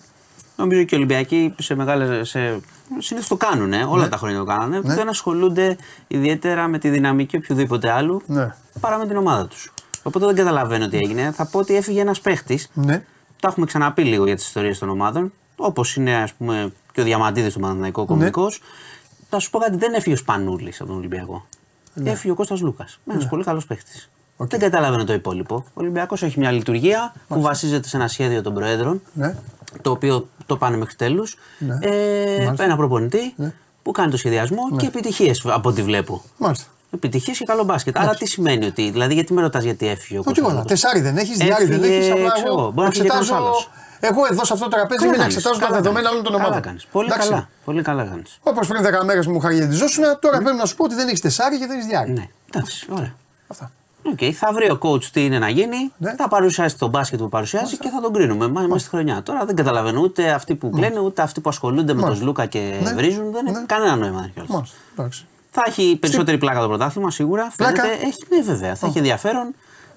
[0.57, 2.29] Νομίζω και οι Ολυμπιακοί σε μεγάλες.
[2.29, 2.59] Σε,
[2.97, 4.79] Συνήθως το κάνουν, όλα τα χρόνια το κάνανε.
[4.83, 4.93] Ναι.
[4.95, 5.77] Δεν ασχολούνται
[6.07, 8.53] ιδιαίτερα με τη δυναμική οποιοδήποτε άλλου Ναι.
[8.79, 9.73] παρά με την ομάδα τους.
[10.03, 11.31] Οπότε δεν καταλαβαίνω τι έγινε.
[11.31, 12.69] Θα πω ότι έφυγε ένας παίχτης.
[12.73, 13.03] Ναι.
[13.43, 15.33] Τα έχουμε ξαναπεί λίγο για τις ιστορίες των ομάδων.
[15.55, 18.61] Όπως είναι, ας πούμε, και ο Διαμαντίδης του Παναθηναϊκού κομβικός.
[19.29, 21.45] Θα σου πω κάτι, δεν έφυγε ο Σπανούλης από τον Ολυμπιακό.
[22.03, 22.99] Έφυγε ο Κώστας Λούκας.
[23.11, 24.09] Ένας πολύ καλός παίχτης.
[24.37, 25.55] Δεν καταλαβαίνω το υπόλοιπο.
[25.55, 29.01] Ο Ολυμπιακός έχει μια λειτουργία που βασίζεται σε ένα σχέδιο των Προέδρων.
[29.13, 29.35] Ναι.
[29.81, 31.37] Το οποίο το πάνε μέχρι τέλους.
[31.59, 31.77] Ναι.
[31.81, 32.63] Ε, Μάλιστα.
[32.63, 33.53] ένα προπονητή Ναι.
[33.83, 36.21] που κάνει το σχεδιασμό και επιτυχίες από ό,τι βλέπω.
[36.37, 36.65] Μάλιστα.
[36.93, 37.97] Επιτυχίες και καλό μπάσκετ.
[37.97, 38.89] Άρα τι σημαίνει ότι.
[38.91, 40.53] Δηλαδή, γιατί με ρωτάς γιατί έφυγε ο Το Κώστας τίποτα.
[40.53, 40.81] Λούκας.
[40.81, 42.11] Τεσάρι δεν έχεις, διάρκεια δεν Έφυγε, έχεις.
[42.11, 43.31] Απλά ξέρω εγώ, εγώ μπορεί να φύγει εξετάζω.
[43.33, 43.69] κανένας άλλος.
[43.99, 46.11] Εγώ εδώ σε αυτό το τραπέζι Καλά μην κάνεις, εξετάζω τα καλά δεδομένα κάνεις.
[46.19, 46.61] όλων των Καλά ομάδων.
[46.67, 46.85] κάνεις.
[46.91, 47.29] Πολύ Εντάξει.
[47.29, 47.49] καλά.
[47.65, 48.39] Πολύ καλά κάνεις.
[48.43, 51.57] Όπως πριν 10 μέρες μου χαριεντιζόσουν, τώρα πρέπει να σου πω ότι δεν έχεις τεσάρι
[51.59, 52.13] και δεν έχεις διάρκεια.
[52.13, 53.13] Ναι, εντάξει, ωραία.
[53.47, 53.71] Αυτά.
[54.11, 56.15] Οκ, θα βρει ο coach τι είναι να γίνει, Ναι.
[56.17, 58.47] θα παρουσιάσει τον μπάσκετ που παρουσιάζει και θα τον κρίνουμε.
[58.47, 59.23] Μα είμαστε στη χρονιά.
[59.23, 62.25] Τώρα δεν καταλαβαίνω ούτε αυτοί που κλαίνε, ούτε αυτοί που ασχολούνται με τον Μάλιστα.
[62.25, 62.93] Λούκα και Ναι.
[62.93, 63.31] βρίζουν.
[63.31, 63.63] Δεν έχει Ναι.
[63.65, 64.19] κανένα νόημα.
[64.19, 64.47] δεν έχει όλο.
[64.49, 64.75] Μάλιστα.
[64.97, 65.25] Εντάξει.
[65.55, 67.51] Θα έχει περισσότερη πλάκα το πρωτάθλημα σίγουρα.
[67.57, 68.75] Πλάκα; Φαίνεται, έχει, ναι, βέβαια.
[68.75, 69.55] Θα έχει ενδιαφέρον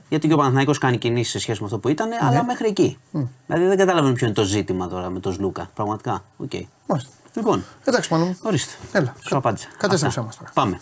[0.09, 2.16] γιατί και ο Παναθηναϊκός κάνει κινήσεις σε σχέση με αυτό που ήταν, Ναι.
[2.20, 2.99] αλλά μέχρι εκεί.
[3.47, 5.70] Δηλαδή δεν καταλαβαίνω ποιο είναι το ζήτημα τώρα με τον Σλούκα.
[5.74, 6.24] Πραγματικά.
[6.37, 6.51] Οκ.
[6.87, 7.11] Μάλιστα.
[7.35, 8.39] Λοιπόν, Εντάξει πάνω μου.
[8.43, 8.73] ορίστε.
[8.93, 9.15] Έλα.
[9.28, 9.69] Σου απάντησα.
[9.77, 10.23] Κατέστρεψέ Αυτά.
[10.23, 10.51] μας τώρα.
[10.55, 10.81] Πάμε.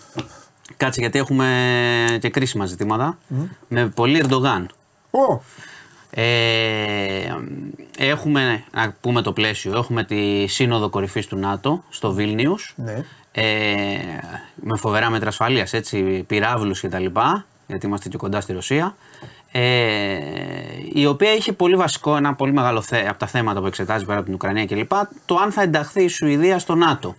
[0.77, 3.19] Κάτσε γιατί έχουμε και κρίσιμα ζητήματα.
[3.69, 4.69] Με πολύ Ερντογάν.
[5.11, 5.41] Ω,
[6.17, 7.35] Ε,
[7.99, 12.75] έχουμε, να πούμε το πλαίσιο, έχουμε τη σύνοδο κορυφής του ΝΑΤΟ στο Βίλνιους.
[12.77, 13.05] Ναι.
[13.36, 13.43] Ε,
[14.55, 18.94] με φοβερά μέτρα ασφαλείας, έτσι, πυράβλους και τα λοιπά, γιατί είμαστε και κοντά στη Ρωσία.
[19.56, 20.19] Ε,
[20.93, 24.16] η οποία είχε πολύ βασικό, ένα πολύ μεγάλο θε, από τα θέματα που εξετάζει πέρα
[24.16, 24.93] από την Ουκρανία κλπ.
[25.24, 27.15] Το αν θα ενταχθεί η Σουηδία στο ΝΑΤΟ.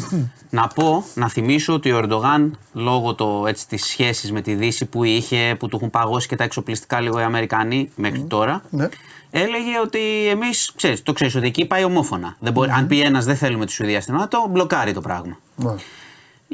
[0.50, 4.84] να πω, να θυμίσω ότι ο Ερντογάν λόγω το, έτσι, της σχέσης με τη Δύση
[4.86, 8.88] που είχε, που του έχουν παγώσει και τα εξοπλιστικά λίγο οι Αμερικανοί μέχρι τώρα, Ναι.
[9.30, 12.36] Έλεγε ότι εμείς, ξέρεις, το ξέρεις ότι εκεί πάει ομόφωνα.
[12.40, 15.38] Δεν μπορεί, Αν πει ένας δεν θέλουμε τη Σουηδία στην ΝΑΤΟ, μπλοκάρει το πράγμα.
[15.56, 15.88] μάλιστα.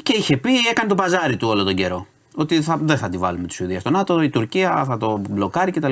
[0.03, 2.07] Και είχε πει, έκανε το παζάρι του όλο τον καιρό.
[2.35, 5.71] Ότι θα, δεν θα τη βάλουμε τη Σουηδία στο ΝΑΤΟ, η Τουρκία θα το μπλοκάρει
[5.71, 5.91] κτλ.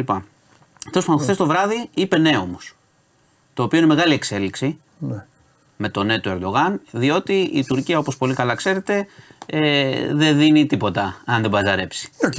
[0.91, 2.73] Τέλος πάντων, χθες το βράδυ είπε ναι όμως.
[3.53, 5.25] Το οποίο είναι μεγάλη εξέλιξη Ναι.
[5.77, 9.07] με το ναι του Ερντογάν, διότι η Τουρκία, όπως πολύ καλά ξέρετε,
[9.45, 12.09] ε, δεν δίνει τίποτα αν δεν παζαρέψει.
[12.25, 12.33] Οκ.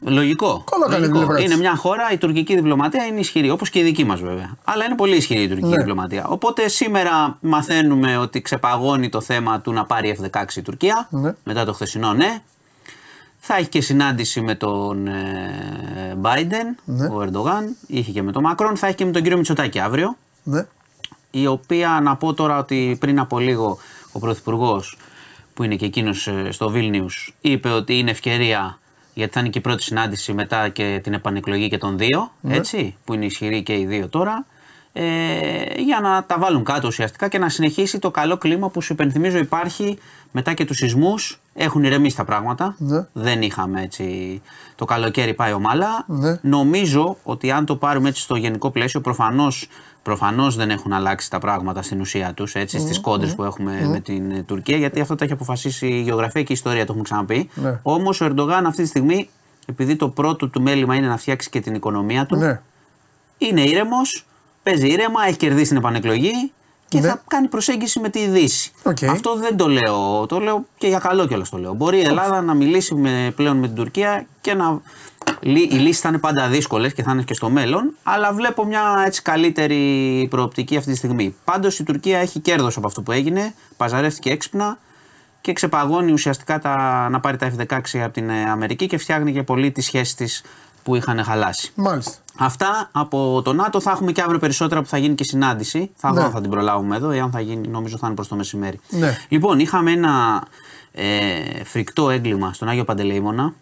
[0.00, 0.64] Λογικό.
[0.70, 1.18] Καλά κάνει Λογικό.
[1.18, 1.44] την πλευρά της.
[1.44, 4.56] Είναι μια χώρα, η τουρκική διπλωματία είναι ισχυρή, όπως και η δική μας βέβαια.
[4.64, 5.76] Αλλά είναι πολύ ισχυρή η τουρκική Ναι.
[5.76, 6.26] διπλωματία.
[6.26, 11.06] Οπότε σήμερα μαθαίνουμε ότι ξεπαγώνει το θέμα του να πάρει F-16 η Τουρκία.
[11.10, 11.32] Ναι.
[11.44, 12.38] Μετά το χθεσινό, ναι.
[13.44, 17.06] Θα έχει και συνάντηση με τον ε, Biden, Ναι.
[17.06, 17.76] ο Ερντογάν.
[17.86, 18.76] Είχε και με τον Μακρόν.
[18.76, 20.66] Θα έχει και με τον κύριο Μητσοτάκη αύριο Ναι.
[21.30, 23.78] η οποία να πω τώρα ότι πριν από λίγο
[24.12, 24.98] ο Πρωθυπουργός
[25.62, 28.78] που είναι και εκείνος στο Βίλνιους είπε ότι είναι ευκαιρία
[29.14, 32.96] γιατί θα είναι και η πρώτη συνάντηση μετά και την επανεκλογή και των δύο, έτσι,
[33.04, 34.46] που είναι ισχυροί και οι δύο τώρα,
[34.92, 35.02] ε,
[35.76, 39.38] για να τα βάλουν κάτω ουσιαστικά και να συνεχίσει το καλό κλίμα που σου υπενθυμίζω
[39.38, 39.98] υπάρχει
[40.30, 43.06] μετά και τους σεισμούς, έχουν ηρεμήσει τα πράγματα, Ναι.
[43.12, 44.40] δεν είχαμε έτσι,
[44.74, 46.38] το καλοκαίρι πάει ομάλα, Ναι.
[46.42, 49.68] Νομίζω ότι αν το πάρουμε έτσι στο γενικό πλαίσιο, προφανώς
[50.02, 54.00] προφανώς δεν έχουν αλλάξει τα πράγματα στην ουσία τους, έτσι, στις κόντρες που έχουμε με
[54.00, 57.02] την ε, Τουρκία, γιατί αυτό το έχει αποφασίσει η γεωγραφία και η ιστορία, το έχουμε
[57.04, 57.48] ξαναπεί.
[57.54, 57.78] Ναι.
[57.82, 59.28] Όμως ο Ερντογάν αυτή τη στιγμή,
[59.66, 62.60] επειδή το πρώτο του μέλημα είναι να φτιάξει και την οικονομία του, Ναι.
[63.38, 64.26] είναι ήρεμος,
[64.62, 66.52] παίζει ήρεμα, έχει κερδίσει την επανεκλογή
[66.88, 67.08] και Ναι.
[67.08, 68.72] θα κάνει προσέγγιση με τη Δύση.
[68.82, 69.02] Οκ.
[69.02, 71.74] Αυτό δεν το λέω, το λέω και για καλό κιόλας το λέω.
[71.74, 74.80] Μπορεί η Ελλάδα να μιλήσει με, πλέον με την Τουρκία και να.
[75.42, 78.64] Λύ- Οι λύσεις θα είναι πάντα δύσκολες και θα είναι και στο μέλλον, αλλά βλέπω
[78.64, 81.34] μια έτσι καλύτερη προοπτική αυτή τη στιγμή.
[81.44, 84.78] Πάντως η Τουρκία έχει κέρδος από αυτό που έγινε, παζαρεύτηκε έξυπνα
[85.40, 89.42] και ξεπαγώνει ουσιαστικά τα, να πάρει τα F-16 από την ε, Αμερική και φτιάχνει και
[89.42, 90.42] πολύ τις σχέσεις της
[90.82, 91.72] που είχαν χαλάσει.
[91.74, 92.12] Μάλιστα.
[92.38, 95.90] Αυτά από το ΝΑΤΟ θα έχουμε και αύριο περισσότερα που θα γίνει και συνάντηση.
[95.96, 96.18] Θα Ναι.
[96.18, 98.36] δω αν θα την προλάβουμε εδώ ή αν θα γίνει, νομίζω θα είναι προς το
[98.36, 98.80] μεσημέρι.
[98.88, 99.18] Ναι.
[99.28, 100.42] Λοιπόν, είχαμε ένα
[100.92, 103.54] ε, φρικτό έγκλημα στον Άγιο Παντελεήμονα.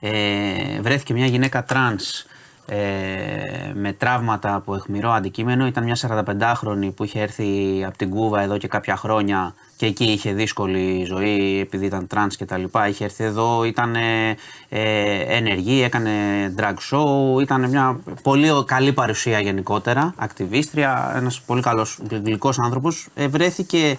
[0.00, 2.24] Ε, βρέθηκε μια γυναίκα τρανς
[2.70, 5.66] ε, με τραύματα από αιχμηρό αντικείμενο.
[5.66, 10.04] Ήταν μια 45χρονη που είχε έρθει από την Κούβα εδώ και κάποια χρόνια και εκεί
[10.04, 12.88] είχε δύσκολη ζωή επειδή ήταν τρανς και τα λοιπά.
[12.88, 14.36] Είχε έρθει εδώ, ήταν ε,
[14.68, 16.10] ε, ενεργή, έκανε
[16.58, 23.08] drag show, ήταν μια πολύ καλή παρουσία γενικότερα, ακτιβίστρια, ένας πολύ καλός γλυκός άνθρωπος.
[23.14, 23.96] Ε, βρέθηκε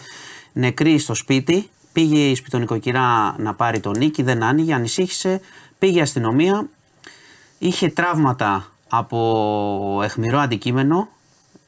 [0.53, 5.41] νεκρή στο σπίτι, πήγε η σπιτονικοκυρά να πάρει τον νίκη, δεν άνοιγε, ανησύχησε,
[5.79, 6.67] πήγε η αστυνομία,
[7.59, 11.07] είχε τραύματα από αιχμηρό αντικείμενο,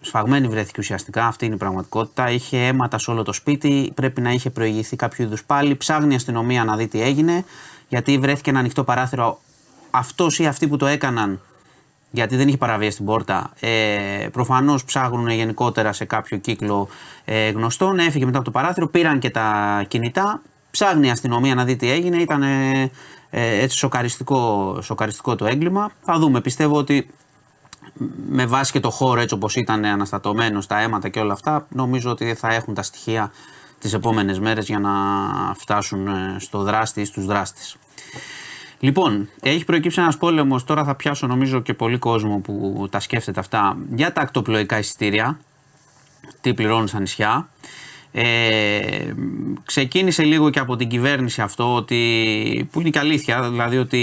[0.01, 2.29] σφαγμένη βρέθηκε ουσιαστικά, αυτή είναι η πραγματικότητα.
[2.29, 5.75] Είχε αίματα σε όλο το σπίτι, πρέπει να είχε προηγηθεί κάποιο είδους πάλι.
[5.75, 7.45] Ψάχνει η αστυνομία να δει τι έγινε,
[7.89, 9.39] γιατί βρέθηκε ένα ανοιχτό παράθυρο.
[9.91, 11.41] Αυτός ή αυτοί που το έκαναν,
[12.11, 16.87] γιατί δεν είχε παραβίαση την πόρτα, ε, προφανώς ψάχνουν γενικότερα σε κάποιο κύκλο
[17.25, 17.99] ε, γνωστών.
[17.99, 20.41] Έφυγε μετά από το παράθυρο, πήραν και τα κινητά.
[20.71, 22.17] Ψάχνει η αστυνομία να δει τι έγινε.
[22.17, 22.43] Ήταν
[23.31, 25.91] ε, ε, έτσι σοκαριστικό, σοκαριστικό το έγκλημα.
[26.01, 26.41] Θα δούμε.
[26.41, 27.09] Πιστεύω ότι
[28.27, 32.11] με βάση και το χώρο έτσι όπως ήταν αναστατωμένο στα αίματα και όλα αυτά νομίζω
[32.11, 33.31] ότι θα έχουν τα στοιχεία
[33.79, 34.91] τις επόμενες μέρες για να
[35.57, 37.77] φτάσουν ε, στο δράστη ή στους δράστες.
[38.79, 40.63] Λοιπόν, έχει προκύψει ένας πόλεμος.
[40.63, 45.39] Τώρα θα πιάσω νομίζω και πολύ κόσμο που τα σκέφτεται αυτά για τα ακτοπλοϊκά εισιτήρια.
[46.41, 47.49] Τι πληρώνουν στα νησιά.
[48.11, 49.13] Ε,
[49.65, 53.97] ξεκίνησε λίγο και από την κυβέρνηση αυτό ότι, που είναι και αλήθεια, δηλαδή ότι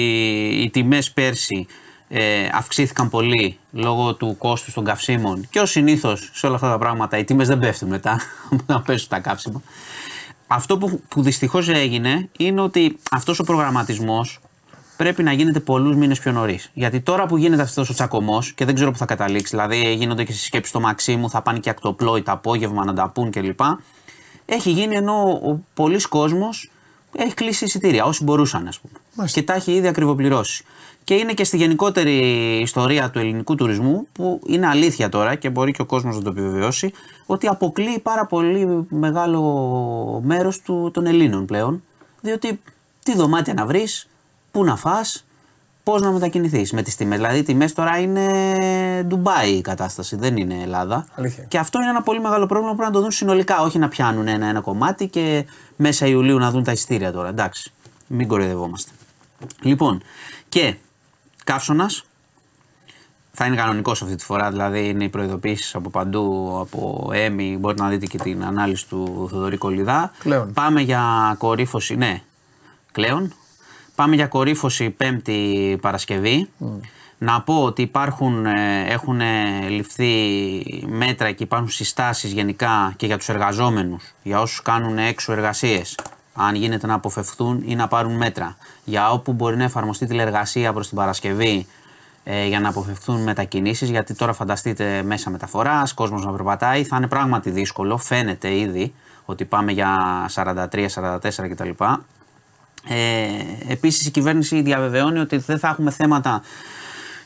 [0.62, 1.66] οι τιμές πέρσι
[2.08, 6.78] ε, αυξήθηκαν πολύ λόγω του κόστους των καυσίμων και ως συνήθως σε όλα αυτά τα
[6.78, 8.20] πράγματα οι τιμές δεν πέφτουν μετά
[8.66, 9.62] να πέσουν τα καύσιμα.
[10.46, 14.40] Αυτό που, που δυστυχώς έγινε είναι ότι αυτός ο προγραμματισμός
[14.96, 16.70] πρέπει να γίνεται πολλούς μήνες πιο νωρίς.
[16.74, 20.24] Γιατί τώρα που γίνεται αυτός ο τσακωμός και δεν ξέρω που θα καταλήξει, δηλαδή γίνονται
[20.24, 23.60] και συσκέψεις στο Μαξίμου, θα πάνε και ακτοπλόι το απόγευμα να τα πούν κλπ.
[24.50, 26.70] Έχει γίνει ενώ ο πολλής κόσμος
[27.16, 29.28] έχει κλείσει εισιτήρια, όσοι μπορούσαν, ας πούμε.
[29.28, 30.64] Και τα έχει ήδη ακριβοπληρώσει.
[31.04, 32.16] Και είναι και στη γενικότερη
[32.60, 36.30] ιστορία του ελληνικού τουρισμού, που είναι αλήθεια τώρα και μπορεί και ο κόσμος να το
[36.30, 36.92] επιβεβαιώσει,
[37.26, 39.42] ότι αποκλείει πάρα πολύ μεγάλο
[40.24, 40.62] μέρος
[40.92, 41.82] των Ελλήνων πλέον.
[42.20, 42.60] Διότι
[43.04, 44.08] τι δωμάτια να βρεις,
[44.50, 45.24] πού να φας,
[45.88, 47.18] πώς να μετακινηθείς με τις τιμές.
[47.18, 48.22] Δηλαδή, οι τιμές τώρα είναι
[49.06, 51.06] Ντουμπάι η κατάσταση, δεν είναι Ελλάδα.
[51.14, 51.44] Αλήθεια.
[51.44, 53.60] Και αυτό είναι ένα πολύ μεγάλο πρόβλημα που πρέπει να το δουν συνολικά.
[53.60, 55.46] Όχι να πιάνουν ένα-ένα κομμάτι και
[55.76, 57.28] μέσα Ιουλίου να δουν τα ειστήρια τώρα.
[57.28, 57.72] Εντάξει,
[58.06, 58.90] μην κοροϊδευόμαστε.
[59.60, 60.02] Λοιπόν,
[60.48, 60.74] και
[61.44, 62.04] καύσωνας.
[63.32, 67.56] Θα είναι κανονικός αυτή τη φορά, δηλαδή είναι οι προειδοποίησεις από παντού, από έμι.
[67.60, 70.12] Μπορείτε να δείτε και την ανάλυση του Θοδωρή Κολυδά.
[70.18, 70.52] Κλέον.
[70.52, 72.22] Πάμε για κορύφωση, ναι,
[72.92, 73.32] κλέον.
[73.98, 76.48] Πάμε για κορύφωση Πέμπτη Παρασκευή.
[77.18, 79.20] Να πω ότι υπάρχουν, ε, έχουν
[79.68, 80.10] ληφθεί
[80.86, 85.98] μέτρα και υπάρχουν συστάσεις γενικά και για τους εργαζόμενους, για όσους κάνουν έξω εργασίες,
[86.34, 88.56] αν γίνεται να αποφευθούν ή να πάρουν μέτρα.
[88.84, 91.66] Για όπου μπορεί να εφαρμοστεί τηλεργασία προς την Παρασκευή
[92.24, 97.08] ε, για να αποφευθούν μετακινήσεις, γιατί τώρα φανταστείτε μέσα μεταφοράς, κόσμος να περπατάει, θα είναι
[97.08, 98.94] πράγματι δύσκολο, φαίνεται ήδη
[99.24, 99.90] ότι πάμε για
[100.34, 101.18] 43-44
[101.50, 101.70] κτλ.
[102.88, 106.42] Ε, επίσης η κυβέρνηση διαβεβαιώνει ότι δεν θα έχουμε θέματα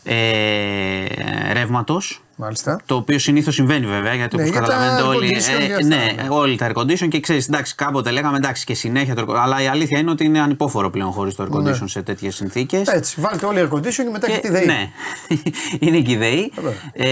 [0.04, 2.22] ε, ρεύματος.
[2.36, 2.80] Μάλιστα.
[2.86, 5.28] Το οποίο συνήθως συμβαίνει βέβαια γιατί Ναι, όπω για τα καταλαβαίνετε air όλοι.
[5.36, 6.28] condition και αυτά, ναι, ναι.
[6.30, 9.38] όλοι τα air condition και ξέρεις, εντάξει, κάποτε λέγαμε εντάξει και συνέχεια το air condition.
[9.42, 11.88] Αλλά η αλήθεια είναι ότι είναι ανυπόφορο πλέον χωρίς το air condition Ναι.
[11.88, 12.88] σε τέτοιες συνθήκες.
[12.88, 14.66] Έτσι, βάλτε όλοι air condition και μετά και, τη ΔΕΗ.
[14.66, 14.90] Ναι,
[15.86, 16.52] είναι και η ΔΕΗ.
[16.92, 17.06] Ε,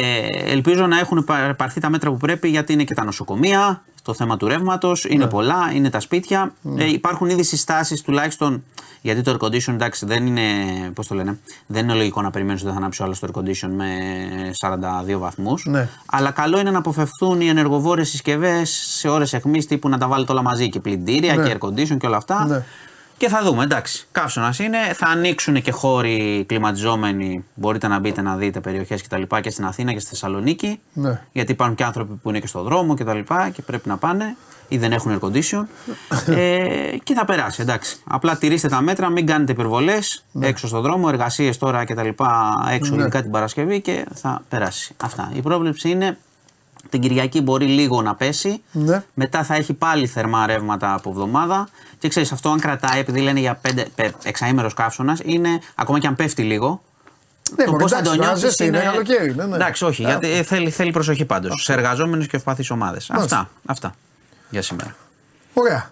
[0.53, 4.17] ελπίζω να έχουν πα- πάρθει τα μέτρα που πρέπει γιατί είναι και τα νοσοκομεία, το
[4.17, 5.31] θέμα του ρεύματος, είναι Ναι.
[5.31, 6.53] πολλά, είναι τα σπίτια.
[6.77, 8.65] Ε, υπάρχουν ήδη συστάσεις τουλάχιστον
[9.03, 10.43] γιατί το air condition εντάξει δεν είναι,
[10.95, 13.29] πώς το λένε, δεν είναι λογικό να περιμένεις ότι δεν θα ανάψει ο άλλος το
[13.33, 13.87] air condition με
[14.61, 15.65] 42 βαθμούς.
[15.67, 15.89] Ναι.
[16.07, 20.33] Αλλά καλό είναι να αποφευθούν οι ενεργοβόρες συσκευές σε ώρες αιχμής τύπου να τα βάλετε
[20.33, 21.49] όλα μαζί και πλυντήρια Ναι.
[21.49, 22.65] και air condition και όλα αυτά.
[23.21, 23.27] Ναι.
[23.27, 24.07] Και θα δούμε, εντάξει.
[24.13, 24.79] Καύσωνας είναι.
[24.95, 27.45] Θα ανοίξουν και χώροι κλιματιζόμενοι.
[27.55, 29.23] Μπορείτε να μπείτε να δείτε περιοχές κτλ.
[29.23, 30.81] Και, και στην Αθήνα και στη Θεσσαλονίκη.
[30.93, 31.21] Ναι.
[31.33, 33.19] Γιατί υπάρχουν και άνθρωποι που είναι και στο δρόμο κτλ.
[33.19, 34.37] Και, και πρέπει να πάνε
[34.69, 35.65] ή δεν έχουν air condition.
[36.27, 38.01] ε, και θα περάσει, εντάξει.
[38.05, 42.09] Απλά τηρήστε τα μέτρα, μην κάνετε υπερβολές έξω στον δρόμο, εργασίες τώρα κτλ.
[42.73, 43.01] Έξω, Ναι.
[43.03, 44.95] ειδικά την Παρασκευή και θα περάσει.
[45.03, 45.31] Αυτά.
[45.35, 46.19] Η πρόβλεψη είναι
[46.91, 48.63] την Κυριακή μπορεί λίγο να πέσει.
[48.73, 49.03] Ναι.
[49.15, 51.69] Μετά θα έχει πάλι θερμά ρεύματα από εβδομάδα.
[51.99, 56.07] Και ξέρεις, αυτό αν κρατάει, επειδή λένε για πέντε, πε, εξαήμερος καύσωνας, είναι ακόμα και
[56.07, 56.83] αν πέφτει λίγο.
[57.57, 58.47] Ναι, το μωρέ, πώς θα εντάξει, το τώρα νιώσει.
[58.47, 59.35] ζέστη είναι καλοκαίρι.
[59.35, 59.55] Ναι, ναι.
[59.55, 61.63] Εντάξει, όχι, Ε, γιατί θέλει, θέλει προσοχή πάντως.
[61.65, 63.11] Σε εργαζόμενους και ευπαθείς ομάδες.
[63.11, 63.95] Αυτά, αυτά
[64.51, 64.95] για σήμερα.
[65.55, 65.91] Ωραία.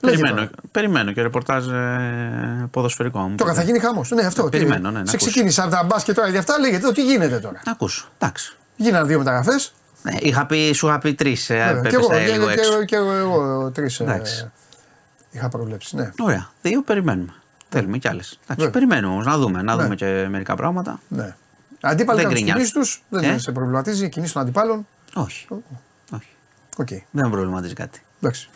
[0.00, 0.50] Λέγε Περιμένω, τώρα.
[0.70, 3.34] περιμένω και ρεπορτάζ ε, ποδοσφαιρικό μου.
[3.34, 4.10] Τώρα θα γίνει χαμός.
[4.10, 4.42] Ναι, αυτό.
[4.42, 5.30] τι- Περιμένω, ναι, να Σε ακούσω.
[5.30, 7.60] ξεκίνησα από τα μπάσκετ τώρα για αυτά, λέγεται εδώ τι γίνεται τώρα.
[7.64, 8.08] Να ακούσω.
[8.18, 8.56] Εντάξει.
[8.80, 9.72] Γίνανε δύο μεταγραφές.
[10.02, 11.50] Ναι, είχα πει, σου είχα πει τρεις.
[11.50, 12.78] Ε, Και εγώ, έπεσα και, λίγο και, έξω.
[12.78, 14.50] και, και εγώ τρεις Εντάξει.
[15.30, 15.96] είχα προβλέψει.
[15.96, 16.10] Ναι.
[16.20, 16.50] Ωραία.
[16.62, 17.34] Δύο περιμένουμε.
[17.68, 18.38] Θέλουμε κι άλλες.
[18.56, 18.68] Ναι.
[18.68, 19.82] Περιμένουμε όμως να δούμε, να Ναι.
[19.82, 21.00] δούμε και μερικά πράγματα.
[21.08, 21.34] ναι.
[21.80, 22.72] Αντίπαλοι δεν κάνουν τι γκρινιάζουν.
[22.72, 24.86] κινήσεις τους, δεν Ε; σε προβληματίζει η κινήσει των αντιπάλων.
[25.14, 25.46] Όχι.
[26.10, 26.28] Όχι.
[26.76, 26.88] Οκ.
[26.88, 28.02] Δεν με προβληματίζει κάτι.
[28.22, 28.48] Εντάξει.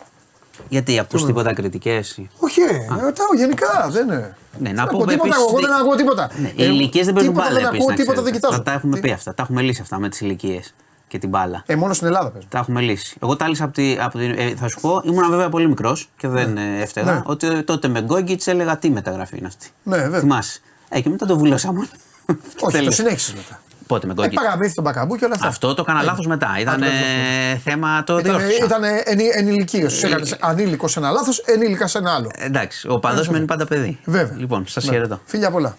[0.69, 2.19] Γιατί ακούς τίποτα κριτικές.
[2.39, 3.87] Όχι, ρε, ρωτάω γενικά.
[3.91, 4.15] Δεν είναι.
[4.59, 6.29] Ναι, Δεν να ακούω πούμε τίποτα, επίσης εγώ δεν ότι- ακούω τίποτα.
[6.35, 8.47] Ναι, οι Ε, ηλικίες δεν παίζουν τίποτα μπάλα Δεν επίσης, ακούω, να τίποτα δεν ξέρετε.
[8.47, 8.57] κοιτάζω.
[8.63, 9.33] Τα, τα έχουμε Τι- πει αυτά.
[9.33, 10.73] Τα έχουμε λύσει αυτά με τις ηλικίες
[11.07, 11.63] και την μπάλα.
[11.65, 12.49] Ε, μόνο στην Ελλάδα παίζουν.
[12.49, 13.17] Τα έχουμε λύσει.
[13.21, 13.97] Εγώ τα λύσα από τη.
[13.99, 17.13] Από τη ε, θα σου πω, ήμουν βέβαια πολύ μικρός και δεν ε, έφταιγα.
[17.13, 17.21] Ναι.
[17.25, 19.67] Ότι τότε με Γκόγκιτς έλεγα τι μεταγραφή είναι αυτή.
[19.83, 20.19] Ναι, βέβαια.
[20.19, 20.59] Θυμάσαι.
[20.89, 21.87] Ε, και μετά το βουλώσα μόνο.
[22.25, 22.95] Και Όχι, το τέλος.
[22.95, 23.59] συνέχισες μετά.
[23.87, 24.33] Πότε με Ε, Γκόγκιτ.
[24.33, 25.47] παραμύθι τον Μπακαμπού και όλα αυτά.
[25.47, 26.55] Αυτό το έκανα λάθος μετά.
[26.59, 28.65] Ήταν το ε, λάθος θέμα το Ήταν, διόρθωσα.
[28.65, 30.05] ήταν ενη, ενηλικίωση.
[30.07, 32.29] Έκανε ανήλικο σε ένα λάθος, ενήλικα σε ένα άλλο.
[32.35, 33.99] Ε, Εντάξει, ο παδός μένει πάντα παιδί.
[34.05, 34.37] Βέβαια.
[34.37, 34.91] Λοιπόν, σας Ναι.
[34.91, 35.19] χαιρετώ.
[35.25, 35.77] Φίλια πολλά.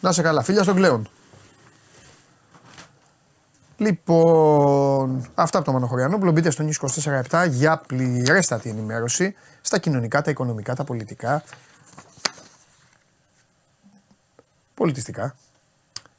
[0.00, 0.42] Να σε καλά.
[0.42, 1.08] Φίλια στον Κλέον.
[3.76, 6.30] Λοιπόν, αυτά από το Μανοχωριανόπουλο.
[6.30, 6.88] Μπείτε στο News
[7.30, 11.42] 24-7 για πληρέστατη ενημέρωση στα κοινωνικά, τα οικονομικά, τα πολιτικά,
[14.74, 15.34] πολιτιστικά,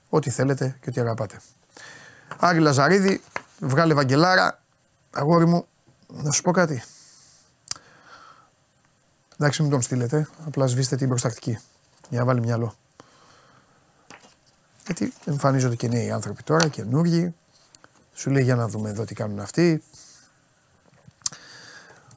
[0.10, 1.41] ό,τι θέλετε και ό,τι αγαπάτε.
[2.38, 3.22] Άρη Λαζαρίδη,
[3.60, 4.61] βγάλε Βαγγελάρα,
[5.11, 5.68] αγόρι μου,
[6.07, 6.84] να σου πω κάτι.
[9.38, 11.60] Εντάξει, μην τον στείλετε, απλά σβήστε την προστακτική
[12.10, 12.76] για να βάλει μυαλό.
[14.86, 17.34] Γιατί εμφανίζονται και νέοι άνθρωποι τώρα, καινούργοι.
[18.14, 19.84] Σου λέει για να δούμε εδώ τι κάνουν αυτοί.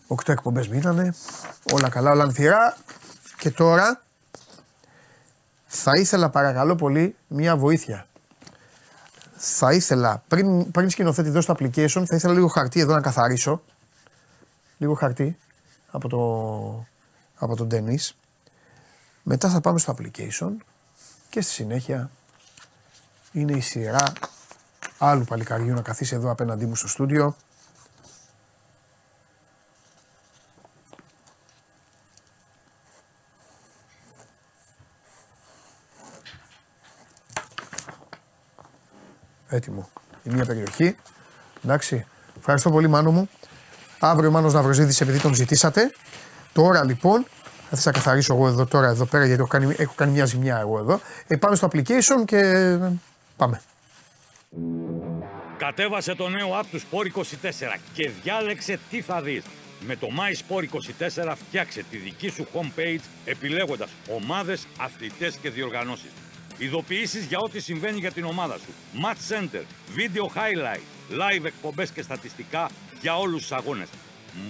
[0.06, 1.14] Οκτώ εκπομπές μείνανε.
[1.72, 2.76] Όλα καλά, όλα ανθυρά.
[3.38, 4.02] Και τώρα
[5.74, 8.06] θα ήθελα παρακαλώ πολύ μία βοήθεια.
[9.36, 13.62] Θα ήθελα, πριν, πριν σκηνοθέτη δω στο application, θα ήθελα λίγο χαρτί εδώ να καθαρίσω.
[14.78, 15.38] Λίγο χαρτί
[15.90, 16.86] από το,
[17.34, 18.10] από τον Dennis.
[19.22, 20.50] Μετά θα πάμε στο application
[21.28, 22.10] και στη συνέχεια
[23.32, 24.12] είναι η σειρά
[24.98, 27.36] άλλου παλικαριού να καθίσει εδώ απέναντί μου στο στούντιο.
[39.52, 39.88] Έτοιμο.
[40.22, 40.96] Η μία περιοχή.
[41.64, 42.06] Εντάξει.
[42.38, 43.28] Ευχαριστώ πολύ Μάνο μου.
[43.98, 45.92] Αύριο ο Μάνος Ναυροζίδης επειδή τον ζητήσατε.
[46.52, 47.26] Τώρα λοιπόν,
[47.70, 50.24] θα θες να καθαρίσω εγώ εδώ τώρα εδώ πέρα γιατί έχω κάνει, έχω κάνει μια
[50.24, 51.00] ζημιά εγώ εδώ.
[51.26, 52.78] Ε, πάμε στο application και
[53.36, 53.60] πάμε.
[55.58, 57.22] Κατέβασε το νέο app τους Sport 24
[57.92, 59.44] και διάλεξε τι θα δεις.
[59.86, 60.64] Με το My Sport
[61.22, 66.10] 24 φτιάξε τη δική σου homepage επιλέγοντας ομάδες, αθλητές και διοργανώσεις.
[66.62, 68.72] Ειδοποιήσεις για ό,τι συμβαίνει για την ομάδα σου.
[69.04, 69.62] Match Center,
[69.96, 72.70] Video Highlight, Live εκπομπές και στατιστικά
[73.00, 73.88] για όλους τους αγώνες.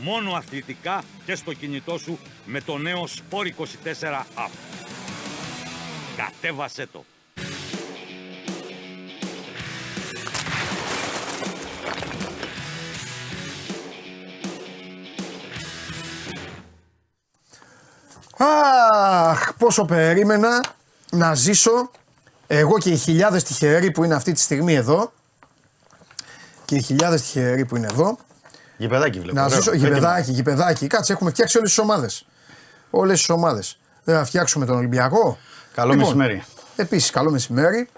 [0.02, 4.50] Μόνο αθλητικά και στο κινητό σου με το νέο Sport 24 app.
[6.16, 7.04] Κατέβασέ το.
[18.36, 20.64] Αχ, πόσο περίμενα
[21.10, 21.90] να ζήσω
[22.58, 25.12] εγώ και οι χιλιάδες τυχεροί που είναι αυτή τη στιγμή εδώ
[26.64, 28.18] και οι χιλιάδες τυχεροί που είναι εδώ
[28.76, 29.34] Γηπεδάκι βλέπω.
[29.38, 29.56] να ωραίο.
[29.56, 29.86] ζήσω Έτοιμο.
[29.86, 30.86] γηπεδάκι, γηπεδάκι.
[30.86, 32.26] Κάτσε, έχουμε φτιάξει όλες τις ομάδες.
[32.90, 33.78] Όλες τις ομάδες.
[34.04, 35.38] Δεν θα φτιάξουμε τον Ολυμπιακό.
[35.74, 36.42] Καλό μεσημέρι.
[36.76, 37.88] Επίσης, καλό μεσημέρι.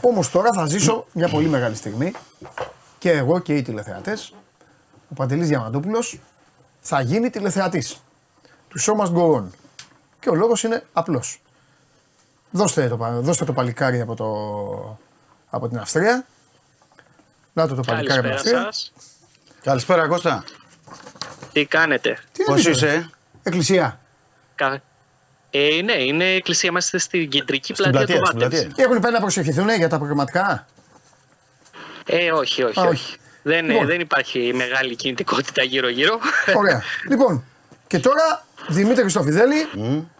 [0.00, 2.12] Όμως τώρα θα ζήσω μια πολύ μεγάλη στιγμή
[2.98, 4.34] και εγώ και οι τηλεθεατές.
[5.10, 6.20] Ο Παντελής Διαμαντούπουλος
[6.80, 8.02] θα γίνει τηλεθεατής
[8.68, 9.44] του Show Must Go On.
[10.20, 11.40] Και ο λόγος είναι απλός.
[12.50, 14.98] Δώστε το, πα- δώστε το παλικάρι από, το,
[15.50, 16.26] από την Αυστρία.
[17.52, 18.92] Να το το παλικάρι από την Καλησπέρα Αυστρία.
[18.92, 18.92] σας.
[19.62, 20.44] Καλησπέρα Κώστα.
[21.52, 23.10] Τι κάνετε; Τι Πώς είναι, είσαι,
[23.42, 24.00] Εκκλησία.
[24.54, 24.82] Κα...
[25.50, 28.54] Ε, ναι, είναι η εκκλησία μας στην κεντρική στην πλατεία, πλατεία, του στην Μάτεμς.
[28.62, 28.74] πλατεία.
[28.76, 30.66] Και έχουν πάει να προσευχηθούν για τα προγραμματικά;
[32.06, 32.90] Ε, όχι, όχι, Α, όχι.
[32.92, 33.16] όχι.
[33.42, 33.86] Δεν, Λοιπόν.
[33.86, 36.18] δεν υπάρχει μεγάλη κινητικότητα γύρω-γύρω.
[36.56, 36.82] Ωραία.
[37.10, 37.44] λοιπόν,
[37.86, 39.66] και τώρα Δημήτρη Χριστοφιδέλη,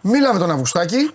[0.01, 1.11] μίλα με τον Αυγουστάκη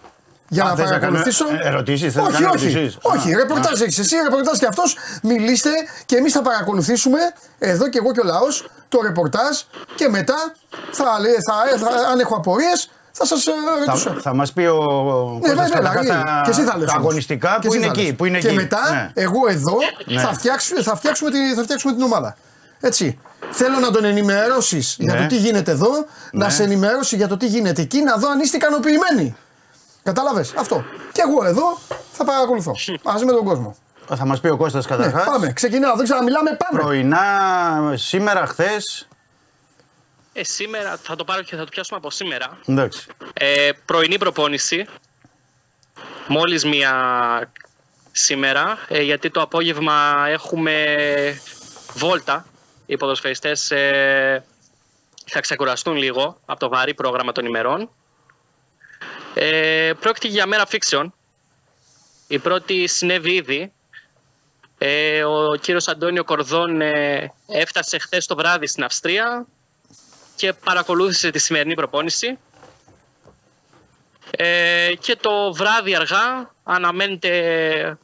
[0.54, 1.44] για Α, να θες να παρακολουθήσω.
[1.46, 3.34] κάνω, ε, ερωτήσεις, θες να όχι, κάνω όχι, ερωτήσεις; όχι.
[3.34, 4.96] Α, ρεπορτάζ έχεις εσύ, ρεπορτάζ και αυτός.
[5.22, 5.70] Μιλήστε
[6.06, 7.18] και εμείς θα παρακολουθήσουμε
[7.58, 9.54] εδώ και εγώ και ο λαός το ρεπορτάζ
[9.94, 10.38] και μετά
[10.92, 13.44] θα, λέ- θα, θα, αν έχω απορίες θα σας
[13.86, 14.10] ρωτήσω.
[14.10, 16.86] Θα, θα μας πει ο Ναι, Κώστας βέβαια, καταρχάς δηλαδή, τα, και εσύ θα λες
[16.86, 17.04] τα όμως.
[17.06, 18.02] αγωνιστικά Και που εσύ είναι θα εκεί.
[18.06, 18.14] λες.
[18.16, 18.56] Που είναι και εκεί.
[18.56, 19.10] μετά Ναι.
[19.22, 20.20] εγώ εδώ Ναι.
[20.20, 22.36] θα, φτιάξουμε, θα, φτιάξουμε τη, θα φτιάξουμε την ομάδα.
[22.80, 23.18] Έτσι.
[23.50, 25.20] Θέλω να τον ενημερώσεις για Ναι.
[25.20, 25.90] το τι γίνεται εδώ,
[26.32, 26.50] να Ναι.
[26.52, 29.36] σε ενημερώσει για το τι γίνεται εκεί, να δω αν είστε ικανοποιημένοι.
[30.04, 30.84] Κατάλαβες; Αυτό.
[31.12, 31.78] Και εγώ εδώ
[32.12, 32.72] θα παρακολουθώ
[33.04, 33.76] μαζί με τον κόσμο.
[34.16, 35.24] Θα μας πει ο Κώστας Ναι, καταρχάς.
[35.24, 35.96] πάμε, ξεκινάω.
[35.96, 36.82] Δεν ξαναμιλάμε, πάμε.
[36.82, 39.08] Πρωινά, σήμερα, χθες.
[40.32, 42.58] Ε, σήμερα θα το πάρω και θα το πιάσουμε από σήμερα.
[42.66, 43.06] Εντάξει.
[43.32, 44.86] Ε, πρωινή προπόνηση.
[46.28, 46.92] Μόλις μία
[48.12, 50.84] σήμερα, ε, γιατί το απόγευμα έχουμε
[51.94, 52.46] βόλτα.
[52.86, 54.44] Οι ποδοσφαιριστές ε,
[55.26, 57.90] θα ξεκουραστούν λίγο από το βαρύ πρόγραμμα των ημερών.
[59.34, 61.06] Ε, πρόκειται για μέρα fiction.
[62.28, 63.72] Η πρώτη συνέβη ήδη
[64.78, 69.46] Ε, ο κύριος Αντώνιο Κορδόν ε, έφτασε χθες το βράδυ στην Αυστρία
[70.36, 72.38] και παρακολούθησε τη σημερινή προπόνηση.
[74.30, 77.98] Ε, και το βράδυ αργά αναμένεται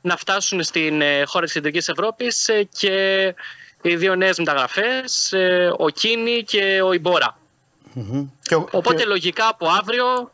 [0.00, 3.34] να φτάσουν στην ε, χώρα της Κεντρικής Ευρώπης ε, και
[3.82, 7.38] οι δύο νέες μεταγραφές, ε, ο Κίνη και ο Ιμπόρα.
[8.42, 10.32] Και ο- Οπότε και- λογικά από αύριο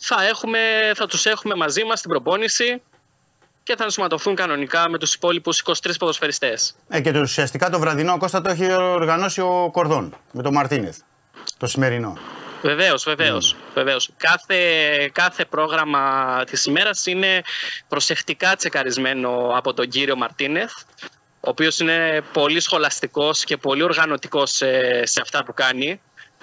[0.00, 0.58] θα, έχουμε,
[0.94, 2.82] θα τους έχουμε μαζί μας στην προπόνηση
[3.62, 6.74] και θα ενσωματωθούν κανονικά με τους υπόλοιπους 23 ποδοσφαιριστές.
[6.88, 10.98] Ε, και το, ουσιαστικά το βραδινό Κώστα το έχει οργανώσει ο Κορδόν με τον Μαρτίνεθ.
[11.58, 12.18] Το σημερινό.
[12.62, 14.10] Βεβαίως, βεβαίως, βεβαίως.
[14.16, 14.58] Κάθε,
[15.12, 17.42] κάθε πρόγραμμα της ημέρας είναι
[17.88, 20.72] προσεκτικά τσεκαρισμένο από τον κύριο Μαρτίνεθ,
[21.40, 26.00] ο οποίος είναι πολύ σχολαστικός και πολύ οργανωτικός σε, σε αυτά που κάνει.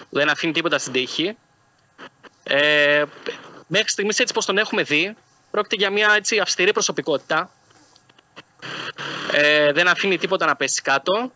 [0.09, 1.37] Δεν αφήνει τίποτα στην τύχη.
[2.43, 3.03] Ε,
[3.67, 5.15] μέχρι στιγμής έτσι πως τον έχουμε δει,
[5.51, 7.49] πρόκειται για μια έτσι, αυστηρή προσωπικότητα.
[9.31, 11.31] Ε, δεν αφήνει τίποτα να πέσει κάτω.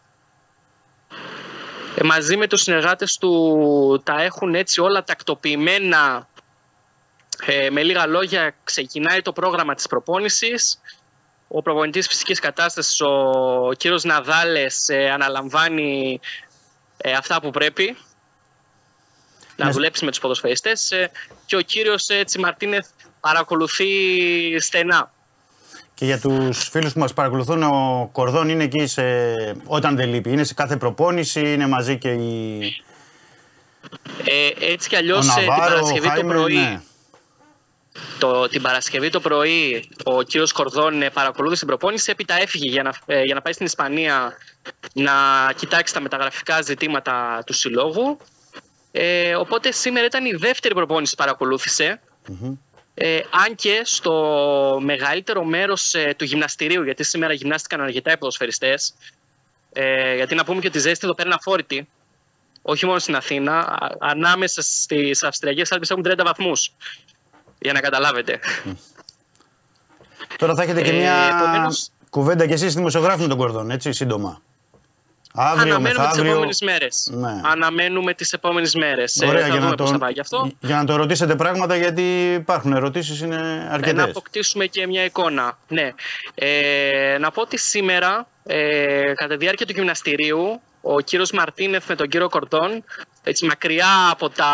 [1.95, 6.29] Ε, μαζί με τους συνεργάτες του τα έχουν έτσι όλα τακτοποιημένα.
[7.45, 10.81] Ε, με λίγα λόγια ξεκινάει το πρόγραμμα της προπόνησης.
[11.47, 16.19] Ο προπονητής φυσικής κατάστασης, ο κύριος Ναδάλες, ε, αναλαμβάνει
[16.97, 17.97] ε, αυτά που πρέπει
[19.61, 19.73] να Ναι.
[19.73, 21.11] δουλέψει με τους ποδοσφαιριστές ε,
[21.45, 22.87] και ο κύριος έτσι, Μαρτίνεθ
[23.19, 23.85] παρακολουθεί
[24.59, 25.11] στενά.
[25.93, 29.03] Και για τους φίλους που μας παρακολουθούν, ο Κορδόν είναι εκεί σε...
[29.65, 30.31] όταν δεν λείπει.
[30.31, 32.59] Είναι σε κάθε προπόνηση, είναι μαζί και η.
[34.25, 36.35] Ε, έτσι κι ο αλλιώς ε, την Ναβάρο, ο Παρασκευή το Χάιμερ.
[36.35, 36.81] πρωί Ναι.
[38.19, 42.83] Το, την Παρασκευή το πρωί ο κύριος Κορδόν ε, παρακολούθησε την προπόνηση, έπειτα έφυγε για
[42.83, 44.37] να, ε, για να πάει στην Ισπανία
[44.93, 45.13] να
[45.55, 48.17] κοιτάξει τα μεταγραφικά ζητήματα του συλλόγου.
[48.91, 52.01] Ε, οπότε σήμερα ήταν η δεύτερη προπόνηση που παρακολούθησε.
[52.93, 54.13] Ε, αν και στο
[54.81, 58.93] μεγαλύτερο μέρος ε, του γυμναστηρίου, γιατί σήμερα γυμνάστηκαν αρκετά οι ποδοσφαιριστές,
[59.73, 61.87] ε, γιατί να πούμε και ότι η ζέστη εδώ πέρα είναι αφόρητη,
[62.61, 66.73] όχι μόνο στην Αθήνα, α- ανάμεσα στις Αυστριακές Άλπες έχουν 30 βαθμούς.
[67.59, 68.39] Για να καταλάβετε.
[70.37, 73.91] Τώρα θα έχετε και Ε, μια επομένως- κουβέντα κι εσείς δημοσιογράφοι με τον Κορδόν, έτσι,
[73.93, 74.41] σύντομα.
[75.33, 76.31] Αύριο, Αναμένουμε τις μεθαύριο.
[76.31, 77.09] επόμενες μέρες.
[77.11, 77.41] Ναι.
[77.43, 79.21] Αναμένουμε τις επόμενες μέρες.
[79.21, 80.51] Ε, Ωραία, θα για δούμε να, πώς το, θα πάει γι' αυτό.
[80.59, 84.01] για να το ρωτήσετε πράγματα, γιατί υπάρχουν ερωτήσεις, είναι Ε, να αρκετέ.
[84.01, 85.57] αποκτήσουμε και μια εικόνα.
[85.67, 85.91] Ναι.
[86.35, 91.95] Ε, να πω ότι σήμερα, ε, κατά τη διάρκεια του γυμναστηρίου, ο κύριος Μαρτίνεθ με
[91.95, 92.83] τον κύριο Κορδόν,
[93.23, 94.49] έτσι μακριά από τα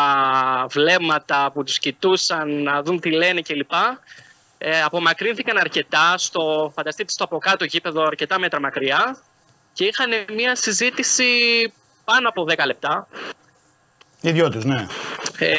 [0.69, 3.71] βλέμματα που τους κοιτούσαν να δουν τι λένε κλπ.
[4.59, 9.17] Ε, απομακρύνθηκαν αρκετά στο, φανταστείτε, στο από κάτω γήπεδο αρκετά μέτρα μακριά
[9.77, 11.23] και είχαν μια συζήτηση
[12.03, 13.07] πάνω από 10 λεπτά
[14.21, 14.85] Οι δυο τους, ναι.
[15.37, 15.55] ε,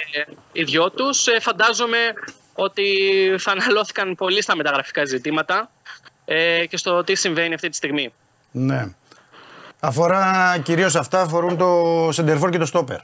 [0.53, 1.27] οι δυο τους.
[1.27, 1.99] Ε, φαντάζομαι
[2.55, 2.85] ότι
[3.39, 5.71] θα αναλώθηκαν πολύ στα μεταγραφικά ζητήματα
[6.25, 8.13] ε, και στο τι συμβαίνει αυτή τη στιγμή.
[8.51, 8.93] ναι.
[9.81, 12.99] Αφορά κυρίως αυτά, αφορούν το Σεντερφόρ και το Στόπερ.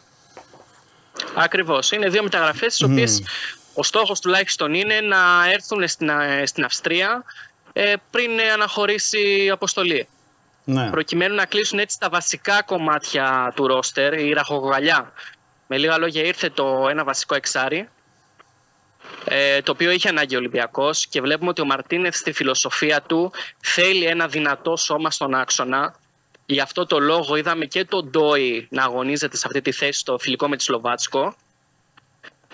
[1.34, 1.90] Ακριβώς.
[1.90, 3.22] Είναι δύο μεταγραφές τις οποίες
[3.74, 7.24] ο στόχος τουλάχιστον είναι να έρθουν στην, ε, στην Αυστρία
[7.72, 10.08] ε, πριν ε, αναχωρήσει η αποστολή.
[10.64, 10.90] Ναι.
[10.90, 15.12] Προκειμένου να κλείσουν έτσι τα βασικά κομμάτια του ρόστερ, η ραχογαλιά.
[15.66, 17.88] Με λίγα λόγια ήρθε το ένα βασικό εξάρι,
[19.24, 23.32] ε, το οποίο είχε ανάγκη ο Ολυμπιακός και βλέπουμε ότι ο Μαρτίνεθ στη φιλοσοφία του
[23.60, 25.94] θέλει ένα δυνατό σώμα στον άξονα.
[26.46, 30.18] Γι' αυτό το λόγο είδαμε και τον Ντόι να αγωνίζεται σε αυτή τη θέση στο
[30.18, 31.36] φιλικό με τη Σλοβάτσκο.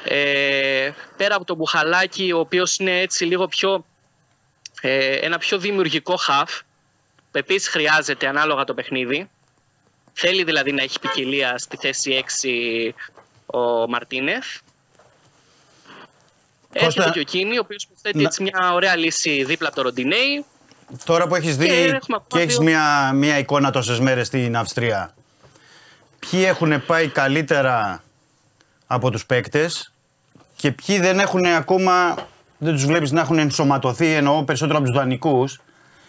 [0.05, 3.85] Ε, πέρα από τον Μπουχαλάκη, ο οποίος είναι έτσι λίγο πιο,
[4.81, 6.61] ε, ένα πιο δημιουργικό χαφ,
[7.32, 9.31] που επίσης χρειάζεται ανάλογα το παιχνίδι.
[10.12, 12.93] Θέλει δηλαδή να έχει ποικιλία στη θέση 6
[13.47, 14.44] ο Μαρτίνεθ.
[16.73, 19.77] Κώστα, Έρχεται και ο Κίνη, ο οποίος προσθέτει να- έτσι μια ωραία λύση δίπλα από
[19.77, 20.44] το Ροντινέι.
[21.05, 24.27] Τώρα που έχεις δει Και έχουμε και, ακόμα έχεις δύο- μια, μια εικόνα τόσες μέρες
[24.27, 25.15] στην Αυστρία,
[26.19, 28.02] ποιοι έχουν πάει καλύτερα
[28.86, 29.93] από τους παίκτες
[30.57, 32.15] και ποιοι δεν έχουν ακόμα,
[32.59, 35.61] δεν τους βλέπεις να έχουν ενσωματωθεί, εννοώ περισσότερο από τους δανεικούς.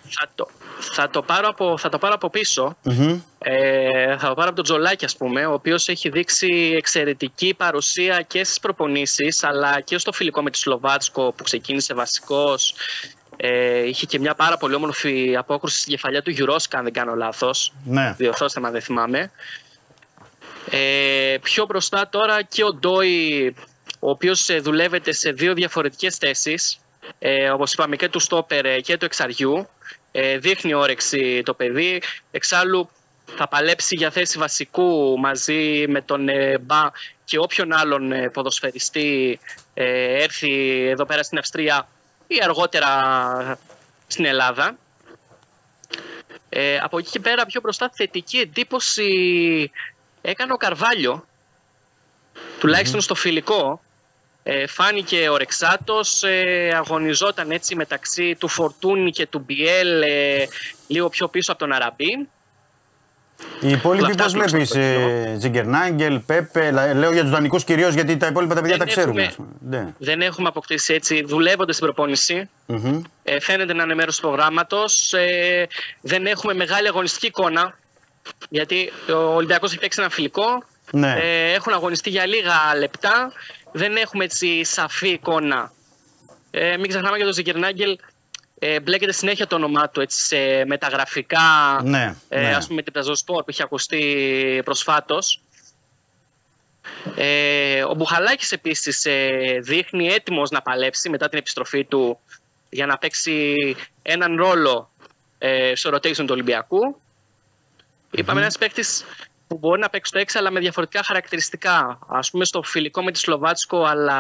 [0.09, 0.47] Θα το,
[0.79, 2.77] θα το, πάρω, από, θα το πάρω από πίσω.
[2.83, 3.21] Μμμ.
[3.39, 8.21] Ε, θα το πάρω από τον Τζολάκη, ας πούμε, ο οποίος έχει δείξει εξαιρετική παρουσία
[8.21, 12.75] και στις προπονήσεις, αλλά και στο φιλικό με τη Σλοβάτσκο που ξεκίνησε βασικός.
[13.37, 17.15] Ε, είχε και μια πάρα πολύ όμορφη απόκρουση στη κεφαλιά του Γιουρόσκα, αν δεν κάνω
[17.15, 17.73] λάθος.
[17.85, 18.13] Ναι.
[18.17, 19.31] Διορθώστε με αν δεν θυμάμαι.
[20.69, 23.55] Ε, πιο μπροστά τώρα και ο Ντόι,
[23.99, 26.79] ο οποίος ε, δουλεύεται σε δύο διαφορετικές θέσεις,
[27.19, 29.67] ε, όπως είπαμε και του στόπερ ε, και του εξαριού.
[30.11, 32.01] Ε, δείχνει όρεξη το παιδί.
[32.31, 32.89] Εξάλλου
[33.35, 36.89] θα παλέψει για θέση βασικού μαζί με τον ε, Μπα
[37.23, 39.39] και όποιον άλλον ε, ποδοσφαιριστή
[39.73, 41.87] ε, έρθει εδώ πέρα στην Αυστρία
[42.27, 42.89] ή αργότερα
[44.07, 44.77] στην Ελλάδα.
[46.49, 49.71] Ε, από εκεί και πέρα πιο μπροστά θετική εντύπωση
[50.21, 51.25] έκανε ο Καρβάλιο,
[52.59, 53.81] τουλάχιστον στο φιλικό.
[54.43, 60.45] Ε, φάνηκε ο Ρεξάτος, ε, αγωνιζόταν έτσι μεταξύ του Φορτούνη και του Μπιέλ ε,
[60.87, 62.27] λίγο πιο πίσω από τον Αραμπί.
[63.61, 65.29] Οι υπόλοιποι Αυτά πώς τουλάχιστον βλέπεις, στο φιλικό.
[65.31, 68.85] ε, Τζιγκερνάγκελ, Πέπε, λα- λέω για τους δανεικούς κυρίως γιατί τα υπόλοιπα τα παιδιά Δεν
[68.87, 69.23] τα ξέρουμε.
[69.23, 69.77] έχουμε- ας πούμε.
[69.83, 69.93] Ναι.
[69.97, 72.49] Δεν έχουμε αποκτήσει έτσι, δουλεύονται στην προπόνηση.
[72.65, 73.01] Μμμ.
[73.23, 75.13] Ε, φαίνεται να είναι μέρος του προγράμματος.
[75.13, 75.67] Ε,
[76.01, 77.77] δεν έχουμε μεγάλη αγωνιστική εικόνα.
[78.49, 80.63] Γιατί ο Ολυμπιακός έχει παίξει ένα φιλικό.
[80.91, 81.15] Ναι.
[81.19, 83.31] Ε, έχουν αγωνιστεί για λίγα λεπτά.
[83.71, 85.71] Δεν έχουμε έτσι σαφή εικόνα.
[86.51, 87.97] Ε, μην ξεχνάμε για τον Ζικερνάγκελ.
[88.59, 91.79] Ε, μπλέκεται συνέχεια το όνομά του έτσι, σε μεταγραφικά.
[91.83, 92.55] Ναι, ε, ναι.
[92.55, 95.41] Ας πούμε την Πραζοσπορ που είχε ακουστεί προσφάτως.
[97.15, 102.19] Ε, ο Μπουχαλάκης επίσης ε, δείχνει έτοιμος να παλέψει μετά την επιστροφή του
[102.69, 103.55] για να παίξει
[104.01, 104.91] έναν ρόλο
[105.37, 107.01] ε, στο rotation του Ολυμπιακού.
[108.11, 109.05] Είπαμε ένας παίκτης
[109.51, 111.99] που μπορεί να παίξει το 6 αλλά με διαφορετικά χαρακτηριστικά.
[112.07, 114.19] Ας πούμε στο φιλικό με τη Σλοβάτσκο αλλά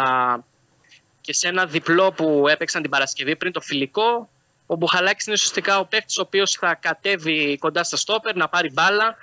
[1.21, 4.29] και σε ένα διπλό που έπαιξαν την Παρασκευή πριν το φιλικό.
[4.65, 8.71] Ο Μπουχαλάκης είναι ουσιαστικά ο παίκτης ο οποίος θα κατέβει κοντά στα στόπερ, να πάρει
[8.71, 9.17] μπάλα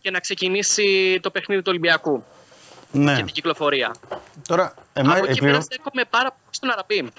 [0.00, 2.24] και να ξεκινήσει το παιχνίδι του Ολυμπιακού
[2.92, 3.16] ναι.
[3.16, 3.94] και την κυκλοφορία.
[4.48, 7.12] Τώρα, εμά, Από εκεί επιρρό- πέρας στέκομαι πάρα πολύ στον Αραμπί,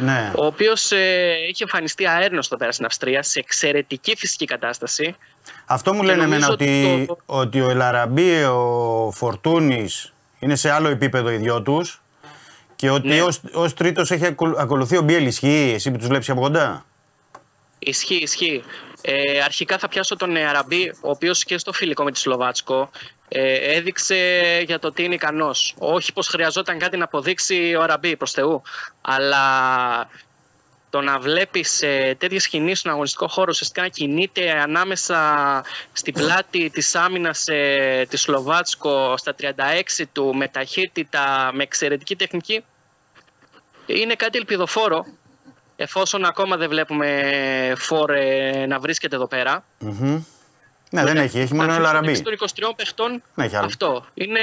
[0.00, 0.32] ναι.
[0.36, 5.16] ο οποίος ε, έχει εμφανιστεί αέρνωστο πέρας στην Αυστρία σε εξαιρετική φυσική κατάσταση.
[5.66, 10.88] Αυτό μου λένε εμένα νομίζω ότι, το- ότι ο Ελαραμπή, ο Φορτούνης είναι σε άλλο
[10.88, 12.02] επίπεδο οι δυο τους
[12.76, 13.22] και ότι Ναι.
[13.22, 15.26] ως, ως τρίτος έχει ακολου- ακολουθεί ο Μπιέλ.
[15.26, 16.84] Ισχύει, εσύ που τους βλέπεις από κοντά;
[17.78, 18.62] Ισχύει, ισχύει.
[19.02, 22.90] Ε, αρχικά θα πιάσω τον ε, Αραμπί, ο οποίος και στο φιλικό με τη Σλοβάτσκο
[23.28, 24.16] ε, έδειξε
[24.66, 25.74] για το τι είναι ικανός.
[25.78, 28.62] Όχι πως χρειαζόταν κάτι να αποδείξει ο Αραμπί προς Θεού,
[29.00, 29.40] αλλά
[30.94, 35.18] το να βλέπεις ε, τέτοιες κινήσεις στον αγωνιστικό χώρο, ουσιαστικά να κινείται ανάμεσα
[35.92, 42.64] στην πλάτη της άμυνας ε, της Σλοβάτσκο στα 36 του με ταχύτητα, με εξαιρετική τεχνική,
[43.86, 45.04] είναι κάτι ελπιδοφόρο
[45.76, 47.22] εφόσον ακόμα δεν βλέπουμε
[47.76, 49.64] φόρ ε, να βρίσκεται εδώ πέρα.
[49.78, 50.22] Μμμ.
[50.90, 52.22] Ναι, δεν έχει, έχει μόνο ο Μεταξύ Ελαραμπή.
[52.22, 52.34] των
[52.70, 53.66] 23 παιχτών Δεν έχει άλλο.
[53.66, 54.04] αυτό.
[54.14, 54.40] Είναι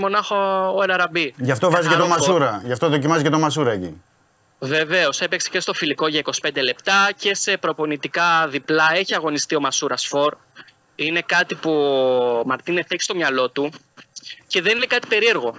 [0.00, 0.36] μονάχο
[0.76, 1.34] ο Ελαραμπή.
[1.36, 2.38] Γι' αυτό βάζει και το Καθαρό φόρ.
[2.40, 2.62] Μασούρα.
[2.64, 4.02] Γι' αυτό δοκιμάζει και το Μασούρα εκεί.
[4.64, 9.60] Βεβαίως, έπαιξε και στο φιλικό για 25 λεπτά και σε προπονητικά διπλά έχει αγωνιστεί ο
[9.60, 10.36] Μασούρα Φορ.
[10.94, 13.72] Είναι κάτι που ο Μαρτίνεθ έχει στο μυαλό του
[14.46, 15.56] και δεν είναι κάτι περίεργο.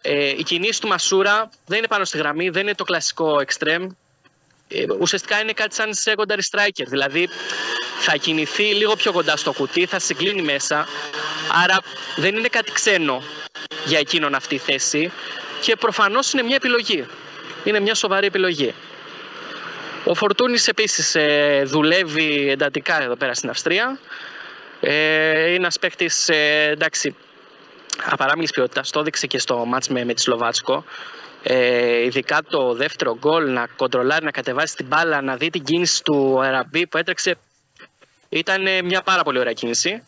[0.00, 3.86] Ε, η κινήση του Μασούρα δεν είναι πάνω στη γραμμή, δεν είναι το κλασικό extreme.
[4.68, 6.86] Ε, ουσιαστικά είναι κάτι σαν secondary striker.
[6.86, 7.28] Δηλαδή
[8.00, 10.86] θα κινηθεί λίγο πιο κοντά στο κουτί, θα συγκλίνει μέσα.
[11.62, 11.78] Άρα
[12.16, 13.22] δεν είναι κάτι ξένο
[13.84, 15.12] για εκείνον αυτή η θέση
[15.60, 17.06] και προφανώς είναι μια επιλογή.
[17.64, 18.74] Είναι μια σοβαρή επιλογή.
[20.04, 23.98] Ο Φορτούνης επίσης ε, δουλεύει εντατικά εδώ πέρα στην Αυστρία.
[24.80, 27.16] Ε, είναι ένας παίκτης, ε, εντάξει,
[28.04, 28.90] απαράμιλης ποιότητας.
[28.90, 30.84] Το έδειξε και στο μάτς με, με τη Σλοβάτσκο.
[31.42, 36.02] Ε, ειδικά το δεύτερο γκολ, να κοντρολάρει, να κατεβάσει την μπάλα, να δει την κίνηση
[36.02, 37.36] του Αραμπί που έτρεξε.
[38.28, 40.02] Ήταν ε, μια πάρα πολύ ωραία κίνηση.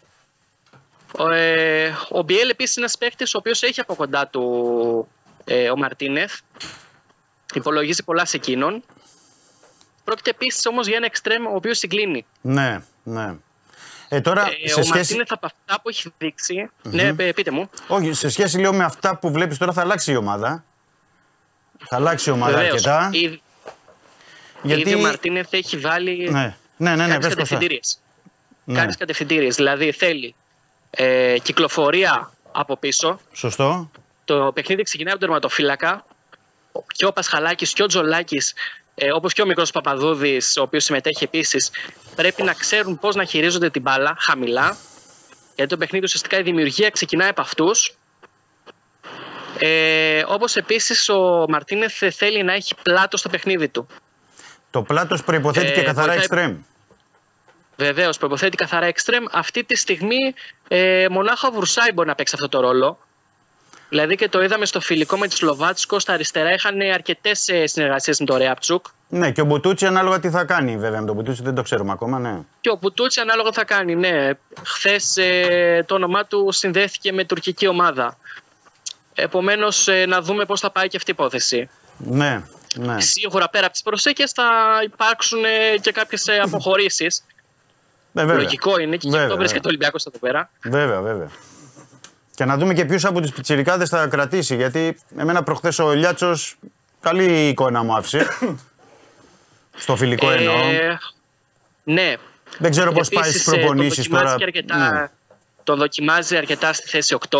[1.18, 4.42] Ο, ε, ο Μπιέλ επίσης είναι ένας παίκτης ο οποίος έχει από κοντά του
[5.44, 6.32] ε, ο Μαρτίνεθ.
[7.54, 8.82] Υπολογίζει πολλά σε εκείνον.
[10.04, 12.26] Πρόκειται επίσης όμως για ένα εξτρέμ ο οποίος συγκλίνει.
[12.40, 13.34] Ναι, ναι.
[14.08, 14.96] Ε, τώρα, Ε, σε ο σχέση...
[14.96, 16.70] Μαρτίνεθ από αυτά που έχει δείξει.
[16.82, 17.70] Ναι, ε, πείτε μου.
[17.88, 20.64] Όχι, σε σχέση λέω με αυτά που βλέπεις τώρα θα αλλάξει η ομάδα.
[21.88, 22.72] Θα αλλάξει η ομάδα Βεβαίως.
[22.86, 23.08] αρκετά.
[23.12, 23.42] Ήδη,
[24.62, 24.80] Γιατί...
[24.80, 27.98] ήδη ο Μαρτίνεθ έχει βάλει Ναι, ναι, ναι, ναι, κάποιες πες το κατευθυντήριες.
[28.64, 28.78] Ναι.
[28.78, 29.54] Κάποιες κατευθυντήριες.
[29.54, 30.34] Δηλαδή θέλει
[30.90, 33.20] ε, κυκλοφορία από πίσω.
[33.32, 33.90] Σωστό.
[34.24, 36.04] Το παιχνίδι ξεκινάει από τον τερματοφύλακα.
[36.86, 38.54] Και ο Πασχαλάκης και ο Τζολάκης,
[38.94, 41.70] ε, όπως και ο μικρός Παπαδούδης, ο οποίος συμμετέχει επίσης,
[42.16, 44.76] πρέπει να ξέρουν πώς να χειρίζονται την μπάλα χαμηλά.
[45.54, 47.96] Γιατί το παιχνίδι ουσιαστικά η δημιουργία ξεκινάει από αυτούς.
[49.58, 53.86] Ε, όπως επίσης ο Μαρτίνεθ θέλει να έχει πλάτος στο παιχνίδι του.
[54.70, 56.56] Το πλάτος προϋποθέτει Ε, και καθαρά βοηθάει- εξτρέμ.
[57.76, 59.26] Βεβαίως, προποθέτει καθαρά extreme.
[59.32, 60.34] Αυτή τη στιγμή
[60.68, 62.98] ε, μονάχα ο Βρουσάη μπορεί να παίξει αυτό το ρόλο.
[63.94, 65.98] Δηλαδή και το είδαμε στο φιλικό με τη Σλοβάτσκο.
[65.98, 68.86] Στα αριστερά είχαν αρκετές συνεργασίες με τον Ρέαπτσουκ.
[69.08, 71.92] Ναι, και ο Μπουτούτσι ανάλογα τι θα κάνει βέβαια με τον Μπουτούτσι δεν το ξέρουμε
[71.92, 72.38] ακόμα, ναι.
[72.60, 73.94] Και ο Μπουτούτσι ανάλογα θα κάνει.
[73.94, 74.30] Ναι,
[74.66, 75.16] χθες
[75.86, 78.16] το όνομά του συνδέθηκε με τουρκική ομάδα.
[79.14, 81.68] Επομένως, να δούμε πώς θα πάει και αυτή η υπόθεση.
[81.96, 82.42] Ναι,
[82.76, 83.00] ναι.
[83.00, 84.44] Σίγουρα πέρα από τις προσέκε θα
[84.84, 87.18] υπάρξουν ε, και κάποιες αποχωρήσεις.
[87.18, 87.22] Ε,
[88.12, 88.34] βέβαια.
[88.34, 89.88] Λογικό είναι και γι' Βέβαια, αυτό βρίσκεται ο βέβαια.
[89.90, 90.50] Ολυμπιακός εδώ πέρα.
[90.62, 91.28] Βέβαια, βέβαια.
[92.34, 94.56] Και να δούμε και ποιους από τους πιτσιρικάδες θα κρατήσει.
[94.56, 96.34] Γιατί εμένα προχθές ο Λιάτσο
[97.00, 98.26] καλή εικόνα μου άφησε.
[99.76, 100.54] Στο φιλικό εννοώ.
[100.54, 100.98] Ε,
[101.84, 102.14] Ναι.
[102.58, 104.36] Δεν ξέρω πώς πάει Επίσης, στι ε, τον προπονήσεις δοκιμάζει τώρα.
[104.36, 105.08] και αρκετά, Ναι.
[105.64, 107.38] Τον δοκιμάζει αρκετά στη θέση 8.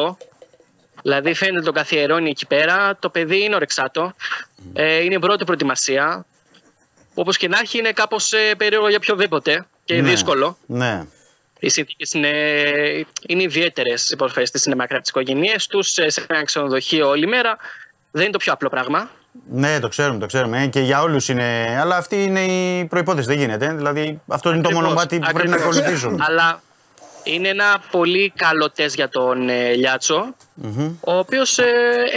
[1.02, 2.96] Δηλαδή φαίνεται τον καθιερώνει εκεί πέρα.
[2.98, 4.14] Το παιδί είναι ορεξάτο.
[4.72, 6.26] Ε, είναι η πρώτη προετοιμασία.
[7.14, 10.08] Όπως και να έχει, είναι κάπως ε, περίεργο για οποιοδήποτε και Ναι.
[10.08, 10.58] δύσκολο.
[10.66, 11.04] Ναι.
[11.64, 12.28] Οι συνθήκες είναι,
[13.26, 14.10] είναι ιδιαίτερες.
[14.10, 17.56] Οι προσφέρετε είναι μακριά από τι οικογένειές τους, σε ένα ξενοδοχείο όλη μέρα.
[18.10, 19.10] Δεν είναι το πιο απλό πράγμα.
[19.50, 20.62] Ναι, το ξέρουμε, το ξέρουμε.
[20.62, 21.78] ε, Και για όλους είναι.
[21.80, 23.26] Αλλά αυτή είναι η προπόθεση.
[23.26, 23.66] Δεν γίνεται.
[23.66, 23.74] ε.
[23.74, 25.76] Δηλαδή, αυτό είναι το Ακριβώς, μονοπάτι που πρέπει να ακριβώς.
[25.78, 26.22] ακολουθήσουν.
[26.28, 26.62] Αλλά
[27.22, 30.34] είναι ένα πολύ καλό τεστ για τον ε, λιατσο
[31.00, 31.64] ο οποίος ε,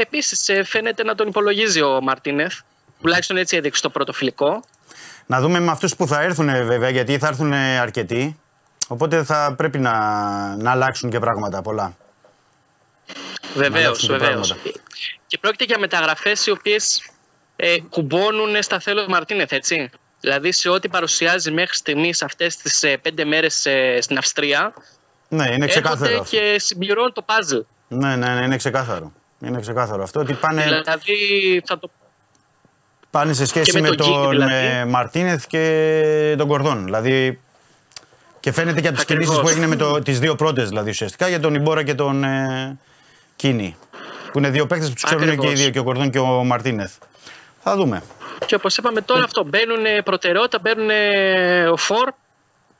[0.01, 2.53] επίσης φαίνεται να τον υπολογίζει ο Μαρτίνεθ.
[3.01, 4.63] Τουλάχιστον έτσι έδειξε το πρώτο φιλικό.
[5.25, 8.39] Να δούμε με αυτούς που θα έρθουν ε, βέβαια, γιατί θα έρθουν ε, αρκετοί.
[8.87, 9.91] Οπότε θα πρέπει να,
[10.55, 11.95] να αλλάξουν και πράγματα πολλά.
[13.55, 14.47] Βεβαίως, αλλάξουν και βεβαίως.
[14.47, 14.79] πράγματα.
[15.27, 17.09] Και πρόκειται για μεταγραφές οι οποίες
[17.55, 19.89] ε, κουμπώνουν στα θέλω του Μαρτίνεθ, έτσι.
[20.19, 23.67] Δηλαδή σε ό,τι παρουσιάζει μέχρι στιγμής αυτές τις ε, πέντε μέρες
[23.99, 24.73] στην Αυστρία,
[25.27, 26.03] Ναι, είναι ξεκάθαρο.
[26.11, 26.35] έρχονται αυτό.
[26.37, 27.65] και συμπληρώνουν το puzzle.
[27.87, 29.11] Ναι, ναι, ναι, είναι ξεκάθαρο.
[29.39, 31.89] Είναι ξεκάθαρο αυτό ότι πάνε, Δηλαδή θα το
[33.09, 34.53] πάνε σε σχέση και με με, τον Γκίκ, τον δηλαδή.
[34.53, 36.83] ε, Μαρτίνεθ και τον Κορδόν.
[36.83, 37.41] Δηλαδή
[38.47, 39.25] και φαίνεται και από τις Ακριβώς.
[39.25, 42.23] κινήσεις που έγινε με το, τις δύο πρώτες δηλαδή ουσιαστικά για τον Ιμπόρα και τον
[42.23, 42.77] ε,
[43.35, 43.75] Κίνη.
[44.31, 45.59] Που είναι δύο παίκτες που τους ξέρουν και οι Ακριβώς.
[45.59, 46.93] δύο, και ο Κορδόν και ο Μαρτίνεθ.
[47.63, 48.03] Θα δούμε.
[48.45, 52.09] Και όπως είπαμε τώρα, αυτό μπαίνουν ε, προτεραιότητα, μπαίνουν ε, ο Φορ,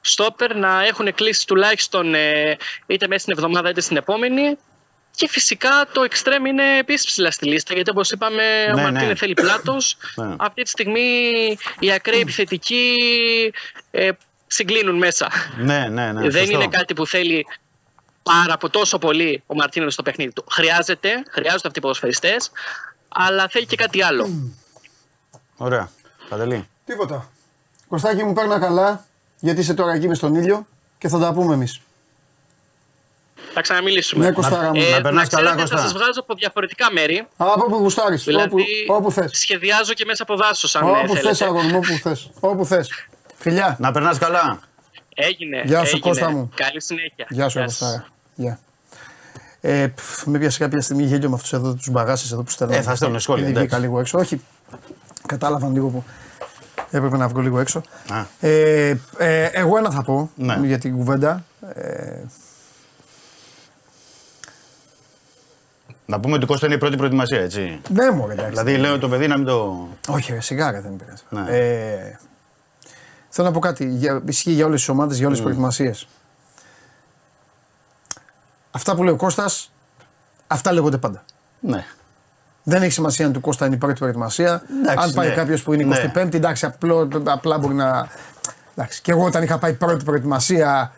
[0.01, 2.57] στόπερ να έχουν κλείσει τουλάχιστον ε,
[2.87, 4.57] είτε μέσα στην εβδομάδα είτε στην επόμενη.
[5.15, 9.05] Και φυσικά το εξτρέμ είναι επίσης ψηλά στη λίστα γιατί όπως είπαμε, ο Ναι, Μαρτίνε
[9.07, 9.15] ναι.
[9.15, 9.97] θέλει πλάτος.
[10.15, 10.35] Ναι.
[10.37, 11.11] Αυτή τη στιγμή
[11.79, 12.93] οι ακραίοι επιθετικοί
[13.91, 14.09] ε,
[14.47, 15.27] συγκλίνουν μέσα.
[15.57, 16.21] Ναι, ναι, ναι.
[16.21, 16.51] Δεν σωστό.
[16.55, 17.45] είναι κάτι που θέλει
[18.23, 20.43] πάρα από τόσο πολύ ο Μαρτίνε στο παιχνίδι του.
[20.51, 22.51] Χρειάζεται, χρειάζονται αυτοί οι ποδοσφαιριστές,
[23.09, 24.29] αλλά θέλει και κάτι άλλο.
[25.57, 25.89] Ωραία.
[26.29, 26.67] Παντελή.
[26.85, 27.29] Τίποτα.
[27.87, 29.05] Κωστάκι μου παίρνα καλά,
[29.39, 30.67] γιατί είσαι τώρα εκεί μες στον ήλιο
[30.97, 31.81] και θα τα πούμε εμείς.
[33.53, 34.25] Θα ξαναμιλήσουμε.
[34.25, 34.81] Ναι, Κωστάρα μου.
[34.89, 35.75] να Ε, περνάς ξέρετε, καλά, Κώστα.
[35.77, 37.27] Θα σας βγάζω από διαφορετικά μέρη.
[37.37, 39.31] Από όπου γουστάρεις, Δηλαδή, όπου, όπου θες.
[39.37, 41.19] σχεδιάζω και μέσα από δάσος, αν ε, Όπου θέλετε.
[41.27, 42.29] θες αγόρι μου, όπου θες.
[42.39, 42.89] Όπου θες.
[43.37, 43.75] Φιλιά.
[43.79, 44.59] Να περνάς καλά.
[45.15, 45.61] Έγινε.
[45.65, 45.99] Γεια σου, έγινε.
[45.99, 46.49] Κώστα μου.
[46.55, 47.25] Καλή συνέχεια.
[47.29, 48.05] Γεια σου, Κωστάρα.
[48.35, 48.59] Γεια.
[49.61, 52.75] Ε, πφ, με πιάσε κάποια στιγμή γέλιο με αυτούς εδώ τους μπαγάσε εδώ που στέλνουν.
[52.77, 53.85] Ε, θα στέλνουν σχόλια, Ήδη βγήκα εντάξει.
[53.87, 54.17] λίγο έξω.
[54.19, 54.41] Όχι,
[55.25, 56.03] κατάλαβαν λίγο που
[56.91, 57.81] έπρεπε να βγω λίγο έξω.
[58.11, 58.47] Α.
[58.47, 60.59] Ε, ε, εγώ ένα θα πω Ναι.
[60.63, 61.43] για την κουβέντα.
[61.73, 62.21] Ε,
[66.05, 67.81] Να πούμε ότι Κώστα είναι η πρώτη προετοιμασία, έτσι.
[67.89, 68.49] ναι, μου εντάξει.
[68.49, 69.87] Δηλαδή λέω το παιδί να μην το.
[70.07, 71.21] Όχι, ρε, σιγά ρε, δεν πειράζει.
[71.29, 71.57] Ναι.
[71.57, 72.19] Ε,
[73.37, 73.87] θέλω να πω κάτι.
[73.89, 76.07] Για, ισχύει για όλες τις ομάδες, για όλες τις προετοιμασίες.
[78.71, 79.71] Αυτά που λέει ο Κώστας,
[80.47, 81.23] αυτά λέγονται πάντα.
[81.59, 81.85] Ναι.
[82.63, 84.61] Δεν έχει σημασία αν του Κώστα είναι η πρώτη προετοιμασία.
[84.81, 85.35] Εντάξει, αν πάει ναι.
[85.35, 86.11] κάποιος που είναι Ναι.
[86.15, 88.07] 25η, εντάξει, απλό, απλά μπορεί να.
[88.75, 90.91] Εντάξει, και εγώ όταν είχα πάει πρώτη προετοιμασία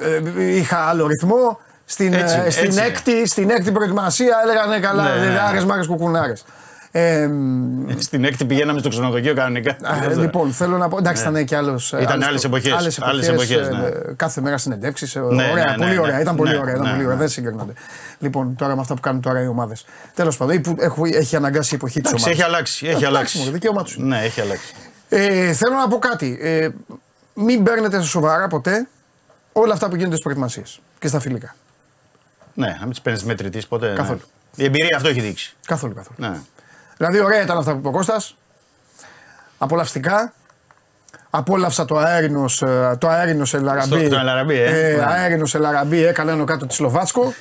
[0.00, 1.60] ε, είχα άλλο ρυθμό.
[1.84, 2.86] Στην, Έτσι, ε, στην, έτσι είναι.
[2.86, 5.38] έκτη, στην έκτη προετοιμασία έλεγα ναι, καλά, Ναι, ναι, ναι.
[5.38, 6.44] άρε μάρε κουκουνάρες.
[6.90, 9.70] Ε, μ, Στην έκτη πηγαίναμε στο ξενοδοχείο κανονικά.
[9.82, 10.98] Α, λοιπόν, θέλω να πω.
[10.98, 11.92] Εντάξει, ήταν και άλλος.
[12.00, 13.90] Ήταν άλλες εποχές, άλλες εποχές, ναι.
[14.16, 15.14] Κάθε μέρα συνεντεύξεις.
[15.14, 16.00] Ναι, ωραία, ναι, ναι, πολύ ναι.
[16.00, 16.20] ωραία.
[16.20, 16.72] Ήταν πολύ Ναι, ωραία.
[16.74, 17.14] Ήταν ναι, πολύ ωραία.
[17.14, 17.20] ναι.
[17.20, 17.72] Δεν συγκρίνονται.
[18.18, 19.84] Λοιπόν, τώρα με αυτά που κάνουν τώρα οι ομάδες.
[20.14, 22.40] Τέλος πάντων, ή που έχω- έχει αναγκάσει η εποχή της Εντάξει, ομάδας.
[22.44, 22.86] έχει αλλάξει.
[22.86, 23.38] Έχει αλλάξει.
[23.38, 23.96] μου, δικαίωμά τους.
[23.98, 24.74] Ναι, έχει αλλάξει.
[25.08, 26.38] Ε, θέλω να πω κάτι.
[26.40, 26.68] Ε,
[27.34, 28.88] μην παίρνετε σοβαρά ποτέ
[29.52, 31.54] όλα αυτά που γίνονται στις προετοιμασίες και στα φιλικά.
[32.54, 33.88] Ναι, να μην τις παίρνεις μετρητή ποτέ.
[33.88, 33.94] ναι.
[33.94, 34.20] Καθόλου.
[34.56, 35.56] Η εμπειρία αυτό έχει δείξει.
[35.66, 36.16] Καθόλου, καθόλου.
[36.30, 36.38] Ναι.
[36.98, 38.36] Δηλαδή, ωραία ήταν αυτά που είπε ο Κώστας.
[39.58, 40.32] Απολαυστικά.
[41.30, 42.58] Απόλαυσα το αέρινος
[42.98, 43.86] το αέρινος Ελ Αραμπί.
[44.00, 44.90] Στο- το Ελ Αραμπί, ε.
[44.90, 45.04] ε Ναι.
[45.04, 47.32] αέρινος Ελ Αραμπί έκανε άνω κάτω τη Σλοβάτσκο.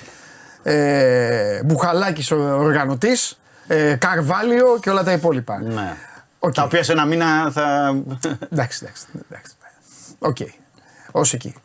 [0.63, 3.39] Ε, Μπουχαλάκης ο οργανωτής.
[3.67, 5.61] Ε, Καρβάλιο και όλα τα υπόλοιπα.
[5.61, 5.93] ναι.
[6.39, 6.53] Οκ.
[6.53, 7.95] Τα οποία σε ένα μήνα θα.
[8.51, 9.05] Εντάξει, εντάξει.
[9.29, 9.53] εντάξει.
[10.19, 10.37] Οκ.
[11.11, 11.55] Ως εκεί.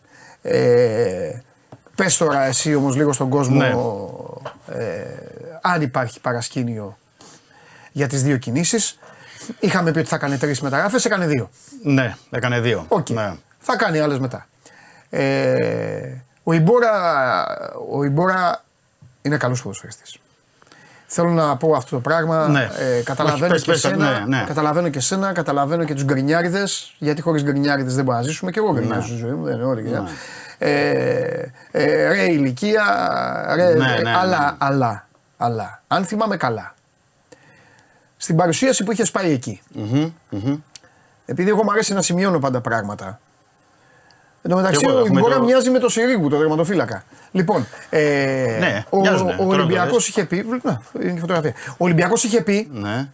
[0.42, 1.30] Ε,
[1.96, 3.66] πες τώρα εσύ όμως λίγο στον κόσμο Ναι.
[4.78, 5.04] ε,
[5.62, 6.96] αν υπάρχει παρασκήνιο
[7.92, 8.98] για τις δύο κινήσεις.
[9.60, 11.50] Είχαμε πει ότι θα κάνει τρεις μεταγραφές, έκανε δύο.
[11.82, 12.84] ναι, έκανε δύο.
[12.88, 13.08] Οκ.
[13.10, 13.34] Ναι.
[13.58, 14.46] Θα κάνει άλλες μετά.
[15.10, 15.56] Ε,
[16.42, 16.94] ο, Ιμπόρα,
[17.90, 18.64] ο Ιμπόρα
[19.22, 20.16] είναι καλός ποδοσφαιριστής.
[21.06, 22.48] Θέλω να πω αυτό το πράγμα.
[22.48, 22.68] Ναι.
[22.78, 24.44] Ε, καταλαβαίνω, Όχι, πες, και πες, σένα, ναι, ναι.
[24.46, 26.94] καταλαβαίνω και σένα, καταλαβαίνω και τους γκρινιάριδες.
[26.98, 28.50] Γιατί χωρίς γκρινιάριδες δεν μπορούμε να ζήσουμε.
[28.50, 29.82] Και εγώ γκρινιάζω στη ζωή μου, δεν είναι όλοι.
[29.82, 30.02] Ναι.
[30.58, 32.84] Ε, ε, ρε ηλικία,
[33.54, 34.56] ρε, Ναι, ναι, αλλά, ναι.
[34.58, 36.74] αλλά, αλλά, αν θυμάμαι καλά,
[38.22, 40.56] στην παρουσίαση που είχες πάει εκεί, Μμμ, μμμ.
[41.26, 43.20] επειδή εγώ μου αρέσει να σημειώνω πάντα πράγματα.
[44.42, 47.04] Εν τω μεταξύ, Και εγώ, ο έχουμε Ιμπόρα το- μοιάζει με το Σιρίγου, το τερματοφύλακα.
[47.32, 49.32] Λοιπόν, ε, Ναι, ο, μοιάζουνε.
[49.32, 50.08] ο Τώρα το Ολυμπιακό λες.
[50.08, 50.46] είχε πει.
[50.62, 51.52] Να, είναι και φωτογραφία.
[51.72, 53.08] Ο Ολυμπιακός είχε πει, Ναι.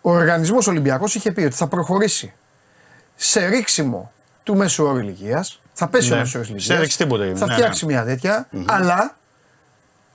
[0.00, 2.32] ο οργανισμός Ολυμπιακός είχε πει ότι θα προχωρήσει
[3.16, 5.60] σε ρίξιμο του μέσου όρου ηλικίας.
[5.72, 6.14] Θα πέσει Ναι.
[6.14, 6.78] ο μέσο όρο Σε ηλικία.
[6.78, 8.48] ρίξει τίποτα, Θα ναι, φτιάξει μια τέτοια.
[8.66, 9.16] Αλλά,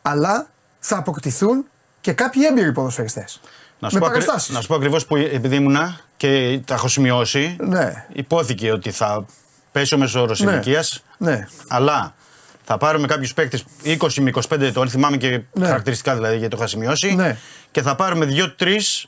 [0.02, 0.48] αλλά
[0.80, 1.66] θα αποκτηθούν
[2.08, 3.40] και κάποιοι έμπειροι ποδοσφαιριστές.
[3.80, 4.56] Να σου, Με πω ακρι- παραστάσεις.
[4.56, 7.56] να σου πω ακριβώς που επειδή ήμουνα και τα έχω σημειώσει.
[7.60, 8.06] Ναι.
[8.14, 9.26] Υπόθηκε ότι θα
[9.72, 10.52] πέσει ο μέσο όρο Ναι.
[10.52, 11.04] ηλικίας.
[11.18, 11.48] Ναι.
[11.68, 12.14] Αλλά
[12.64, 15.66] θα πάρουμε κάποιους παίκτες 20 με 25 ετών, θυμάμαι και Ναι.
[15.66, 17.16] χαρακτηριστικά δηλαδή γιατί το είχα σημειώσει.
[17.16, 17.38] Ναι.
[17.72, 19.08] Και θα πάρουμε 2-3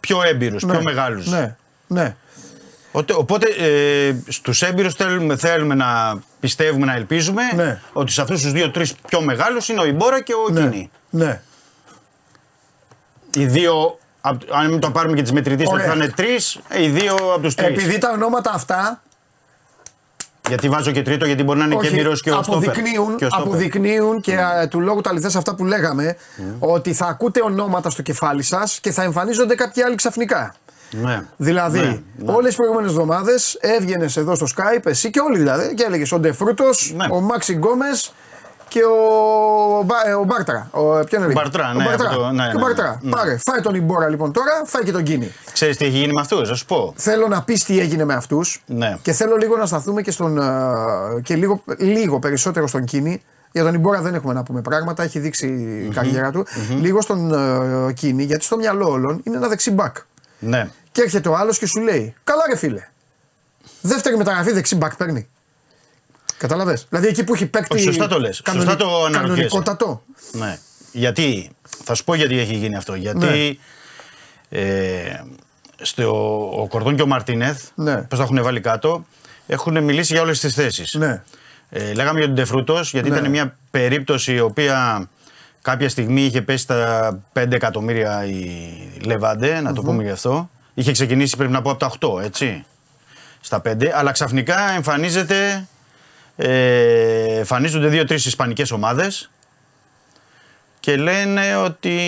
[0.00, 0.72] πιο έμπειρους, Ναι.
[0.72, 1.26] πιο μεγάλους.
[1.26, 1.56] Ναι.
[1.86, 2.16] Ναι.
[2.92, 7.80] Οπότε ε, στους έμπειρους θέλουμε, θέλουμε να πιστεύουμε, να ελπίζουμε Ναι.
[7.92, 10.90] ότι σε αυτούς τους 2-3 πιο μεγάλους είναι ο Ιμπόρα και ο Κίνη.
[11.10, 11.40] Ναι.
[13.36, 15.86] Οι δύο, απ- αν μην το πάρουμε και τις μετρητές, Ωραία.
[15.86, 17.68] θα είναι τρεις, οι δύο από τους τρεις.
[17.68, 19.02] Επειδή τα ονόματα αυτά
[20.48, 22.68] Γιατί βάζω και τρίτο, γιατί μπορεί να είναι και όχι, έμπειρο και ο Στόπερ.
[22.68, 23.46] αποδεικνύουν, Και ο Στόπερ.
[23.46, 26.16] αποδεικνύουν και α, του λόγου τα αληθές αυτά που λέγαμε
[26.58, 30.54] ότι θα ακούτε ονόματα στο κεφάλι σας και θα εμφανίζονται κάποιοι άλλοι ξαφνικά.
[30.90, 31.22] Ναι.
[31.36, 31.84] Δηλαδή, Ναι,
[32.16, 32.32] ναι.
[32.32, 36.18] όλες τις προηγούμενες εβδομάδες έβγαινες εδώ στο Skype, εσύ και όλοι δηλαδή, και έλεγες ο
[36.18, 37.06] Ντεφρούτος, Ναι.
[37.10, 38.12] ο Μάξι Γκόμες
[38.74, 40.68] και ο, Μπα- ε, ο Μπάρτρα.
[40.70, 42.08] Ο, ποιον έλεγε; Μπαρτρά, ο ναι, Μπαρτρά.
[42.08, 42.98] από το- ναι, Και ο ναι, Μπαρτρά.
[43.02, 43.10] ναι.
[43.10, 45.32] Πάρε, φάει τον Ιμπόρα λοιπόν τώρα, φάει και τον Κίνη.
[45.52, 46.92] Ξέρεις τι έχει γίνει με αυτούς, α σου πω.
[46.96, 48.98] Θέλω να πεις τι έγινε με αυτούς Ναι.
[49.02, 53.22] και θέλω λίγο να σταθούμε και, στον, ε, και λίγο, λίγο περισσότερο στον Κίνη.
[53.52, 55.46] Για τον Ιμπόρα δεν έχουμε να πούμε πράγματα, έχει δείξει
[55.90, 56.46] η καριέρα του.
[56.80, 57.32] Λίγο στον
[57.88, 59.96] ε, Κίνη, γιατί στο μυαλό όλων είναι ένα δεξί μπακ.
[60.38, 60.68] Ναι.
[60.92, 62.88] Και έρχεται ο άλλος και σου λέει: Καλά, ρε φίλε.
[63.80, 65.28] Δεύτερη μεταγραφή δεξί μπακ παίρνει.
[66.36, 67.74] Κατάλαβες; Δηλαδή εκεί που έχει παίκτη.
[67.74, 68.40] Όχι, σωστά το λες.
[68.44, 69.26] κανονι- Σωστά το αναρωτιέσαι.
[69.48, 70.02] Κανονικότατο.
[70.32, 70.58] ναι.
[70.92, 71.50] Γιατί,
[71.84, 72.94] θα σου πω γιατί έχει γίνει αυτό.
[72.94, 73.58] Γιατί
[74.48, 74.58] Ναι.
[74.60, 75.20] ε,
[75.82, 76.10] στο,
[76.62, 77.96] ο Κορδόν και ο Μαρτίνεθ, Ναι.
[78.02, 79.06] πώς τα έχουν βάλει κάτω,
[79.46, 80.94] έχουν μιλήσει για όλες τις θέσεις.
[80.94, 81.22] Ναι.
[81.70, 83.16] Ε, λέγαμε για τον Τεφρούτο, γιατί Ναι.
[83.16, 85.08] ήταν μια περίπτωση η οποία
[85.62, 88.46] κάποια στιγμή είχε πέσει στα 5 εκατομμύρια η
[89.04, 90.50] Λεβάντε, να το πούμε γι' αυτό.
[90.74, 92.64] Είχε ξεκινήσει πρέπει να πω από τα 8, έτσι.
[93.40, 95.68] Στα 5, αλλά ξαφνικά εμφανίζεται.
[96.36, 99.30] Ε, εμφανίζονται δύο-τρεις ισπανικές ομάδες
[100.80, 102.06] και λένε ότι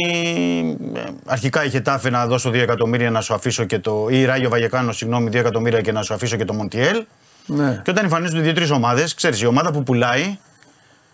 [0.95, 4.07] ε, αρχικά είχε τάφε να δώσω 2 εκατομμύρια να σου αφήσω και το.
[4.11, 7.05] ή Ράγιο Βαγεκάνο, συγγνώμη, 2 εκατομμύρια και να σου αφήσω και το Μοντιέλ.
[7.47, 7.81] Ναι.
[7.85, 10.39] Και όταν εμφανίζονται δύο-τρεις ομάδες, ξέρεις, η ομάδα που πουλάει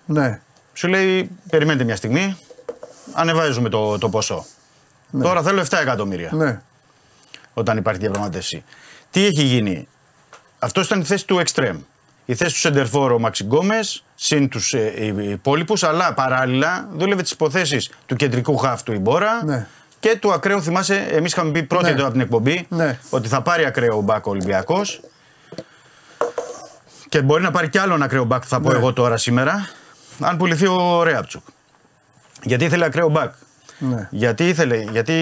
[0.06, 0.40] Ναι.
[0.72, 2.36] σου λέει: Περιμένετε μια στιγμή,
[3.12, 4.44] ανεβάζουμε το, το ποσό.
[5.22, 6.60] Τώρα θέλω 7 εκατομμύρια Ναι.
[7.54, 8.64] όταν υπάρχει διαπραγμάτευση.
[9.10, 9.88] Τι έχει γίνει,
[10.58, 11.78] αυτός ήταν η θέση του Extreme.
[12.24, 17.30] Η θέση του Σεντερφόρ ο Μαξι Γκόμες, συν τους ε, υπόλοιπους, αλλά παράλληλα δούλευε τις
[17.30, 19.66] υποθέσεις του κεντρικού χαφ του Ιμπόρα Ναι.
[20.00, 20.62] και του ακραίου.
[20.62, 21.90] Θυμάσαι, εμείς είχαμε πει πρώτη Ναι.
[21.90, 22.98] εδώ από την εκπομπή Ναι.
[23.10, 25.00] ότι θα πάρει ακραίο μπακ ο Ολυμπιακός.
[27.08, 28.78] Και μπορεί να πάρει κι άλλον ακραίο μπακ, θα πω Ναι.
[28.78, 29.68] εγώ τώρα σήμερα,
[30.20, 31.42] αν πουληθεί ο Ρέαμπτσουκ.
[32.42, 33.32] Γιατί ήθελε ακραίο μπακ;
[33.78, 34.08] Ναι.
[34.10, 35.12] Γιατί ήθελε, γιατί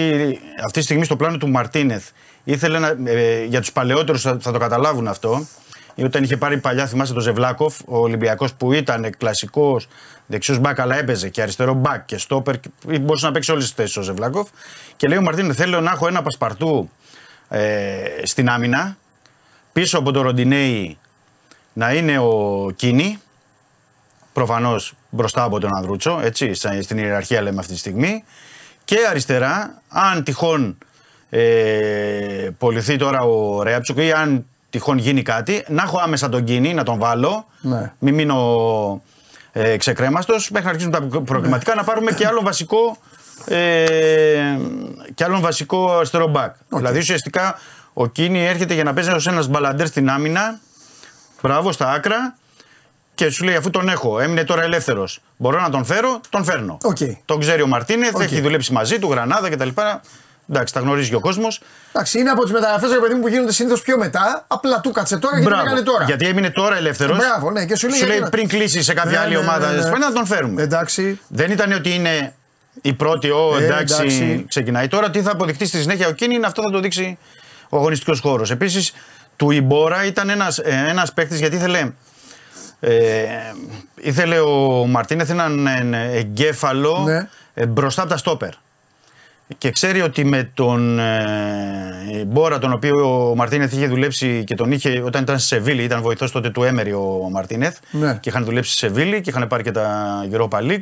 [0.63, 2.07] αυτή τη στιγμή στο πλάνο του Μαρτίνεθ
[2.43, 5.45] ήθελε να, ε, για τους παλαιότερους θα, θα το καταλάβουν αυτό.
[6.03, 9.87] Όταν είχε πάρει παλιά, θυμάστε τον Ζεβλάκοφ, ο Ολυμπιακός που ήταν κλασικός
[10.25, 12.59] δεξιός μπακ, αλλά έπαιζε και αριστερό μπακ και στόπερ.
[12.59, 12.69] και
[12.99, 14.49] Μπορούσε να παίξει όλες τις θέσεις ο Ζεβλάκοφ.
[14.95, 16.89] Και λέει ο Μαρτίνεθ: Θέλω να έχω ένα πασπαρτού
[17.49, 18.97] ε, στην άμυνα.
[19.73, 20.97] Πίσω από τον Ροντινέη
[21.73, 23.19] να είναι ο Κίνη.
[24.33, 28.23] Προφανώς μπροστά από τον Ανδρούτσο, έτσι, στα- στην ιεραρχία λέμε αυτή τη στιγμή.
[28.85, 30.77] Και αριστερά, αν τυχόν
[31.29, 36.73] ε, πολιθεί τώρα ο Ρέαψουκ ή αν τυχόν γίνει κάτι, να έχω άμεσα τον Κίνη,
[36.73, 37.45] να τον βάλω.
[37.61, 37.91] Ναι.
[37.99, 39.01] Μην μείνω
[39.51, 42.97] ε, ξεκρέμαστος μέχρι να αρχίσουν τα προ- προκριματικά να πάρουμε και άλλο βασικό.
[43.45, 44.57] Ε,
[45.15, 46.55] και άλλον βασικό αριστερό μπακ.
[46.69, 47.59] Δηλαδή ουσιαστικά
[47.93, 50.59] ο Κίνι έρχεται για να παίζει ως ένας μπαλαντέρ στην άμυνα.
[51.41, 52.35] Μπράβο στα άκρα.
[53.15, 55.19] Και σου λέει αφού τον έχω, έμεινε τώρα ελεύθερος.
[55.37, 56.77] Μπορώ να τον φέρω, τον φέρνω.
[56.83, 56.97] Οκ.
[57.25, 58.21] Τον ξέρει ο Μαρτίνεθ, Οκ.
[58.21, 59.69] έχει δουλέψει μαζί του, Γρανάδα κτλ.
[60.51, 61.61] Εντάξει, τα γνωρίζει και ο κόσμος.
[61.93, 64.43] Εντάξει, είναι από τις μεταγραφές ρε παιδί μου που γίνονται συνήθως πιο μετά.
[64.47, 66.03] Απλά του κάτσε τώρα γιατί το έκανε τώρα.
[66.03, 67.17] Γιατί έμεινε τώρα ελεύθερος.
[67.17, 69.67] Μπράβο, ναι, και σου λέει γιατί να- πριν κλείσει σε κάποια Ναι, άλλη ναι, ομάδα
[69.67, 69.79] ναι, ναι.
[69.79, 70.61] Εσπανία να τον φέρουμε.
[70.61, 71.19] Εντάξει.
[71.27, 72.33] Δεν ήταν ότι είναι
[72.81, 74.45] η πρώτη, ο Ε, εντάξει, εντάξει.
[74.47, 74.87] ξεκινάει.
[74.87, 77.17] Τώρα τι θα αποδειχτεί στη συνέχεια ο Κίνη, αυτό θα το δείξει
[77.69, 78.51] ο αγωνιστικός χώρος.
[78.51, 78.93] Επίσης,
[79.35, 80.57] του Ιμπόρα ήταν ένας
[80.89, 81.91] ένας παίκτης γιατί ήθελε.
[82.79, 83.25] Ε,
[83.95, 87.29] ήθελε ο Μαρτίνεθ έναν ε, εγκέφαλο Ναι.
[87.53, 88.49] ε, μπροστά από τα στόπερ.
[89.57, 94.71] Και ξέρει ότι με τον ε, Μπόρα, τον οποίο ο Μαρτίνεθ είχε δουλέψει και τον
[94.71, 98.17] είχε όταν ήταν στη Σεβίλη, ήταν βοηθός τότε του Έμερι ο Μαρτίνεθ Ναι.
[98.21, 100.81] και είχαν δουλέψει στη Σεβίλη και είχαν πάρει και τα Europa League.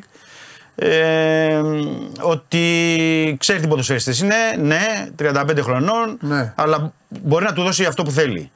[0.75, 1.59] Ε,
[2.21, 6.53] ότι ξέρει τι ποδοσφαιριστής είναι, ναι, 35 χρονών, Ναι.
[6.55, 6.93] αλλά
[7.23, 8.51] μπορεί να του δώσει αυτό που θέλει.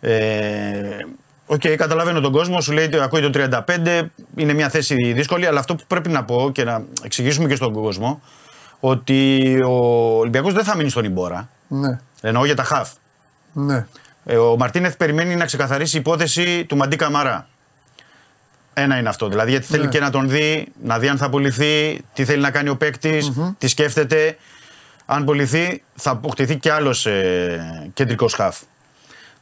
[0.00, 0.80] Ε,
[1.46, 4.02] Οκ, καταλαβαίνω τον κόσμο, σου λέει ότι ακούει το 35,
[4.36, 7.72] είναι μια θέση δύσκολη, αλλά αυτό που πρέπει να πω και να εξηγήσουμε και στον
[7.72, 8.22] κόσμο,
[8.88, 9.72] ότι ο
[10.18, 11.48] Ολυμπιακός δεν θα μείνει στον Ιμπόρα.
[11.68, 12.90] Ναι, Εννοώ για τα χαφ.
[13.52, 13.86] ναι.
[14.24, 17.48] Ε, ο Μαρτίνεθ περιμένει να ξεκαθαρίσει η υπόθεση του Μαντί Καμαρά.
[18.74, 19.28] Ένα είναι αυτό.
[19.28, 19.88] Δηλαδή, γιατί θέλει Ναι.
[19.88, 23.32] και να τον δει, να δει αν θα πουληθεί, τι θέλει να κάνει ο παίκτης,
[23.58, 24.36] τι σκέφτεται.
[25.06, 28.60] Αν πουληθεί, θα αποκτηθεί και άλλος ε, κεντρικός χαφ.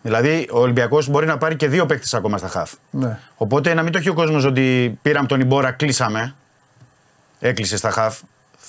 [0.03, 2.73] Δηλαδή, ο Ολυμπιακός μπορεί να πάρει και δύο παίκτες ακόμα στα χαφ.
[2.91, 3.19] Ναι.
[3.37, 6.35] Οπότε να μην το έχει ο κόσμος ότι πήραμε τον Ιμπόρα, κλείσαμε.
[7.41, 8.21] Έκλεισε στα χαφ.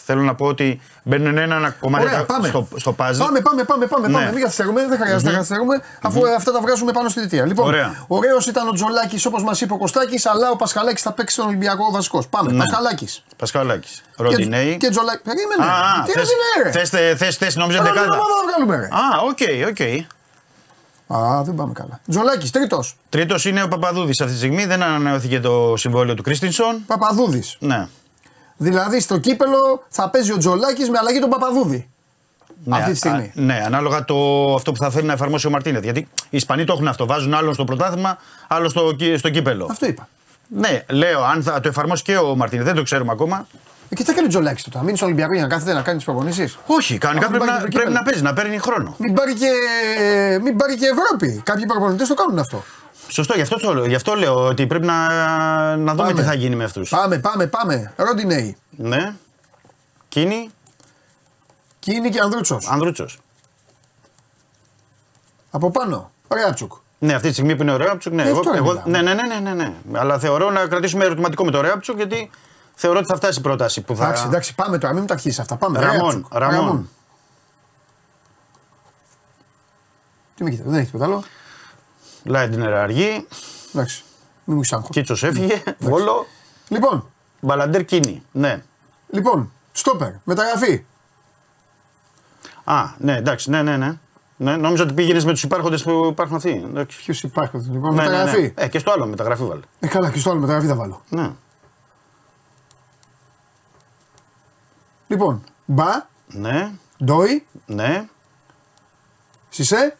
[0.05, 2.47] Θέλω να πω ότι μπαίνουν ένα κομμάτι Ωραία, πάμε.
[2.47, 3.15] στο, στο puzzle.
[3.17, 4.07] Πάμε, πάμε, πάμε, πάμε.
[4.07, 4.13] Ναι.
[4.13, 4.31] πάμε.
[4.31, 7.45] Μην καθυστερούμε, δεν χρειάζεται να καθυστερούμε, αφού αυτά τα βγάζουμε πάνω στη θητεία.
[7.45, 8.05] Λοιπόν, Ωραία.
[8.07, 11.47] ωραίος ήταν ο Τζολάκης όπως μας είπε ο Κωστάκης, αλλά ο Πασχαλάκης θα παίξει στον
[11.47, 12.27] Ολυμπιακό βασικός.
[12.27, 12.51] Πάμε.
[12.51, 12.57] Ναι.
[12.57, 13.23] Πασχαλάκης.
[13.37, 14.01] Πασχαλάκης.
[14.17, 14.77] Ροντινέι.
[14.77, 15.21] Και Τζολάκη.
[15.23, 15.63] Περίμενε.
[15.71, 18.11] Α, Τι θες, είναι, ρε; θες, θες, θες, θες, νόμιζα Καλά, δεκάδα.
[18.11, 18.85] την ομάδα θα βγάλουμε, ρε.
[18.85, 19.81] Α, οκ, οκ.
[21.17, 21.99] Α, δεν πάμε καλά.
[22.09, 22.97] Τζολάκης, τρίτος.
[23.09, 24.65] Τρίτος είναι ο Παπαδούδης αυτή τη στιγμή.
[24.65, 26.83] Δεν ανανεώθηκε το συμβόλαιο του Κρίστενσον.
[26.85, 27.55] Παπαδούδης.
[27.59, 27.87] Ναι.
[28.63, 31.87] Δηλαδή στο κύπελο θα παίζει ο Τζολάκης με αλλαγή τον Παπαδούδη.
[32.65, 33.31] Ναι, Αυτή τη α- στιγμή.
[33.35, 34.15] ναι, ανάλογα το,
[34.55, 35.83] αυτό που θα θέλει να εφαρμόσει ο Μαρτίνεθ.
[35.83, 37.05] Γιατί οι Ισπανοί το έχουν αυτό.
[37.05, 38.17] Βάζουν άλλον στο πρωτάθλημα,
[38.47, 39.67] άλλο στο, κύ- στο κύπελο.
[39.71, 40.07] Αυτό είπα.
[40.47, 43.47] Ναι, λέω, αν θα το εφαρμόσει και ο Μαρτίνεθ, δεν το ξέρουμε ακόμα.
[43.89, 44.77] Ε, και τι θα κάνει ο Τζολάκης τότε.
[44.77, 47.49] Θα μείνει στο Ολυμπιακό για να κάθεται να κάνει τις προπονήσεις; Όχι, κανονικά Αφού πρέπει,
[47.51, 48.03] πάει να, και το πρέπει κύπελλο.
[48.03, 48.95] να παίζει, να παίρνει χρόνο.
[48.97, 49.49] Μην πάρει και,
[50.43, 51.41] μην πάρει και Ευρώπη.
[51.45, 52.63] Κάποιοι προπονητές το κάνουν αυτό.
[53.07, 55.07] Σωστό, γι' αυτό, το, λέω- γι' αυτό λέω ότι πρέπει να,
[55.75, 56.13] να δούμε Πάμε.
[56.13, 56.89] τι θα γίνει με αυτούς.
[56.89, 57.93] Πάμε, πάμε, πάμε.
[57.95, 58.57] Ροντινέη.
[58.69, 59.13] Ναι.
[60.09, 60.49] Κίνη,
[61.79, 62.67] Κίνη και Ανδρούτσος.
[62.69, 63.19] Ανδρούτσος.
[65.51, 66.11] Από πάνω.
[66.33, 66.73] Ρέατσουκ.
[66.99, 68.23] Ναι, αυτή τη στιγμή που είναι ο Ρέαπτσουκ, ναι.
[68.23, 69.13] Γι' αυτό Εγώ, ρε εγώ, μιλάμε.
[69.13, 69.99] ναι, ναι, ναι, ναι, ναι, ναι.
[69.99, 72.29] Αλλά θεωρώ να κρατήσουμε ερωτηματικό με το Ρέαπτσουκ γιατί
[72.75, 74.03] θεωρώ ότι θα φτάσει η πρόταση που θα.
[74.05, 74.93] Εντάξει, εντάξει, πάμε τώρα.
[74.93, 75.55] Μην μου τα αρχίσεις αυτά.
[75.55, 75.79] Πάμε.
[75.79, 76.25] Ραμόν, Ρέατσουκ.
[76.33, 76.89] Ραμόν.
[80.35, 81.23] Τι με κοιτάς, δεν έχεις τίποτα άλλο.
[82.23, 83.27] Λάιντνερ αργή,
[83.73, 84.03] Εντάξει.
[84.45, 84.87] Μην μου ξάγχω.
[84.91, 86.25] Κίτσος έφυγε, Βόλο,
[86.67, 87.09] Λοιπόν,
[87.39, 88.23] Μπαλαντέρ Κίνη.
[88.31, 88.63] Ναι.
[89.09, 90.85] λοιπόν, στόπερ, μεταγραφή.
[92.63, 93.97] Α, ναι, εντάξει, ναι, ναι, ναι.
[94.37, 96.63] ναι νόμιζα ότι πήγαινες με τους υπάρχοντες που υπάρχουν αυτοί.
[96.69, 96.97] Εντάξει.
[96.97, 98.41] Ποιος υπάρχει, λοιπόν, Ναι, ναι, μεταγραφή.
[98.41, 98.51] ναι.
[98.55, 99.61] Ε, και στο άλλο μεταγραφή βάλε.
[99.79, 101.01] Ε, καλά, και στο άλλο μεταγραφή θα βάλω.
[101.09, 101.29] Ναι.
[105.07, 106.71] Λοιπόν, Μπα, Ναι,
[107.03, 108.07] Ντόι, ναι.
[109.49, 109.97] Σισέ,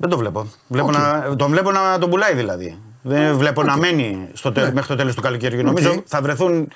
[0.00, 0.46] Δεν το βλέπω.
[0.68, 0.94] βλέπω Οκ.
[0.94, 2.78] να, τον βλέπω να τον πουλάει δηλαδή.
[3.02, 4.74] Δεν βλέπω να μένει στο τέλος- Ναι.
[4.74, 5.62] μέχρι το τέλος του καλοκαιριού.
[5.62, 6.68] Νομίζω θα, βρεθούν,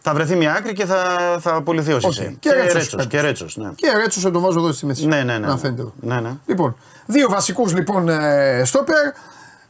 [0.00, 1.04] θα βρεθεί μια άκρη και θα,
[1.40, 2.36] θα απολυθεί ο Σισε.
[2.40, 3.06] Και Ρέτσος Ρέτσος, πέμπτος.
[3.06, 3.70] Και Ρέτσος, ναι.
[3.74, 5.06] και Ρέτσος θα τον βάζω εδώ στη μέση.
[5.06, 5.46] Ναι, ναι, ναι.
[5.46, 5.92] Να φαίνεται εδώ.
[6.00, 6.30] Ναι, ναι.
[6.46, 6.76] Λοιπόν,
[7.06, 9.06] δύο βασικούς λοιπόν ε, στόπερ.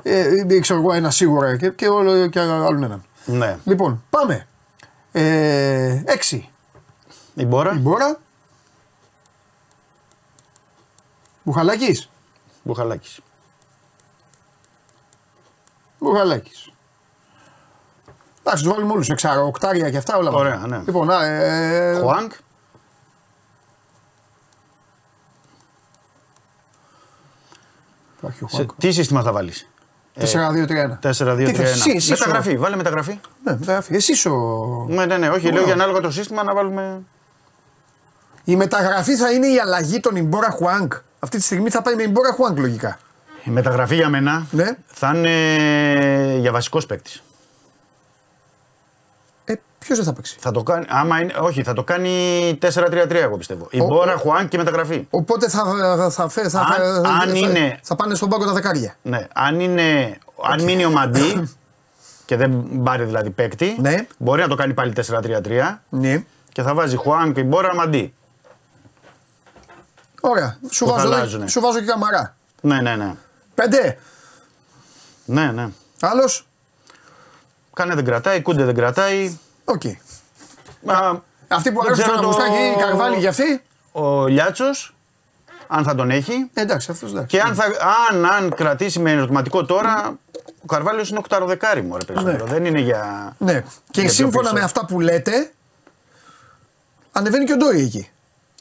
[0.03, 3.03] Ε, ε, ξέρω εγώ ένα σίγουρα και, και, όλο, και άλλον έναν.
[3.25, 3.57] ναι.
[3.65, 4.47] Λοιπόν, πάμε.
[5.13, 6.49] Ε, έξι.
[7.35, 8.19] Η Μπόρα, Η Μπόρα.
[11.43, 12.11] Μπουχαλάκης.
[12.63, 13.21] Μπουχαλάκης.
[15.99, 16.71] Μπουχαλάκης.
[18.41, 20.31] Εντάξει, τους βάλουμε όλους εξάρα, οκτάρια και αυτά όλα.
[20.31, 20.45] μαζί.
[20.45, 20.83] Ωραία, ναι.
[20.87, 22.33] Λοιπόν, α, ε, Χουάνκ.
[28.19, 28.71] Υπάρχει ο Σε, Χουάνκ.
[28.79, 29.69] τι σύστημα θα βάλεις;
[30.21, 30.99] 4-2-3-1.
[31.03, 31.45] 4-2-3-1.
[31.45, 33.21] Τι θες, εσύ, εσύ μεταγραφή, ο- βάλε μεταγραφή.
[33.45, 33.95] Ναι, μεταγραφή.
[33.95, 34.35] Εσύ ο.
[34.89, 35.53] Ναι, ναι, ναι, όχι, Ωραία.
[35.53, 37.03] λέω για ανάλογα το σύστημα να βάλουμε.
[38.45, 40.93] Η μεταγραφή θα είναι η αλλαγή των Ιμπόρα Χουάνκ.
[41.25, 42.99] Αυτή τη στιγμή θα πάει με Ιμπόρα Χουάνκ λογικά.
[43.45, 44.77] Η μεταγραφή για μένα Ναι.
[44.87, 47.23] θα είναι για βασικός παίκτης.
[49.45, 52.11] Ε, ποιος δεν θα παίξει; Θα το κάνει, άμα είναι, όχι, θα το κάνει
[52.63, 53.67] 4-3-3 εγώ πιστεύω.
[53.71, 55.07] Η Ο- Μπόρα, ο- Χουάν και η μεταγραφή.
[55.11, 58.45] Οπότε θα, θα, θα, θα, θα, Αν- θα- αν θα- είναι- θα πάνε στον πάγκο
[58.45, 58.95] τα δεκάρια.
[59.03, 61.51] Ναι, αν, είναι, αν μείνει ο Μαντί
[62.27, 64.07] και δεν πάρει δηλαδή παίκτη, Ναι.
[64.19, 66.25] μπορεί να το κάνει πάλι 4-3-3 Ναι.
[66.53, 68.15] και θα βάζει Χουάν και η Μπόρα Μαντί.
[70.25, 70.59] Ωραία.
[70.71, 71.47] Σου Που βάζω, θα εδώ- αλλάζουνε.
[71.49, 72.37] σου βάζω και καμαρά.
[72.61, 73.15] Ναι, ναι, ναι.
[73.55, 73.99] Πέντε.
[75.25, 75.69] Ναι, ναι.
[76.01, 76.47] Άλλος;
[77.75, 79.39] Κάνε δεν κρατάει, κούντε δεν κρατάει.
[79.65, 79.83] Οκ.
[80.87, 83.63] Α, Αυτή που δεν αρέσει ξέρω στον Αγουστάκη, η Καρβάλη για αυτή;
[83.93, 84.95] Ο Λιάτσος,
[85.67, 86.51] αν θα τον έχει.
[86.55, 87.27] Ε, εντάξει, αυτός εντάξει.
[87.37, 87.65] Και αν, θα,
[88.11, 90.19] αν, αν κρατήσει με ερωτηματικό τώρα,
[90.63, 92.45] ο Καρβάλιος είναι οκταροδεκάρι μου, ρε περισσότερο.
[92.47, 93.35] Δεν είναι για.
[93.39, 93.53] Ναι.
[93.91, 94.55] Και για πιο σύμφωνα πίσω.
[94.55, 95.53] με αυτά που λέτε,
[97.13, 98.11] ανεβαίνει και ο Ντόι εκεί.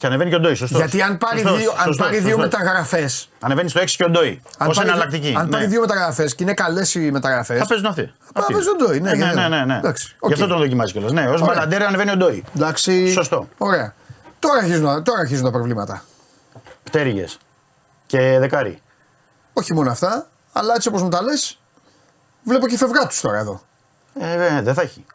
[0.01, 0.79] Και ανεβαίνει και ο Ντόι, σωστός.
[0.79, 3.09] Γιατί αν πάρει δύο, αν πάρει δύο μεταγραφές.
[3.39, 4.41] Ανεβαίνει στο 6 και ο Ντόι.
[4.59, 5.33] Ως εναλλακτική.
[5.37, 5.51] αν ναι.
[5.51, 7.57] πάρει δύο μεταγραφές και είναι καλές οι μεταγραφές.
[7.57, 8.13] Θα παίζουν αυτοί.
[8.33, 8.53] Θα Αυτοί.
[8.53, 8.99] παίζουν ο Ντόι.
[8.99, 9.49] Ναι, ναι, γιατί ναι, δεν.
[9.49, 9.77] ναι, ναι.
[9.77, 10.49] Εντάξει, Γι' αυτό οκ.
[10.49, 11.11] τον δοκιμάζει κιόλας.
[11.11, 11.45] Ναι, ως Ωραία.
[11.45, 12.43] μπαλαντέρ ανεβαίνει ο Ντόι.
[12.55, 13.11] Εντάξει.
[13.11, 13.47] Σωστό.
[13.57, 13.93] Ωραία.
[14.39, 16.03] Τώρα αρχίζουν, τώρα αρχίζουν τα προβλήματα.
[16.83, 17.37] Πτέρυγες.
[18.05, 18.81] Και δεκάρι.
[19.53, 21.59] Όχι μόνο αυτά, αλλά έτσι όπως μου τα λες,
[22.43, 23.61] βλέπω και φευγά τους τώρα εδώ.
[24.19, 25.05] Ε, ε, δεν θα έχει.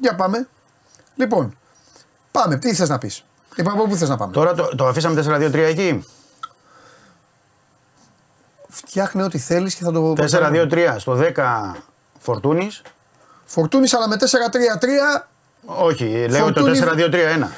[0.00, 0.48] Για πάμε.
[1.16, 1.56] Λοιπόν,
[2.30, 2.56] πάμε.
[2.56, 3.24] Τι θες να πεις;
[3.56, 4.32] Είπαμε από πού θες να πάμε.
[4.32, 6.04] Τώρα το, το αφήσαμε 4-2-3 εκεί.
[8.68, 10.12] Φτιάχνε ό,τι θέλεις και θα το.
[10.18, 11.72] 4-2-3 στο 10
[12.18, 12.82] Φορτούνης.
[13.44, 15.26] Φορτούνης, αλλά με 4-3-3.
[15.64, 17.48] Όχι, λέω Φορτούνη- το 4-2-3-1.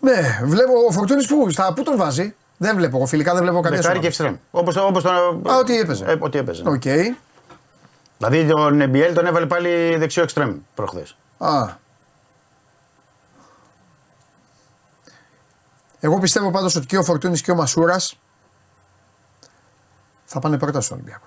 [0.00, 2.34] Ναι, βλέπω ο Φορτούνης που, στα, πού τον βάζει.
[2.56, 2.96] Δεν βλέπω.
[2.96, 4.06] Εγώ φιλικά δεν βλέπω καμία Δεκάρι και ομάδα.
[4.06, 4.36] εξτρέμ.
[4.50, 5.10] Όπως το, όπως το,
[5.50, 6.04] Α, ό,τι έπαιζε.
[6.04, 6.62] Ε, ό,τι έπαιζε.
[6.66, 6.82] Οκ.
[8.18, 11.16] Δηλαδή τον Μπιέλ τον έβαλε πάλι δεξιό εξτρέμ προχθές.
[11.38, 11.68] Α.
[16.00, 18.18] Εγώ πιστεύω πάντως ότι και ο Φορτούνης και ο Μασούρας
[20.24, 21.24] θα πάνε πρώτα στον Ολυμπιακό.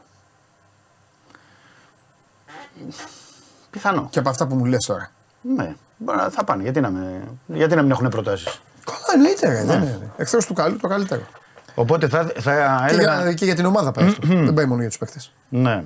[3.70, 4.08] Πιθανό.
[4.12, 5.12] Και από αυτά που μου λες τώρα.
[5.42, 6.64] Ναι, μπορεί να- θα πάνε.
[6.64, 9.48] Γιατί να, με, γιατί να μην έχουν προτάσεις; Καλά, εννοείται.
[9.48, 10.12] Ρε, δεν είναι.
[10.18, 11.22] Εχθρός του καλού το καλύτερο.
[11.76, 13.22] Οπότε θα, θα Και έλεγα.
[13.22, 14.28] για, και για την ομάδα πάει αυτό.
[14.28, 15.32] δεν πάει μόνο για τους παίκτες.
[15.50, 15.84] Ναι.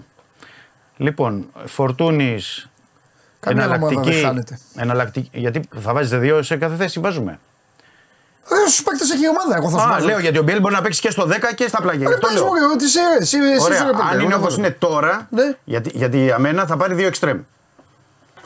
[0.97, 2.69] Λοιπόν, Φορτούνης.
[3.39, 4.59] Καμία ομάδα δεν χάνεται.
[4.76, 5.30] εναλλακτική.
[5.39, 7.39] Γιατί θα βάζετε δύο σε κάθε θέση, βάζουμε.
[8.52, 9.56] Ρε, στους παίκτες έχει η ομάδα.
[9.56, 10.06] Εγώ θα σου Α, βάζω.
[10.06, 12.02] λέω γιατί ο Μπιέλ μπορεί να παίξει και στο 10 και στα πλάγια.
[12.02, 12.45] Γι' Ρε, αυτό πες λέω.
[12.45, 14.60] μου, ρε, ότι είσαι, εσύ, εσύ, Ωραία, είσαι, ρε, παιδί, αν είναι εγώ όπως θα
[14.61, 15.56] είναι τώρα, Ναι.
[15.64, 17.40] γιατί, γιατί για μένα θα πάρει δύο εξτρέμ.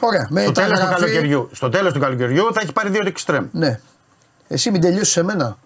[0.00, 3.02] Ωραία, με Στο τέλος του, μεταγραφή- καλοκαιριού, στο τέλος του καλοκαιριού θα έχει πάρει δύο
[3.06, 3.46] εξτρέμ.
[3.52, 3.80] Ναι.
[4.48, 5.56] Εσύ μην τελειώσεις σε μένα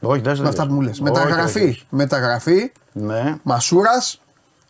[0.00, 1.00] Όχι, δεν με αυτά που μου λες.
[1.00, 1.82] Μεταγραφή.
[1.88, 2.72] Μεταγραφή.
[2.92, 3.36] Ναι.
[3.42, 4.20] Μασούρας.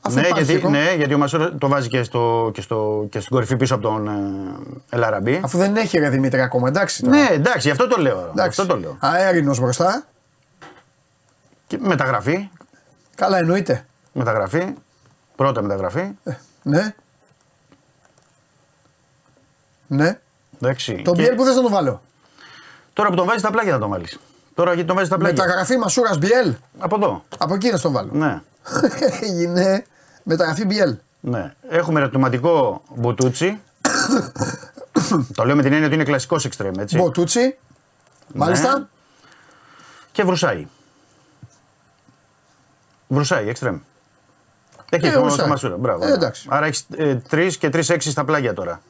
[0.06, 0.70] Αφού Ναι υπάρχει γιατί, εγώ.
[0.70, 3.82] ναι, γιατί ο Μασούρα το βάζει και, στο, και, στο, και στην κορυφή πίσω από
[3.82, 5.40] τον ε, Ελαραμπή.
[5.44, 7.02] Αφού δεν έχει ρε Δημήτρη ακόμα, εντάξει.
[7.02, 7.16] τώρα.
[7.16, 8.16] Ναι, εντάξει, γι' αυτό το λέω.
[8.24, 8.60] γι' εντάξει.
[8.60, 8.96] Αυτό το λέω.
[9.00, 10.04] Αέρινος μπροστά.
[11.66, 12.48] Και μεταγραφή,
[13.14, 13.86] Καλά εννοείται.
[14.12, 14.74] μεταγραφή,
[15.36, 16.10] πρώτα μεταγραφή.
[16.24, 16.94] Ε, ναι.
[19.86, 20.18] Ναι.
[20.60, 21.02] Εντάξει.
[21.04, 22.02] Τον Και Μπιέλ που δεν θα τον βάλω.
[22.92, 24.18] Τώρα που τον βάζεις στα πλάγια θα τον βάλεις.
[24.54, 25.42] Τώρα γιατί τον βάζεις στα πλάγια.
[25.44, 26.54] Μεταγραφή Μασούρας Μπιέλ.
[26.78, 27.22] Από εδώ.
[27.38, 28.10] Από εκεί να στον βάλω.
[28.12, 28.40] Ναι.
[29.20, 29.84] Έγινε
[30.26, 30.96] μεταγραφή Μπιέλ.
[31.20, 31.54] ναι.
[31.68, 33.60] Έχουμε ερωτηματικό Μποτούτσι.
[35.36, 36.96] το λέω με την έννοια ότι είναι κλασικός εξτρέμ, έτσι.
[36.96, 37.56] Μποτούτσι.
[38.34, 38.88] Μάλιστα.
[40.12, 40.66] Και Βρουσάη.
[43.08, 43.78] Βρουσάη, εξτρέμ.
[44.90, 45.38] Εκεί Ε, το, Βρουσάη.
[45.44, 45.76] το Μασούρα.
[45.76, 46.06] Μπράβο.
[46.06, 46.46] Ε, εντάξει.
[46.50, 48.80] Άρα έχεις ε, τρεις και τρεις έξι στα πλάγια τώρα.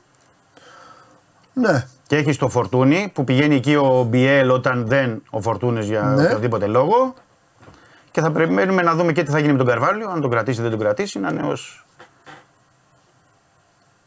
[1.52, 1.86] Ναι.
[2.06, 6.24] Και έχεις το Φορτούνι που πηγαίνει εκεί ο Μπιέλ όταν δεν ο Φορτούνης για Ναι.
[6.24, 7.14] οποιοδήποτε λόγο.
[8.16, 10.08] Και θα περιμένουμε να δούμε και τι θα γίνει με τον Καρβάλιο.
[10.08, 11.84] Αν τον κρατήσει ή δεν τον κρατήσει, να είναι ως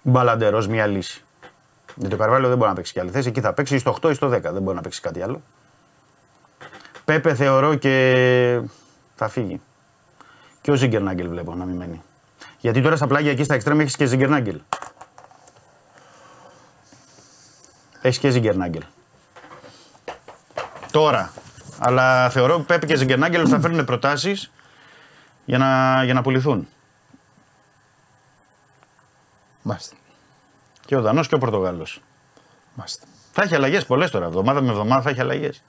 [0.01, 1.23] μπαλαντερός μια λύση.
[1.95, 3.27] Γιατί το Καρβάλιο δεν μπορεί να παίξει και άλλη θέση.
[3.27, 4.41] Εκεί θα παίξει ή στο 8 ή στο 10.
[4.41, 5.41] Δεν μπορεί να παίξει κάτι άλλο.
[7.05, 8.61] Πέπε θεωρώ και
[9.15, 9.61] θα φύγει.
[10.61, 12.01] Και ο Ζιγκερνάγκελ βλέπω να μην μένει.
[12.59, 14.61] Γιατί τώρα στα πλάγια εκεί στα εξτρέμ έχεις και Ζιγκερνάγκελ.
[18.01, 18.83] Έχεις και Ζιγκερνάγκελ.
[20.91, 21.31] Τώρα.
[21.79, 24.51] Αλλά θεωρώ ότι Πέπε και Ζιγκερνάγκελ θα φέρουν προτάσεις
[25.45, 26.67] για να, για να πουληθούν.
[29.61, 29.95] Μάλιστα.
[30.85, 32.01] Και ο Δανός και ο Πορτογάλος.
[32.73, 33.05] Μάλιστα.
[33.31, 34.25] Θα έχει αλλαγές πολλές τώρα.
[34.25, 35.61] Εβδομάδα με εβδομάδα θα έχει αλλαγές.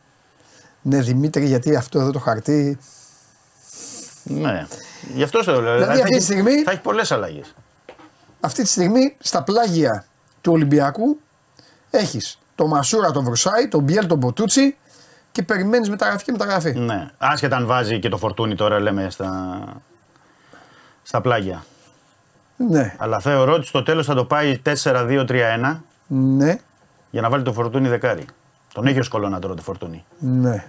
[0.82, 2.78] Ναι, Δημήτρη, γιατί αυτό εδώ το χαρτί.
[4.22, 4.66] Ναι.
[5.14, 5.72] Γι' αυτό το λέω.
[5.74, 7.54] Δηλαδή, θα αυτή τη έχει- στιγμή- Θα έχει πολλές αλλαγές.
[8.40, 10.04] Αυτή τη στιγμή στα πλάγια
[10.40, 11.20] του Ολυμπιακού
[11.90, 14.76] έχεις το Μασούρα, τον Βρουσάη, τον Μπιέλ, τον Μποτούτσι
[15.32, 16.72] και περιμένεις μεταγραφή και μεταγραφή.
[16.78, 17.08] Ναι.
[17.18, 19.58] Άσχετα αν βάζει και το φορτούνι τώρα, λέμε στα,
[21.02, 21.64] στα πλάγια.
[22.70, 25.76] Ναι, Αλλά θεωρώ ότι στο τέλος θα το πάει 4-2-3-1
[26.06, 26.58] ναι,
[27.10, 28.24] για να βάλει το φορτούνι δεκάρι.
[28.74, 30.04] Τον έχει ο Σκολώνα τώρα το φορτούνι.
[30.18, 30.64] ναι.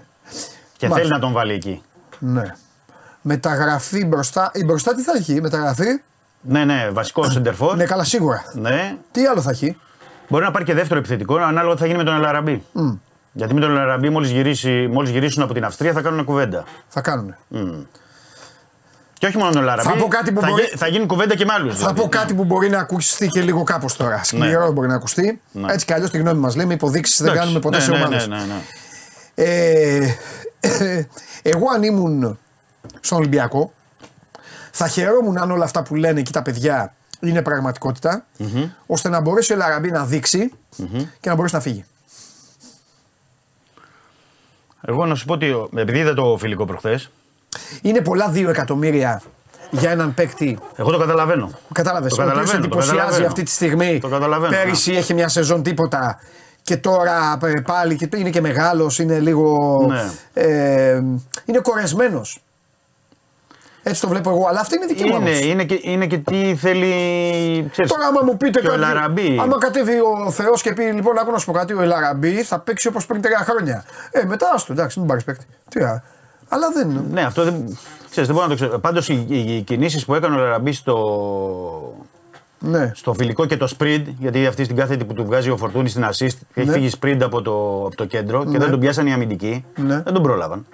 [0.78, 0.96] Και Μάλιστα.
[1.10, 1.82] θέλει να τον βάλει εκεί.
[2.20, 2.56] ναι.
[3.22, 4.52] Μεταγραφή μπροστά.
[4.54, 6.02] Η μπροστά τι θα έχει, μεταγραφή;
[6.42, 7.76] Ναι, ναι, βασικό σεντερφόρ.
[7.76, 8.44] Ναι, καλά, σίγουρα.
[8.54, 8.98] Ναι.
[9.12, 9.78] Τι άλλο θα έχει;
[10.30, 12.64] Μπορεί να πάρει και δεύτερο επιθετικό, ανάλογα τι θα γίνει με τον Ελαραμπή.
[13.34, 14.32] Γιατί με τον Ελαραμπή, μόλις
[14.90, 16.64] μόλις γυρίσουν από την Αυστρία, θα κάνουν κουβέντα.
[16.88, 17.36] Θα κάνουν.
[19.14, 19.90] Και όχι μόνο τον Ελαραμπή.
[19.90, 21.78] Θα πω κάτι που θα, μπορεί- γι- θα γίνει κουβέντα και με άλλους.
[21.78, 24.24] Θα πω κάτι που μπορεί να ακουστεί και λίγο κάπως τώρα.
[24.24, 25.42] Σκληρό μπορεί να ακουστεί.
[25.52, 25.74] Ναι.
[25.74, 26.74] Έτσι κι αλλιώς τη γνώμη μας λέμε.
[26.74, 28.28] Υποδείξεις δεν κάνουμε ποτέ ναι, σε ναι, ομάδες.
[28.28, 28.62] ναι, ναι, ναι.
[29.36, 30.16] Ε,
[31.42, 32.40] εγώ αν ήμουν
[33.00, 33.74] στον Ολυμπιακό,
[34.72, 38.26] θα χαιρόμουν αν όλα αυτά που λένε εκεί τα παιδιά είναι πραγματικότητα,
[38.86, 40.52] ώστε να μπορέσει ο Ελαραμπή να δειξει
[41.20, 41.86] και να μπορέσει να φύγει.
[44.82, 47.12] Εγώ να σου πω ότι επειδή είδα το φιλικό προχθές,
[47.82, 49.22] Είναι πολλά δύο εκατομμύρια
[49.72, 50.60] για έναν παίκτη.
[50.76, 51.52] εγώ το καταλαβαίνω.
[51.72, 52.14] Κατάλαβες.
[52.14, 53.28] Το Ο οποίος καταλαβαίνω, το εντυπωσιάζει καταλαβαίνω.
[53.28, 54.00] αυτή τη στιγμή.
[54.00, 56.20] Το καταλαβαίνω, Πέρυσι είχε μια σεζόν τίποτα.
[56.64, 59.78] Και τώρα ε, πάλι και είναι και μεγάλος, είναι λίγο.
[59.90, 60.10] Ναι.
[60.34, 60.96] Ε,
[61.46, 62.40] είναι κορεσμένος.
[63.84, 65.48] Έτσι το βλέπω εγώ, αλλά αυτή είναι δική μου Είναι, άποψη.
[65.50, 66.88] είναι, και, είναι και τι θέλει.
[67.72, 68.82] Ξέρεις, Τώρα, άμα μου πείτε και ο κάτι.
[68.82, 69.38] Ελαραμπή.
[69.42, 69.94] Άμα κατέβει
[70.26, 73.06] ο Θεός και πει: Λοιπόν, άκου να σου πω κάτι, ο Ελαραμπή θα παίξει όπως
[73.06, 73.84] πριν τρία χρόνια.
[74.12, 75.46] Ε, μετά άστο, εντάξει, μην πάρεις παίκτη.
[75.70, 76.04] Τι, α,
[76.50, 77.06] αλλά δεν.
[77.12, 77.78] Ναι, αυτό δεν.
[78.10, 78.80] Ξέρεις, δεν μπορώ να το ξέρω.
[78.80, 80.98] Πάντως οι, οι, οι κινήσεις που έκανε ο Λαραμπή στο,
[82.60, 82.92] Ναι.
[82.96, 86.04] στο φιλικό και το sprint, γιατί αυτή στην κάθετη που του βγάζει ο Φορτούνης στην
[86.06, 86.72] assist, έχει Ναι.
[86.74, 89.66] φύγει sprint από το, από το κέντρο και δεν τον πιάσαν οι αμυντικοί.
[89.76, 90.02] Ναι.
[90.02, 90.66] Δεν τον πρόλαβαν.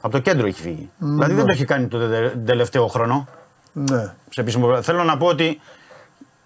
[0.00, 0.90] Από το κέντρο έχει φύγει.
[0.98, 3.28] Δηλαδή δεν το έχει κάνει το τε- τελευταίο χρόνο.
[3.72, 4.14] ναι.
[4.30, 4.84] Σε επίσημο πρόγραμμα.
[4.86, 5.60] Θέλω να πω ότι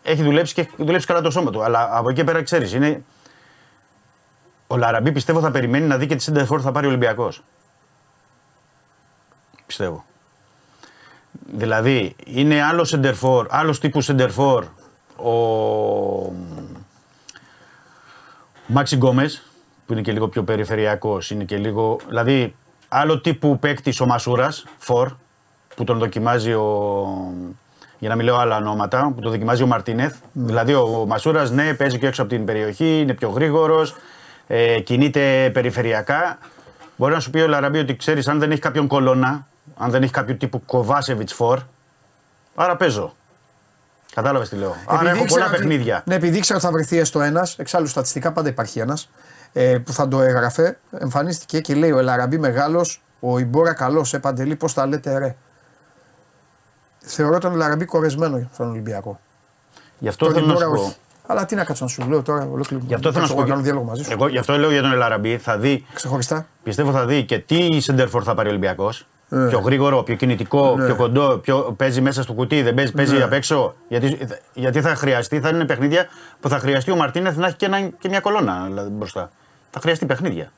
[0.03, 1.63] έχει δουλέψει και έχει δουλέψει καλά το σώμα του.
[1.63, 3.05] Αλλά από εκεί πέρα ξέρεις, είναι.
[4.67, 7.43] Ο Λαραμπή πιστεύω θα περιμένει να δει και τη Σέντερφορ θα πάρει ο Ολυμπιακός.
[9.67, 10.05] πιστεύω.
[11.53, 14.65] Δηλαδή, είναι άλλος σεντερφόρ, άλλος τύπου σεντερφόρ
[15.17, 15.33] ο
[18.67, 19.43] Μάξι Γκόμες,
[19.87, 22.55] που είναι και λίγο πιο περιφερειακός, είναι και λίγο, δηλαδή,
[22.95, 25.09] άλλο τύπου παίκτη ο Μασούρας, φορ,
[25.77, 27.07] που τον δοκιμάζει ο,
[27.99, 30.15] για να μην λέω άλλα ονόματα, που τον δοκιμάζει ο Μαρτίνεθ.
[30.33, 33.95] Δηλαδή, ο Μασούρας, ναι, παίζει και έξω από την περιοχή, είναι πιο γρήγορος,
[34.47, 36.39] ε, κινείται περιφερειακά.
[36.97, 39.47] Μπορεί να σου πει ο Λαραμπή ότι ξέρεις, αν δεν έχει κάποιον κολόνα,
[39.77, 41.59] αν δεν έχει κάποιο τύπου Κοβάσεβιτς φορ,
[42.55, 43.15] άρα παίζω.
[44.15, 44.77] Κατάλαβες τι λέω.
[44.87, 46.03] Άρα έχω ήξερα πολλά ότι- παιχνίδια.
[46.07, 49.09] Ναι, επειδή ήξερα ότι θα βρεθεί έστω ένας, εξάλλου στατιστικά πάντα υπάρχει ένας,
[49.53, 54.19] ε, που θα το έγραφε, εμφανίστηκε και λέει ο Ελαραμπή μεγάλος, ο Ιμπόρα καλός, ε
[54.19, 55.37] παντελή, πώς τα λέτε ρε.
[56.99, 59.21] Θεωρώ τον Ελαραμπή κορεσμένο στον Ολυμπιακό.
[59.99, 60.81] Γι' αυτό Τον θέλω να Ιμπόρα σου πω.
[60.83, 60.97] όχι.
[61.27, 62.83] Αλλά τι να κάτσω να σου λέω τώρα, ολόκληρο.
[62.87, 63.41] Γι' αυτό θέλω να σου πω.
[63.41, 64.13] να κάνω διάλογο μαζί σου.
[64.13, 65.39] Εγώ γι' αυτό λέω για τον Ελαραμπή.
[65.39, 66.47] Θα δει, Ξεχωριστά.
[66.63, 69.07] πιστεύω θα δει και τι σεντερφόρ θα πάρει ο Ολυμπιακός.
[69.31, 69.47] Ε.
[69.49, 70.85] Πιο γρήγορο, πιο κινητικό, Ναι.
[70.87, 73.23] πιο κοντό, πιο, παίζει μέσα στο κουτί, δεν παίζει, παίζει Ναι.
[73.23, 73.75] απ' έξω.
[73.89, 74.19] Γιατί,
[74.55, 76.07] γιατί θα χρειαστεί, θα είναι παιχνίδια
[76.41, 79.31] που θα χρειαστεί ο Μαρτίνεθ να έχει και, ένα, και μια κολόνα δηλαδή, μπροστά.
[79.75, 80.53] Θα χρειαστεί παιχνίδια.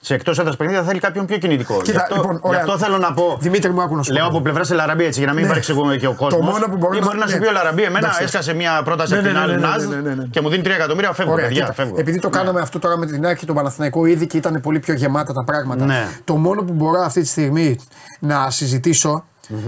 [0.00, 1.76] Σε εκτός έδρας παιχνίδια θα θέλει κάποιον πιο κινητικό.
[1.82, 2.60] Κοίτα, γι, αυτό, λοιπόν, γι' ωραία.
[2.60, 3.36] αυτό θέλω να πω.
[3.40, 4.28] Δημήτρη μου, άκου να σου Λέω πω.
[4.28, 5.48] από πλευράς Ελαραμπή έτσι για να μην Ναι.
[5.48, 6.46] παρεξηγούμε και ο κόσμος.
[6.50, 7.40] μόνο που μπορεί Ή να- μπορεί να σου ναι.
[7.40, 8.22] πει ο Λαραμπή, εμένα Εντάξει.
[8.22, 10.24] έσκασε μια πρόταση Ναι, από την ναι, ναι, άλλη ναι, Ναζ ναι, ναι, ναι.
[10.24, 11.12] και μου δίνει 3 εκατομμύρια.
[11.12, 11.60] Φεύγω, Ωραία, παιδιά.
[11.60, 11.94] κοίτα, Φεύγω.
[11.98, 14.94] επειδή το κάναμε αυτό τώρα με την άρχη του Παναθηναϊκού ήδη και ήταν πολύ πιο
[14.94, 15.84] γεμάτα τα πράγματα.
[15.84, 16.08] Ναι.
[16.24, 17.78] Το μόνο που μπορώ αυτή τη στιγμή
[18.18, 19.24] να συζητησω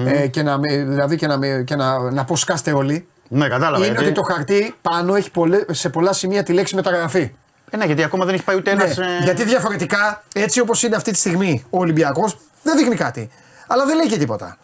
[0.06, 3.48] ε, και, να, με- δηλαδή και, να, με- και να, να πω σκάστε όλοι Ναι,
[3.48, 3.77] κατάλαβα.
[3.77, 7.31] είναι γιατί- ότι το χαρτί πάνω έχει πολλέ, σε πολλά σημεία τη λέξη μεταγραφή.
[7.70, 8.99] Ε, ναι, γιατί ακόμα δεν έχει πάει ούτε Ναι, ένας.
[9.23, 13.31] Γιατί διαφορετικά, έτσι όπως είναι αυτή τη στιγμή ο Ολυμπιακός, δεν δείχνει κάτι.
[13.66, 14.57] Αλλά δεν λέει και τίποτα.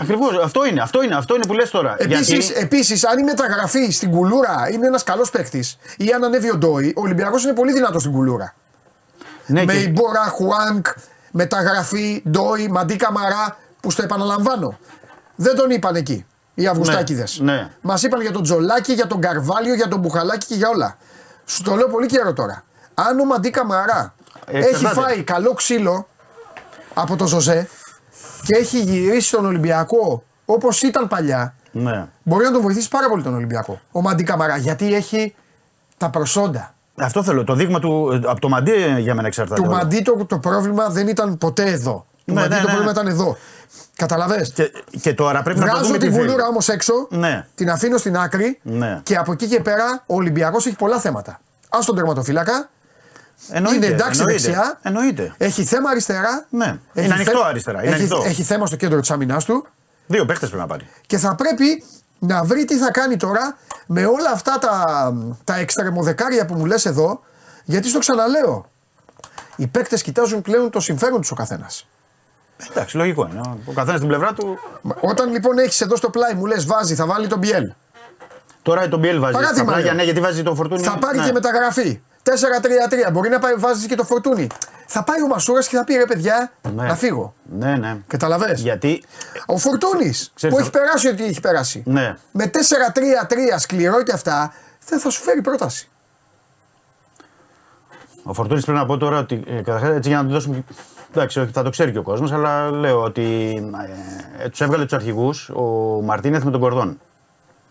[0.00, 1.94] Ακριβώς αυτό είναι, αυτό είναι, αυτό είναι που λες τώρα.
[1.98, 6.50] Επίσης, Γιατί- επίσης, αν η μεταγραφή στην κουλούρα είναι ένας καλός παίκτης ή αν ανέβει
[6.50, 8.54] ο Ντόι, ο Ολυμπιακός είναι πολύ δυνατός στην κουλούρα.
[9.46, 10.86] ναι, με και- Ιμπόρα, Χουάνκ,
[11.30, 14.78] μεταγραφή, Ντόι, Μαντί Καμαρά, που στο επαναλαμβάνω.
[15.36, 17.38] Δεν τον είπαν εκεί οι Αυγουστάκηδες.
[17.42, 17.70] ναι.
[17.80, 20.96] Μας είπαν για τον Τζολάκη, για τον Καρβάλιο, για τον Μπουχαλάκη και για όλα.
[21.48, 22.64] Σου το λέω πολύ καιρό τώρα.
[22.94, 24.14] Αν ο Μαντί Καμαρά
[24.46, 25.00] Ε, έχει εξαρτάται.
[25.00, 26.08] φάει καλό ξύλο
[26.94, 27.68] από τον Ζωζέ
[28.44, 32.06] και έχει γυρίσει στον Ολυμπιακό όπως ήταν παλιά, ναι.
[32.22, 33.80] μπορεί να τον βοηθήσει πάρα πολύ τον Ολυμπιακό.
[33.92, 35.34] Ο Μαντί Καμαρά, γιατί έχει
[35.96, 36.74] τα προσόντα.
[37.00, 37.44] Αυτό θέλω.
[37.44, 38.10] Το δείγμα του.
[38.24, 39.60] ε, Από το μαντί ε, για μένα εξαρτάται.
[39.60, 39.76] Του όλο.
[39.76, 42.06] Μαντί το, το πρόβλημα δεν ήταν ποτέ εδώ.
[42.24, 42.68] Του Ναι, Μαντί ναι, το ναι.
[42.68, 43.36] πρόβλημα ήταν εδώ.
[43.98, 44.50] Καταλαβέ.
[44.54, 44.70] Και,
[45.00, 46.26] και τώρα πρέπει να το Βγάζω δούμε την τι θέλει.
[46.26, 47.46] κουλούρα όμως έξω, Ναι.
[47.54, 49.00] την αφήνω στην άκρη Ναι.
[49.02, 51.32] και από εκεί και πέρα ο Ολυμπιακός έχει πολλά θέματα.
[51.68, 52.68] Α τον τερματοφύλακα,
[53.50, 54.42] Εννοείται, είναι εντάξει εννοείται.
[54.42, 54.78] δεξιά.
[54.82, 55.34] Εννοείται.
[55.38, 56.46] έχει θέμα αριστερά.
[56.50, 56.64] Ναι.
[56.94, 58.22] Έχει Είναι ανοιχτό θέ- αριστερά, είναι έχει, ανοιχτό.
[58.26, 59.66] έχει θέμα στο κέντρο της άμυνάς του
[60.06, 60.88] Δύο παίχτε πρέπει να πάρει.
[61.06, 61.84] και θα πρέπει
[62.18, 63.56] να βρει τι θα κάνει τώρα
[63.86, 64.84] με όλα αυτά τα,
[65.44, 67.20] τα εξτρεμοδεκάρια που μου λες εδώ.
[67.64, 68.70] Γιατί στο ξαναλέω,
[69.56, 71.86] οι παίκτες κοιτάζουν πλέον το συμφέρον τους ο καθένας.
[72.70, 73.40] Εντάξει, λογικό είναι.
[73.64, 74.58] Ο καθένας στην πλευρά του.
[75.00, 77.72] Όταν λοιπόν έχεις εδώ στο πλάι μου λες, βάζει, θα βάλει τον Μπιέλ.
[78.62, 79.32] Τώρα τον Μπιέλ βάζει.
[79.32, 79.94] Παράδειγμα, Στα πλάγια, λέω.
[79.94, 81.24] ναι, γιατί βάζει το φορτούνι; Θα πάρει ναι.
[81.26, 82.00] και μεταγραφή.
[82.22, 83.12] 4-3-3.
[83.12, 84.46] Μπορεί να πάει, βάζεις και το φορτούνι.
[84.86, 86.86] Θα πάει ο Μασούρας και θα πει ρε παιδιά, Ναι.
[86.86, 87.34] να φύγω.
[87.58, 87.96] Ναι, ναι.
[88.06, 88.52] Καταλαβέ.
[88.56, 89.04] Γιατί;
[89.46, 91.82] Ο Φορτούνη Ξέρεις, που θα- έχει περάσει ό,τι έχει περάσει.
[91.86, 92.16] Ναι.
[92.32, 94.52] Με 4-3-3 σκληρό και αυτά,
[94.88, 95.88] δεν θα σου φέρει πρόταση.
[98.22, 99.42] Ο Φορτούνη πρέπει να πω τώρα ότι.
[99.46, 100.64] Ε, καταρχάς, έτσι για να του δώσουμε.
[101.10, 103.56] Εντάξει, όχι, θα το ξέρει και ο κόσμος, αλλά λέω ότι
[104.38, 105.62] ε, τους έβγαλε τους αρχηγούς ο
[106.02, 107.00] Μαρτίνεθ με τον Κορδόν.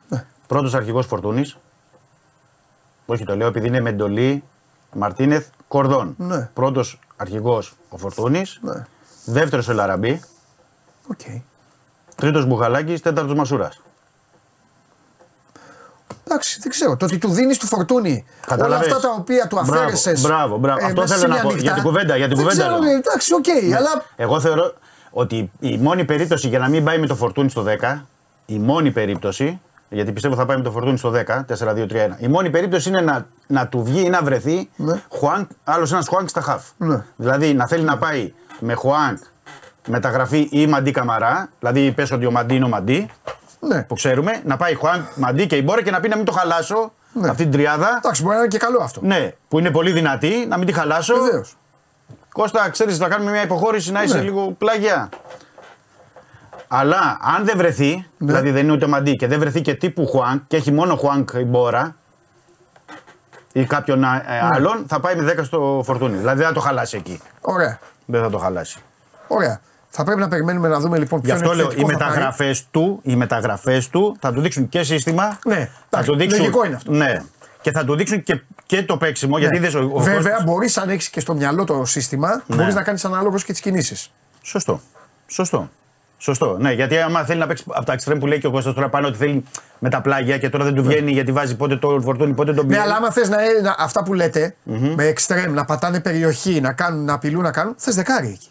[0.09, 0.25] Ναι.
[0.47, 1.57] Πρώτος αρχηγός Φορτούνης.
[3.05, 4.43] Όχι, το λέω επειδή είναι με εντολή
[4.93, 6.15] Μαρτίνεθ Κορδόν.
[6.17, 6.49] Ναι.
[6.53, 8.59] Πρώτος αρχηγός ο Φορτούνης.
[8.61, 8.85] Ναι.
[9.25, 10.21] Δεύτερος ο Ελ Αραμπί.
[11.07, 11.19] Οκ.
[12.15, 13.01] Τρίτος Μπουχαλάκης.
[13.01, 13.81] Τέταρτος Μασούρας.
[16.29, 16.97] Εντάξει, δεν ξέρω.
[16.97, 18.87] Το ότι του δίνεις του Φορτούνη όλα Κατάλαβες.
[18.93, 20.21] αυτά τα οποία του Μπράβο, αφαίρεσες.
[20.21, 20.85] μπράβο, μπράβο.
[20.85, 22.91] Αυτό θέλω να πω, για την κουβέντα, για την δεν κουβέντα Ξέρω, λέω.
[22.91, 23.45] ναι, εντάξει, οκ,
[23.77, 24.73] αλλά Εγώ θεωρώ
[25.11, 28.05] ότι η μόνη περίπτωση για να μην πάει με το φορτούνι στο 10,
[28.45, 32.49] η μόνη περίπτωση, γιατί πιστεύω θα πάει με το φορτούνι στο 10, 4-2-3-1, η μόνη
[32.49, 35.01] περίπτωση είναι να, να του βγει ή να βρεθεί Ναι.
[35.09, 36.63] Χουάνκ, άλλος ένας Χουάνκ στα χαφ.
[36.77, 37.03] Ναι.
[37.15, 39.17] Δηλαδή να θέλει να πάει με Χουάνκ
[39.87, 43.09] μεταγραφή ή Μαντί Καμαρά, δηλαδή πες ότι ο Μαντί είναι ο Μαντί,
[43.67, 43.83] ναι.
[43.83, 46.31] που ξέρουμε, να πάει Χουάνκ, Μαντί και η Μπόρα και να πει να μην το
[46.31, 47.29] χαλάσω, Ναι.
[47.29, 47.95] αυτή την τριάδα.
[47.97, 48.99] Εντάξει, μπορεί να είναι και καλό αυτό.
[49.03, 51.15] Ναι, που είναι πολύ δυνατή, να μην τη χαλάσω.
[51.15, 51.57] Βεβαίως.
[52.33, 54.23] Κώστα, ξέρεις, θα κάνουμε μια υποχώρηση να είσαι Ναι.
[54.23, 55.09] λίγο πλάγια.
[56.67, 58.27] Αλλά αν δεν βρεθεί, Ναι.
[58.27, 61.29] δηλαδή δεν είναι ούτε μαντί και δεν βρεθεί και τύπου Χουάνκ και έχει μόνο Χουάνκ
[61.33, 61.95] η Μπόρα
[63.53, 64.49] ή κάποιον α- ε, Ναι.
[64.53, 66.17] άλλον, θα πάει με 10 στο φορτούνι.
[66.17, 67.21] Δηλαδή δεν θα το χαλάσει εκεί.
[67.41, 67.79] Ωραία.
[68.05, 68.79] Δεν θα το χαλάσει.
[69.27, 69.59] Ωραία.
[69.99, 72.09] Θα πρέπει να περιμένουμε να δούμε λοιπόν Γι' ποιο αυτό λέω, οι επιθετικό θα πάρει.
[72.09, 75.39] μεταγραφές του, οι μεταγραφές του θα του δείξουν και σύστημα.
[75.45, 76.91] Ναι, θα εντάξει, του δείξουν, λογικό είναι αυτό.
[76.91, 77.21] Ναι.
[77.61, 79.37] Και θα του δείξουν και, και το παίξιμο.
[79.37, 79.59] Γιατί Ναι.
[79.67, 82.55] είδες ο, ο Βέβαια, Κώστας- μπορείς αν έχεις και στο μυαλό το σύστημα, Ναι.
[82.55, 84.11] μπορείς να κάνεις ανάλογος και τις κινήσεις.
[84.41, 84.81] Σωστό.
[85.27, 85.69] Σωστό.
[86.17, 86.57] Σωστό.
[86.59, 88.89] Ναι, γιατί άμα θέλει να παίξει από τα εξτρέμ που λέει και ο Κώστας τώρα
[88.89, 89.43] πάνω ότι θέλει
[89.79, 92.65] με τα πλάγια και τώρα δεν του βγαίνει γιατί βάζει πότε το φορτούνι, πότε τον
[92.65, 92.85] Ναι, πιέζει.
[92.87, 94.55] αλλά άμα θες να, να, αυτά που λέτε
[94.95, 98.47] με εξτρέμ, να πατάνε περιοχή, να κάνουν, να απειλούν, να κάνουν, θες δεκάρι εκεί.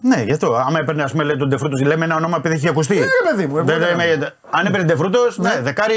[0.00, 0.54] Ναι, γι' αυτό.
[0.54, 2.94] Άμα έπαιρνε ας πούμε, λέει, τον Ντεφρούτο, λέμε ένα όνομα επειδή έχει ακουστεί.
[2.94, 5.94] Ναι, ρε παιδί μου, εγώ Δεν δεν λέμε- αν έπαιρνε Ντεφρούτο, ναι, δεκάρι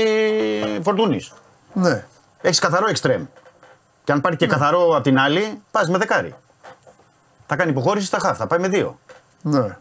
[0.84, 1.34] φορτούνης.
[1.74, 2.04] Ναι.
[2.42, 3.24] Έχεις καθαρό εξτρέμ.
[4.04, 6.34] Και αν πάρει και καθαρό απ' την άλλη, πας με δεκάρι.
[7.48, 9.00] Θα κάνει υποχώρηση στα χαφ, θα πάει με δύο.
[9.42, 9.78] ναι.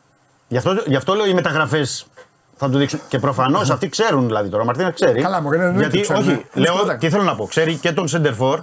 [0.48, 2.06] Γι' αυτό, γι αυτό λέω οι μεταγραφές
[2.56, 3.00] θα του δείξουν.
[3.08, 4.62] Και προφανώς αυτοί ξέρουν δηλαδή τώρα.
[4.62, 5.20] Ο Μαρτίνα ξέρει.
[5.22, 6.62] Καλά, μωρέ, εννοείται Γιατί, ξέρουν, όχι, ναι.
[6.62, 6.96] λέω, Σκότα.
[6.96, 7.46] τι θέλω να πω.
[7.46, 8.60] Ξέρει και τον Σεντερφόρ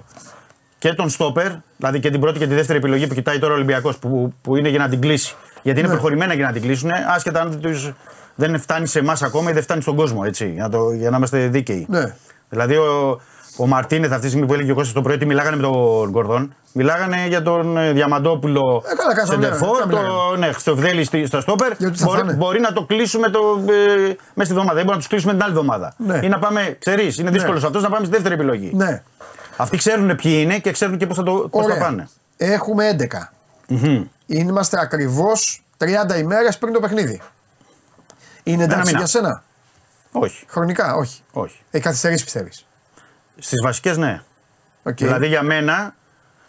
[0.77, 3.55] και τον Στόπερ, δηλαδή και την πρώτη και τη δεύτερη επιλογή που κοιτάει τώρα ο
[3.55, 5.35] Ολυμπιακός, που, που είναι για να την κλείσει.
[5.61, 5.93] Γιατί είναι Ναι.
[5.93, 7.91] προχωρημένα για να την κλείσουν, άσχετα αν τους,
[8.35, 10.21] δεν φτάνει σε εμάς ακόμα ή δεν φτάνει στον κόσμο.
[10.25, 11.85] Έτσι, για, το, για να είμαστε δίκαιοι.
[11.89, 12.15] Ναι.
[12.49, 13.21] Δηλαδή ο,
[13.57, 16.09] ο Μαρτίνεθ αυτή τη στιγμή που έλεγε ο Κώστας το πρωί ότι μιλάγανε με τον
[16.09, 21.25] Γκορδόν, μιλάγανε για τον ε, Διαμαντόπουλο Ε, καλά, κάτσε, Σεντερφόρ, ναι, το ναι, Χριστοφιδέλη στη-
[21.25, 21.71] στο Στόπερ.
[21.77, 22.33] Γιατί θα Μπορεί, φάνε.
[22.33, 24.15] μπορεί να το κλείσουμε το, ε, μέσα
[24.49, 24.73] στη βδομάδα.
[24.73, 25.93] Δεν μπορεί να τους κλείσουμε την άλλη εβδομάδα.
[25.97, 26.19] Ναι.
[26.23, 28.71] Ή να πάμε, ξέρεις, είναι δύσκολος αυτός να πάμε στη δεύτερη επιλογή.
[28.75, 29.01] ναι.
[29.57, 31.83] Αυτοί ξέρουν ποιοι είναι και ξέρουν και πώς θα, το, πώς θα Ωραία.
[31.85, 32.09] πάνε.
[32.37, 33.33] Έχουμε 11.
[34.31, 37.21] Είμαστε ακριβώς 30 ημέρες πριν το παιχνίδι.
[38.43, 38.97] Είναι εντάξει μήνα.
[38.97, 39.43] για σένα;
[40.11, 40.45] Όχι.
[40.47, 41.21] Χρονικά, όχι.
[41.31, 41.59] όχι.
[41.71, 42.65] Έχει καθυστερήσεις πιστεύεις;
[43.37, 44.21] Στις βασικές, ναι.
[44.83, 44.93] Okay.
[44.95, 45.95] Δηλαδή για μένα,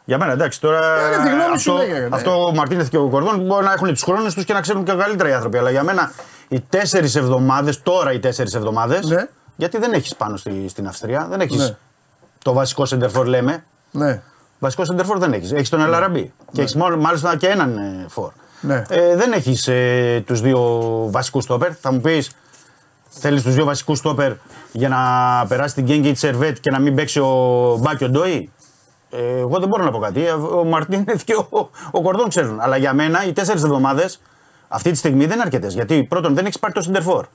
[0.05, 1.01] για μένα εντάξει τώρα.
[1.01, 2.09] Ε, ρε, τη γνώμη σου αυτό, λέγε, ναι.
[2.13, 4.85] αυτό ο Μαρτίνεθ και ο Κορδόν μπορεί να έχουν τους χρόνους τους και να ξέρουν
[4.85, 5.59] και καλύτερα οι άνθρωποι.
[5.59, 6.13] Αλλά για μένα
[6.49, 9.07] οι τέσσερις εβδομάδες, τώρα οι τέσσερις εβδομάδες.
[9.07, 9.27] Ναι.
[9.57, 11.77] Γιατί δεν έχεις πάνω στη, στην Αυστρία, δεν έχεις Ναι.
[12.45, 13.65] το βασικό σεντερφόρ, λέμε.
[13.91, 14.23] Ναι.
[14.63, 15.53] Βασικός σεντερφόρ δεν έχεις.
[15.53, 16.33] Έχεις τον Ελαραμπή.
[16.53, 18.33] Και έχεις μάλιστα και έναν ε, φορ.
[18.61, 18.83] Ναι.
[18.89, 20.61] Ε, δεν έχεις ε, τους δύο
[21.11, 21.71] βασικούς στόπερ.
[21.81, 22.31] Θα μου πεις,
[23.09, 24.33] θέλεις τους δύο βασικούς στόπερ
[24.73, 24.99] για να
[25.47, 28.51] περάσει την Γκέγκη τη Σερβέτ και να μην παίξει ο Μπάκιο Ντόι;
[29.11, 30.21] Ε, εγώ δεν μπορώ να πω κάτι.
[30.59, 32.61] Ο Μαρτίνεθ και ο, ο Κορδόν ξέρουν.
[32.61, 34.21] Αλλά για μένα οι τέσσερις εβδομάδες
[34.69, 35.75] αυτή τη στιγμή δεν είναι αρκετές.
[35.75, 37.27] Γιατί πρώτον δεν έχεις πάρει το σεντερφόρ.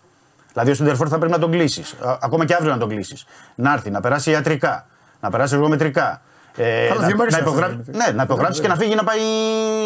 [0.52, 1.96] Δηλαδή ο σεντερφόρ θα πρέπει να τον κλείσεις.
[2.22, 3.26] Ακόμα και αύριο να τον κλείσεις.
[3.56, 4.88] Να έρθει, να περάσει ιατρικά,
[5.20, 6.22] να περάσει εργομετρικά.
[6.58, 7.68] Ε, Καλά, να, δύο μέρες να, θα υπογρα...
[7.68, 7.98] φύγει.
[7.98, 9.20] ναι, να υπογράψεις και να φύγει να πάει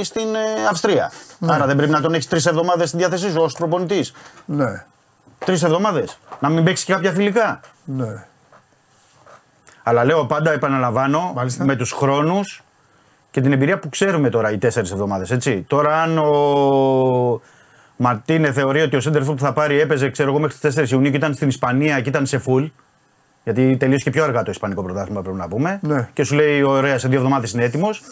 [0.03, 1.11] στην ε, Αυστρία.
[1.39, 1.53] Ναι.
[1.53, 4.13] Άρα δεν πρέπει να τον έχεις τρεις εβδομάδες στη διάθεσή σου ως προπονητής.
[4.45, 4.85] Ναι.
[5.45, 6.19] Τρεις εβδομάδες.
[6.39, 7.59] Να μην παίξεις και κάποια φιλικά.
[7.83, 8.23] ναι.
[9.83, 11.63] Αλλά λέω πάντα, επαναλαμβάνω, Μάλιστα.
[11.65, 12.63] με τους χρόνους
[13.31, 15.37] και την εμπειρία που ξέρουμε τώρα οι τέσσερις εβδομάδες.
[15.67, 17.41] Τώρα, αν ο
[17.95, 21.11] Μαρτίνε θεωρεί ότι ο Σέντερφορ που θα πάρει έπαιζε ξέρω εγώ, μέχρι τις 4 Ιουνίου
[21.11, 22.69] και ήταν στην Ισπανία και ήταν σε full.
[23.43, 25.79] Γιατί τελείωσε και πιο αργά το Ισπανικό πρωτάθλημα, πρέπει να πούμε.
[25.81, 26.09] Ναι.
[26.13, 28.03] Και σου λέει: Ωραία, σε δύο εβδομάδες είναι έτοιμος.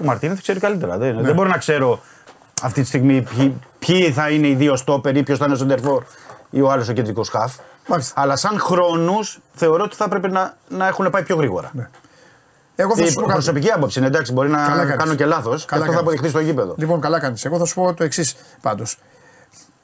[0.00, 0.98] Ο Μαρτίνε ξέρει καλύτερα.
[0.98, 1.22] Δεν, Ναι.
[1.22, 2.00] δεν μπορώ να ξέρω
[2.62, 5.56] αυτή τη στιγμή ποιοι, ποιοι θα είναι οι δύο στόπερ ή ποιος θα είναι ο
[5.56, 6.02] Σέντερφορ
[6.50, 7.54] ή ο άλλος ο κεντρικός χαφ.
[7.88, 8.20] Μάλιστα.
[8.20, 11.70] Αλλά σαν χρόνους θεωρώ ότι θα έπρεπε να, να έχουν πάει πιο γρήγορα.
[12.76, 13.32] Εγώ θα Η σου πω κάτι.
[13.32, 14.96] προσωπική άποψη είναι εντάξει, μπορεί να Καλά κάνεις.
[14.96, 15.44] κάνω και λάθος.
[15.44, 16.00] Και αυτό Καλά θα κάνεις.
[16.00, 16.74] αποδειχθεί στο γήπεδο.
[16.78, 17.44] Λοιπόν, καλά κάνεις.
[17.44, 18.98] Εγώ θα σου πω το εξής πάντως.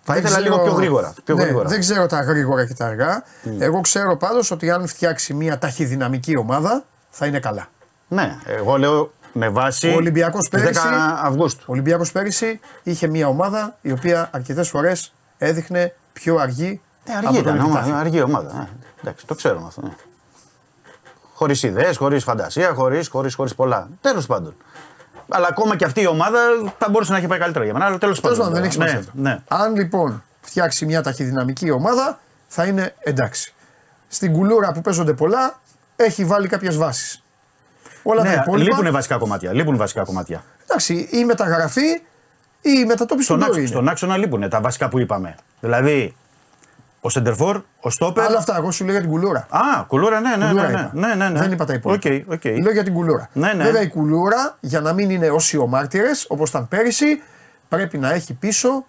[0.04, 1.14] Θα ήθελα λίγο πιο γρήγορα.
[1.24, 1.68] Πιο ναι, γρήγορα.
[1.68, 3.22] Δεν ξέρω τα γρήγορα και τα αργά.
[3.58, 7.66] Εγώ ξέρω πάντως ότι αν φτιάξει μια ταχυδυναμική ομάδα θα είναι καλά.
[8.08, 9.88] Ναι, εγώ λέω με βάση.
[9.88, 11.64] Ο Ολυμπιακός τις πέρυσι- 10 Αυγούστου.
[11.66, 16.80] Ο Ολυμπιακός πέρυσι είχε μια ομάδα η οποία αρκετές φορές έδειχνε πιο αργή.
[17.06, 17.56] Ναι, αργή από ήταν.
[17.56, 18.00] τον Ομάδα, επιτάφιο.
[18.00, 18.52] αργή ομάδα.
[18.54, 18.68] Ναι.
[19.02, 19.80] Εντάξει, το ξέρουμε αυτό.
[19.82, 19.92] Ναι.
[21.34, 23.88] Χωρίς ιδέες, χωρίς φαντασία, χωρίς χωρίς, χωρίς πολλά.
[24.00, 24.54] Τέλος πάντων.
[25.32, 26.38] Αλλά ακόμα και αυτή η ομάδα
[26.78, 27.86] θα μπορούσε να έχει πάει καλύτερα για μένα.
[27.86, 28.52] Αλλά τέλος Τέλος πάντων.
[28.52, 29.08] πάντων, δεν έχει ναι, σημασία.
[29.08, 29.20] αυτό.
[29.22, 29.38] ναι.
[29.48, 32.18] Αν λοιπόν φτιάξει μια ταχυδυναμική ομάδα,
[32.48, 33.54] θα είναι εντάξει.
[34.08, 35.60] Στην κουλούρα που παίζονται πολλά,
[35.96, 37.22] έχει βάλει κάποιες βάσεις.
[38.02, 38.70] Όλα τα Ναι, υπόλοιπα.
[38.76, 39.52] λείπουν βασικά κομμάτια.
[39.52, 40.44] Λείπουν βασικά κομμάτια.
[40.62, 41.88] Εντάξει, η μεταγραφή
[42.60, 43.68] ή η μετατόπιση του Στον, Ντόι άξονα, είναι.
[43.68, 45.34] στον άξονα λείπουν τα βασικά που είπαμε.
[45.60, 46.16] Δηλαδή,
[47.04, 48.24] ο Σεντερφόρ, ο Στόπερ.
[48.24, 49.46] Άλλα αυτά, εγώ σου λέω για την κουλούρα.
[49.50, 50.90] Α, κουλούρα, ναι, ναι, Κουλούρα ναι, ναι, είπα.
[50.92, 51.38] ναι, ναι, ναι.
[51.40, 52.10] Δεν είπα τα υπόλοιπα.
[52.10, 52.44] Οκ, οκ.
[52.44, 53.28] Λέω για την κουλούρα.
[53.32, 53.64] Ναι, ναι.
[53.64, 57.22] Βέβαια η κουλούρα για να μην είναι όσοι ο μάρτυρες, όπως ήταν πέρυσι,
[57.68, 58.84] πρέπει να έχει πίσω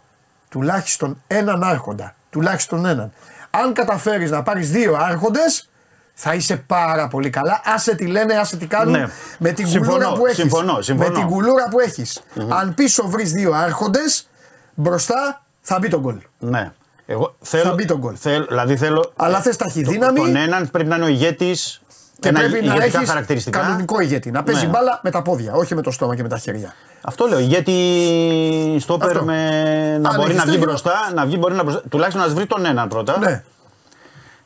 [0.49, 2.15] τουλάχιστον έναν άρχοντα.
[2.29, 3.11] Τουλάχιστον έναν.
[3.49, 5.69] Αν καταφέρεις να πάρεις δύο άρχοντες,
[6.13, 7.61] θα είσαι πάρα πολύ καλά.
[7.65, 8.91] Άσε τι λένε, άσε τι κάνουν.
[8.99, 9.07] Ναι.
[9.39, 10.37] Με την Συμφωνώ, κουλούρα που έχεις.
[10.37, 11.09] συμφωνώ, συμφωνώ.
[11.09, 12.05] Με την κουλούρα που εχει
[12.49, 14.29] Αν πίσω βρεις δύο άρχοντες,
[14.73, 16.17] μπροστά θα μπει τον γκολ.
[16.39, 16.71] Ναι.
[17.05, 18.15] Εγώ θέλω, μπει τον γκολ.
[18.19, 19.11] Θέλω, δηλαδή θέλω.
[19.15, 20.19] Αλλά θες ταχυδύναμη.
[20.19, 21.81] Τον έναν πρέπει να είναι ο ηγέτης.
[22.19, 23.59] Και πρέπει να έχεις χαρακτηριστικά.
[23.59, 24.31] κανονικό ηγέτη.
[24.31, 24.71] Να παίζει Ναι.
[24.71, 26.73] μπάλα με τα πόδια, όχι με το στόμα και με τα χέρια.
[27.01, 27.39] Αυτό λέω.
[27.39, 29.23] Ηγέτη στόπερ Αυτό.
[29.23, 32.27] με να Αν μπορεί έχεις να βγει τέτοιο- μπροστά, να βγει, μπορεί να μπροστά, τουλάχιστον
[32.27, 33.19] να βρει τον έναν πρώτα.
[33.19, 33.43] Ναι.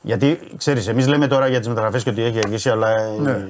[0.07, 3.47] Γιατί ξέρεις, εμείς λέμε τώρα για τις μεταγραφές και ότι έχει αργήσει, αλλά ε, Ναι.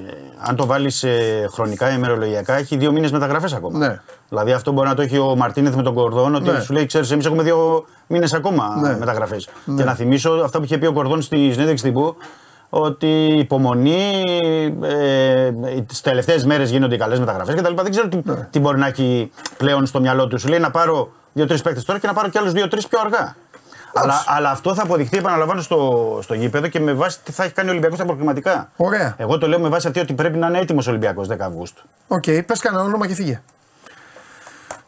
[0.48, 1.04] αν το βάλεις
[1.52, 3.78] χρονικά, ημερολογιακά, έχει δύο μήνες μεταγραφές ακόμα.
[3.78, 4.00] Ναι.
[4.28, 6.60] Δηλαδή αυτό μπορεί να το έχει ο Μαρτίνεθ με τον Κορδόν, ότι Ναι.
[6.60, 8.96] σου λέει: Ξέρεις, εμείς έχουμε δύο μήνες ακόμα Ναι.
[8.98, 9.48] μεταγραφές.
[9.76, 12.16] Και να θυμίσω αυτά που είχε πει ο Κορδόν στη συνέντευξη τύπου.
[12.70, 13.06] ότι
[13.38, 14.22] υπομονή,
[14.82, 15.50] ε,
[15.86, 17.74] τις τελευταίες μέρες γίνονται οι καλές μεταγραφές κτλ.
[17.74, 18.48] Δεν ξέρω τι, Ναι.
[18.50, 20.38] τι μπορεί να έχει πλέον στο μυαλό του.
[20.38, 23.36] Σου λέει να πάρω δύο-τρεις παίκτες τώρα και να πάρω κι άλλους δύο-τρεις πιο αργά.
[24.02, 27.52] Αλλά, αλλά αυτό θα αποδειχτεί, επαναλαμβάνω, στο, στο γήπεδο και με βάση τι θα έχει
[27.52, 28.70] κάνει ο Ολυμπιακός στα προκριματικά.
[28.76, 29.14] Ωραία.
[29.18, 31.82] Εγώ το λέω με βάση αυτή ότι πρέπει να είναι έτοιμος ο Ολυμπιακός 10 Αυγούστου.
[32.08, 33.40] Οκ, πες κανένα όνομα και φύγε.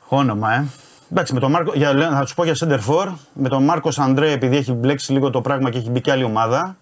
[0.08, 0.64] Όνομα, ε.
[1.12, 3.12] Εντάξει, με τον Μάρκο, για, θα του πω για center for.
[3.32, 6.24] Με τον Μάρκος Αντρέ, επειδή έχει μπλέξει λίγο το πράγμα και έχει μπει και άλλη
[6.24, 6.76] ομάδα.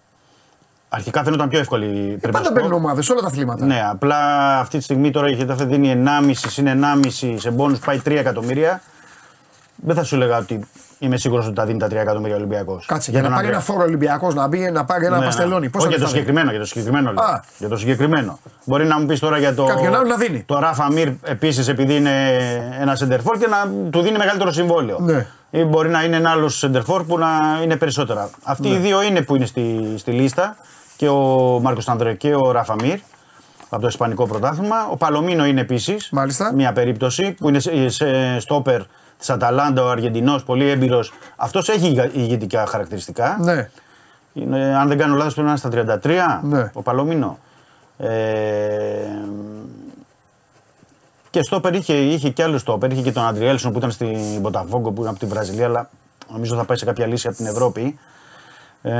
[0.89, 3.65] Αρχικά φαίνονταν πιο εύκολη η Ε, Πάντα παίρνουν ομάδες, όλα τα αθλήματα.
[3.65, 4.17] Ναι, απλά
[4.59, 8.81] αυτή τη στιγμή τώρα η Χετάφε δίνει 1,5 συν 1,5 σε μπόνους πάει 3 εκατομμύρια.
[9.75, 10.67] Δεν θα σου έλεγα ότι
[10.99, 12.85] είμαι σίγουρος ότι τα δίνει τα 3 εκατομμύρια Ολυμπιακός.
[12.85, 15.69] Κάτσε, για, να πάρει ένα φόρο Ολυμπιακός να μπει να πάρει ένα παστελόνι.
[15.69, 17.11] Πώς Ναι, Όχι θα για το τα δίνει; συγκεκριμένο, για το συγκεκριμένο.
[17.11, 17.23] λέω.
[17.23, 17.43] Α.
[17.57, 18.39] Για το συγκεκριμένο.
[18.65, 19.63] Μπορεί να μου πεις τώρα για το.
[19.63, 20.43] Κάποιον άλλο να δίνει.
[20.47, 22.11] Το Ράφα Μυρ επίσης επειδή είναι
[22.79, 24.97] ένα σεντερφόρ και να του δίνει μεγαλύτερο συμβόλαιο.
[24.99, 25.25] Ναι.
[25.49, 27.27] Ή μπορεί να είναι ένα άλλο σεντερφόρ που να
[27.63, 28.29] είναι περισσότερα.
[28.43, 28.75] Αυτοί Ναι.
[28.75, 30.55] οι δύο είναι που είναι στη, στη λίστα.
[30.95, 32.97] Και ο Μάρκος Ανδρέ και ο Ράφα Μυρ
[33.69, 34.75] από το Ισπανικό πρωτάθλημα.
[34.91, 36.53] Ο Παλομίνο είναι επίσης Μάλιστα.
[36.53, 38.81] μια περίπτωση που είναι σε, σε στόπερ
[39.19, 41.13] της Αταλάντα, ο Αργεντινός, πολύ έμπειρος.
[41.35, 43.37] Αυτός έχει ηγα- ηγετικά χαρακτηριστικά.
[43.41, 43.69] Ναι.
[44.33, 46.69] Είναι, αν δεν κάνω λάθος πρέπει να είναι στα 33 Ναι.
[46.73, 47.37] ο Παλομίνο.
[47.97, 48.07] Ε,
[51.29, 54.91] και στόπερ είχε, είχε και άλλο στόπερ, είχε και τον Αντριέλσον που ήταν στην Μποταβόγκο
[54.91, 55.89] που ήταν από τη Βραζιλία, αλλά
[56.31, 57.99] νομίζω θα πάει σε κάποια λύση από την Ευρώπη.
[58.81, 58.93] Ε,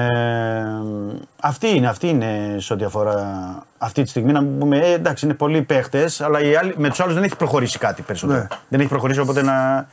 [1.41, 3.39] αυτή είναι, αυτή είναι σε ό,τι αφορά
[3.77, 4.31] αυτή τη στιγμή.
[4.31, 7.35] Να πούμε, ε, εντάξει, είναι πολλοί παίχτες, αλλά οι άλλοι, με τους άλλους δεν έχει
[7.35, 8.39] προχωρήσει κάτι περισσότερο.
[8.39, 8.47] Ναι.
[8.69, 9.87] Δεν έχει προχωρήσει, οπότε να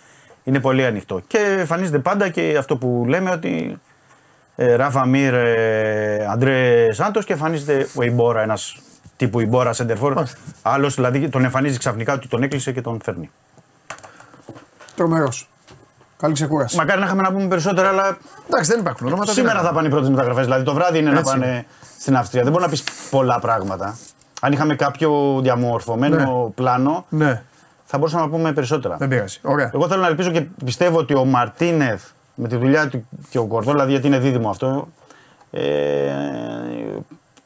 [0.46, 1.20] είναι πολύ ανοιχτό.
[1.26, 3.80] Και εμφανίζεται πάντα και αυτό που λέμε ότι
[4.56, 8.76] ε, Ράφα Μύρ, ε, Αντρέ Σάντο και εμφανίζεται ο Ιμπόρα, ένας
[9.16, 10.22] τύπου Ιμπόρα Σεντερφόρ.
[10.62, 13.30] Άλλος δηλαδή τον εμφανίζει ξαφνικά ότι τον έκλεισε και τον φέρνει.
[14.96, 15.48] Τρομερός.
[16.18, 16.76] Καλή ξεκούραση.
[16.76, 19.32] Μακάρι να είχαμε να πούμε περισσότερα, αλλά Εντάξει, δεν υπάρχουν ονόματα.
[19.32, 20.44] σήμερα δεν θα πάνε οι πρώτες μεταγραφές.
[20.44, 21.66] Δηλαδή το βράδυ είναι να Έτσι πάνε
[21.98, 22.42] στην Αυστρία.
[22.42, 23.98] Δεν μπορεί να πεις πολλά πράγματα.
[24.40, 27.42] Αν είχαμε κάποιο διαμορφωμένο πλάνο, Ναι,
[27.88, 28.96] θα μπορούσαμε να πούμε περισσότερα.
[28.96, 29.38] δεν πειράζει.
[29.42, 29.70] Ωραία.
[29.74, 32.04] Εγώ θέλω να ελπίζω και πιστεύω ότι ο Μαρτίνεθ
[32.34, 34.88] με τη δουλειά του και ο Κορδό, δηλαδή γιατί είναι δίδυμο αυτό,
[35.50, 35.62] ε,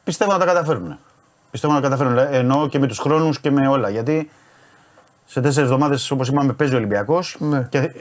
[0.03, 0.97] πιστεύω να τα καταφέρουν.
[1.51, 2.17] Πιστεύω να τα καταφέρουν.
[2.17, 3.89] Ε, Εννοώ και με τους χρόνους και με όλα.
[3.89, 4.29] Γιατί
[5.25, 7.67] σε τέσσερις εβδομάδες, όπως είπαμε, παίζει ο Ολυμπιακός Ναι.
[7.69, 7.91] και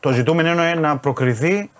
[0.00, 1.70] το ζητούμενο είναι να προκριθεί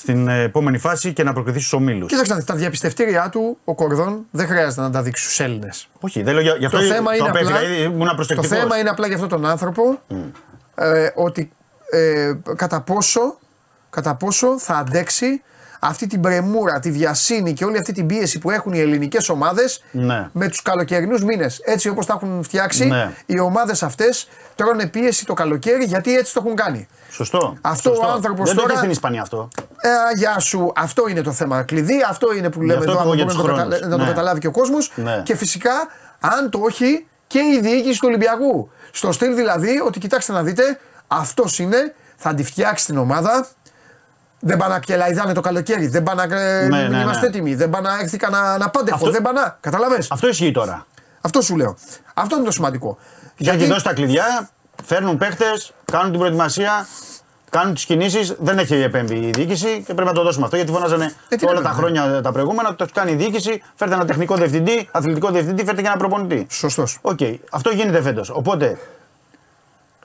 [0.00, 2.08] στην ε, επόμενη φάση και να προκριθεί στους ομίλους.
[2.08, 5.88] Κοίταξε να δεις, τα διαπιστευτήριά του ο Κορδόν δεν χρειάζεται να τα δείξει στους Έλληνες.
[6.00, 8.58] Όχι, δεν λέω για, γι' αυτό Το θέμα, είναι απέφυγα, απλά, ήδη ήμουν το προσεκτικός.
[8.58, 9.82] θέμα είναι απλά για αυτόν τον άνθρωπο
[10.74, 11.50] ε, ότι
[11.90, 13.38] ε, κατά, πόσο,
[13.90, 15.42] κατά πόσο θα αντέξει
[15.78, 19.82] αυτή την πρεμούρα, τη βιασύνη και όλη αυτή την πίεση που έχουν οι ελληνικές ομάδες
[19.90, 20.28] Ναι.
[20.32, 21.60] με τους καλοκαιρινούς μήνες.
[21.64, 23.12] Έτσι όπως τα έχουν φτιάξει, Ναι.
[23.26, 26.88] οι ομάδες αυτές τρώνε πίεση το καλοκαίρι γιατί έτσι το έχουν κάνει.
[27.10, 27.56] Σωστό.
[27.60, 28.10] Αυτό ο Σωστό.
[28.12, 29.48] άνθρωπος Δεν το τώρα- έχει στην Ισπανία αυτό.
[29.80, 29.88] Ε,
[30.18, 33.16] γεια σου, αυτό είναι το θέμα κλειδί, αυτό είναι που λέμε αυτό εδώ, είπα αν
[33.16, 33.74] για μπορεί τους να, το, χρόνους.
[33.74, 34.08] καταλα- να το Ναι.
[34.10, 34.92] καταλάβει και ο κόσμος.
[34.94, 35.20] Ναι.
[35.24, 35.72] Και φυσικά,
[36.20, 38.70] αν το όχι, και η διοίκηση του Ολυμπιακού.
[38.90, 43.46] Στο στυλ δηλαδή ότι κοιτάξτε να δείτε, αυτός είναι, θα τη φτιάξει την ομάδα.
[44.40, 47.26] Δεν πάνε να κελαϊδάνε το καλοκαίρι, δεν πάνε να ε, Ναι, μην ναι, είμαστε ναι.
[47.28, 49.56] έτοιμοι, δεν πάνε να έρθει κανένα αναπάντεχο, Αυτό- δεν πάνε να.
[49.60, 50.86] Κατάλαβες; Αυτό ισχύει τώρα.
[51.20, 51.76] Αυτό σου λέω.
[52.14, 52.98] Αυτό είναι το σημαντικό.
[53.36, 54.48] Και έχει δώσει τα κλειδιά,
[54.84, 55.44] φέρνουν παίχτες,
[55.92, 56.86] κάνουν την προετοιμασία,
[57.50, 58.34] κάνουν τις κινήσεις.
[58.38, 61.46] Δεν έχει επέμβει η διοίκηση και πρέπει να το δώσουμε αυτό γιατί φωνάζανε Ε, τι
[61.46, 61.88] όλα να τα κάνουμε.
[61.98, 62.74] χρόνια τα προηγούμενα.
[62.74, 66.46] Το έχει κάνει η διοίκηση, φέρτε ένα τεχνικό διευθυντή, αθλητικό διευθυντή, φέρτε και ένα προπονητή.
[66.50, 66.98] Σωστός.
[67.02, 67.18] Οκ,
[67.50, 68.30] αυτό γίνεται φέτος.
[68.30, 68.78] Οπότε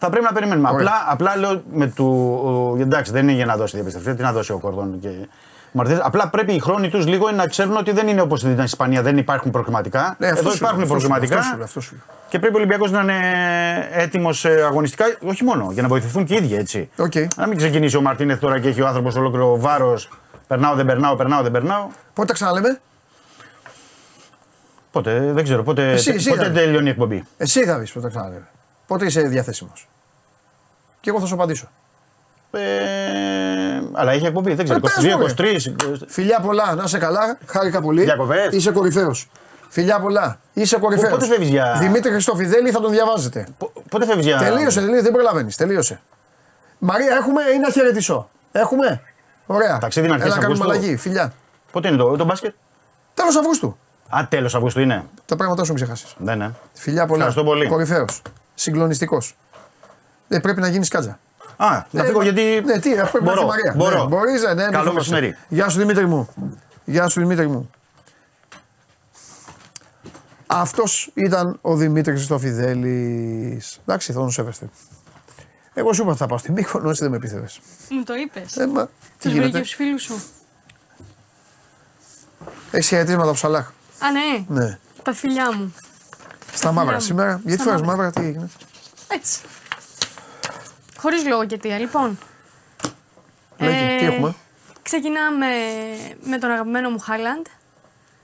[0.03, 0.69] θα πρέπει να περιμένουμε.
[0.69, 0.87] Ωραία.
[0.87, 2.05] Απλά, απλά λέω με του.
[2.45, 5.27] ο- εντάξει, δεν είναι για να δώσει διαπιστευτήρια να δώσει ο Κορδόν και ο
[5.71, 6.01] Μαρτίνεθ.
[6.03, 9.17] Απλά πρέπει οι χρόνοι τους λίγο να ξέρουν ότι δεν είναι όπως στην Ισπανία, δεν
[9.17, 10.15] υπάρχουν προκριματικά.
[10.19, 11.35] Ναι, αυτός Εδώ σου υπάρχουν λέω, αυτός σου λέω, προκριματικά.
[11.35, 12.03] αυτός σου λέω, αυτός σου λέω.
[12.29, 13.19] Και πρέπει ο Ολυμπιακός να είναι
[13.91, 16.89] έτοιμος αγωνιστικά, όχι μόνο, για να βοηθηθούν και οι ίδιοι έτσι.
[16.97, 17.13] Οκ.
[17.35, 20.09] Να μην ξεκινήσει ο Μαρτίνεθ τώρα και έχει ο άνθρωπος ολόκληρο βάρος.
[20.47, 21.87] Περνάω, δεν περνάω, περνάω, δεν περνάω.
[22.13, 22.79] Πότε τα ξαναλέμε,
[24.91, 27.23] Πότε, δεν ξέρω, πότε, Εσύ, εσύ πότε θα- τελειώνει η εκπομπή.
[27.37, 28.47] εσύ θα δει πότε τα ξαναλέμε.
[28.87, 29.87] Πότε είσαι διαθέσιμος.
[31.03, 31.67] Και εγώ θα σου απαντήσω.
[32.51, 32.61] Ε,
[33.91, 34.79] αλλά έχει εκπομπή, δεν ξέρω.
[34.79, 36.05] Ε, πες μου, 22, 23.
[36.07, 37.37] Φιλιά πολλά, να είσαι καλά.
[37.45, 38.03] Χάρηκα πολύ.
[38.03, 38.47] Διακοπές.
[38.53, 39.29] Είσαι κορυφαίος.
[39.69, 40.39] Φιλιά πολλά.
[40.53, 41.09] Είσαι κορυφαίος.
[41.11, 43.47] πότε φεύγεις για- Δημήτρη Χριστοφιδέλη θα τον διαβάζετε.
[43.57, 44.37] Πο- Πότε φεύγεις για.
[44.37, 45.55] Τελείωσε, τελείωσε, δεν προλαβαίνεις.
[45.55, 46.01] Τελείωσε.
[46.79, 48.29] Μαρία, έχουμε ή να χαιρετήσω.
[48.51, 49.01] Έχουμε;
[49.45, 49.77] Ωραία.
[49.77, 50.79] Ταξίδι είναι αρχές Έλα, κάνουμε Αυγούστου.
[50.79, 50.97] αλλαγή.
[50.97, 51.33] Φιλιά.
[51.71, 52.53] Πότε είναι το, το μπάσκετ;
[53.13, 53.77] Τέλος Αυγούστου.
[54.09, 55.03] Α, τέλος Αυγούστου είναι.
[55.25, 56.15] Τα πράγματα σου μην ξεχάσεις.
[56.17, 56.49] Ναι, ναι.
[56.73, 57.25] Φιλιά πολλά.
[57.25, 57.67] Ευχαριστώ πολύ.
[57.67, 58.21] Κορυφαίος.
[58.53, 59.35] Συγκλονιστικός.
[60.35, 61.19] Ε, πρέπει να γίνεις κάτζα.
[61.57, 62.61] Α, να φύγω γιατί.
[62.65, 63.41] Ναι, τι, αφού πρέπει να μπορώ.
[63.41, 63.73] έρθει η Μαρία.
[63.75, 64.01] μπορώ.
[64.01, 64.93] Ναι, μπορείς, ναι, ναι, μην Καλό φοβάσαι.
[65.11, 65.37] μεσημέρι.
[65.47, 66.29] Γεια σου Δημήτρη μου.
[66.85, 67.69] Γεια σου Δημήτρη μου.
[70.47, 73.79] Αυτός ήταν ο Δημήτρης Χριστοφιδέλης.
[73.81, 74.69] Εντάξει, θα τον σέβεστε.
[75.73, 77.59] Εγώ σου είπα ότι θα πάω στην Μύκονο, εσύ δεν με πίστευες.
[77.89, 78.57] Μου το είπες.
[78.57, 78.89] Ε, μα, τι
[79.21, 80.21] Τους βρήκε γίνεται; του φίλους σου.
[82.71, 83.67] Έχεις χαιρετίσματα από Σαλάχ.
[83.99, 84.59] Α, ναι.
[84.61, 84.77] Ναι.
[85.03, 85.73] Τα φιλιά μου.
[86.53, 86.99] Στα μαύρα μου.
[87.01, 87.41] σήμερα.
[87.45, 88.03] Γιατί Στα φοράς μαύρα.
[88.03, 88.49] μαύρα, τι έγινε;
[89.07, 89.39] Έτσι.
[91.03, 91.79] Χωρίς λόγο και αιτία.
[91.79, 92.17] Λοιπόν.
[93.57, 94.35] Λέγε, τι έχουμε;
[94.81, 95.47] Ξεκινάμε
[96.23, 97.45] με τον αγαπημένο μου Χάλαντ.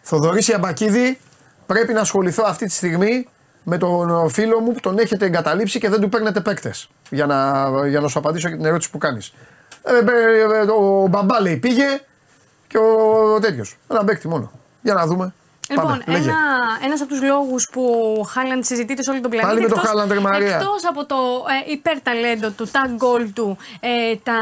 [0.01, 1.19] Θοδωρή Ιαμπακίδη,
[1.65, 3.27] πρέπει να ασχοληθώ αυτή τη στιγμή
[3.63, 6.89] με τον φίλο μου που τον έχετε εγκαταλείψει και δεν του παίρνετε παίκτες.
[7.09, 9.33] Για να, για να σου απαντήσω και την ερώτηση που κάνεις.
[9.83, 12.01] Ε, ε, ε, ο μπαμπά λέει πήγε
[12.67, 13.77] και ο τέτοιος.
[13.87, 14.51] Ένα παίκτη μόνο.
[14.81, 15.33] Για να δούμε.
[15.69, 16.29] Λοιπόν, Πάμε, λέγε.
[16.29, 16.37] ένα,
[16.83, 19.51] ένας από τους λόγους που ο Χάλαντ συζητείται σε όλο τον πλανήτη.
[19.53, 20.55] Πάλι με τον εκτός- Χάλαντ, ρε Μαρία.
[20.55, 21.15] Εκτός από το
[21.67, 24.33] ε, υπερταλέντο του, τα γκολ του, ε, τα...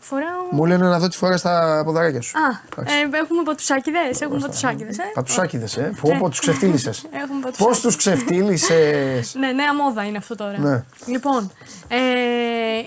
[0.00, 0.42] Φοράω...
[0.50, 2.38] Μου λένε να δω τις φορά στα ποδαράκια σου.
[2.38, 5.10] Α, ε, έχουμε πατουσάκιδες, έχουμε πατουσάκιδες, ε.
[5.14, 5.92] Πατουσάκιδες, ε.
[6.00, 6.88] Πω, πω τους ξεφτύλισε.
[7.22, 7.80] Έχουμε Πώς πατουσάκιδες.
[7.80, 9.20] τους ξεφτύλισε.
[9.38, 10.58] Ναι, νέα μόδα είναι αυτό τώρα.
[10.58, 10.84] Ναι.
[11.06, 11.52] Λοιπόν,
[11.88, 11.96] ε,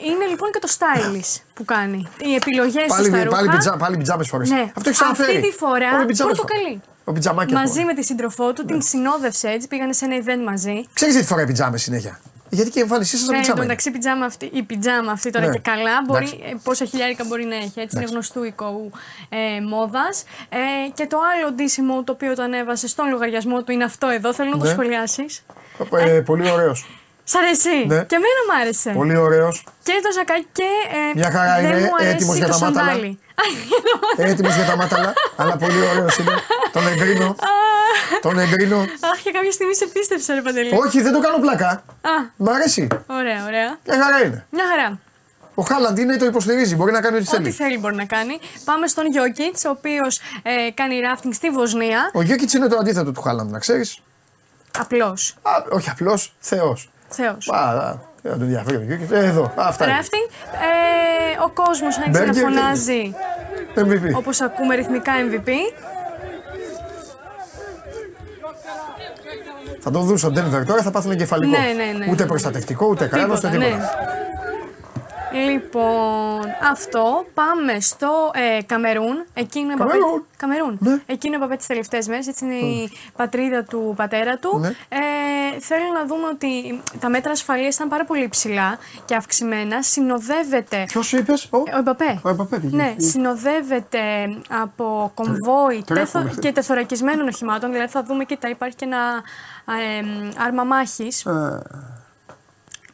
[0.09, 2.07] είναι λοιπόν και το stylish που κάνει.
[2.17, 3.35] Οι επιλογές του πάλι, στα ρούχα.
[3.35, 4.49] πάλι, πιτζά, πάλι πιτζάμε φορές.
[4.49, 4.61] Ναι.
[4.75, 5.37] Αυτό έχει ξαναφέρει.
[5.37, 6.81] Αυτή τη φορά Όλοι πιτζάμες πορτοκαλί.
[7.09, 7.59] Ο πιτζαμάκι Ναι.
[7.59, 10.85] Μαζί με τη σύντροφό του, την συνόδευσε έτσι, πήγανε σε ένα event μαζί.
[10.93, 12.19] Ξέρεις γιατί φοράει πιτζάμε συνέχεια;
[12.49, 13.57] Γιατί και η εμφάνισή σας Ε, εν τω πιτζάμε.
[13.59, 13.67] είναι.
[13.67, 15.51] μεταξύ, πιτζάμα αυτή, η πιτζάμα αυτή τώρα Ναι.
[15.51, 16.43] και καλά, μπορεί, Εντάξει.
[16.49, 17.79] ε, πόσα χιλιάρικα μπορεί να έχει.
[17.79, 18.91] Έτσι είναι γνωστού οικού
[19.29, 20.23] ε, μόδας.
[20.49, 20.57] Ε,
[20.93, 24.33] και το άλλο ντύσιμο το οποίο το ανέβασε στον λογαριασμό του είναι αυτό εδώ.
[24.33, 24.71] Θέλω να το Ναι.
[24.71, 25.45] σχολιάσεις.
[25.97, 26.85] Ε, πολύ ωραίος.
[27.31, 27.75] Σ' αρέσει.
[27.91, 27.99] Ναι.
[28.09, 28.89] Και εμένα μου άρεσε.
[29.01, 29.55] Πολύ ωραίος.
[29.83, 30.69] Και το ζακάκι και.
[30.97, 32.85] Ε, Μια χαρά δεν είναι, μου αρέσει έτοιμος για το τα μάταλα.
[32.87, 33.19] σαντάλι.
[34.17, 35.13] Έτοιμος για τα μάταλα.
[35.35, 36.33] αλλά πολύ ωραίος είναι.
[36.71, 37.35] Τον εγκρίνω.
[38.21, 38.79] Τον εγκρίνω.
[38.79, 40.73] Αχ, και κάποια στιγμή σε πίστεψα, ρε Παντελή.
[40.85, 41.69] Όχι, δεν το κάνω πλάκα.
[42.01, 42.87] Α, Μ' αρέσει.
[43.07, 43.77] ωραία, ωραία.
[43.87, 44.45] Μια χαρά είναι.
[44.49, 44.99] Μια χαρά.
[45.55, 46.75] Ο Χάλαντ είναι, το υποστηρίζει.
[46.75, 47.51] Μπορεί να κάνει ό,τι Ό,τι θέλει.
[47.51, 48.39] θέλει μπορεί να κάνει.
[48.65, 52.11] Πάμε στον Γιώκητς, ο οποίος ε, κάνει ράφτινγκ στη Βοσνία.
[52.13, 53.99] Ο Γιώκητς είναι το αντίθετο του Χάλαντ, να ξέρεις.
[54.77, 55.17] Απλώ.
[55.69, 56.89] Όχι απλώ, Θεός.
[57.09, 57.49] Θεός.
[57.51, 59.11] Α, δεν τον ενδιαφέρει ο Γιώκητ.
[59.11, 59.93] Ε, εδώ, αυτά είναι.
[59.93, 60.23] Ράφτινγκ.
[60.29, 63.13] Ε, ο κόσμος άρχισε να Μπέργκερ, φωνάζει
[63.75, 64.13] MVP.
[64.17, 65.49] όπως ακούμε ρυθμικά MVP.
[69.79, 71.51] Θα το δουν στον Denver τώρα, θα πάθουν εγκεφαλικό.
[71.59, 72.11] Ναι, ναι, ναι.
[72.11, 73.83] Ούτε προστατευτικό, ούτε κράνος, ούτε Τίποτα, τίποτα.
[73.83, 73.89] ναι.
[75.33, 76.41] Λοιπόν,
[76.71, 79.25] αυτό πάμε στο ε, Καμερούν.
[79.33, 80.01] Εκεί είναι Καμερούν.
[80.11, 80.23] Παπέ...
[80.37, 80.77] Καμερούν.
[80.81, 81.01] Ναι.
[81.05, 82.27] Εκεί είναι ο Παπέ τις τελευταίες μέρες.
[82.27, 84.59] Έτσι είναι η πατρίδα του πατέρα του.
[84.59, 84.67] Ναι.
[84.67, 89.81] Ε, θέλω να δούμε ότι τα μέτρα ασφαλείας ήταν πάρα πολύ ψηλά και αυξημένα.
[89.83, 90.83] Συνοδεύεται.
[90.87, 91.57] Ποιος είπες, ο.
[91.57, 92.19] Ο Εμπαπέ.
[92.23, 92.75] Ο Εμπαπέ πήγε.
[92.75, 94.01] Ναι, συνοδεύεται
[94.61, 96.23] από κομβόι τρέχουμε.
[96.23, 97.71] τεθο- και τεθωρακισμένων οχημάτων.
[97.71, 98.97] Δηλαδή θα δούμε και τα υπάρχει και ένα
[99.65, 100.05] ε,
[100.45, 101.25] άρμα μάχης.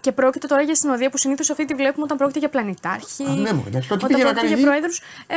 [0.06, 3.23] Ε, Και πρόκειται τώρα για συνοδεία που συνήθως αυτή τη βλέπουμε όταν πρόκειται για πλανητάρχη.
[3.23, 4.64] Α, ναι, μωρέ, εντάξει, τότε όταν πήγε να πρόκειται κάνει για γη.
[4.64, 4.98] πρόεδρους.
[5.27, 5.36] Ε,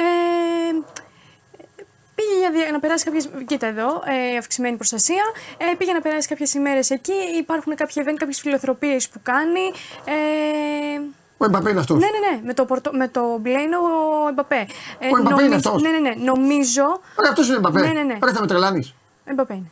[2.14, 3.20] πήγε για δια- να περάσει κάποιε.
[3.46, 5.22] Κοίτα εδώ, ε, αυξημένη προστασία.
[5.58, 7.12] Ε, πήγε να περάσει κάποιες ημέρες εκεί.
[7.38, 9.64] Υπάρχουν κάποια event, κάποιες φιλοθροπείε που κάνει.
[10.04, 11.00] Ε,
[11.38, 11.98] Ο Εμπαπέ είναι αυτός.
[11.98, 12.40] ναι, ναι, ναι.
[12.44, 14.66] Με το, πορτο, με το μπλε είναι ο Εμπαπέ.
[14.98, 15.82] Ε, Ο Εμπαπέ είναι αυτός.
[15.82, 16.14] Ναι, ναι, ναι.
[16.16, 17.00] Νομίζω.
[17.14, 17.80] Ωραία, αυτός είναι ο Εμπαπέ.
[17.80, 18.18] Ναι, ναι, ναι.
[18.22, 18.94] Ωραία, θα με τρελάνεις.
[19.24, 19.70] Εμπαπέ είναι.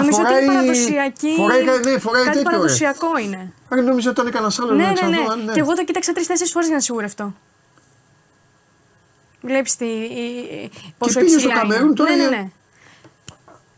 [0.00, 1.34] Νομίζω ότι είναι παραδοσιακή.
[1.36, 2.50] Φοράει, κα- ναι, φοράει κάτι τέτοιο.
[2.50, 2.56] ρε.
[2.56, 3.52] παραδοσιακό είναι.
[3.68, 4.76] Αν νόμιζα ότι ήταν κανένας άλλος.
[4.76, 5.32] Ναι, να ναι, ξαναδώ, ναι.
[5.32, 5.52] αν ναι.
[5.52, 7.34] Και εγώ το κοίταξα τρει-τέσσερι φορές για να σιγουρευτώ.
[9.40, 9.84] Βλέπεις τη.
[9.84, 11.60] η- πόσο πήγε στο υψηλά είναι.
[11.74, 12.48] Καμερούν τώρα Ναι, ναι, για- ναι.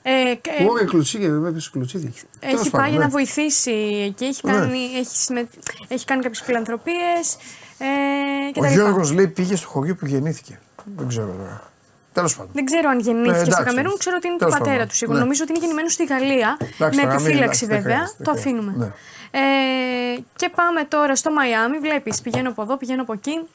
[0.07, 2.13] Ε, και- ε, Ωραία, κλουτσίδι, βέβαια, κλουτσίδι.
[2.41, 3.05] Τέλος έχει πάντων, πάει ναι.
[3.05, 3.71] να βοηθήσει
[4.09, 4.53] εκεί, έχει Ναι.
[4.53, 5.49] κάνει, έχει συμμε...
[5.89, 7.37] έχει κάνει κάποιες φιλανθρωπίες
[7.79, 8.83] ε, και Ο τα λοιπά.
[8.83, 10.61] Γιώργος λέει πήγε στο χωριό που γεννήθηκε.
[10.97, 11.73] Δεν ξέρω τώρα.
[12.15, 12.51] Τέλος πάντων.
[12.55, 13.65] Δεν ξέρω αν γεννήθηκε Ε, στο εντάξει.
[13.65, 14.89] Καμερούν, ξέρω ότι είναι του Τέλος πατέρα πάντων.
[14.89, 15.17] τους σίγουρα.
[15.19, 15.25] Ναι.
[15.25, 16.57] Νομίζω ότι είναι γεννημένος στη Γαλλία.
[16.61, 17.95] Εντάξει, με τώρα, μην- επιφύλαξη εντάξει, δεν βέβαια.
[17.97, 18.73] χρειάζεται, το δεν αφήνουμε.
[18.73, 18.97] χρειάζεται.
[19.31, 21.79] Ε, και πάμε τώρα στο Μαϊάμι.
[21.79, 23.49] Βλέπεις, πηγαίνω από εδώ, πηγαίνω από εκεί.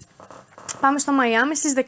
[0.81, 1.55] Πάμε στο Μαϊάμι.
[1.55, 1.81] Στις 16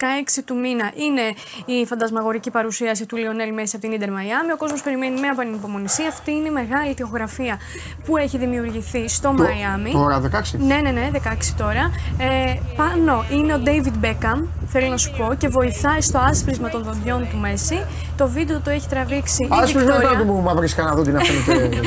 [0.45, 1.21] του μήνα είναι
[1.65, 4.51] η φαντασμαγορική παρουσίαση του Λιονέλ Μέση από την Ιντερ Μαϊάμι.
[4.51, 6.07] Ο κόσμος περιμένει με ανυπομονησία.
[6.07, 7.59] Αυτή είναι η μεγάλη τοιχογραφία
[8.05, 9.91] που έχει δημιουργηθεί στο Μαϊάμι.
[9.91, 10.57] Τώρα 16.
[10.57, 11.17] Ναι, ναι, ναι, 16
[11.57, 11.91] τώρα.
[12.17, 16.83] Ε, πάνω είναι ο David Beckham, θέλω να σου πω, και βοηθάει στο άσπρισμα των
[16.83, 17.85] δοντιών του Μέση.
[18.17, 20.09] Το βίντεο το έχει τραβήξει η Α πούμε Βικτόρια.
[20.09, 21.79] πέρα του μου μαύρισκα να δω την αφήνεται.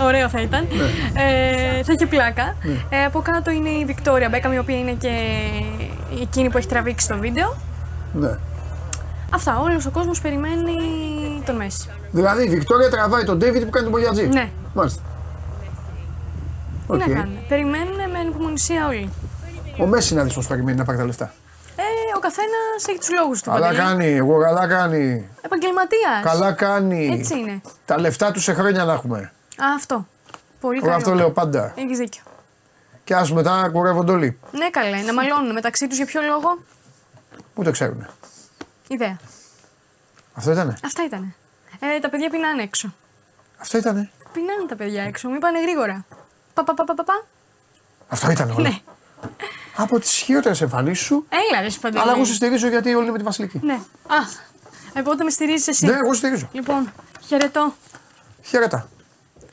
[0.00, 0.66] Ωραίο θα ήταν.
[0.70, 1.22] Ναι.
[1.22, 2.56] Ε, θα έχει πλάκα.
[2.90, 5.10] Ε, από κάτω είναι η Βικτόρια Beckham, η οποία είναι και
[6.20, 7.56] εκείνη που έχει τραβήξει το βίντεο.
[8.12, 8.36] Ναι.
[9.34, 10.74] Αυτά, όλος ο κόσμος περιμένει
[11.46, 11.88] τον Μέσι.
[12.10, 14.26] Δηλαδή η Βικτόρια τραβάει τον Ντέιβιντ που κάνει τον μπογιατζή.
[14.28, 14.50] Ναι.
[14.74, 15.02] Μάλιστα.
[16.86, 16.98] Τι Οκ.
[16.98, 17.38] να κάνουν.
[17.48, 19.10] Περιμένουν με ανυπομονησία όλοι.
[19.80, 21.32] Ο Μέσι να δει πώς περιμένει να πάρει τα λεφτά.
[21.76, 21.82] Ε,
[22.16, 23.50] ο καθένας έχει τους λόγους του.
[23.50, 23.82] Καλά Παντελή.
[23.82, 25.28] κάνει, εγώ καλά κάνει.
[25.42, 26.22] Επαγγελματίας.
[26.22, 27.08] Καλά κάνει.
[27.18, 27.60] Έτσι είναι.
[27.84, 29.18] Τα λεφτά του σε χρόνια να έχουμε.
[29.56, 30.06] Α, αυτό.
[30.60, 30.96] Πολύ Εγώ καλό.
[30.96, 31.72] αυτό λέω πάντα.
[31.76, 32.22] Έχεις δίκιο.
[33.10, 34.38] Και ας μετά κουρεύονται όλοι.
[34.52, 36.58] Ναι, καλέ, να μαλώνουν μεταξύ τους για ποιο λόγο;
[37.54, 38.06] Ούτε ξέρουν.
[38.88, 39.18] Ιδέα.
[40.32, 41.34] Αυτό ήτανε; Αυτά ήταν.
[41.80, 42.94] Ε, τα παιδιά πεινάνε έξω.
[43.58, 46.04] Αυτό ήτανε; Πεινάνε τα παιδιά έξω, μην πάνε γρήγορα.
[46.54, 47.24] Πα, πα, πα, πα, πα, πα.
[48.08, 48.62] Αυτό ήταν όλο.
[48.62, 48.78] Ναι.
[49.76, 51.26] Από τις χειρότερες εμφανίσεις σου.
[51.28, 52.02] Έλα, ρε Σπαντελή.
[52.02, 53.60] Αλλά εγώ σε στηρίζω γιατί όλοι είναι με τη Βασιλική.
[53.62, 53.78] Ναι.
[54.06, 54.16] Α,
[54.98, 55.86] οπότε με στηρίζεις εσύ.
[55.86, 56.48] Ναι, εγώ σε στηρίζω.
[56.52, 56.92] Λοιπόν,
[57.26, 57.74] χαιρετώ.
[58.42, 58.88] Χαιρετά.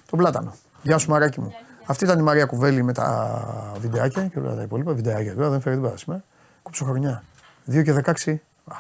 [0.10, 0.56] Τον πλάτανο.
[0.82, 1.56] Γεια σου, μαράκι μου.
[1.90, 4.94] Αυτή ήταν η Μαρία Κουβέλη με τα βιντεάκια και όλα τα υπόλοιπα.
[4.94, 6.24] Βιντεάκια τώρα δεν φέρει τίποτα σήμερα.
[6.62, 7.24] Κόψω χρονιά.
[7.72, 7.94] 2 και
[8.26, 8.36] 16.
[8.66, 8.76] Α,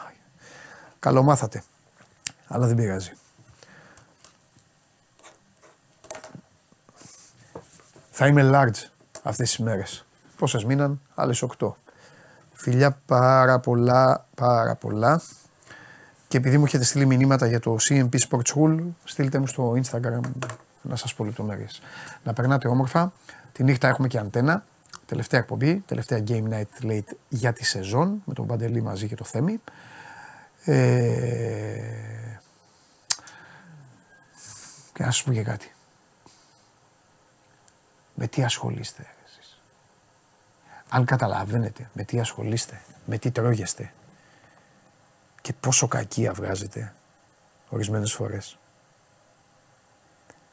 [0.99, 1.63] Καλομάθατε.
[2.47, 3.11] Αλλά δεν πειράζει.
[8.11, 8.89] Θα είμαι large
[9.23, 10.05] αυτές τις μέρες.
[10.37, 11.75] Πόσες μείναν, άλλες 8.
[12.53, 15.21] Φιλιά πάρα πολλά, πάρα πολλά.
[16.27, 20.19] Και επειδή μου έχετε στείλει μηνύματα για το CMP Sport School, στείλτε μου στο Instagram
[20.87, 21.81] να σας πω λεπτομέρειες.
[22.23, 23.13] Να περνάτε όμορφα.
[23.51, 24.65] Τη νύχτα έχουμε και αντένα.
[25.05, 29.23] Τελευταία εκπομπή, τελευταία Game Night Late για τη σεζόν, με τον Παντελή μαζί και το
[29.23, 29.61] Θέμη.
[30.63, 32.07] Ε...
[34.93, 35.71] Και να σας πω και κάτι.
[38.15, 39.59] Με τι ασχολείστε ρε, εσείς;
[40.89, 43.93] Αν καταλαβαίνετε με τι ασχολείστε, με τι τρώγεστε
[45.41, 46.93] και πόσο κακία βγάζετε
[47.69, 48.57] ορισμένες φορές,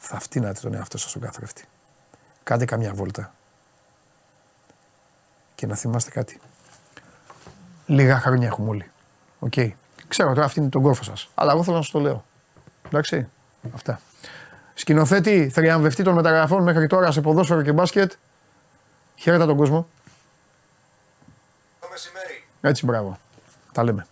[0.07, 1.65] θα φτύνατε τον εαυτό σας στον καθρέφτη.
[2.43, 3.35] Κάντε καμιά βόλτα.
[5.55, 6.41] Και να θυμάστε κάτι.
[7.87, 8.91] Λίγα χρόνια έχουμε όλοι.
[9.39, 9.53] Οκ.
[10.09, 11.29] Ξέρω τώρα αυτή είναι τον κόφο σας.
[11.35, 12.25] Αλλά εγώ θέλω να σας το λέω.
[12.87, 13.29] Εντάξει.
[13.75, 14.01] Αυτά.
[14.75, 18.13] Σκηνοθέτη, θριαμβευτή των μεταγραφών μέχρι τώρα σε ποδόσφαιρο και μπάσκετ.
[19.15, 19.89] Χαίρετα τον κόσμο.
[21.81, 22.47] Το μεσημέρι.
[22.61, 23.19] Έτσι, μπράβο.
[23.73, 24.07] Τα λέμε.